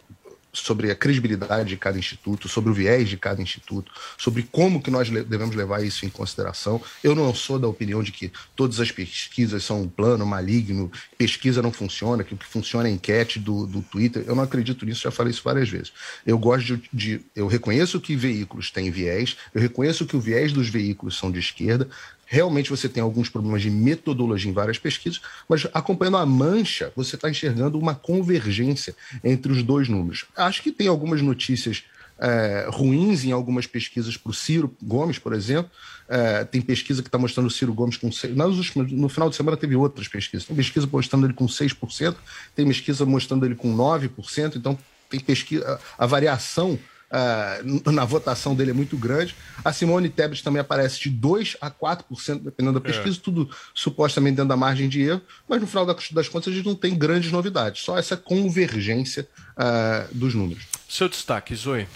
sobre 0.53 0.91
a 0.91 0.95
credibilidade 0.95 1.69
de 1.69 1.77
cada 1.77 1.97
instituto, 1.97 2.47
sobre 2.47 2.69
o 2.69 2.73
viés 2.73 3.09
de 3.09 3.17
cada 3.17 3.41
instituto, 3.41 3.91
sobre 4.17 4.43
como 4.43 4.81
que 4.81 4.91
nós 4.91 5.09
devemos 5.09 5.55
levar 5.55 5.83
isso 5.83 6.05
em 6.05 6.09
consideração. 6.09 6.79
Eu 7.03 7.15
não 7.15 7.33
sou 7.33 7.57
da 7.57 7.67
opinião 7.67 8.03
de 8.03 8.11
que 8.11 8.31
todas 8.55 8.79
as 8.79 8.91
pesquisas 8.91 9.63
são 9.63 9.81
um 9.81 9.89
plano 9.89 10.25
maligno, 10.25 10.91
pesquisa 11.17 11.61
não 11.61 11.71
funciona, 11.71 12.23
que 12.23 12.35
o 12.35 12.37
que 12.37 12.45
funciona 12.45 12.87
é 12.87 12.91
enquete 12.91 13.39
do, 13.39 13.65
do 13.65 13.81
Twitter. 13.81 14.23
Eu 14.27 14.35
não 14.35 14.43
acredito 14.43 14.85
nisso, 14.85 15.01
já 15.01 15.11
falei 15.11 15.31
isso 15.31 15.41
várias 15.43 15.67
vezes. 15.67 15.91
Eu 16.25 16.37
gosto 16.37 16.77
de, 16.77 16.89
de 16.93 17.21
eu 17.35 17.47
reconheço 17.47 17.99
que 17.99 18.15
veículos 18.15 18.69
têm 18.69 18.91
viés, 18.91 19.35
eu 19.55 19.61
reconheço 19.61 20.05
que 20.05 20.15
o 20.15 20.21
viés 20.21 20.53
dos 20.53 20.69
veículos 20.69 21.17
são 21.17 21.31
de 21.31 21.39
esquerda, 21.39 21.89
Realmente 22.25 22.69
você 22.69 22.89
tem 22.89 23.01
alguns 23.03 23.29
problemas 23.29 23.61
de 23.61 23.69
metodologia 23.69 24.49
em 24.49 24.53
várias 24.53 24.77
pesquisas, 24.77 25.21
mas 25.47 25.67
acompanhando 25.73 26.17
a 26.17 26.25
mancha, 26.25 26.91
você 26.95 27.15
está 27.15 27.29
enxergando 27.29 27.77
uma 27.77 27.95
convergência 27.95 28.95
entre 29.23 29.51
os 29.51 29.61
dois 29.63 29.87
números. 29.87 30.25
Acho 30.35 30.61
que 30.61 30.71
tem 30.71 30.87
algumas 30.87 31.21
notícias 31.21 31.83
é, 32.19 32.67
ruins 32.69 33.23
em 33.23 33.31
algumas 33.31 33.67
pesquisas 33.67 34.15
para 34.15 34.29
o 34.29 34.33
Ciro 34.33 34.75
Gomes, 34.81 35.19
por 35.19 35.33
exemplo. 35.33 35.69
É, 36.07 36.43
tem 36.43 36.61
pesquisa 36.61 37.01
que 37.01 37.07
está 37.07 37.17
mostrando 37.17 37.47
o 37.47 37.51
Ciro 37.51 37.73
Gomes 37.73 37.97
com 37.97 38.09
6%. 38.09 38.35
Nas 38.35 38.55
últimas, 38.55 38.91
no 38.91 39.09
final 39.09 39.29
de 39.29 39.35
semana 39.35 39.57
teve 39.57 39.75
outras 39.75 40.07
pesquisas. 40.07 40.45
Tem 40.45 40.55
pesquisa 40.55 40.87
mostrando 40.91 41.25
ele 41.25 41.33
com 41.33 41.45
6%, 41.45 42.15
tem 42.55 42.67
pesquisa 42.67 43.05
mostrando 43.05 43.45
ele 43.45 43.55
com 43.55 43.75
9%, 43.75 44.55
então 44.55 44.77
tem 45.09 45.19
pesquisa. 45.19 45.79
A, 45.97 46.03
a 46.03 46.07
variação 46.07 46.79
uh, 47.13 47.91
na 47.91 48.03
votação 48.03 48.55
dele 48.55 48.71
é 48.71 48.73
muito 48.73 48.97
grande. 48.97 49.35
A 49.63 49.71
Simone 49.71 50.09
Tebet 50.09 50.43
também 50.43 50.59
aparece 50.59 50.99
de 50.99 51.11
2% 51.11 51.57
a 51.61 51.69
4%, 51.69 52.39
dependendo 52.43 52.79
da 52.79 52.85
pesquisa, 52.85 53.17
é. 53.17 53.21
tudo 53.21 53.49
supostamente 53.73 54.35
dentro 54.35 54.49
da 54.49 54.57
margem 54.57 54.89
de 54.89 55.01
erro, 55.01 55.21
mas 55.47 55.61
no 55.61 55.67
final 55.67 55.85
das 55.85 56.27
contas 56.27 56.51
a 56.51 56.55
gente 56.55 56.65
não 56.65 56.75
tem 56.75 56.95
grandes 56.95 57.31
novidades, 57.31 57.83
só 57.83 57.97
essa 57.97 58.17
convergência 58.17 59.27
uh, 59.57 60.13
dos 60.13 60.33
números. 60.33 60.65
Seu 60.89 61.07
destaque, 61.07 61.55
Zoe. 61.55 61.87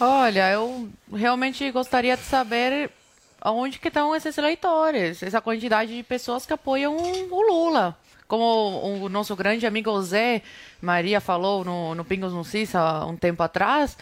Olha, 0.00 0.50
eu 0.50 0.88
realmente 1.12 1.70
gostaria 1.70 2.16
de 2.16 2.24
saber 2.24 2.90
onde 3.44 3.78
que 3.78 3.88
estão 3.88 4.14
esses 4.14 4.36
eleitores, 4.36 5.22
essa 5.22 5.40
quantidade 5.40 5.94
de 5.94 6.02
pessoas 6.02 6.46
que 6.46 6.52
apoiam 6.52 6.96
o 6.96 7.42
Lula. 7.42 7.96
Como 8.26 9.04
o 9.04 9.08
nosso 9.08 9.36
grande 9.36 9.66
amigo 9.66 10.00
Zé 10.02 10.42
Maria 10.80 11.20
falou 11.20 11.64
no, 11.64 11.94
no 11.94 12.04
Pingos 12.04 12.32
no 12.32 12.44
Cis 12.44 12.74
há 12.74 13.04
um 13.04 13.16
tempo 13.16 13.42
atrás, 13.42 13.98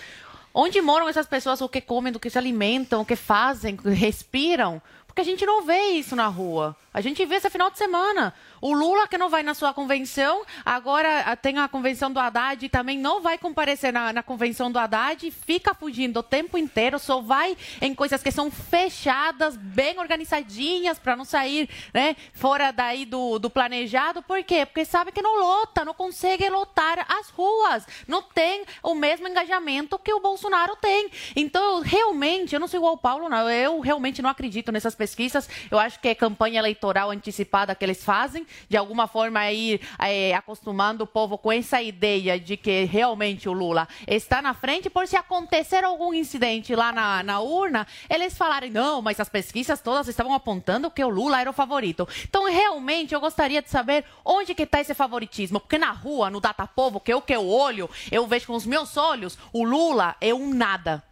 Onde 0.52 0.80
moram 0.80 1.08
essas 1.08 1.26
pessoas? 1.26 1.60
O 1.60 1.68
que 1.68 1.80
comem, 1.80 2.12
do 2.12 2.18
que 2.18 2.30
se 2.30 2.38
alimentam, 2.38 3.02
o 3.02 3.04
que 3.04 3.16
fazem, 3.16 3.76
respiram? 3.84 4.82
Porque 5.06 5.20
a 5.20 5.24
gente 5.24 5.44
não 5.44 5.62
vê 5.62 5.90
isso 5.90 6.14
na 6.14 6.28
rua. 6.28 6.76
A 6.92 7.00
gente 7.00 7.24
vê 7.24 7.36
esse 7.36 7.50
final 7.50 7.70
de 7.70 7.78
semana. 7.78 8.34
O 8.60 8.72
Lula, 8.72 9.08
que 9.08 9.16
não 9.16 9.28
vai 9.30 9.42
na 9.42 9.54
sua 9.54 9.72
convenção, 9.72 10.44
agora 10.64 11.20
ah, 11.26 11.36
tem 11.36 11.58
a 11.58 11.68
convenção 11.68 12.12
do 12.12 12.20
Haddad 12.20 12.68
também 12.68 12.98
não 12.98 13.20
vai 13.20 13.38
comparecer 13.38 13.92
na, 13.92 14.12
na 14.12 14.22
convenção 14.22 14.70
do 14.70 14.78
Haddad, 14.78 15.30
fica 15.30 15.74
fugindo 15.74 16.20
o 16.20 16.22
tempo 16.22 16.58
inteiro, 16.58 16.98
só 16.98 17.20
vai 17.20 17.56
em 17.80 17.94
coisas 17.94 18.22
que 18.22 18.30
são 18.30 18.50
fechadas, 18.50 19.56
bem 19.56 19.98
organizadinhas, 19.98 20.98
para 20.98 21.16
não 21.16 21.24
sair 21.24 21.68
né, 21.92 22.16
fora 22.32 22.70
daí 22.70 23.04
do, 23.04 23.38
do 23.38 23.50
planejado. 23.50 24.22
Por 24.22 24.42
quê? 24.44 24.66
Porque 24.66 24.84
sabe 24.84 25.12
que 25.12 25.22
não 25.22 25.38
lota, 25.38 25.84
não 25.84 25.94
consegue 25.94 26.48
lotar 26.48 27.06
as 27.08 27.30
ruas. 27.30 27.86
Não 28.06 28.22
tem 28.22 28.64
o 28.82 28.94
mesmo 28.94 29.28
engajamento 29.28 29.98
que 29.98 30.12
o 30.12 30.20
Bolsonaro 30.20 30.76
tem. 30.76 31.10
Então, 31.34 31.80
realmente, 31.80 32.54
eu 32.54 32.60
não 32.60 32.68
sou 32.68 32.78
igual 32.78 32.92
ao 32.92 32.98
Paulo, 32.98 33.28
não. 33.28 33.48
Eu 33.50 33.80
realmente 33.80 34.22
não 34.22 34.30
acredito 34.30 34.70
nessas 34.70 34.94
pesquisas. 34.94 35.48
Eu 35.70 35.78
acho 35.78 35.98
que 36.00 36.08
é 36.08 36.14
campanha 36.14 36.58
eleitoral 36.58 37.10
antecipada 37.10 37.74
que 37.74 37.84
eles 37.84 38.04
fazem, 38.04 38.46
de 38.68 38.76
alguma 38.76 39.06
forma 39.06 39.50
ir 39.50 39.80
é, 39.98 40.34
acostumando 40.34 41.04
o 41.04 41.06
povo 41.06 41.38
com 41.38 41.52
essa 41.52 41.80
ideia 41.82 42.38
de 42.38 42.56
que 42.56 42.84
realmente 42.84 43.48
o 43.48 43.52
Lula 43.52 43.88
está 44.06 44.42
na 44.42 44.54
frente, 44.54 44.90
por 44.90 45.06
se 45.06 45.16
acontecer 45.16 45.84
algum 45.84 46.12
incidente 46.14 46.74
lá 46.74 46.92
na, 46.92 47.22
na 47.22 47.40
urna, 47.40 47.86
eles 48.08 48.36
falarem, 48.36 48.70
não, 48.70 49.02
mas 49.02 49.20
as 49.20 49.28
pesquisas 49.28 49.80
todas 49.80 50.08
estavam 50.08 50.34
apontando 50.34 50.90
que 50.90 51.04
o 51.04 51.08
Lula 51.08 51.40
era 51.40 51.50
o 51.50 51.54
favorito. 51.54 52.08
Então, 52.24 52.50
realmente, 52.50 53.14
eu 53.14 53.20
gostaria 53.20 53.62
de 53.62 53.70
saber 53.70 54.04
onde 54.24 54.54
que 54.54 54.62
está 54.62 54.80
esse 54.80 54.94
favoritismo, 54.94 55.60
porque 55.60 55.78
na 55.78 55.92
rua, 55.92 56.30
no 56.30 56.40
Data 56.40 56.66
Povo, 56.66 57.00
que 57.00 57.12
eu 57.12 57.20
que 57.20 57.34
eu 57.34 57.48
olho, 57.48 57.88
eu 58.10 58.26
vejo 58.26 58.46
com 58.46 58.54
os 58.54 58.66
meus 58.66 58.96
olhos, 58.96 59.38
o 59.52 59.64
Lula 59.64 60.16
é 60.20 60.34
um 60.34 60.52
nada. 60.52 61.02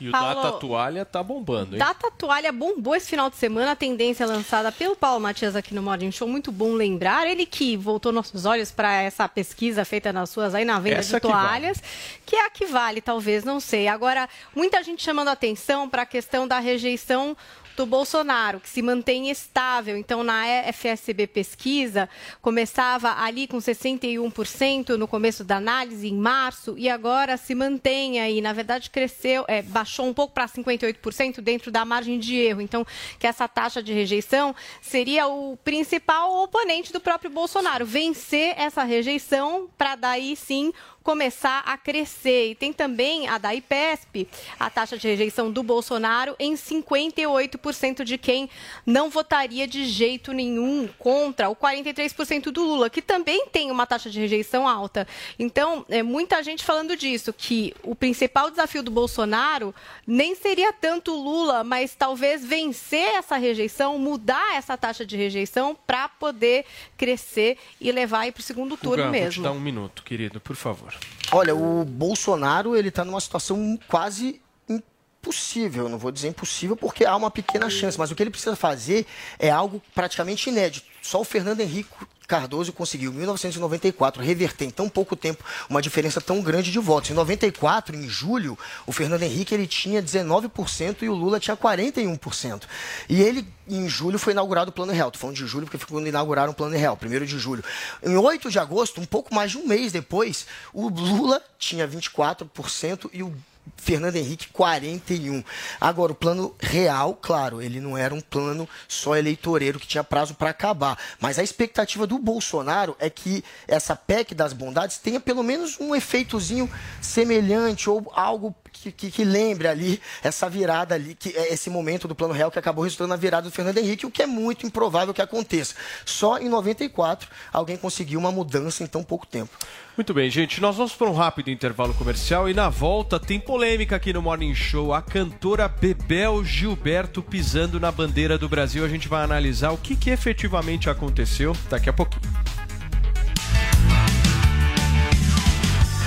E 0.00 0.08
o 0.08 0.12
Paulo, 0.12 0.42
Data 0.42 0.58
Toalha 0.58 1.04
tá 1.04 1.22
bombando, 1.22 1.74
hein? 1.74 1.78
Data 1.78 2.10
Toalha 2.10 2.50
bombou 2.50 2.96
esse 2.96 3.08
final 3.10 3.28
de 3.28 3.36
semana, 3.36 3.72
a 3.72 3.76
tendência 3.76 4.24
lançada 4.24 4.72
pelo 4.72 4.96
Paulo 4.96 5.20
Matias 5.20 5.54
aqui 5.54 5.74
no 5.74 5.82
Morning 5.82 6.10
Show, 6.10 6.26
muito 6.26 6.50
bom 6.50 6.72
lembrar. 6.72 7.26
Ele 7.26 7.44
que 7.44 7.76
voltou 7.76 8.10
nossos 8.10 8.46
olhos 8.46 8.70
para 8.70 9.02
essa 9.02 9.28
pesquisa 9.28 9.84
feita 9.84 10.12
nas 10.12 10.30
suas 10.30 10.54
aí 10.54 10.64
na 10.64 10.78
venda 10.78 11.00
essa 11.00 11.16
de 11.16 11.20
toalhas, 11.20 11.78
que, 11.78 11.84
vale. 11.84 12.22
que 12.26 12.36
é 12.36 12.46
a 12.46 12.50
que 12.50 12.66
vale, 12.66 13.00
talvez, 13.00 13.44
não 13.44 13.60
sei. 13.60 13.88
Agora, 13.88 14.28
muita 14.56 14.82
gente 14.82 15.02
chamando 15.02 15.28
atenção 15.28 15.88
para 15.88 16.02
a 16.02 16.06
questão 16.06 16.48
da 16.48 16.58
rejeição 16.58 17.36
do 17.80 17.86
Bolsonaro, 17.86 18.60
que 18.60 18.68
se 18.68 18.82
mantém 18.82 19.30
estável. 19.30 19.96
Então, 19.96 20.22
na 20.22 20.44
FSB 20.70 21.26
pesquisa, 21.26 22.10
começava 22.42 23.22
ali 23.22 23.46
com 23.46 23.56
61% 23.56 24.98
no 24.98 25.08
começo 25.08 25.42
da 25.42 25.56
análise, 25.56 26.06
em 26.06 26.14
março, 26.14 26.74
e 26.76 26.90
agora 26.90 27.38
se 27.38 27.54
mantém 27.54 28.20
aí. 28.20 28.42
Na 28.42 28.52
verdade, 28.52 28.90
cresceu, 28.90 29.46
é, 29.48 29.62
baixou 29.62 30.06
um 30.06 30.12
pouco 30.12 30.34
para 30.34 30.46
58% 30.46 31.40
dentro 31.40 31.70
da 31.70 31.82
margem 31.82 32.18
de 32.18 32.36
erro. 32.36 32.60
Então, 32.60 32.86
que 33.18 33.26
essa 33.26 33.48
taxa 33.48 33.82
de 33.82 33.94
rejeição 33.94 34.54
seria 34.82 35.26
o 35.26 35.56
principal 35.64 36.42
oponente 36.42 36.92
do 36.92 37.00
próprio 37.00 37.30
Bolsonaro. 37.30 37.86
Vencer 37.86 38.54
essa 38.58 38.84
rejeição 38.84 39.70
para 39.78 39.96
daí 39.96 40.36
sim 40.36 40.70
começar 41.02 41.60
a 41.66 41.76
crescer. 41.76 42.50
E 42.50 42.54
tem 42.54 42.72
também 42.72 43.28
a 43.28 43.38
da 43.38 43.54
IPESP, 43.54 44.28
a 44.58 44.70
taxa 44.70 44.96
de 44.96 45.08
rejeição 45.08 45.50
do 45.50 45.62
Bolsonaro 45.62 46.36
em 46.38 46.54
58% 46.54 48.04
de 48.04 48.16
quem 48.16 48.48
não 48.86 49.10
votaria 49.10 49.66
de 49.66 49.84
jeito 49.84 50.32
nenhum 50.32 50.88
contra 50.98 51.48
o 51.48 51.56
43% 51.56 52.50
do 52.50 52.64
Lula, 52.64 52.88
que 52.88 53.02
também 53.02 53.46
tem 53.46 53.70
uma 53.70 53.86
taxa 53.86 54.08
de 54.08 54.20
rejeição 54.20 54.68
alta. 54.68 55.06
Então, 55.38 55.84
é 55.88 56.02
muita 56.02 56.42
gente 56.42 56.64
falando 56.64 56.96
disso, 56.96 57.32
que 57.32 57.74
o 57.82 57.94
principal 57.94 58.50
desafio 58.50 58.82
do 58.82 58.90
Bolsonaro 58.90 59.74
nem 60.06 60.34
seria 60.34 60.72
tanto 60.72 61.12
o 61.12 61.22
Lula, 61.22 61.64
mas 61.64 61.94
talvez 61.94 62.44
vencer 62.44 63.16
essa 63.16 63.36
rejeição, 63.36 63.98
mudar 63.98 64.54
essa 64.54 64.76
taxa 64.76 65.04
de 65.04 65.16
rejeição 65.16 65.76
para 65.86 66.08
poder 66.08 66.64
crescer 66.96 67.58
e 67.80 67.90
levar 67.90 68.30
para 68.30 68.40
o 68.40 68.42
segundo 68.42 68.76
turno 68.76 69.04
Guga, 69.04 69.10
mesmo. 69.10 69.24
Vou 69.24 69.32
te 69.32 69.42
dar 69.42 69.52
um 69.52 69.60
minuto, 69.60 70.02
querido, 70.02 70.40
por 70.40 70.56
favor. 70.56 70.89
Olha, 71.32 71.54
o 71.54 71.84
Bolsonaro 71.84 72.76
ele 72.76 72.88
está 72.88 73.04
numa 73.04 73.20
situação 73.20 73.78
quase 73.88 74.40
impossível. 74.68 75.88
Não 75.88 75.98
vou 75.98 76.10
dizer 76.10 76.28
impossível 76.28 76.76
porque 76.76 77.04
há 77.04 77.14
uma 77.14 77.30
pequena 77.30 77.68
chance, 77.70 77.98
mas 77.98 78.10
o 78.10 78.14
que 78.14 78.22
ele 78.22 78.30
precisa 78.30 78.56
fazer 78.56 79.06
é 79.38 79.50
algo 79.50 79.80
praticamente 79.94 80.48
inédito. 80.50 80.86
Só 81.02 81.20
o 81.20 81.24
Fernando 81.24 81.60
Henrique 81.60 81.90
Cardoso 82.30 82.72
conseguiu, 82.72 83.10
em 83.10 83.16
1994, 83.16 84.22
reverter 84.22 84.64
em 84.64 84.70
tão 84.70 84.88
pouco 84.88 85.16
tempo 85.16 85.44
uma 85.68 85.82
diferença 85.82 86.20
tão 86.20 86.40
grande 86.40 86.70
de 86.70 86.78
votos. 86.78 87.10
Em 87.10 87.14
94, 87.14 87.96
em 87.96 88.08
julho, 88.08 88.56
o 88.86 88.92
Fernando 88.92 89.24
Henrique 89.24 89.52
ele 89.52 89.66
tinha 89.66 90.00
19% 90.00 91.02
e 91.02 91.08
o 91.08 91.14
Lula 91.14 91.40
tinha 91.40 91.56
41%. 91.56 92.62
E 93.08 93.20
ele, 93.20 93.44
em 93.66 93.88
julho, 93.88 94.16
foi 94.16 94.32
inaugurado 94.32 94.70
o 94.70 94.72
Plano 94.72 94.92
Real. 94.92 95.08
Estou 95.08 95.22
falando 95.22 95.36
de 95.36 95.44
julho 95.44 95.66
porque 95.66 95.76
foi 95.76 95.88
quando 95.88 96.06
inauguraram 96.06 96.52
o 96.52 96.54
Plano 96.54 96.76
Real, 96.76 96.96
1 97.02 97.24
de 97.24 97.36
julho. 97.36 97.64
Em 98.00 98.16
8 98.16 98.48
de 98.48 98.60
agosto, 98.60 99.00
um 99.00 99.04
pouco 99.04 99.34
mais 99.34 99.50
de 99.50 99.58
um 99.58 99.66
mês 99.66 99.90
depois, 99.90 100.46
o 100.72 100.88
Lula 100.88 101.42
tinha 101.58 101.88
24% 101.88 103.10
e 103.12 103.24
o 103.24 103.34
Fernando 103.76 104.16
Henrique 104.16 104.48
41. 104.48 105.42
Agora, 105.80 106.12
o 106.12 106.14
plano 106.14 106.54
real, 106.60 107.14
claro, 107.14 107.62
ele 107.62 107.80
não 107.80 107.96
era 107.96 108.14
um 108.14 108.20
plano 108.20 108.68
só 108.88 109.16
eleitoreiro 109.16 109.78
que 109.78 109.86
tinha 109.86 110.04
prazo 110.04 110.34
para 110.34 110.50
acabar. 110.50 110.98
Mas 111.20 111.38
a 111.38 111.42
expectativa 111.42 112.06
do 112.06 112.18
Bolsonaro 112.18 112.96
é 112.98 113.08
que 113.08 113.44
essa 113.66 113.96
PEC 113.96 114.34
das 114.34 114.52
bondades 114.52 114.98
tenha 114.98 115.20
pelo 115.20 115.42
menos 115.42 115.78
um 115.80 115.94
efeitozinho 115.94 116.70
semelhante 117.00 117.88
ou 117.88 118.10
algo 118.14 118.54
que, 118.72 118.92
que, 118.92 119.10
que, 119.10 119.24
lembre 119.24 119.68
ali 119.68 120.00
essa 120.22 120.48
virada 120.48 120.94
ali, 120.94 121.14
que 121.14 121.30
é 121.36 121.52
esse 121.52 121.68
momento 121.68 122.08
do 122.08 122.14
plano 122.14 122.32
real 122.32 122.50
que 122.50 122.58
acabou 122.58 122.84
resultando 122.84 123.10
na 123.10 123.16
virada 123.16 123.48
do 123.48 123.52
Fernando 123.52 123.78
Henrique, 123.78 124.06
o 124.06 124.10
que 124.10 124.22
é 124.22 124.26
muito 124.26 124.66
improvável 124.66 125.12
que 125.12 125.22
aconteça. 125.22 125.74
Só 126.04 126.38
em 126.38 126.48
94 126.48 127.28
alguém 127.52 127.76
conseguiu 127.76 128.18
uma 128.18 128.32
mudança 128.32 128.82
em 128.82 128.86
tão 128.86 129.02
pouco 129.02 129.26
tempo. 129.26 129.50
Muito 129.96 130.14
bem, 130.14 130.30
gente. 130.30 130.60
Nós 130.60 130.76
vamos 130.76 130.92
para 130.92 131.10
um 131.10 131.14
rápido 131.14 131.50
intervalo 131.50 131.92
comercial 131.92 132.48
e 132.48 132.54
na 132.54 132.68
volta 132.68 133.20
tem 133.20 133.38
polêmica 133.38 133.96
aqui 133.96 134.12
no 134.12 134.22
Morning 134.22 134.54
Show. 134.54 134.94
A 134.94 135.02
cantora 135.02 135.68
Bebel 135.68 136.42
Gilberto 136.44 137.22
pisando 137.22 137.78
na 137.78 137.92
bandeira 137.92 138.38
do 138.38 138.48
Brasil. 138.48 138.84
A 138.84 138.88
gente 138.88 139.08
vai 139.08 139.22
analisar 139.22 139.72
o 139.72 139.76
que, 139.76 139.94
que 139.94 140.10
efetivamente 140.10 140.88
aconteceu 140.88 141.54
daqui 141.68 141.90
a 141.90 141.92
pouquinho. 141.92 142.22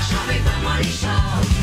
Jovem 0.09 0.41
Pan 0.43 0.59
Morning 0.63 0.91
Show. 0.91 1.62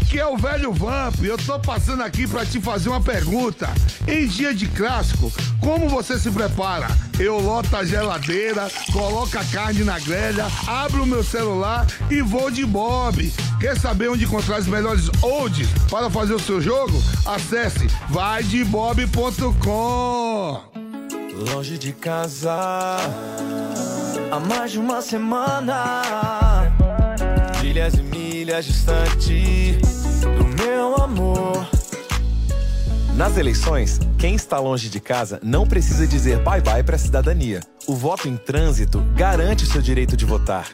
Aqui 0.00 0.18
é 0.18 0.26
o 0.26 0.36
velho 0.36 0.72
Vamp 0.72 1.16
e 1.22 1.26
eu 1.26 1.36
tô 1.36 1.58
passando 1.58 2.02
aqui 2.02 2.26
pra 2.26 2.46
te 2.46 2.60
fazer 2.60 2.88
uma 2.88 3.00
pergunta. 3.00 3.68
Em 4.06 4.26
dia 4.26 4.54
de 4.54 4.66
clássico, 4.68 5.30
como 5.60 5.88
você 5.88 6.18
se 6.18 6.30
prepara? 6.30 6.86
Eu 7.18 7.38
loto 7.40 7.76
a 7.76 7.84
geladeira, 7.84 8.68
coloco 8.92 9.36
a 9.36 9.44
carne 9.44 9.82
na 9.84 9.98
grelha, 9.98 10.46
abro 10.66 11.02
o 11.02 11.06
meu 11.06 11.22
celular 11.24 11.86
e 12.10 12.22
vou 12.22 12.50
de 12.50 12.64
Bob. 12.64 13.30
Quer 13.60 13.78
saber 13.78 14.08
onde 14.08 14.24
encontrar 14.24 14.60
os 14.60 14.66
melhores 14.66 15.10
odds 15.20 15.68
para 15.90 16.08
fazer 16.08 16.34
o 16.34 16.40
seu 16.40 16.60
jogo? 16.60 17.02
Acesse 17.26 17.86
vaidebob.com. 18.08 19.08
Longe 21.52 21.76
de 21.76 21.92
casa, 21.92 22.56
há 24.30 24.40
mais 24.40 24.70
de 24.72 24.78
uma 24.78 25.02
semana. 25.02 26.87
Milhas 27.78 27.94
e 27.94 28.02
milhas 28.02 28.64
distante 28.64 29.78
do 30.20 30.64
meu 30.64 30.96
amor. 30.96 31.64
Nas 33.14 33.36
eleições, 33.36 34.00
quem 34.18 34.34
está 34.34 34.58
longe 34.58 34.88
de 34.88 34.98
casa 34.98 35.38
não 35.44 35.64
precisa 35.64 36.04
dizer 36.04 36.42
bye-bye 36.42 36.82
para 36.82 36.96
a 36.96 36.98
cidadania. 36.98 37.60
O 37.86 37.94
voto 37.94 38.26
em 38.26 38.36
trânsito 38.36 39.00
garante 39.14 39.64
seu 39.64 39.80
direito 39.80 40.16
de 40.16 40.24
votar. 40.24 40.66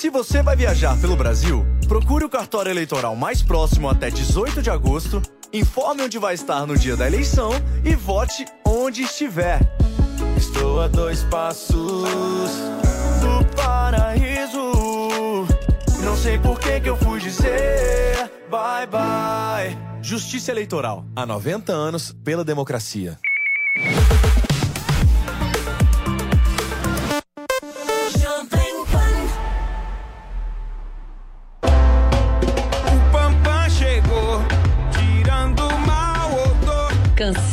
Se 0.00 0.08
você 0.08 0.42
vai 0.42 0.56
viajar 0.56 0.98
pelo 0.98 1.16
Brasil, 1.16 1.66
procure 1.86 2.24
o 2.24 2.30
cartório 2.30 2.70
eleitoral 2.70 3.14
mais 3.14 3.42
próximo 3.42 3.86
até 3.86 4.08
18 4.08 4.62
de 4.62 4.70
agosto, 4.70 5.20
informe 5.52 6.00
onde 6.00 6.16
vai 6.16 6.32
estar 6.32 6.64
no 6.64 6.78
dia 6.78 6.96
da 6.96 7.06
eleição 7.06 7.50
e 7.84 7.94
vote 7.94 8.46
onde 8.64 9.02
estiver. 9.02 9.60
Estou 10.34 10.80
a 10.80 10.88
dois 10.88 11.24
passos 11.24 12.08
do 13.20 13.44
paraíso. 13.54 14.27
Não 16.08 16.16
sei 16.16 16.38
por 16.38 16.58
que 16.58 16.80
que 16.80 16.88
eu 16.88 16.96
fui 16.96 17.20
dizer 17.20 18.30
bye 18.50 18.86
bye. 18.86 19.78
Justiça 20.00 20.50
Eleitoral. 20.50 21.04
Há 21.14 21.26
90 21.26 21.70
anos 21.70 22.16
pela 22.24 22.42
democracia. 22.42 23.18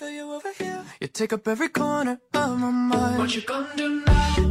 feel 0.00 0.08
you 0.08 0.32
over 0.32 0.50
here. 0.56 0.82
You 0.98 1.08
take 1.08 1.34
up 1.34 1.46
every 1.46 1.68
corner 1.68 2.18
of 2.32 2.58
my 2.58 2.70
mind. 2.70 3.18
What 3.18 3.34
you 3.34 3.42
gonna 3.42 3.76
do 3.76 4.02
now? 4.06 4.49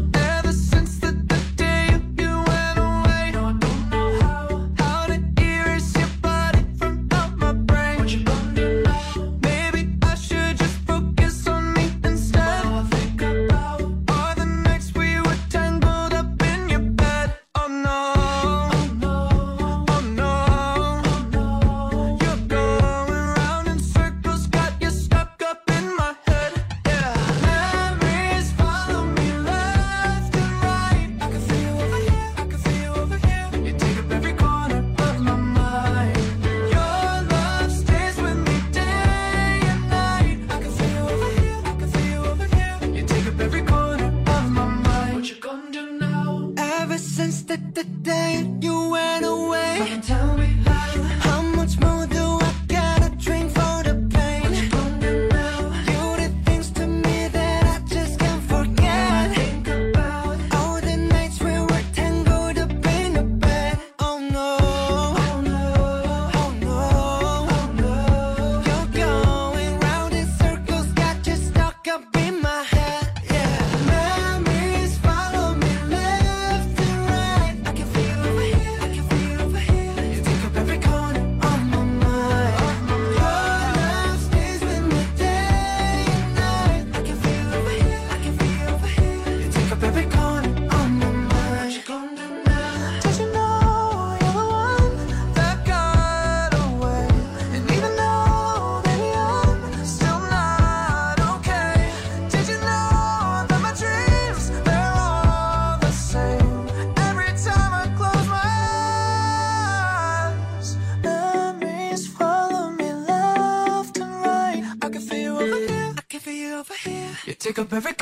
Take 117.50 117.58
up 117.58 117.74
every 117.74 117.99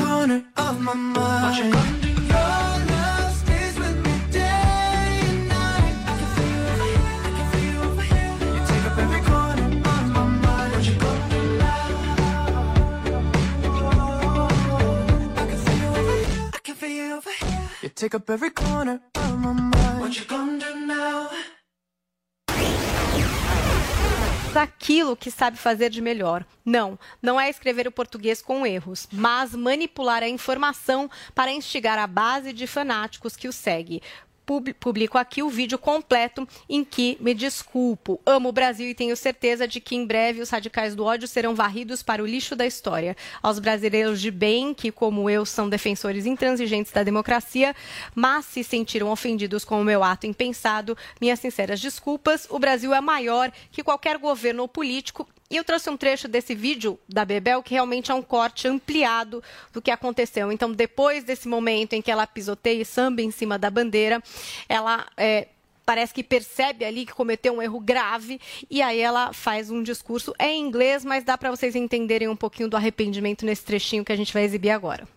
aquilo 25.07 25.15
que 25.15 25.31
sabe 25.31 25.57
fazer 25.57 25.89
de 25.89 26.01
melhor. 26.01 26.45
Não, 26.65 26.99
não 27.21 27.39
é 27.39 27.49
escrever 27.49 27.87
o 27.87 27.91
português 27.91 28.41
com 28.41 28.65
erros, 28.65 29.07
mas 29.11 29.55
manipular 29.55 30.21
a 30.21 30.27
informação 30.27 31.09
para 31.33 31.51
instigar 31.51 31.97
a 31.97 32.07
base 32.07 32.51
de 32.51 32.67
fanáticos 32.67 33.35
que 33.35 33.47
o 33.47 33.53
segue. 33.53 34.01
Pub- 34.47 34.73
Publico 34.79 35.17
aqui 35.17 35.43
o 35.43 35.49
vídeo 35.49 35.77
completo 35.77 36.47
em 36.69 36.81
que 36.85 37.17
me 37.19 37.33
desculpo. 37.33 38.17
Amo 38.25 38.47
o 38.47 38.53
Brasil 38.53 38.89
e 38.89 38.95
tenho 38.95 39.15
certeza 39.17 39.67
de 39.67 39.81
que 39.81 39.93
em 39.93 40.05
breve 40.05 40.39
os 40.39 40.49
radicais 40.49 40.95
do 40.95 41.03
ódio 41.03 41.27
serão 41.27 41.53
varridos 41.53 42.01
para 42.01 42.23
o 42.23 42.25
lixo 42.25 42.55
da 42.55 42.65
história. 42.65 43.17
Aos 43.43 43.59
brasileiros 43.59 44.21
de 44.21 44.31
bem, 44.31 44.73
que 44.73 44.89
como 44.89 45.29
eu 45.29 45.45
são 45.45 45.67
defensores 45.67 46.25
intransigentes 46.25 46.93
da 46.93 47.03
democracia, 47.03 47.75
mas 48.15 48.45
se 48.45 48.63
sentiram 48.63 49.11
ofendidos 49.11 49.65
com 49.65 49.81
o 49.81 49.83
meu 49.83 50.01
ato 50.01 50.25
impensado, 50.25 50.97
minhas 51.19 51.41
sinceras 51.41 51.81
desculpas. 51.81 52.47
O 52.49 52.57
Brasil 52.57 52.93
é 52.93 53.01
maior 53.01 53.51
que 53.69 53.83
qualquer 53.83 54.17
governo 54.17 54.61
ou 54.61 54.69
político 54.69 55.27
e 55.49 55.55
eu 55.55 55.63
trouxe 55.63 55.89
um 55.89 55.95
trecho 55.95 56.27
desse 56.27 56.53
vídeo 56.53 56.99
da 57.07 57.23
Bebel 57.23 57.63
que 57.63 57.73
realmente 57.73 58.11
é 58.11 58.13
um 58.13 58.21
corte 58.21 58.67
ampliado 58.67 59.41
do 59.71 59.81
que 59.81 59.91
aconteceu. 59.91 60.51
Então, 60.51 60.71
depois 60.71 61.23
desse 61.23 61.47
momento 61.47 61.93
em 61.93 62.01
que 62.01 62.11
ela 62.11 62.27
pisoteia 62.27 62.81
e 62.81 62.85
samba 62.85 63.21
em 63.21 63.31
cima 63.31 63.57
da 63.57 63.69
bandeira, 63.69 64.21
ela 64.67 65.05
é, 65.15 65.47
parece 65.85 66.13
que 66.13 66.21
percebe 66.21 66.83
ali 66.83 67.05
que 67.05 67.13
cometeu 67.13 67.53
um 67.53 67.61
erro 67.61 67.79
grave 67.79 68.41
e 68.69 68.81
aí 68.81 68.99
ela 68.99 69.31
faz 69.31 69.71
um 69.71 69.81
discurso 69.81 70.33
é 70.37 70.49
em 70.49 70.61
inglês, 70.61 71.05
mas 71.05 71.23
dá 71.23 71.37
para 71.37 71.49
vocês 71.49 71.75
entenderem 71.75 72.27
um 72.27 72.35
pouquinho 72.35 72.67
do 72.67 72.75
arrependimento 72.75 73.45
nesse 73.45 73.63
trechinho 73.63 74.03
que 74.03 74.11
a 74.11 74.17
gente 74.17 74.33
vai 74.33 74.43
exibir 74.43 74.71
agora. 74.71 75.07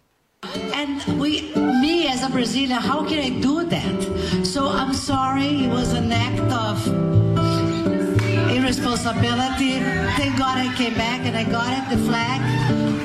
And 0.43 1.21
we, 1.21 1.53
me 1.83 2.07
as 2.07 2.23
a 2.23 2.29
Brazilian, 2.29 2.79
how 2.79 3.05
can 3.05 3.19
I 3.19 3.31
do 3.31 3.65
that? 3.67 4.47
So 4.47 4.69
I'm 4.69 4.95
sorry, 4.95 5.65
it 5.65 5.69
was 5.69 5.93
an 5.93 6.13
act 6.13 6.41
of 6.41 7.30
irresponsibility. 8.71 9.81
Thank 10.17 10.39
God 10.39 10.57
I 10.59 10.73
came 10.77 10.95
back 10.95 11.27
and 11.27 11.37
I 11.37 11.43
got 11.43 11.73
it, 11.77 11.97
the 11.97 12.05
flag. 12.05 13.00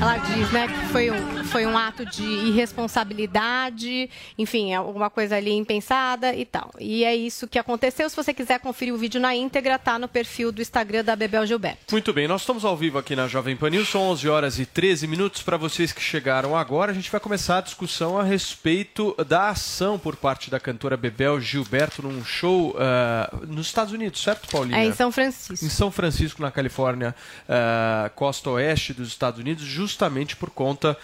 Ela 0.00 0.18
diz, 0.18 0.52
né, 0.52 0.68
que 0.68 0.86
foi 0.92 1.10
um, 1.10 1.44
foi 1.44 1.66
um 1.66 1.76
ato 1.76 2.04
de 2.04 2.22
irresponsabilidade, 2.22 4.10
enfim, 4.36 4.72
é 4.72 4.76
alguma 4.76 5.08
coisa 5.08 5.36
ali 5.36 5.52
impensada 5.52 6.34
e 6.34 6.44
tal. 6.44 6.70
E 6.78 7.02
é 7.02 7.16
isso 7.16 7.48
que 7.48 7.58
aconteceu. 7.58 8.08
Se 8.10 8.14
você 8.14 8.34
quiser 8.34 8.60
conferir 8.60 8.92
o 8.92 8.98
vídeo 8.98 9.18
na 9.18 9.34
íntegra, 9.34 9.78
tá 9.78 9.98
no 9.98 10.06
perfil 10.06 10.52
do 10.52 10.60
Instagram 10.60 11.02
da 11.02 11.16
Bebel 11.16 11.46
Gilberto. 11.46 11.92
Muito 11.92 12.12
bem, 12.12 12.28
nós 12.28 12.42
estamos 12.42 12.64
ao 12.64 12.76
vivo 12.76 12.98
aqui 12.98 13.16
na 13.16 13.26
Jovem 13.26 13.56
Pan 13.56 13.70
News, 13.70 13.88
são 13.88 14.02
11 14.02 14.28
horas 14.28 14.58
e 14.58 14.66
13 14.66 15.06
minutos. 15.06 15.42
Para 15.42 15.56
vocês 15.56 15.92
que 15.92 16.02
chegaram 16.02 16.54
agora, 16.54 16.92
a 16.92 16.94
gente 16.94 17.10
vai 17.10 17.20
começar 17.20 17.58
a 17.58 17.60
discussão 17.62 18.18
a 18.18 18.22
respeito 18.22 19.16
da 19.26 19.48
ação 19.48 19.98
por 19.98 20.16
parte 20.16 20.50
da 20.50 20.60
cantora 20.60 20.96
Bebel 20.96 21.40
Gilberto 21.40 22.02
num 22.02 22.22
show 22.22 22.76
ah, 22.78 23.32
nos 23.48 23.66
Estados 23.66 23.92
Unidos, 23.92 24.22
certo, 24.22 24.46
Paulinha? 24.48 24.78
É 24.78 24.84
em 24.84 24.92
São 24.92 25.10
Francisco. 25.10 25.64
Em 25.64 25.70
São 25.70 25.90
Francisco, 25.90 26.42
na 26.42 26.50
Califórnia, 26.50 27.14
ah, 27.48 28.10
costa 28.14 28.50
oeste 28.50 28.92
dos 28.92 29.08
Estados 29.08 29.40
Unidos, 29.40 29.64
justamente 29.86 30.36
por 30.36 30.50
conta 30.50 30.96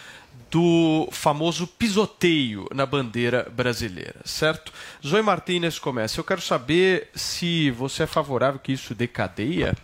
do 0.51 1.09
famoso 1.11 1.67
pisoteio 1.67 2.69
na 2.75 2.85
bandeira 2.85 3.51
brasileira, 3.51 4.17
certo? 4.25 4.71
Zoe 5.05 5.23
Martínez 5.23 5.79
começa. 5.79 6.21
Eu 6.21 6.25
quero 6.25 6.43
saber 6.43 7.09
se 7.15 7.71
você 7.71 8.03
é 8.03 8.07
favorável 8.07 8.61
que 8.61 8.73
isso 8.73 8.95
dê 8.95 9.07
cadeia. 9.07 9.75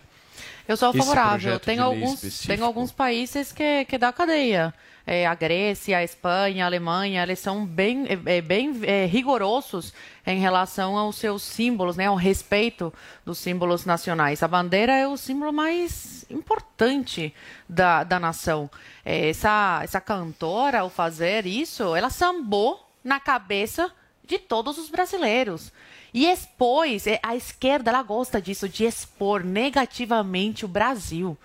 Eu 0.67 0.77
sou 0.77 0.93
favorável. 0.93 1.59
Tem 1.59 1.79
alguns, 1.79 2.41
tem 2.45 2.61
alguns 2.61 2.91
países 2.91 3.51
que, 3.51 3.85
que 3.85 3.97
dá 3.97 4.13
cadeia. 4.13 4.71
É, 5.11 5.25
a 5.25 5.33
Grécia, 5.33 5.97
a 5.97 6.03
Espanha, 6.03 6.63
a 6.63 6.67
Alemanha, 6.67 7.23
eles 7.23 7.39
são 7.39 7.65
bem, 7.65 8.05
é, 8.05 8.37
é, 8.37 8.41
bem 8.41 8.79
é, 8.83 9.07
rigorosos 9.07 9.91
em 10.23 10.37
relação 10.37 10.95
aos 10.95 11.15
seus 11.15 11.41
símbolos, 11.41 11.97
né, 11.97 12.05
ao 12.05 12.15
respeito 12.15 12.93
dos 13.25 13.39
símbolos 13.39 13.85
nacionais. 13.85 14.43
A 14.43 14.47
bandeira 14.47 14.95
é 14.95 15.07
o 15.07 15.17
símbolo 15.17 15.51
mais 15.51 16.25
importante 16.29 17.33
da, 17.67 18.03
da 18.03 18.19
nação. 18.19 18.69
É, 19.03 19.29
essa, 19.29 19.79
essa 19.83 19.99
cantora, 19.99 20.81
ao 20.81 20.91
fazer 20.91 21.47
isso, 21.47 21.95
ela 21.95 22.11
sambou 22.11 22.87
na 23.03 23.19
cabeça 23.19 23.91
de 24.23 24.37
todos 24.37 24.77
os 24.77 24.91
brasileiros. 24.91 25.73
E 26.13 26.27
expôs, 26.27 27.07
é, 27.07 27.19
a 27.23 27.35
esquerda 27.35 27.89
ela 27.89 28.03
gosta 28.03 28.39
disso, 28.39 28.69
de 28.69 28.85
expor 28.85 29.43
negativamente 29.43 30.65
o 30.65 30.67
Brasil. 30.67 31.35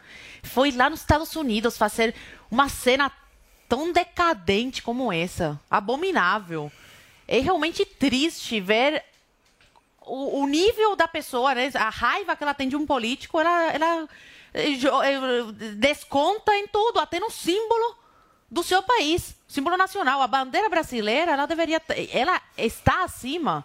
Foi 0.42 0.70
lá 0.70 0.90
nos 0.90 1.00
Estados 1.00 1.34
Unidos 1.34 1.78
fazer 1.78 2.14
uma 2.50 2.68
cena 2.68 3.10
tão 3.68 3.92
decadente 3.92 4.82
como 4.82 5.12
essa, 5.12 5.60
abominável. 5.70 6.70
É 7.26 7.38
realmente 7.38 7.84
triste 7.84 8.60
ver 8.60 9.02
o, 10.00 10.40
o 10.42 10.46
nível 10.46 10.94
da 10.94 11.08
pessoa, 11.08 11.54
né? 11.54 11.70
a 11.74 11.88
raiva 11.88 12.36
que 12.36 12.42
ela 12.42 12.54
tem 12.54 12.68
de 12.68 12.76
um 12.76 12.86
político, 12.86 13.40
ela, 13.40 13.72
ela 13.72 14.08
eh, 14.52 14.72
eh, 14.72 15.52
desconta 15.76 16.54
em 16.56 16.66
tudo, 16.66 17.00
até 17.00 17.18
no 17.18 17.30
símbolo 17.30 17.96
do 18.50 18.62
seu 18.62 18.82
país, 18.82 19.34
símbolo 19.48 19.76
nacional. 19.76 20.22
A 20.22 20.26
bandeira 20.26 20.68
brasileira, 20.68 21.32
ela 21.32 21.46
deveria, 21.46 21.80
ela 22.12 22.40
está 22.56 23.04
acima 23.04 23.64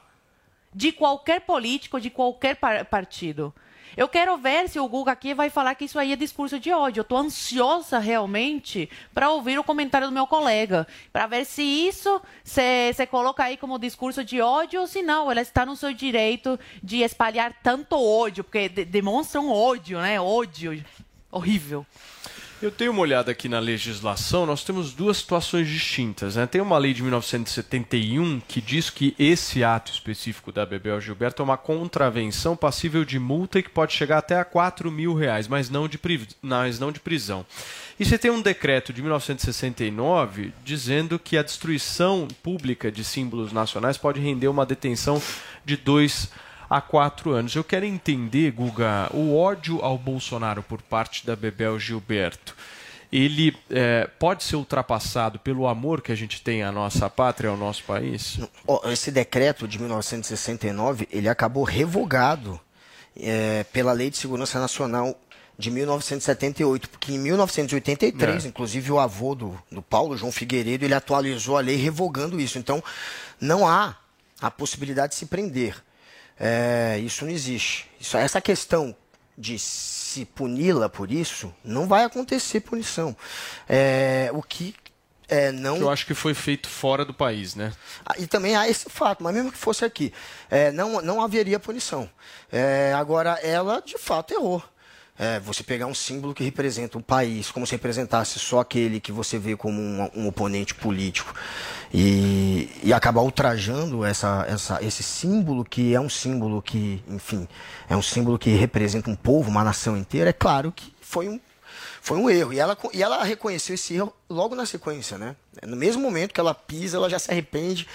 de 0.74 0.92
qualquer 0.92 1.42
político, 1.42 2.00
de 2.00 2.10
qualquer 2.10 2.56
par- 2.56 2.86
partido. 2.86 3.54
Eu 3.98 4.07
quero 4.07 4.38
ver 4.38 4.70
se 4.70 4.80
o 4.80 4.88
Guga 4.88 5.11
aqui 5.11 5.34
vai 5.34 5.49
falar 5.49 5.76
que 5.76 5.86
isso 5.86 5.99
aí 5.99 6.14
é 6.14 6.16
discurso 6.16 6.60
de 6.60 6.72
ódio. 6.72 7.02
Eu 7.02 7.03
estou 7.03 7.18
ansiosa 7.18 7.99
realmente 7.99 8.90
para 9.14 9.30
ouvir 9.30 9.60
o 9.60 9.64
comentário 9.64 10.07
do 10.07 10.14
meu 10.14 10.28
colega, 10.28 10.88
para 11.11 11.28
ver 11.28 11.45
se 11.45 11.64
isso 11.64 12.22
você 12.44 13.07
coloca 13.10 13.44
aí 13.44 13.57
como 13.57 13.80
discurso 13.80 14.24
de 14.24 14.41
ódio 14.41 14.82
ou 14.82 14.88
se 14.88 15.02
não, 15.02 15.32
ela 15.32 15.41
está 15.41 15.66
no 15.66 15.76
seu 15.76 15.94
direito 15.94 16.60
de 16.82 17.02
espalhar 17.02 17.53
tanto 17.64 17.95
ódio, 17.95 18.44
porque 18.44 18.70
de 18.70 18.86
demonstram 18.86 19.52
ódio, 19.52 19.99
né? 19.99 20.20
Ódio. 20.20 20.84
Horrível. 21.32 21.86
Eu 22.61 22.69
tenho 22.72 22.91
uma 22.91 22.99
olhada 22.99 23.31
aqui 23.31 23.48
na 23.48 23.57
legislação, 23.57 24.45
nós 24.45 24.65
temos 24.65 24.91
duas 24.91 25.15
situações 25.15 25.65
distintas. 25.69 26.36
Né? 26.36 26.45
Tem 26.45 26.60
uma 26.60 26.77
lei 26.77 26.94
de 26.94 27.02
1971 27.02 28.41
que 28.45 28.60
diz 28.60 28.90
que 28.90 29.15
esse 29.18 29.64
ato 29.64 29.94
específico 29.94 30.52
da 30.52 30.65
Bebel 30.65 30.99
Gilberto 30.99 31.41
é 31.41 31.45
uma 31.45 31.56
contravenção 31.56 32.57
passível 32.57 33.06
de 33.06 33.18
multa 33.18 33.60
e 33.60 33.64
que 33.64 33.69
pode 33.69 33.94
chegar 33.94 34.18
até 34.18 34.38
a 34.38 34.44
4 34.44 34.91
mil 34.91 35.14
reais, 35.14 35.48
mas 35.48 35.69
não 35.69 35.88
de, 35.88 35.98
pri- 35.98 36.27
mas 36.41 36.80
não 36.80 36.91
de 36.91 36.99
prisão. 36.99 37.45
E 37.98 38.03
você 38.03 38.18
tem 38.18 38.30
um 38.30 38.41
decreto 38.41 38.91
de 38.91 39.02
1969 39.02 40.52
dizendo 40.65 41.18
que 41.18 41.38
a 41.38 41.44
destruição 41.44 42.27
pública 42.44 42.91
de 42.91 43.06
símbolos 43.06 43.53
nacionais 43.53 43.98
pode 43.98 44.19
render 44.19 44.49
uma 44.49 44.65
detenção 44.65 45.22
de 45.64 45.77
dois 45.77 46.30
há 46.70 46.80
quatro 46.82 47.32
anos. 47.32 47.56
Eu 47.56 47.64
quero 47.64 47.86
entender, 47.86 48.52
Guga, 48.52 49.10
o 49.14 49.36
ódio 49.36 49.82
ao 49.82 49.98
Bolsonaro 49.98 50.62
por 50.62 50.82
parte 50.82 51.26
da 51.26 51.36
Bebel 51.36 51.80
Gilberto. 51.80 52.56
Ele 53.12 53.58
eh, 53.72 54.08
pode 54.20 54.44
ser 54.44 54.56
ultrapassado 54.56 55.40
pelo 55.40 55.68
amor 55.68 56.00
que 56.00 56.12
a 56.12 56.16
gente 56.16 56.44
tem 56.44 56.62
à 56.62 56.72
nossa 56.72 57.10
pátria, 57.10 57.50
ao 57.50 57.58
nosso 57.58 57.84
país? 57.84 58.38
Esse 58.86 59.10
decreto 59.10 59.68
de 59.68 59.80
1969, 59.80 61.08
ele 61.12 61.28
acabou 61.28 61.64
revogado 61.64 62.60
é, 63.20 63.64
pela 63.74 63.91
Lei 63.94 64.12
de 64.12 64.18
Segurança 64.18 64.60
Nacional 64.60 65.20
de 65.58 65.72
1978, 65.72 66.88
porque 66.88 67.12
em 67.14 67.18
1983, 67.20 68.46
É. 68.46 68.48
inclusive 68.48 68.91
o 68.91 69.00
avô 69.00 69.34
do, 69.34 69.60
do 69.72 69.82
Paulo, 69.82 70.16
João 70.16 70.32
Figueiredo, 70.32 70.86
ele 70.86 70.94
atualizou 70.94 71.58
a 71.58 71.62
lei 71.62 71.76
revogando 71.78 72.40
isso. 72.40 72.60
Então, 72.60 72.82
não 73.41 73.68
há 73.68 73.96
a 74.40 74.52
possibilidade 74.52 75.14
de 75.14 75.20
se 75.20 75.26
prender. 75.26 75.76
É, 76.40 76.98
isso 77.03 77.26
não 77.26 77.32
existe. 77.32 77.90
Isso, 77.99 78.18
essa 78.18 78.40
questão 78.40 78.95
de 79.38 79.57
se 79.57 80.26
puni-la 80.26 80.90
por 80.90 81.11
isso, 81.11 81.53
não 81.64 81.88
vai 81.88 82.03
acontecer 82.03 82.60
punição. 82.61 83.16
É, 83.68 84.30
o 84.34 84.41
que 84.41 84.76
é, 85.30 85.52
não 85.52 85.78
Que 85.78 85.84
eu 85.84 85.90
acho 85.90 86.06
que 86.06 86.14
foi 86.16 86.34
feito 86.34 86.68
fora 86.68 87.06
do 87.06 87.14
país, 87.14 87.53
né? 87.53 87.72
ah, 88.06 88.16
E 88.18 88.26
também 88.26 88.56
há 88.56 88.68
esse 88.68 88.90
fato, 88.90 89.24
mas 89.24 89.34
mesmo 89.34 89.52
que 89.52 89.57
fosse 89.57 89.86
aqui, 89.86 90.11
é, 90.49 90.72
não, 90.72 91.02
não 91.02 91.22
haveria 91.22 91.60
punição. 91.60 92.10
É, 92.52 92.94
agora, 92.95 93.40
ela 93.44 93.80
de 93.80 93.98
fato 93.98 94.34
errou. 94.34 94.64
É, 95.20 95.38
você 95.38 95.64
pegar 95.64 95.86
um 95.86 95.94
símbolo 95.94 96.34
que 96.34 96.46
representa 96.46 96.98
um 96.98 97.02
país, 97.02 97.52
como 97.52 97.68
se 97.68 97.74
representasse 97.74 98.40
só 98.40 98.62
aquele 98.62 99.02
que 99.02 99.12
você 99.12 99.38
vê 99.38 99.54
como 99.56 99.82
um, 99.82 100.10
um 100.16 100.28
oponente 100.28 100.74
político, 100.74 101.34
e, 101.94 102.70
e 102.82 102.94
acabar 102.94 103.22
ultrajando 103.22 104.06
essa, 104.06 104.46
essa, 104.48 104.82
esse 104.82 105.04
símbolo 105.04 105.66
que 105.66 105.94
é 105.94 106.00
um 106.00 106.10
símbolo 106.10 106.62
que, 106.62 107.04
enfim, 107.06 107.50
é 107.90 107.98
um 107.98 108.02
símbolo 108.02 108.40
que 108.40 108.52
representa 108.52 109.10
um 109.10 109.16
povo, 109.16 109.50
uma 109.50 109.64
nação 109.64 109.98
inteira, 109.98 110.30
é 110.30 110.34
claro 110.34 110.72
que 110.72 110.94
foi 111.02 111.28
um, 111.28 111.38
Foi 112.02 112.18
um 112.18 112.30
erro. 112.30 112.54
E 112.54 112.60
ela, 112.60 112.78
e 112.94 113.04
ela 113.04 113.24
reconheceu 113.24 113.76
esse 113.76 113.96
erro 113.96 114.14
logo 114.30 114.56
na 114.56 114.66
sequência, 114.66 115.18
né? 115.18 115.36
No 115.64 115.76
mesmo 115.76 116.02
momento 116.02 116.34
que 116.34 116.40
ela 116.40 116.54
pisa, 116.54 116.98
ela 116.98 117.10
já 117.10 117.20
se 117.20 117.30
arrepende. 117.32 117.88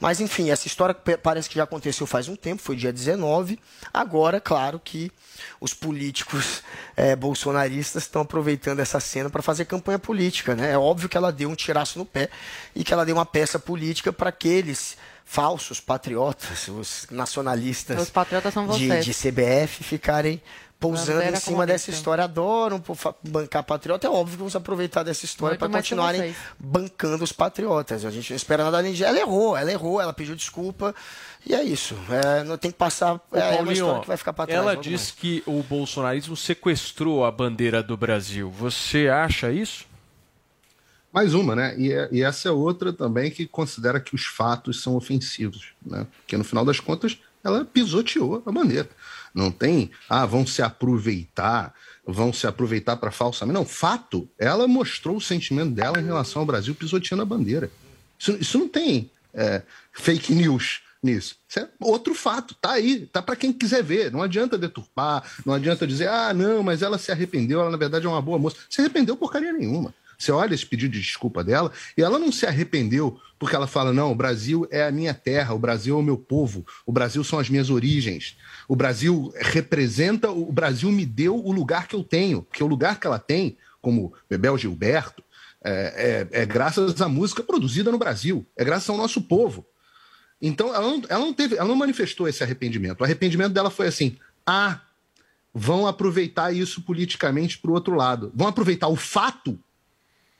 Mas, 0.00 0.20
enfim, 0.20 0.50
essa 0.50 0.66
história 0.66 0.94
parece 0.94 1.48
que 1.48 1.56
já 1.56 1.64
aconteceu 1.64 2.06
faz 2.06 2.28
um 2.28 2.36
tempo, 2.36 2.62
foi 2.62 2.76
dia 2.76 2.92
19. 2.92 3.58
Agora, 3.92 4.40
claro 4.40 4.80
que 4.82 5.12
os 5.60 5.72
políticos 5.72 6.62
eh, 6.96 7.14
bolsonaristas 7.14 8.04
estão 8.04 8.22
aproveitando 8.22 8.80
essa 8.80 9.00
cena 9.00 9.30
para 9.30 9.42
fazer 9.42 9.64
campanha 9.64 9.98
política, 9.98 10.54
né? 10.54 10.72
É 10.72 10.78
óbvio 10.78 11.08
que 11.08 11.16
ela 11.16 11.32
deu 11.32 11.48
um 11.48 11.54
tiraço 11.54 11.98
no 11.98 12.04
pé 12.04 12.28
e 12.74 12.82
que 12.82 12.92
ela 12.92 13.04
deu 13.04 13.16
uma 13.16 13.26
peça 13.26 13.58
política 13.58 14.12
para 14.12 14.30
aqueles 14.30 14.96
falsos 15.24 15.80
patriotas, 15.80 16.68
os 16.68 17.06
nacionalistas 17.10 18.02
Os 18.02 18.10
patriotas 18.10 18.52
de, 18.76 19.00
de 19.00 19.14
CBF 19.14 19.82
ficarem 19.82 20.42
pousando 20.82 21.22
em 21.22 21.36
cima 21.36 21.64
dessa 21.64 21.90
história. 21.90 22.24
Adoram 22.24 22.82
bancar 23.22 23.62
patriota. 23.62 24.06
É 24.06 24.10
óbvio 24.10 24.32
que 24.32 24.38
vamos 24.38 24.56
aproveitar 24.56 25.02
dessa 25.04 25.24
história 25.24 25.56
para 25.56 25.68
continuarem 25.68 26.34
bancando 26.58 27.22
os 27.22 27.32
patriotas. 27.32 28.04
A 28.04 28.10
gente 28.10 28.30
não 28.30 28.36
espera 28.36 28.64
nada 28.64 28.78
além 28.78 28.92
de. 28.92 29.04
Ela 29.04 29.18
errou, 29.18 29.56
ela 29.56 29.70
errou, 29.70 30.00
ela 30.00 30.12
pediu 30.12 30.34
desculpa. 30.34 30.94
E 31.46 31.54
é 31.54 31.62
isso. 31.62 31.96
É, 32.10 32.44
não 32.44 32.58
tem 32.58 32.70
que 32.70 32.76
passar. 32.76 33.20
É, 33.32 33.38
é 33.38 33.44
uma 33.44 33.56
Paulinho, 33.56 33.72
história 33.72 34.00
que 34.02 34.08
vai 34.08 34.16
ficar 34.16 34.32
para 34.32 34.46
trás. 34.46 34.60
ela 34.60 34.76
diz 34.76 35.10
que 35.10 35.42
o 35.46 35.62
bolsonarismo 35.62 36.36
sequestrou 36.36 37.24
a 37.24 37.30
bandeira 37.30 37.82
do 37.82 37.96
Brasil. 37.96 38.50
Você 38.50 39.08
acha 39.08 39.50
isso? 39.50 39.86
Mais 41.12 41.34
uma, 41.34 41.54
né? 41.54 41.74
E, 41.78 41.92
é- 41.92 42.08
e 42.10 42.22
essa 42.22 42.48
é 42.48 42.52
outra 42.52 42.92
também 42.92 43.30
que 43.30 43.46
considera 43.46 44.00
que 44.00 44.14
os 44.14 44.24
fatos 44.24 44.82
são 44.82 44.96
ofensivos, 44.96 45.74
né? 45.84 46.06
Porque 46.20 46.36
no 46.36 46.44
final 46.44 46.64
das 46.64 46.80
contas 46.80 47.18
ela 47.44 47.64
pisoteou 47.64 48.42
a 48.46 48.52
bandeira. 48.52 48.88
Não 49.34 49.50
tem, 49.50 49.90
ah, 50.08 50.26
vão 50.26 50.46
se 50.46 50.62
aproveitar, 50.62 51.74
vão 52.06 52.32
se 52.32 52.46
aproveitar 52.46 52.96
para 52.96 53.10
falsamente. 53.10 53.54
Não, 53.54 53.64
fato, 53.64 54.28
ela 54.38 54.68
mostrou 54.68 55.16
o 55.16 55.20
sentimento 55.20 55.72
dela 55.72 56.00
em 56.00 56.04
relação 56.04 56.40
ao 56.40 56.46
Brasil 56.46 56.74
pisoteando 56.74 57.22
a 57.22 57.26
bandeira. 57.26 57.70
Isso, 58.18 58.32
isso 58.40 58.58
não 58.58 58.68
tem 58.68 59.10
é, 59.32 59.62
fake 59.92 60.34
news 60.34 60.80
nisso. 61.02 61.36
Isso 61.48 61.58
é 61.58 61.68
outro 61.80 62.14
fato, 62.14 62.54
tá 62.54 62.72
aí, 62.72 63.06
tá 63.06 63.20
para 63.20 63.36
quem 63.36 63.52
quiser 63.52 63.82
ver. 63.82 64.12
Não 64.12 64.22
adianta 64.22 64.56
deturpar, 64.56 65.24
não 65.44 65.54
adianta 65.54 65.86
dizer, 65.86 66.08
ah, 66.08 66.32
não, 66.32 66.62
mas 66.62 66.82
ela 66.82 66.98
se 66.98 67.10
arrependeu, 67.10 67.60
ela 67.60 67.70
na 67.70 67.76
verdade 67.76 68.06
é 68.06 68.08
uma 68.08 68.22
boa 68.22 68.38
moça. 68.38 68.56
Se 68.70 68.80
arrependeu 68.80 69.16
porcaria 69.16 69.52
nenhuma. 69.52 69.94
Você 70.22 70.30
olha 70.30 70.54
esse 70.54 70.64
pedido 70.64 70.92
de 70.92 71.00
desculpa 71.00 71.42
dela 71.42 71.72
e 71.96 72.02
ela 72.02 72.16
não 72.16 72.30
se 72.30 72.46
arrependeu 72.46 73.20
porque 73.40 73.56
ela 73.56 73.66
fala: 73.66 73.92
não, 73.92 74.12
o 74.12 74.14
Brasil 74.14 74.68
é 74.70 74.84
a 74.86 74.92
minha 74.92 75.12
terra, 75.12 75.52
o 75.52 75.58
Brasil 75.58 75.96
é 75.96 75.98
o 75.98 76.02
meu 76.02 76.16
povo, 76.16 76.64
o 76.86 76.92
Brasil 76.92 77.24
são 77.24 77.40
as 77.40 77.50
minhas 77.50 77.70
origens, 77.70 78.36
o 78.68 78.76
Brasil 78.76 79.34
representa, 79.36 80.30
o 80.30 80.52
Brasil 80.52 80.92
me 80.92 81.04
deu 81.04 81.36
o 81.36 81.50
lugar 81.50 81.88
que 81.88 81.96
eu 81.96 82.04
tenho, 82.04 82.42
porque 82.42 82.62
o 82.62 82.68
lugar 82.68 83.00
que 83.00 83.06
ela 83.06 83.18
tem, 83.18 83.56
como 83.80 84.14
Bebel 84.30 84.56
Gilberto, 84.56 85.24
é, 85.64 86.28
é- 86.32 86.42
é 86.42 86.46
graças 86.46 87.02
à 87.02 87.08
música 87.08 87.42
produzida 87.42 87.90
no 87.90 87.98
Brasil, 87.98 88.46
é 88.56 88.64
graças 88.64 88.88
ao 88.88 88.96
nosso 88.96 89.22
povo. 89.22 89.66
Então 90.40 90.72
ela 90.72 90.86
não, 90.86 91.02
ela 91.08 91.24
não 91.24 91.34
teve, 91.34 91.56
ela 91.56 91.68
não 91.68 91.76
manifestou 91.76 92.28
esse 92.28 92.44
arrependimento. 92.44 93.00
O 93.00 93.04
arrependimento 93.04 93.52
dela 93.52 93.70
foi 93.70 93.88
assim: 93.88 94.16
ah, 94.46 94.80
vão 95.52 95.84
aproveitar 95.84 96.54
isso 96.54 96.80
politicamente 96.82 97.58
para 97.58 97.72
o 97.72 97.74
outro 97.74 97.96
lado, 97.96 98.30
vão 98.32 98.46
aproveitar 98.46 98.86
o 98.86 98.94
fato 98.94 99.58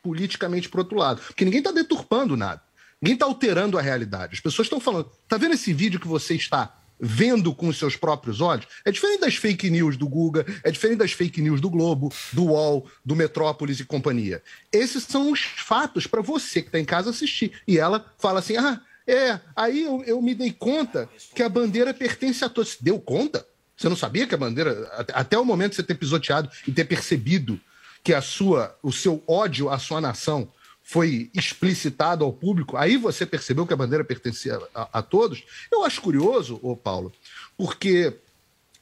politicamente 0.03 0.69
para 0.69 0.81
outro 0.81 0.99
lado. 0.99 1.21
Porque 1.27 1.45
ninguém 1.45 1.61
está 1.61 1.71
deturpando 1.71 2.37
nada. 2.37 2.61
Ninguém 3.01 3.15
está 3.15 3.27
alterando 3.27 3.79
a 3.79 3.83
realidade. 3.83 4.35
As 4.35 4.41
pessoas 4.41 4.67
estão 4.67 4.81
falando. 4.81 5.11
Tá 5.29 5.37
vendo 5.37 5.55
esse 5.55 5.73
vídeo 5.73 5.99
que 6.01 6.09
você 6.09 6.35
está 6.35 6.79
vendo 7.05 7.53
com 7.53 7.67
os 7.69 7.79
seus 7.79 7.97
próprios 7.97 8.41
olhos? 8.41 8.67
É 8.85 8.93
diferente 8.93 9.21
das 9.21 9.35
fake 9.35 9.69
news 9.71 9.97
do 9.97 10.09
Guga, 10.09 10.47
é 10.63 10.71
diferente 10.71 10.99
das 10.99 11.11
fake 11.13 11.41
news 11.43 11.61
do 11.61 11.69
Globo, 11.69 12.13
do 12.33 12.45
UOL, 12.45 12.89
do 13.05 13.17
Metrópolis 13.17 13.81
e 13.81 13.85
companhia. 13.85 14.41
Esses 14.73 15.03
são 15.05 15.33
os 15.33 15.41
fatos 15.41 16.07
para 16.07 16.21
você 16.23 16.63
que 16.63 16.69
está 16.69 16.79
em 16.79 16.85
casa 16.85 17.11
assistir. 17.11 17.53
E 17.67 17.77
ela 17.79 18.07
fala 18.19 18.39
assim: 18.39 18.57
ah, 18.57 18.81
é, 19.05 19.41
aí 19.57 19.83
eu, 19.83 20.05
eu 20.07 20.23
me 20.23 20.33
dei 20.35 20.53
conta 20.53 21.09
que 21.35 21.43
a 21.43 21.49
bandeira 21.49 21.93
pertence 21.93 22.45
a 22.45 22.49
todos. 22.49 22.77
Deu 22.81 23.01
conta? 23.01 23.45
Você 23.77 23.89
não 23.89 23.97
sabia 23.97 24.27
que 24.29 24.35
a 24.35 24.39
bandeira, 24.39 24.89
até- 24.93 25.13
até 25.17 25.39
o 25.39 25.45
momento 25.45 25.71
de 25.71 25.77
você 25.77 25.83
ter 25.83 25.97
pisoteado 25.97 26.49
e 26.69 26.71
ter 26.71 26.85
percebido 26.85 27.59
que 28.03 28.13
a 28.13 28.21
sua, 28.21 28.77
o 28.83 28.93
seu 28.93 29.23
ódio 29.27 29.69
à 29.71 29.79
sua 29.79 30.01
nação 30.01 30.49
foi 30.83 31.31
explicitado 31.33 32.25
ao 32.25 32.33
público, 32.33 32.77
aí 32.77 32.97
você 32.97 33.25
percebeu 33.25 33.67
que 33.67 33.73
a 33.73 33.77
bandeira 33.77 34.05
pertencia 34.05 34.61
a, 34.75 34.99
a 34.99 35.03
todos. 35.03 35.45
Eu 35.71 35.85
acho 35.85 36.01
curioso, 36.03 36.59
ô 36.63 36.77
Paulo, 36.77 37.13
porque 37.57 38.15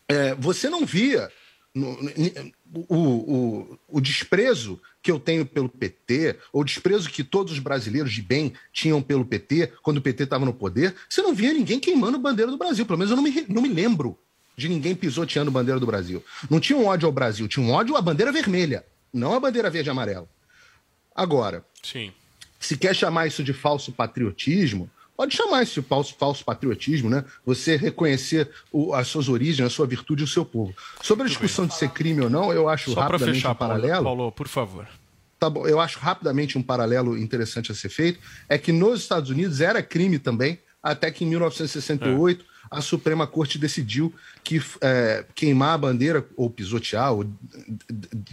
é, 0.09 0.34
você 0.34 0.70
não 0.70 0.86
via 0.86 1.30
no- 1.74 2.02
ni- 2.02 2.55
o, 2.88 2.97
o, 2.97 3.78
o 3.88 4.01
desprezo 4.01 4.80
que 5.02 5.10
eu 5.10 5.20
tenho 5.20 5.44
pelo 5.44 5.68
PT, 5.68 6.36
ou 6.52 6.64
desprezo 6.64 7.10
que 7.10 7.22
todos 7.22 7.52
os 7.52 7.59
brasileiros 7.59 8.12
de 8.12 8.22
bem 8.22 8.52
tinham 8.72 9.02
pelo 9.02 9.24
PT, 9.24 9.72
quando 9.82 9.98
o 9.98 10.02
PT 10.02 10.24
estava 10.24 10.44
no 10.44 10.52
poder, 10.55 10.94
você 11.09 11.20
não 11.22 11.34
via 11.34 11.52
ninguém 11.52 11.78
queimando 11.78 12.16
a 12.16 12.20
bandeira 12.20 12.51
do 12.51 12.56
Brasil. 12.59 12.86
Pelo 12.86 12.98
menos 12.98 13.10
eu 13.10 13.16
não 13.16 13.22
me, 13.22 13.44
não 13.48 13.62
me 13.62 13.68
lembro 13.68 14.18
de 14.56 14.68
ninguém 14.68 14.94
pisoteando 14.94 15.51
a 15.51 15.52
bandeira 15.52 15.78
do 15.80 15.86
Brasil. 15.86 16.22
Não 16.51 16.59
tinha 16.60 16.78
um 16.78 16.86
ódio 16.86 17.06
ao 17.06 17.12
Brasil, 17.12 17.47
tinha 17.47 17.64
um 17.64 17.70
ódio 17.72 17.97
à 17.97 18.01
bandeira 18.02 18.32
vermelha, 18.32 18.84
não 19.12 19.35
à 19.35 19.41
bandeira 19.41 19.70
verde 19.70 19.89
e 19.89 19.93
amarela. 19.93 20.28
Agora, 21.15 21.65
Sim. 21.82 22.12
se 22.59 22.77
quer 22.77 22.95
chamar 22.95 23.27
isso 23.27 23.43
de 23.43 23.53
falso 23.53 23.93
patriotismo, 23.93 24.89
pode 25.16 25.37
chamar 25.37 25.62
isso 25.62 25.81
de 25.82 25.87
falso, 25.87 26.15
falso 26.19 26.45
patriotismo, 26.45 27.11
né? 27.11 27.24
Você 27.45 27.77
reconhecer 27.77 28.49
o- 28.73 28.95
as 28.95 29.09
suas 29.09 29.28
origens, 29.28 29.66
a 29.66 29.70
sua 29.70 29.87
virtude 29.87 30.23
e 30.23 30.24
o 30.24 30.28
seu 30.28 30.45
povo. 30.45 30.74
Sobre 31.03 31.24
a 31.24 31.28
discussão 31.28 31.66
de 31.66 31.74
ser 31.74 31.91
crime 31.91 32.23
ou 32.23 32.31
não, 32.31 32.53
eu 32.53 32.69
acho 32.69 32.93
Só 32.93 33.01
rapidamente 33.01 33.35
fechar, 33.37 33.53
um 33.53 33.55
paralelo. 33.55 34.05
Paulo, 34.05 34.05
Paulo, 34.05 34.32
por 34.32 34.49
favor. 34.49 34.89
Tá 35.39 35.49
bom, 35.49 35.66
eu 35.66 35.81
acho 35.81 35.99
rapidamente 35.99 36.59
um 36.59 36.62
paralelo 36.62 37.16
interessante 37.16 37.73
a 37.73 37.74
ser 37.74 37.89
feito, 37.89 38.20
é 38.49 38.59
que 38.59 38.73
nos 38.73 39.01
Estados 39.01 39.31
Unidos 39.31 39.61
era 39.61 39.82
crime 39.82 40.19
também, 40.19 40.59
até 40.82 41.11
que 41.11 41.24
em 41.24 41.28
1968 41.28 42.45
a 42.70 42.80
Suprema 42.80 43.26
Corte 43.26 43.59
decidiu 43.59 44.14
que 44.44 44.62
é, 44.80 45.24
queimar 45.34 45.74
a 45.74 45.78
bandeira, 45.78 46.24
ou 46.36 46.48
pisotear, 46.48 47.12
ou 47.12 47.26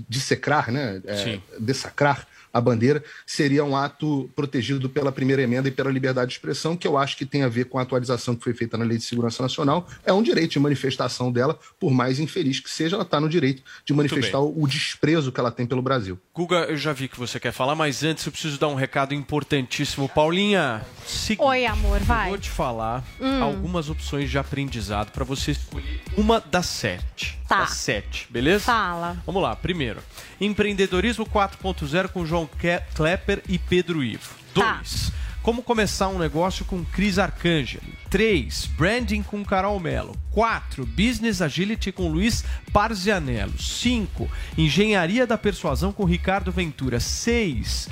dissecrar, 0.07 0.71
né? 0.71 1.01
É, 1.05 1.39
dessacrar 1.59 2.27
a 2.57 2.61
bandeira, 2.61 3.03
seria 3.25 3.63
um 3.63 3.75
ato 3.75 4.29
protegido 4.35 4.89
pela 4.89 5.11
primeira 5.11 5.41
emenda 5.41 5.67
e 5.67 5.71
pela 5.71 5.91
liberdade 5.91 6.29
de 6.29 6.33
expressão, 6.35 6.75
que 6.75 6.87
eu 6.87 6.97
acho 6.97 7.15
que 7.17 7.25
tem 7.25 7.43
a 7.43 7.47
ver 7.47 7.65
com 7.65 7.77
a 7.79 7.81
atualização 7.81 8.35
que 8.35 8.43
foi 8.43 8.53
feita 8.53 8.77
na 8.77 8.85
Lei 8.85 8.97
de 8.97 9.03
Segurança 9.03 9.41
Nacional. 9.43 9.87
É 10.05 10.11
um 10.13 10.21
direito 10.23 10.51
de 10.51 10.59
manifestação 10.59 11.31
dela, 11.31 11.57
por 11.79 11.91
mais 11.91 12.19
infeliz 12.19 12.59
que 12.59 12.69
seja, 12.69 12.95
ela 12.95 13.03
está 13.03 13.19
no 13.19 13.29
direito 13.29 13.63
de 13.85 13.93
Muito 13.93 14.11
manifestar 14.13 14.39
bem. 14.41 14.53
o 14.55 14.67
desprezo 14.67 15.31
que 15.31 15.39
ela 15.39 15.51
tem 15.51 15.65
pelo 15.65 15.81
Brasil. 15.81 16.19
Guga, 16.33 16.65
eu 16.69 16.77
já 16.77 16.93
vi 16.93 17.07
que 17.07 17.17
você 17.19 17.39
quer 17.39 17.51
falar, 17.51 17.75
mas 17.75 18.03
antes 18.03 18.25
eu 18.25 18.31
preciso 18.31 18.59
dar 18.59 18.67
um 18.67 18.75
recado 18.75 19.13
importantíssimo. 19.13 20.09
Paulinha, 20.09 20.85
seguinte, 21.05 21.45
Oi, 21.45 21.65
amor, 21.65 21.99
vai. 21.99 22.25
eu 22.27 22.29
vou 22.31 22.37
te 22.37 22.49
falar 22.49 23.03
Hum. 23.21 23.43
algumas 23.43 23.89
opções 23.89 24.29
de 24.29 24.37
aprendizado 24.37 25.11
para 25.11 25.23
você 25.23 25.51
escolher 25.51 26.01
uma 26.17 26.39
das 26.39 26.65
sete. 26.65 27.37
Tá. 27.47 27.59
Das 27.61 27.71
sete, 27.71 28.27
beleza? 28.29 28.65
Fala. 28.65 29.21
Vamos 29.25 29.41
lá. 29.41 29.55
Primeiro, 29.55 29.99
empreendedorismo 30.41 31.25
4.0 31.25 32.09
com 32.09 32.25
João 32.25 32.46
Ke- 32.47 32.81
Klepper 32.95 33.41
e 33.47 33.57
Pedro 33.57 34.03
Ivo. 34.03 34.29
Tá. 34.53 34.73
Dois. 34.75 35.11
Como 35.43 35.63
começar 35.63 36.09
um 36.09 36.19
negócio 36.19 36.65
com 36.65 36.83
Cris 36.83 37.17
Arcangeli. 37.17 37.93
3. 38.09 38.65
Branding 38.77 39.23
com 39.23 39.45
Carol 39.45 39.79
Melo. 39.79 40.13
4. 40.31 40.85
Business 40.85 41.41
Agility 41.41 41.91
com 41.91 42.09
Luiz 42.09 42.43
Parzianello. 42.73 43.57
5. 43.57 44.29
Engenharia 44.57 45.25
da 45.25 45.37
Persuasão 45.37 45.93
com 45.93 46.03
Ricardo 46.03 46.51
Ventura. 46.51 46.99
6. 46.99 47.87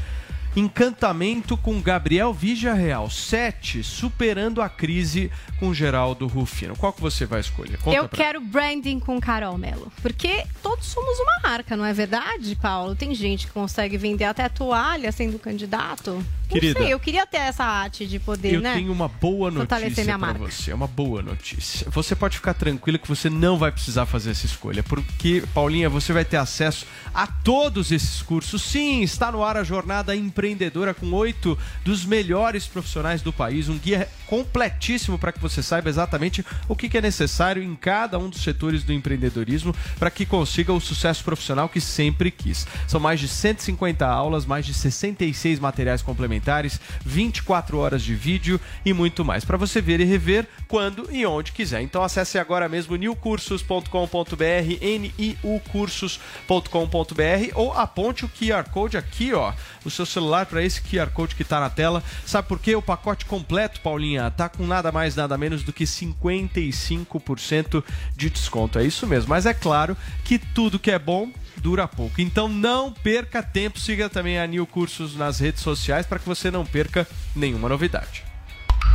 Encantamento 0.56 1.58
com 1.58 1.82
Gabriel 1.82 2.34
Vigia 2.34 2.74
Real. 2.74 3.10
7. 3.10 3.84
Superando 3.84 4.62
a 4.62 4.70
crise 4.70 5.30
com 5.60 5.74
Geraldo 5.74 6.28
Rufino. 6.28 6.78
Qual 6.78 6.94
que 6.94 7.02
você 7.02 7.26
vai 7.26 7.42
escolher? 7.42 7.78
Conta 7.80 7.98
eu 7.98 8.08
quero 8.08 8.40
branding 8.40 8.98
com 9.00 9.20
Carol 9.20 9.58
Melo. 9.58 9.92
Porque 10.02 10.46
todos 10.64 10.86
somos 10.86 11.20
uma 11.20 11.40
marca, 11.44 11.76
não 11.76 11.84
é 11.84 11.92
verdade, 11.92 12.56
Paulo? 12.56 12.96
Tem 12.96 13.14
gente 13.14 13.48
que 13.48 13.52
consegue 13.52 13.98
vender 13.98 14.24
até 14.24 14.48
toalha 14.48 15.12
sendo 15.12 15.38
candidato. 15.38 16.24
Querida, 16.48 16.80
não 16.80 16.86
sei, 16.86 16.94
eu 16.94 17.00
queria 17.00 17.26
ter 17.26 17.38
essa 17.38 17.64
arte 17.64 18.06
de 18.06 18.20
poder, 18.20 18.54
Eu 18.54 18.62
né? 18.62 18.76
tenho 18.76 18.92
uma 18.92 19.08
boa 19.08 19.50
notícia 19.50 20.18
marca. 20.18 20.40
você. 20.40 20.72
É 20.72 20.76
uma 20.76 20.88
boa 20.88 21.22
notícia. 21.22 21.90
Você 21.90 22.16
pode 22.16 22.38
ficar 22.38 22.54
tranquila 22.54 22.98
que 22.98 23.08
você 23.08 23.30
não 23.30 23.58
vai 23.58 23.72
precisar 23.72 24.06
fazer 24.06 24.32
essa 24.32 24.46
escolha, 24.46 24.84
porque 24.84 25.44
Paulinha, 25.54 25.90
você 25.90 26.14
vai 26.14 26.24
ter 26.24 26.38
acesso 26.38 26.86
a 27.14 27.26
todos 27.26 27.92
esses 27.92 28.22
cursos. 28.22 28.62
Sim, 28.62 29.02
está 29.02 29.32
no 29.32 29.44
ar 29.44 29.58
a 29.58 29.64
jornada 29.64 30.16
empreendedora 30.16 30.94
com 30.94 31.12
oito 31.14 31.58
dos 31.84 32.06
melhores 32.06 32.68
profissionais 32.68 33.22
do 33.22 33.34
país, 33.34 33.68
um 33.70 33.78
guia 33.78 34.08
completíssimo 34.28 35.18
para 35.18 35.32
que 35.32 35.40
você 35.40 35.64
saiba 35.64 35.90
exatamente 35.90 36.46
o 36.68 36.76
que 36.76 36.90
que 36.90 36.98
é 36.98 37.02
necessário 37.02 37.64
em 37.64 37.76
cada 37.76 38.18
um 38.20 38.30
dos 38.30 38.42
setores 38.42 38.84
do 38.84 38.94
empreendedorismo 38.94 39.76
para 39.98 40.12
que 40.12 40.26
consiga 40.26 40.74
o 40.74 40.80
sucesso 40.80 41.24
profissional 41.24 41.70
que 41.70 41.82
sempre 41.82 42.30
quis. 42.30 42.68
São 42.88 43.00
mais 43.00 43.20
de 43.20 43.28
150 43.28 44.06
aulas, 44.06 44.46
mais 44.46 44.66
de 44.66 44.74
66 44.74 45.60
materiais 45.60 46.02
complementares 46.02 46.35
parlamentares, 46.36 46.80
24 47.06 47.78
horas 47.78 48.04
de 48.04 48.16
vídeo 48.16 48.60
e 48.86 48.94
muito 48.94 49.24
mais 49.24 49.46
para 49.46 49.58
você 49.58 49.82
ver 49.82 50.00
e 50.00 50.04
rever 50.04 50.48
quando 50.68 51.08
e 51.12 51.26
onde 51.26 51.52
quiser. 51.52 51.82
Então 51.82 52.04
acesse 52.04 52.38
agora 52.38 52.70
mesmo 52.70 52.96
newcursos.com.br, 52.96 53.86
niucursos.com.br 55.44 57.52
ou 57.54 57.74
aponte 57.74 58.26
o 58.26 58.30
QR 58.30 58.70
Code 58.70 58.98
aqui, 58.98 59.34
ó, 59.34 59.54
o 59.84 59.90
seu 59.90 60.06
celular 60.06 60.46
para 60.46 60.64
esse 60.64 60.82
QR 60.82 61.10
Code 61.10 61.36
que 61.36 61.44
tá 61.44 61.60
na 61.60 61.70
tela. 61.70 62.04
Sabe 62.26 62.48
por 62.48 62.60
quê? 62.60 62.76
O 62.76 62.82
pacote 62.82 63.26
completo, 63.26 63.82
Paulinha, 63.82 64.32
tá 64.32 64.50
com 64.50 64.66
nada 64.66 64.92
mais, 64.92 65.16
nada 65.16 65.38
menos 65.38 65.64
do 65.64 65.74
que 65.74 65.86
55% 65.86 67.84
de 68.16 68.30
desconto. 68.30 68.80
É 68.80 68.84
isso 68.84 69.08
mesmo, 69.08 69.30
mas 69.30 69.46
é 69.46 69.54
claro 69.54 69.98
que 70.24 70.38
tudo 70.38 70.80
que 70.80 70.92
é 70.92 71.00
bom 71.00 71.32
dura 71.62 71.88
pouco. 71.88 72.22
Então 72.22 72.48
não 72.48 72.92
perca 72.92 73.42
tempo, 73.42 73.80
siga 73.80 74.10
também 74.10 74.40
a 74.40 74.48
New 74.48 74.66
Cursos 74.66 75.16
nas 75.16 75.40
redes 75.40 75.62
sociais 75.62 76.06
para 76.06 76.20
que 76.20 76.26
você 76.28 76.50
não 76.52 76.66
perca 76.66 77.08
nenhuma 77.36 77.70
novidade. 77.70 78.24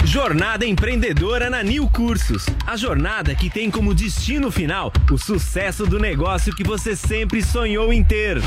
Jornada 0.05 0.67
Empreendedora 0.67 1.51
na 1.51 1.63
Nil 1.63 1.89
Cursos. 1.89 2.47
A 2.67 2.77
jornada 2.77 3.35
que 3.35 3.51
tem 3.51 3.71
como 3.71 3.95
destino 3.95 4.51
final 4.51 4.93
o 5.11 5.19
sucesso 5.19 5.87
do 5.87 5.99
negócio 5.99 6.55
que 6.55 6.65
você 6.65 6.97
sempre 6.97 7.43
sonhou 7.43 7.93
em 7.93 8.03
ter. 8.03 8.39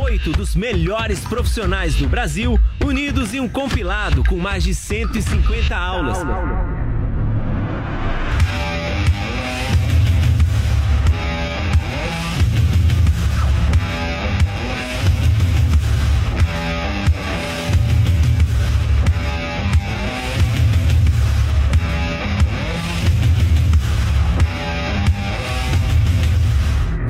Oito 0.00 0.32
dos 0.32 0.54
melhores 0.54 1.20
profissionais 1.20 1.94
do 1.96 2.08
Brasil 2.08 2.58
unidos 2.84 3.34
em 3.34 3.40
um 3.40 3.48
compilado 3.48 4.22
com 4.24 4.36
mais 4.36 4.62
de 4.62 4.74
150 4.74 5.76
aulas. 5.76 6.18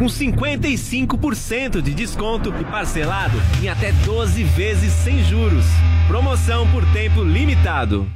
Com 0.03 0.07
55% 0.07 1.81
de 1.81 1.95
desconto 1.95 2.53
e 2.61 2.65
parcelado 2.65 3.41
em 3.63 3.69
até 3.69 3.93
12 3.93 4.43
vezes 4.43 4.93
sem 4.93 5.23
juros. 5.23 5.65
Promoção 6.09 6.69
por 6.73 6.85
tempo 6.93 7.23
limitado. 7.23 8.11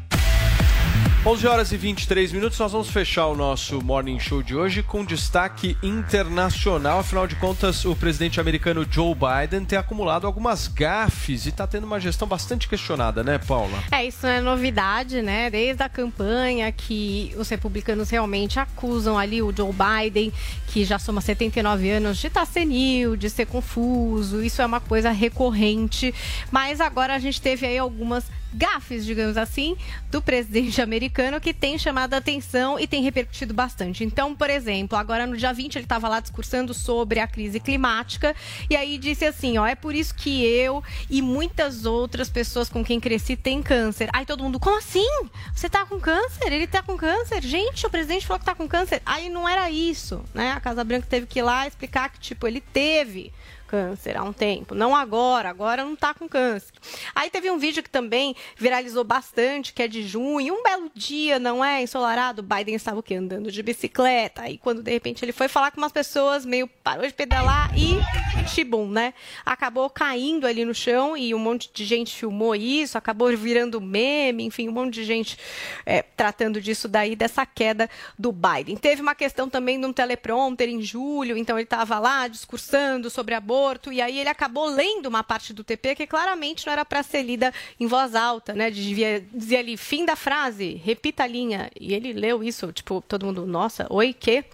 11 1.27 1.45
horas 1.49 1.73
e 1.73 1.77
23 1.77 2.31
minutos, 2.31 2.57
nós 2.57 2.71
vamos 2.71 2.89
fechar 2.89 3.27
o 3.27 3.35
nosso 3.35 3.83
Morning 3.83 4.17
Show 4.17 4.45
de 4.45 4.55
hoje 4.55 4.81
com 4.81 5.05
destaque 5.05 5.77
internacional. 5.83 7.01
Afinal 7.01 7.27
de 7.27 7.35
contas, 7.35 7.85
o 7.85 7.97
presidente 7.97 8.39
americano 8.39 8.87
Joe 8.89 9.13
Biden 9.13 9.65
tem 9.65 9.77
acumulado 9.77 10.25
algumas 10.25 10.69
gafes 10.69 11.45
e 11.45 11.49
está 11.49 11.67
tendo 11.67 11.83
uma 11.83 11.99
gestão 11.99 12.29
bastante 12.29 12.69
questionada, 12.69 13.25
né, 13.25 13.39
Paula? 13.39 13.77
É, 13.91 14.05
isso 14.05 14.25
é 14.25 14.41
novidade, 14.41 15.21
né? 15.21 15.51
Desde 15.51 15.83
a 15.83 15.89
campanha 15.89 16.71
que 16.71 17.35
os 17.37 17.49
republicanos 17.49 18.09
realmente 18.09 18.61
acusam 18.61 19.19
ali 19.19 19.43
o 19.43 19.53
Joe 19.53 19.73
Biden, 19.73 20.33
que 20.69 20.85
já 20.85 20.97
soma 20.97 21.21
79 21.21 21.91
anos, 21.91 22.19
de 22.19 22.29
estar 22.29 22.47
senil, 22.47 23.17
de 23.17 23.29
ser 23.29 23.47
confuso. 23.47 24.45
Isso 24.45 24.63
é 24.63 24.67
uma 24.67 24.79
coisa 24.79 25.11
recorrente. 25.11 26.15
Mas 26.53 26.81
agora 26.81 27.17
a 27.17 27.19
gente 27.19 27.41
teve 27.43 27.67
aí 27.67 27.79
algumas 27.79 28.25
gafes, 28.55 29.05
digamos 29.05 29.37
assim, 29.37 29.77
do 30.11 30.23
presidente 30.23 30.81
americano 30.83 31.41
que 31.41 31.53
tem 31.53 31.79
chamado 31.79 32.15
a 32.15 32.19
atenção 32.19 32.79
e 32.79 32.87
tem 32.87 33.03
repercutido 33.03 33.53
bastante. 33.53 34.05
Então, 34.05 34.35
por 34.35 34.51
exemplo, 34.51 34.97
agora 34.97 35.27
no 35.27 35.37
dia 35.37 35.53
20 35.53 35.77
ele 35.77 35.85
estava 35.85 36.09
lá 36.09 36.21
discursando 36.21 36.73
sobre 36.73 37.21
a 37.21 37.27
crise 37.27 37.61
climática 37.61 38.35
e 38.71 38.77
aí 38.77 38.99
disse 38.99 39.25
assim, 39.25 39.59
ó, 39.59 39.67
é 39.67 39.75
por 39.75 39.95
isso 39.95 40.15
que 40.15 40.45
eu 40.45 40.83
e 41.11 41.21
muitas 41.21 41.85
outras 41.85 42.29
pessoas 42.29 42.69
com 42.69 42.85
quem 42.85 43.01
cresci 43.01 43.37
têm 43.37 43.63
câncer. 43.63 44.09
Aí 44.13 44.25
todo 44.25 44.43
mundo, 44.43 44.59
como 44.59 44.79
assim? 44.79 45.09
Você 45.55 45.69
tá 45.69 45.85
com 45.85 46.01
câncer? 46.01 46.53
Ele 46.53 46.67
tá 46.67 46.83
com 46.83 46.97
câncer? 46.97 47.43
Gente, 47.43 47.87
o 47.87 47.91
presidente 47.91 48.27
falou 48.27 48.39
que 48.39 48.47
tá 48.47 48.55
com 48.55 48.69
câncer. 48.69 49.03
Aí 49.05 49.29
não 49.29 49.49
era 49.49 49.71
isso, 49.71 50.25
né? 50.35 50.53
A 50.53 50.61
Casa 50.61 50.85
Branca 50.85 51.07
teve 51.09 51.27
que 51.27 51.39
ir 51.39 51.43
lá 51.43 51.67
explicar 51.67 52.11
que, 52.11 52.19
tipo, 52.21 52.47
ele 52.47 52.61
teve 52.61 53.33
câncer 53.67 54.17
há 54.17 54.23
um 54.23 54.33
tempo. 54.33 54.75
Não 54.75 54.95
agora, 54.95 55.49
agora 55.51 55.85
não 55.85 55.97
tá 55.97 56.15
com 56.15 56.29
câncer. 56.29 56.73
Aí 57.15 57.29
teve 57.29 57.51
um 57.51 57.59
vídeo 57.59 57.83
que 57.83 57.91
também 57.91 58.35
viralizou 58.57 59.05
bastante, 59.05 59.73
que 59.73 59.83
é 59.83 59.89
de 59.89 60.07
junho. 60.07 60.55
Um 60.55 60.63
belo 60.63 60.91
dia, 60.95 61.39
não 61.39 61.65
é? 61.65 61.83
Ensolarado, 61.83 62.43
Biden 62.43 62.75
estava 62.75 63.01
o 63.01 63.03
quê? 63.03 63.17
Andando 63.17 63.51
de 63.51 63.63
bicicleta. 63.63 64.43
Aí 64.43 64.57
quando 64.59 64.83
de 64.83 64.91
repente 64.91 65.25
ele 65.25 65.33
foi 65.33 65.49
falar 65.49 65.71
com 65.71 65.79
umas 65.79 65.93
pessoas, 65.93 66.47
meio 66.47 66.69
parou 66.83 67.07
de 67.07 67.13
pedalar 67.13 67.71
e 67.77 67.99
tibum, 68.45 68.89
né? 68.89 69.13
Acabou 69.45 69.91
caindo 69.91 70.47
ali 70.47 70.65
no 70.65 70.75
chão 70.75 71.17
e 71.17 71.35
um 71.35 71.39
monte 71.39 71.71
de 71.73 71.85
gente 71.85 72.15
filmou 72.15 72.55
isso, 72.55 72.97
acabou 72.97 73.35
virando 73.37 73.81
meme, 73.81 74.45
enfim, 74.45 74.69
um 74.69 74.73
monte 74.73 74.95
de 74.95 75.05
gente 75.05 75.39
é, 75.85 76.03
tratando 76.03 76.61
disso 76.61 76.89
daí, 76.89 77.17
dessa 77.17 77.45
queda 77.45 77.91
do 78.19 78.31
Biden. 78.31 78.77
Teve 78.77 79.03
uma 79.03 79.15
questão 79.15 79.49
também 79.49 79.81
de 79.81 79.87
um 79.87 79.93
teleprompter 79.93 80.69
em 80.69 80.81
julho, 80.81 81.37
então 81.37 81.59
ele 81.59 81.65
estava 81.65 81.99
lá 81.99 82.29
discursando 82.29 83.11
sobre 83.11 83.35
aborto 83.35 83.56
e 83.93 84.01
aí 84.01 84.19
ele 84.19 84.29
acabou 84.29 84.67
lendo 84.67 85.07
uma 85.07 85.23
parte 85.23 85.53
do 85.53 85.65
TP 85.65 85.95
que 85.95 86.07
claramente 86.07 86.67
não 86.67 86.73
era 86.73 86.85
para 86.85 87.03
ser 87.03 87.23
lida 87.23 87.53
em 87.79 87.87
voz 87.87 88.15
alta, 88.15 88.55
né? 88.55 88.71
Devia 88.71 89.25
dizer 89.33 89.59
ali 89.59 89.77
fim 89.77 90.05
da 90.05 90.17
frase, 90.17 90.81
repita 90.85 91.25
a 91.25 91.27
linha. 91.27 91.71
E 91.81 91.95
ele 91.95 92.13
leu 92.13 92.43
isso, 92.43 92.73
tipo, 92.73 93.03
todo 93.07 93.27
mundo, 93.27 93.47
nossa, 93.47 93.87
oi, 93.91 94.13
que? 94.13 94.45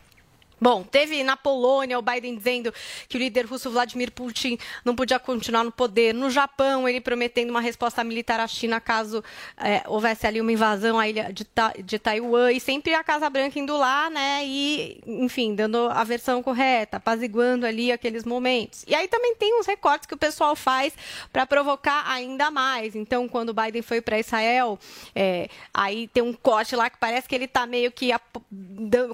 Bom, 0.63 0.85
teve 0.85 1.25
na 1.25 1.37
Polônia 1.37 1.99
o 1.99 2.03
Biden 2.03 2.37
dizendo 2.37 2.73
que 3.09 3.17
o 3.17 3.19
líder 3.19 3.47
russo 3.47 3.69
Vladimir 3.69 4.13
Putin 4.13 4.57
não 4.85 4.95
podia 4.95 5.19
continuar 5.19 5.65
no 5.65 5.73
poder. 5.73 6.15
No 6.15 6.31
Japão, 6.31 6.89
ele 6.89 7.01
prometendo 7.01 7.51
uma 7.51 7.61
resposta 7.61 8.05
militar 8.05 8.39
à 8.39 8.47
China 8.47 8.81
caso 8.81 9.25
é, 9.57 9.83
houvesse 9.89 10.25
ali 10.25 10.41
uma 10.41 10.53
invasão 10.53 11.01
à 11.01 11.09
ilha 11.09 11.33
de, 11.33 11.45
Ta 11.45 11.73
de 11.77 11.99
Taiwan. 11.99 12.53
E 12.53 12.61
sempre 12.61 12.95
a 12.95 13.03
Casa 13.03 13.29
Branca 13.29 13.59
indo 13.59 13.77
lá, 13.77 14.09
né? 14.09 14.47
E, 14.47 15.01
enfim, 15.05 15.57
dando 15.57 15.89
a 15.91 16.05
versão 16.05 16.41
correta, 16.45 16.99
apaziguando 16.99 17.67
ali 17.67 17.91
aqueles 17.91 18.25
momentos. 18.25 18.85
E 18.87 18.95
aí 18.95 19.09
também 19.09 19.35
tem 19.35 19.59
uns 19.59 19.67
recortes 19.67 20.07
que 20.07 20.15
o 20.15 20.19
pessoal 20.19 20.55
faz 20.55 20.95
para 21.33 21.45
provocar 21.45 22.09
ainda 22.09 22.53
mais. 22.53 22.95
Então, 22.95 23.29
quando 23.29 23.49
o 23.49 23.53
Biden 23.53 23.83
foi 23.83 24.01
para 24.01 24.21
Israel, 24.21 24.79
é, 25.13 25.49
aí 25.75 26.07
tem 26.07 26.23
um 26.23 26.33
corte 26.33 26.77
lá 26.77 26.89
que 26.89 26.99
parece 26.99 27.29
que 27.29 27.35
ele 27.35 27.47
está 27.47 27.67
meio 27.67 27.91
que 27.91 28.13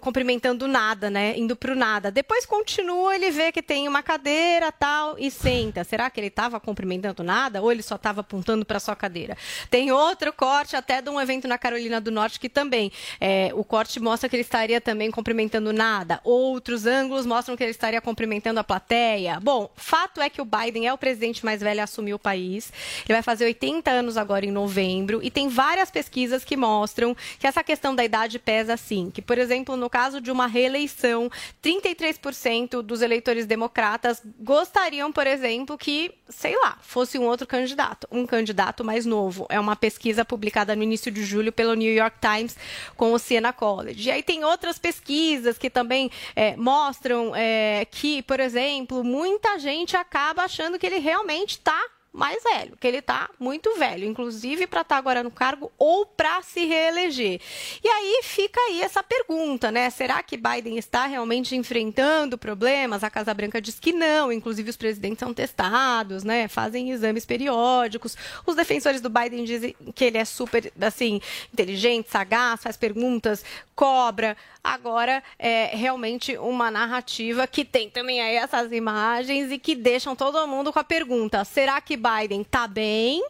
cumprimentando 0.02 0.68
nada, 0.68 1.08
né? 1.08 1.37
Indo 1.38 1.54
para 1.54 1.72
o 1.72 1.74
nada. 1.74 2.10
Depois 2.10 2.44
continua, 2.44 3.14
ele 3.14 3.30
vê 3.30 3.52
que 3.52 3.62
tem 3.62 3.86
uma 3.86 4.02
cadeira 4.02 4.72
tal 4.72 5.16
e 5.18 5.30
senta. 5.30 5.84
Será 5.84 6.10
que 6.10 6.18
ele 6.18 6.26
estava 6.26 6.58
cumprimentando 6.58 7.22
nada 7.22 7.62
ou 7.62 7.70
ele 7.70 7.82
só 7.82 7.94
estava 7.94 8.20
apontando 8.20 8.64
para 8.64 8.80
sua 8.80 8.96
cadeira? 8.96 9.36
Tem 9.70 9.92
outro 9.92 10.32
corte 10.32 10.74
até 10.76 11.00
de 11.00 11.08
um 11.08 11.20
evento 11.20 11.46
na 11.46 11.56
Carolina 11.56 12.00
do 12.00 12.10
Norte 12.10 12.40
que 12.40 12.48
também 12.48 12.90
é, 13.20 13.50
o 13.54 13.62
corte 13.62 14.00
mostra 14.00 14.28
que 14.28 14.34
ele 14.34 14.42
estaria 14.42 14.80
também 14.80 15.10
cumprimentando 15.10 15.72
nada. 15.72 16.20
Outros 16.24 16.86
ângulos 16.86 17.24
mostram 17.24 17.56
que 17.56 17.62
ele 17.62 17.70
estaria 17.70 18.00
cumprimentando 18.00 18.58
a 18.58 18.64
plateia. 18.64 19.38
Bom, 19.40 19.70
fato 19.76 20.20
é 20.20 20.28
que 20.28 20.42
o 20.42 20.44
Biden 20.44 20.86
é 20.86 20.92
o 20.92 20.98
presidente 20.98 21.44
mais 21.44 21.60
velho 21.60 21.80
a 21.80 21.84
assumir 21.84 22.14
o 22.14 22.18
país. 22.18 22.72
Ele 23.04 23.14
vai 23.14 23.22
fazer 23.22 23.44
80 23.44 23.90
anos 23.90 24.16
agora 24.16 24.44
em 24.44 24.50
novembro 24.50 25.20
e 25.22 25.30
tem 25.30 25.48
várias 25.48 25.90
pesquisas 25.90 26.44
que 26.44 26.56
mostram 26.56 27.16
que 27.38 27.46
essa 27.46 27.62
questão 27.62 27.94
da 27.94 28.04
idade 28.04 28.38
pesa 28.38 28.76
sim. 28.76 29.10
Que, 29.12 29.22
por 29.22 29.38
exemplo, 29.38 29.76
no 29.76 29.88
caso 29.88 30.20
de 30.20 30.30
uma 30.30 30.46
reeleição 30.46 31.27
33% 31.62 32.82
dos 32.82 33.02
eleitores 33.02 33.46
democratas 33.46 34.22
gostariam, 34.40 35.12
por 35.12 35.26
exemplo, 35.26 35.76
que, 35.78 36.12
sei 36.28 36.56
lá, 36.56 36.78
fosse 36.82 37.18
um 37.18 37.24
outro 37.24 37.46
candidato, 37.46 38.06
um 38.10 38.26
candidato 38.26 38.84
mais 38.84 39.06
novo. 39.06 39.46
É 39.48 39.58
uma 39.58 39.76
pesquisa 39.76 40.24
publicada 40.24 40.74
no 40.74 40.82
início 40.82 41.10
de 41.10 41.24
julho 41.24 41.52
pelo 41.52 41.74
New 41.74 41.92
York 41.92 42.18
Times 42.20 42.56
com 42.96 43.12
o 43.12 43.18
Siena 43.18 43.52
College. 43.52 44.08
E 44.08 44.10
aí 44.10 44.22
tem 44.22 44.44
outras 44.44 44.78
pesquisas 44.78 45.58
que 45.58 45.70
também 45.70 46.10
é, 46.34 46.56
mostram 46.56 47.34
é, 47.34 47.86
que, 47.90 48.22
por 48.22 48.40
exemplo, 48.40 49.02
muita 49.04 49.58
gente 49.58 49.96
acaba 49.96 50.42
achando 50.42 50.78
que 50.78 50.86
ele 50.86 50.98
realmente 50.98 51.52
está 51.52 51.80
mais 52.12 52.42
velho, 52.42 52.76
que 52.76 52.86
ele 52.86 52.98
está 52.98 53.28
muito 53.38 53.76
velho, 53.76 54.04
inclusive 54.04 54.66
para 54.66 54.80
estar 54.80 54.94
tá 54.94 54.98
agora 54.98 55.22
no 55.22 55.30
cargo 55.30 55.70
ou 55.78 56.06
para 56.06 56.42
se 56.42 56.64
reeleger. 56.64 57.40
E 57.82 57.88
aí 57.88 58.20
fica 58.22 58.58
aí 58.60 58.80
essa 58.80 59.02
pergunta, 59.02 59.70
né? 59.70 59.90
Será 59.90 60.22
que 60.22 60.36
Biden 60.36 60.78
está 60.78 61.06
realmente 61.06 61.54
enfrentando 61.54 62.38
problemas? 62.38 63.04
A 63.04 63.10
Casa 63.10 63.34
Branca 63.34 63.60
diz 63.60 63.78
que 63.78 63.92
não, 63.92 64.32
inclusive 64.32 64.70
os 64.70 64.76
presidentes 64.76 65.18
são 65.18 65.34
testados, 65.34 66.24
né? 66.24 66.48
Fazem 66.48 66.90
exames 66.90 67.26
periódicos. 67.26 68.16
Os 68.46 68.56
defensores 68.56 69.00
do 69.00 69.10
Biden 69.10 69.44
dizem 69.44 69.76
que 69.94 70.04
ele 70.04 70.18
é 70.18 70.24
super 70.24 70.72
assim, 70.80 71.20
inteligente, 71.52 72.10
sagaz, 72.10 72.62
faz 72.62 72.76
perguntas, 72.76 73.44
cobra. 73.74 74.36
Agora 74.64 75.22
é 75.38 75.66
realmente 75.76 76.36
uma 76.36 76.70
narrativa 76.70 77.46
que 77.46 77.64
tem 77.64 77.88
também 77.88 78.20
aí 78.20 78.34
essas 78.34 78.72
imagens 78.72 79.52
e 79.52 79.58
que 79.58 79.74
deixam 79.76 80.16
todo 80.16 80.46
mundo 80.48 80.72
com 80.72 80.78
a 80.78 80.84
pergunta: 80.84 81.44
será 81.44 81.80
que 81.80 81.96
Biden 81.98 82.40
está 82.42 82.66
bem 82.66 83.22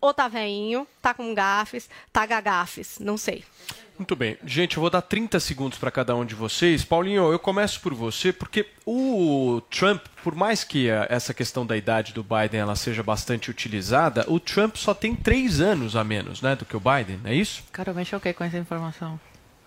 ou 0.00 0.14
tá 0.14 0.28
veinho, 0.28 0.86
tá 1.02 1.12
com 1.12 1.34
gafes, 1.34 1.88
tá 2.12 2.24
gagafes, 2.24 2.98
não 3.00 3.16
sei. 3.18 3.44
Muito 3.98 4.14
bem. 4.14 4.38
Gente, 4.44 4.76
eu 4.76 4.80
vou 4.80 4.90
dar 4.90 5.02
30 5.02 5.40
segundos 5.40 5.76
para 5.76 5.90
cada 5.90 6.14
um 6.14 6.24
de 6.24 6.36
vocês. 6.36 6.84
Paulinho, 6.84 7.32
eu 7.32 7.38
começo 7.38 7.80
por 7.80 7.92
você, 7.92 8.32
porque 8.32 8.64
o 8.86 9.60
Trump, 9.68 10.04
por 10.22 10.36
mais 10.36 10.62
que 10.62 10.88
essa 11.08 11.34
questão 11.34 11.66
da 11.66 11.76
idade 11.76 12.12
do 12.12 12.22
Biden 12.22 12.60
ela 12.60 12.76
seja 12.76 13.02
bastante 13.02 13.50
utilizada, 13.50 14.24
o 14.28 14.38
Trump 14.38 14.76
só 14.76 14.94
tem 14.94 15.16
três 15.16 15.60
anos 15.60 15.96
a 15.96 16.04
menos 16.04 16.40
né, 16.40 16.54
do 16.54 16.64
que 16.64 16.76
o 16.76 16.80
Biden, 16.80 17.18
é 17.24 17.34
isso? 17.34 17.64
Cara, 17.72 17.90
eu 17.90 17.94
me 17.94 18.04
choquei 18.04 18.32
com 18.32 18.44
essa 18.44 18.56
informação. 18.56 19.18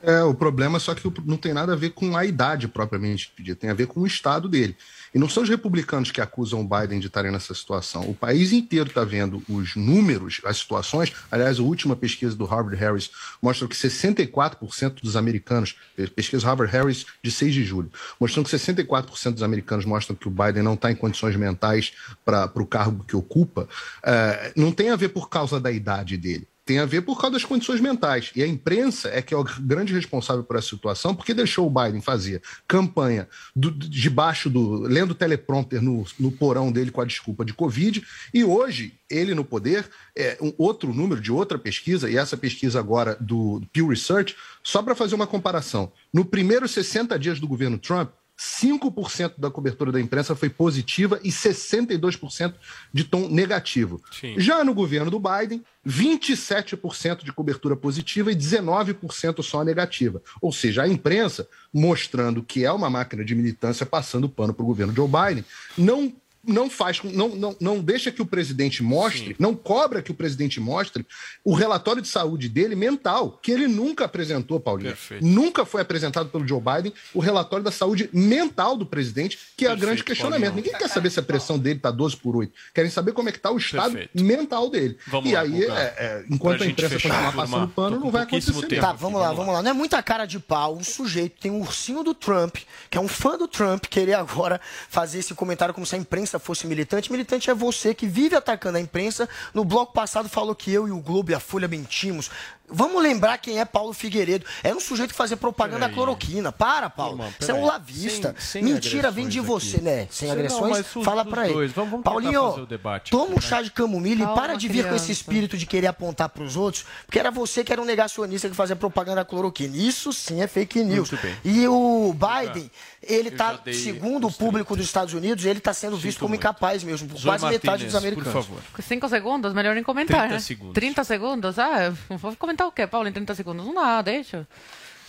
É, 0.02 0.24
o 0.24 0.34
problema 0.34 0.78
é 0.78 0.80
só 0.80 0.96
que 0.96 1.06
o- 1.08 1.14
não 1.26 1.36
tem 1.38 1.54
nada 1.54 1.74
a 1.74 1.76
ver 1.76 1.90
com 1.92 2.16
a 2.16 2.24
idade 2.26 2.70
propriamente 2.70 3.32
dita, 3.38 3.60
tem 3.60 3.70
a 3.70 3.74
ver 3.74 3.88
com 3.88 4.00
o 4.00 4.08
estado 4.08 4.48
dele. 4.48 4.78
E 5.14 5.20
não 5.20 5.28
são 5.28 5.44
os 5.44 5.50
republicanos 5.50 6.10
que 6.10 6.22
acusam 6.22 6.62
o 6.62 6.64
Biden 6.68 7.00
de 7.00 7.08
estarem 7.08 7.32
nessa 7.32 7.54
situação. 7.54 8.10
O 8.10 8.14
país 8.16 8.54
inteiro 8.54 8.88
está 8.88 9.04
vendo 9.04 9.44
os 9.50 9.76
números, 9.76 10.40
as 10.46 10.58
situações. 10.58 11.12
Aliás, 11.30 11.60
a 11.60 11.64
última 11.64 11.96
pesquisa 11.96 12.36
do 12.36 12.46
Harvard 12.46 12.78
Harris 12.78 13.12
mostra 13.42 13.68
que 13.68 13.76
64% 13.76 15.02
dos 15.02 15.16
americanos, 15.16 15.76
pe- 15.96 16.08
pesquisa 16.08 16.46
Harvard 16.48 16.72
Harris 16.72 17.06
de 17.22 17.32
6 17.32 17.54
de 17.54 17.64
julho, 17.64 17.92
mostrando 18.20 18.48
que 18.48 18.56
64% 18.56 19.32
dos 19.34 19.44
americanos 19.44 19.86
mostram 19.86 20.16
que 20.16 20.28
o 20.28 20.32
Biden 20.32 20.64
não 20.64 20.76
está 20.76 20.92
em 20.92 20.96
condições 20.96 21.36
mentais 21.36 21.92
para 22.24 22.52
o 22.56 22.66
cargo 22.66 23.04
que 23.04 23.16
ocupa. 23.16 23.68
É, 24.04 24.54
não 24.56 24.72
tem 24.72 24.90
a 24.92 24.96
ver 24.96 25.10
por 25.10 25.30
causa 25.30 25.60
da 25.60 25.72
idade 25.72 26.16
dele 26.18 26.48
tem 26.66 26.80
a 26.80 26.86
ver 26.86 27.02
por 27.02 27.20
causa 27.20 27.34
das 27.34 27.46
condições 27.46 27.82
mentais. 27.82 28.32
E 28.36 28.44
a 28.44 28.48
imprensa 28.48 29.10
é 29.10 29.22
que 29.22 29.34
é 29.34 29.38
o 29.38 29.44
grande 29.44 29.94
responsável 29.94 30.44
por 30.44 30.56
essa 30.56 30.70
situação, 30.70 31.16
porque 31.16 31.34
deixou 31.34 31.68
o 31.68 31.70
Biden 31.70 32.02
fazer 32.02 32.42
campanha 32.68 33.28
do, 33.56 33.72
debaixo 33.72 34.50
do. 34.50 34.82
lendo 34.82 35.16
teleprompter 35.16 35.82
no, 35.82 36.06
no 36.20 36.32
porão 36.32 36.72
dele 36.72 36.92
com 36.92 37.02
a 37.02 37.06
desculpa 37.06 37.44
de 37.44 37.54
Covid, 37.54 38.04
e 38.34 38.44
hoje, 38.44 38.94
ele 39.10 39.34
no 39.34 39.44
poder, 39.44 39.90
é 40.16 40.38
um 40.42 40.54
outro 40.58 40.94
número 40.94 41.20
de 41.20 41.32
outra 41.32 41.58
pesquisa, 41.58 42.10
e 42.10 42.18
essa 42.18 42.38
pesquisa 42.38 42.80
agora 42.80 43.18
do 43.20 43.62
Pew 43.74 43.88
Research, 43.88 44.36
só 44.64 44.82
para 44.84 44.96
fazer 44.96 45.16
uma 45.16 45.28
comparação. 45.28 45.92
No 46.14 46.24
primeiros 46.24 46.72
60 46.72 47.18
dias 47.18 47.40
do 47.40 47.48
governo 47.48 47.78
Trump, 47.78 48.12
5% 48.42 49.34
da 49.38 49.52
cobertura 49.52 49.92
da 49.92 50.02
imprensa 50.02 50.36
foi 50.36 50.50
positiva 50.50 51.20
e 51.24 51.30
62% 51.30 52.56
de 52.92 53.04
tom 53.04 53.30
negativo. 53.30 54.02
Sim. 54.12 54.34
Já 54.40 54.64
no 54.64 54.74
governo 54.74 55.12
do 55.12 55.20
Biden, 55.20 55.64
27% 55.88 57.24
de 57.24 57.32
cobertura 57.32 57.76
positiva 57.76 58.32
e 58.32 58.36
19% 58.36 59.44
só 59.44 59.64
negativa. 59.64 60.24
Ou 60.42 60.52
seja, 60.52 60.82
a 60.82 60.88
imprensa, 60.88 61.48
mostrando 61.72 62.42
que 62.42 62.66
é 62.66 62.72
uma 62.72 62.90
máquina 62.90 63.24
de 63.24 63.36
militância 63.36 63.86
passando 63.86 64.28
pano 64.28 64.56
para 64.56 64.64
o 64.64 64.68
governo 64.68 64.94
Joe 64.94 65.08
Biden, 65.08 65.46
não 65.78 66.12
não 66.46 66.70
faz, 66.70 67.00
com- 67.00 67.10
não, 67.10 67.30
não, 67.30 67.56
não 67.60 67.80
deixa 67.80 68.12
que 68.12 68.22
o 68.22 68.26
presidente 68.26 68.82
mostre, 68.82 69.36
não 69.38 69.54
cobra 69.56 70.02
que 70.02 70.12
o 70.12 70.14
presidente 70.14 70.60
mostre 70.60 71.06
o 71.44 71.54
relatório 71.54 72.02
de 72.02 72.08
saúde 72.08 72.50
dele 72.50 72.76
mental, 72.76 73.40
que 73.42 73.52
ele 73.52 73.68
nunca 73.68 74.06
apresentou, 74.06 74.60
Paulinho. 74.60 74.96
Nunca 75.22 75.66
foi 75.66 75.82
apresentado 75.82 76.30
pelo 76.30 76.48
Joe 76.48 76.60
Biden 76.62 76.94
o 77.14 77.20
relatório 77.20 77.64
da 77.64 77.72
saúde 77.72 78.10
mental 78.12 78.76
do 78.76 78.86
presidente, 78.86 79.38
que 79.56 79.66
é 79.66 79.74
o 79.74 79.78
grande 79.78 80.04
questionamento. 80.04 80.50
Paulinho. 80.52 80.66
Ninguém 80.66 80.80
quer 80.80 80.90
saber 80.90 81.10
se 81.10 81.20
a 81.20 81.24
pressão 81.24 81.60
dele 81.60 81.78
está 81.78 81.92
12 81.92 82.18
por 82.18 82.36
8. 82.36 82.52
Querem 82.74 82.90
saber 82.92 83.12
como 83.14 83.30
é 83.30 83.32
que 83.32 83.38
está 83.38 83.52
o 83.52 83.58
estado 83.58 83.92
Perfeito. 83.94 84.24
mental 84.24 84.70
dele. 84.70 84.98
Vamos 85.08 85.30
e 85.30 85.34
lá, 85.34 85.42
aí, 85.42 85.64
é, 85.64 85.68
é, 85.70 86.26
enquanto 86.30 86.58
Pra 86.58 86.66
a 86.68 86.70
imprensa 86.70 86.96
continuar 86.96 87.34
passando 87.36 87.68
pano, 87.70 88.00
não 88.00 88.12
vai 88.12 88.24
acontecer. 88.24 88.68
tempo. 88.68 88.82
Tá, 88.82 88.94
vamos 88.94 89.20
lá, 89.20 89.32
vamos 89.34 89.54
lá. 89.54 89.62
Não 89.62 89.72
é 89.72 89.74
muita 89.74 90.02
cara 90.02 90.26
de 90.26 90.40
pau. 90.40 90.76
Um 90.76 90.84
sujeito 90.84 91.40
tem 91.40 91.52
um 91.52 91.62
ursinho 91.62 92.04
do 92.04 92.14
Trump, 92.14 92.58
que 92.90 92.98
é 92.98 93.02
um 93.02 93.08
fã 93.08 93.38
do 93.38 93.48
Trump, 93.48 93.86
querer 93.86 94.14
agora 94.14 94.60
fazer 94.90 95.20
esse 95.20 95.34
comentário 95.34 95.74
como 95.74 95.86
se 95.86 95.96
a 95.96 95.98
imprensa 95.98 96.31
fosse 96.40 96.68
militante. 96.68 97.12
Militante 97.12 97.50
é 97.50 97.54
você 97.54 97.94
que 97.94 98.08
vive 98.08 98.36
atacando 98.36 98.78
a 98.78 98.82
imprensa. 98.82 99.28
No 99.54 99.66
bloco 99.66 99.94
passado 99.94 100.30
falou 100.30 100.56
que 100.56 100.72
eu 100.72 100.88
e 100.88 100.92
o 100.92 101.00
Globo 101.00 101.32
e 101.32 101.34
a 101.34 101.40
Folha 101.40 101.68
mentimos. 101.68 102.30
Vamos 102.72 103.02
lembrar 103.04 103.38
quem 103.38 103.60
é 103.60 103.66
Paulo 103.66 103.94
Figueiredo. 103.94 104.46
Era 104.64 104.76
um 104.76 104.80
sujeito 104.80 105.12
que 105.12 105.16
fazia 105.16 105.36
propaganda 105.38 105.88
da 105.88 105.94
cloroquina. 105.94 106.52
Para, 106.52 106.90
Paulo. 106.90 107.14
Irmão, 107.14 107.34
Você 107.40 107.52
é 107.52 107.54
um 107.54 107.66
lavista. 107.66 108.36
Sem- 108.40 108.64
sem 108.64 108.74
Mentira 108.74 109.12
vem 109.12 109.28
de 109.28 109.40
você, 109.40 109.78
aqui. 109.78 109.86
né? 109.86 110.08
Sem 110.10 110.28
Não, 110.28 110.36
agressões. 110.36 110.96
os- 110.96 111.04
Fala 111.06 111.24
os 111.24 111.30
pra 111.30 111.46
ele. 111.50 111.68
Vamos- 111.68 111.92
vamos 111.92 112.04
Paulinho, 112.04 112.44
o 112.64 112.66
debate 112.66 113.12
toma 113.12 113.32
um 113.32 113.36
né? 113.36 113.42
chá 113.42 113.62
de 113.62 113.72
camomila 113.72 114.22
e 114.22 114.26
Calma, 114.26 114.42
para 114.42 114.56
de 114.56 114.68
vir 114.68 114.84
com 114.88 114.96
esse 114.96 115.06
criança. 115.06 115.12
espírito 115.12 115.58
de 115.58 115.66
querer 115.66 115.88
apontar 115.88 116.30
pros 116.30 116.56
outros, 116.56 116.86
porque 117.06 117.20
era 117.20 117.30
você 117.32 117.64
que 117.64 117.72
era 117.72 117.82
um 117.82 117.86
negacionista 117.86 118.50
que 118.50 118.56
fazia 118.56 118.76
propaganda 118.76 119.18
da 119.18 119.26
cloroquina. 119.26 119.76
Isso 119.76 120.14
sim 120.14 120.42
é 120.42 120.48
fake 120.48 120.84
news. 120.84 121.12
Muito. 121.12 121.28
E 121.44 121.68
o 121.68 122.14
Biden, 122.14 122.70
ele 123.04 123.32
tá, 123.32 123.54
dei 123.54 123.74
segundo 123.74 124.28
o 124.28 124.32
público 124.32 124.76
dos 124.76 124.86
Estados 124.86 125.14
Unidos, 125.14 125.46
ele 125.46 125.60
tá 125.60 125.74
sendo 125.74 125.98
visto 125.98 126.20
como 126.20 126.36
incapaz 126.36 126.84
mesmo, 126.84 127.08
por 127.10 127.18
Zoe 127.18 127.32
quase 127.32 127.46
metade 127.46 127.66
Martinez, 127.68 127.94
dos 127.94 128.02
americanos. 128.02 128.34
por 128.34 128.44
favor. 128.44 128.62
Cinco 128.82 129.10
segundos, 129.10 129.54
melhor 129.54 129.76
nem 129.76 129.84
comentar, 129.84 130.20
30 130.22 130.34
né? 130.36 130.40
segundos. 130.40 130.74
30 130.74 131.04
segundos? 131.04 131.60
Ah, 131.60 131.94
vou 132.10 132.36
comentar 132.36 132.61
o 132.66 132.72
quê, 132.72 132.88
Paulo, 132.88 133.08
em 133.08 133.12
30 133.12 133.36
segundos? 133.36 133.66
Não 133.66 133.74
dá, 133.74 134.02
deixa. 134.02 134.48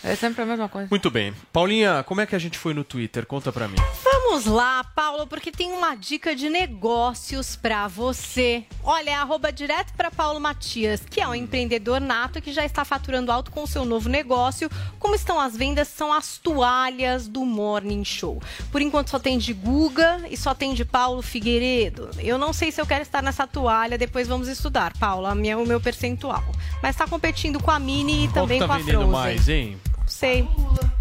É 0.03 0.15
sempre 0.15 0.41
a 0.41 0.45
mesma 0.45 0.67
coisa. 0.67 0.87
Muito 0.89 1.09
bem. 1.09 1.33
Paulinha, 1.51 2.03
como 2.03 2.19
é 2.21 2.25
que 2.25 2.35
a 2.35 2.39
gente 2.39 2.57
foi 2.57 2.73
no 2.73 2.83
Twitter? 2.83 3.25
Conta 3.25 3.51
pra 3.51 3.67
mim. 3.67 3.77
Vamos 4.03 4.45
lá, 4.45 4.83
Paulo, 4.83 5.25
porque 5.27 5.51
tem 5.51 5.71
uma 5.71 5.95
dica 5.95 6.35
de 6.35 6.49
negócios 6.49 7.55
pra 7.55 7.87
você. 7.87 8.65
Olha, 8.83 9.11
é 9.11 9.15
arroba 9.15 9.51
direto 9.51 9.93
pra 9.93 10.11
Paulo 10.11 10.39
Matias, 10.39 11.01
que 11.09 11.21
é 11.21 11.27
um 11.27 11.33
empreendedor 11.35 12.01
nato 12.01 12.41
que 12.41 12.51
já 12.51 12.65
está 12.65 12.83
faturando 12.83 13.31
alto 13.31 13.51
com 13.51 13.65
seu 13.65 13.85
novo 13.85 14.09
negócio. 14.09 14.69
Como 14.99 15.15
estão 15.15 15.39
as 15.39 15.55
vendas? 15.55 15.87
São 15.87 16.11
as 16.11 16.37
toalhas 16.37 17.27
do 17.27 17.45
Morning 17.45 18.03
Show. 18.03 18.41
Por 18.71 18.81
enquanto 18.81 19.09
só 19.09 19.19
tem 19.19 19.37
de 19.37 19.53
Guga 19.53 20.23
e 20.29 20.35
só 20.35 20.53
tem 20.53 20.73
de 20.73 20.83
Paulo 20.83 21.21
Figueiredo. 21.21 22.09
Eu 22.19 22.37
não 22.37 22.51
sei 22.51 22.71
se 22.71 22.81
eu 22.81 22.85
quero 22.85 23.03
estar 23.03 23.21
nessa 23.23 23.47
toalha, 23.47 23.97
depois 23.97 24.27
vamos 24.27 24.47
estudar, 24.47 24.91
Paulo, 24.97 25.27
a 25.27 25.35
minha, 25.35 25.57
o 25.57 25.65
meu 25.65 25.79
percentual. 25.79 26.43
Mas 26.81 26.95
tá 26.95 27.07
competindo 27.07 27.61
com 27.61 27.71
a 27.71 27.79
Mini 27.79 28.25
e 28.25 28.27
Qual 28.27 28.43
também 28.43 28.59
tá 28.59 28.67
com 28.67 28.73
a 28.73 28.77
vendendo 28.77 28.91
Frozen. 28.97 29.11
mais, 29.11 29.47
hein? 29.49 29.77
Sei. 30.07 30.47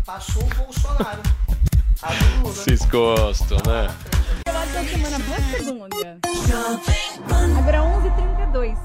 Passou 0.04 0.42
o 0.42 0.46
Bolsonaro. 0.54 1.22
Vocês 2.42 2.84
gostam, 2.86 3.58
né? 3.66 3.88
Final 4.46 4.66
de 4.66 4.72
semana, 4.90 5.18
boa 5.20 5.40
segunda. 5.58 6.18
Agora 7.58 7.78
11h32. 7.78 8.76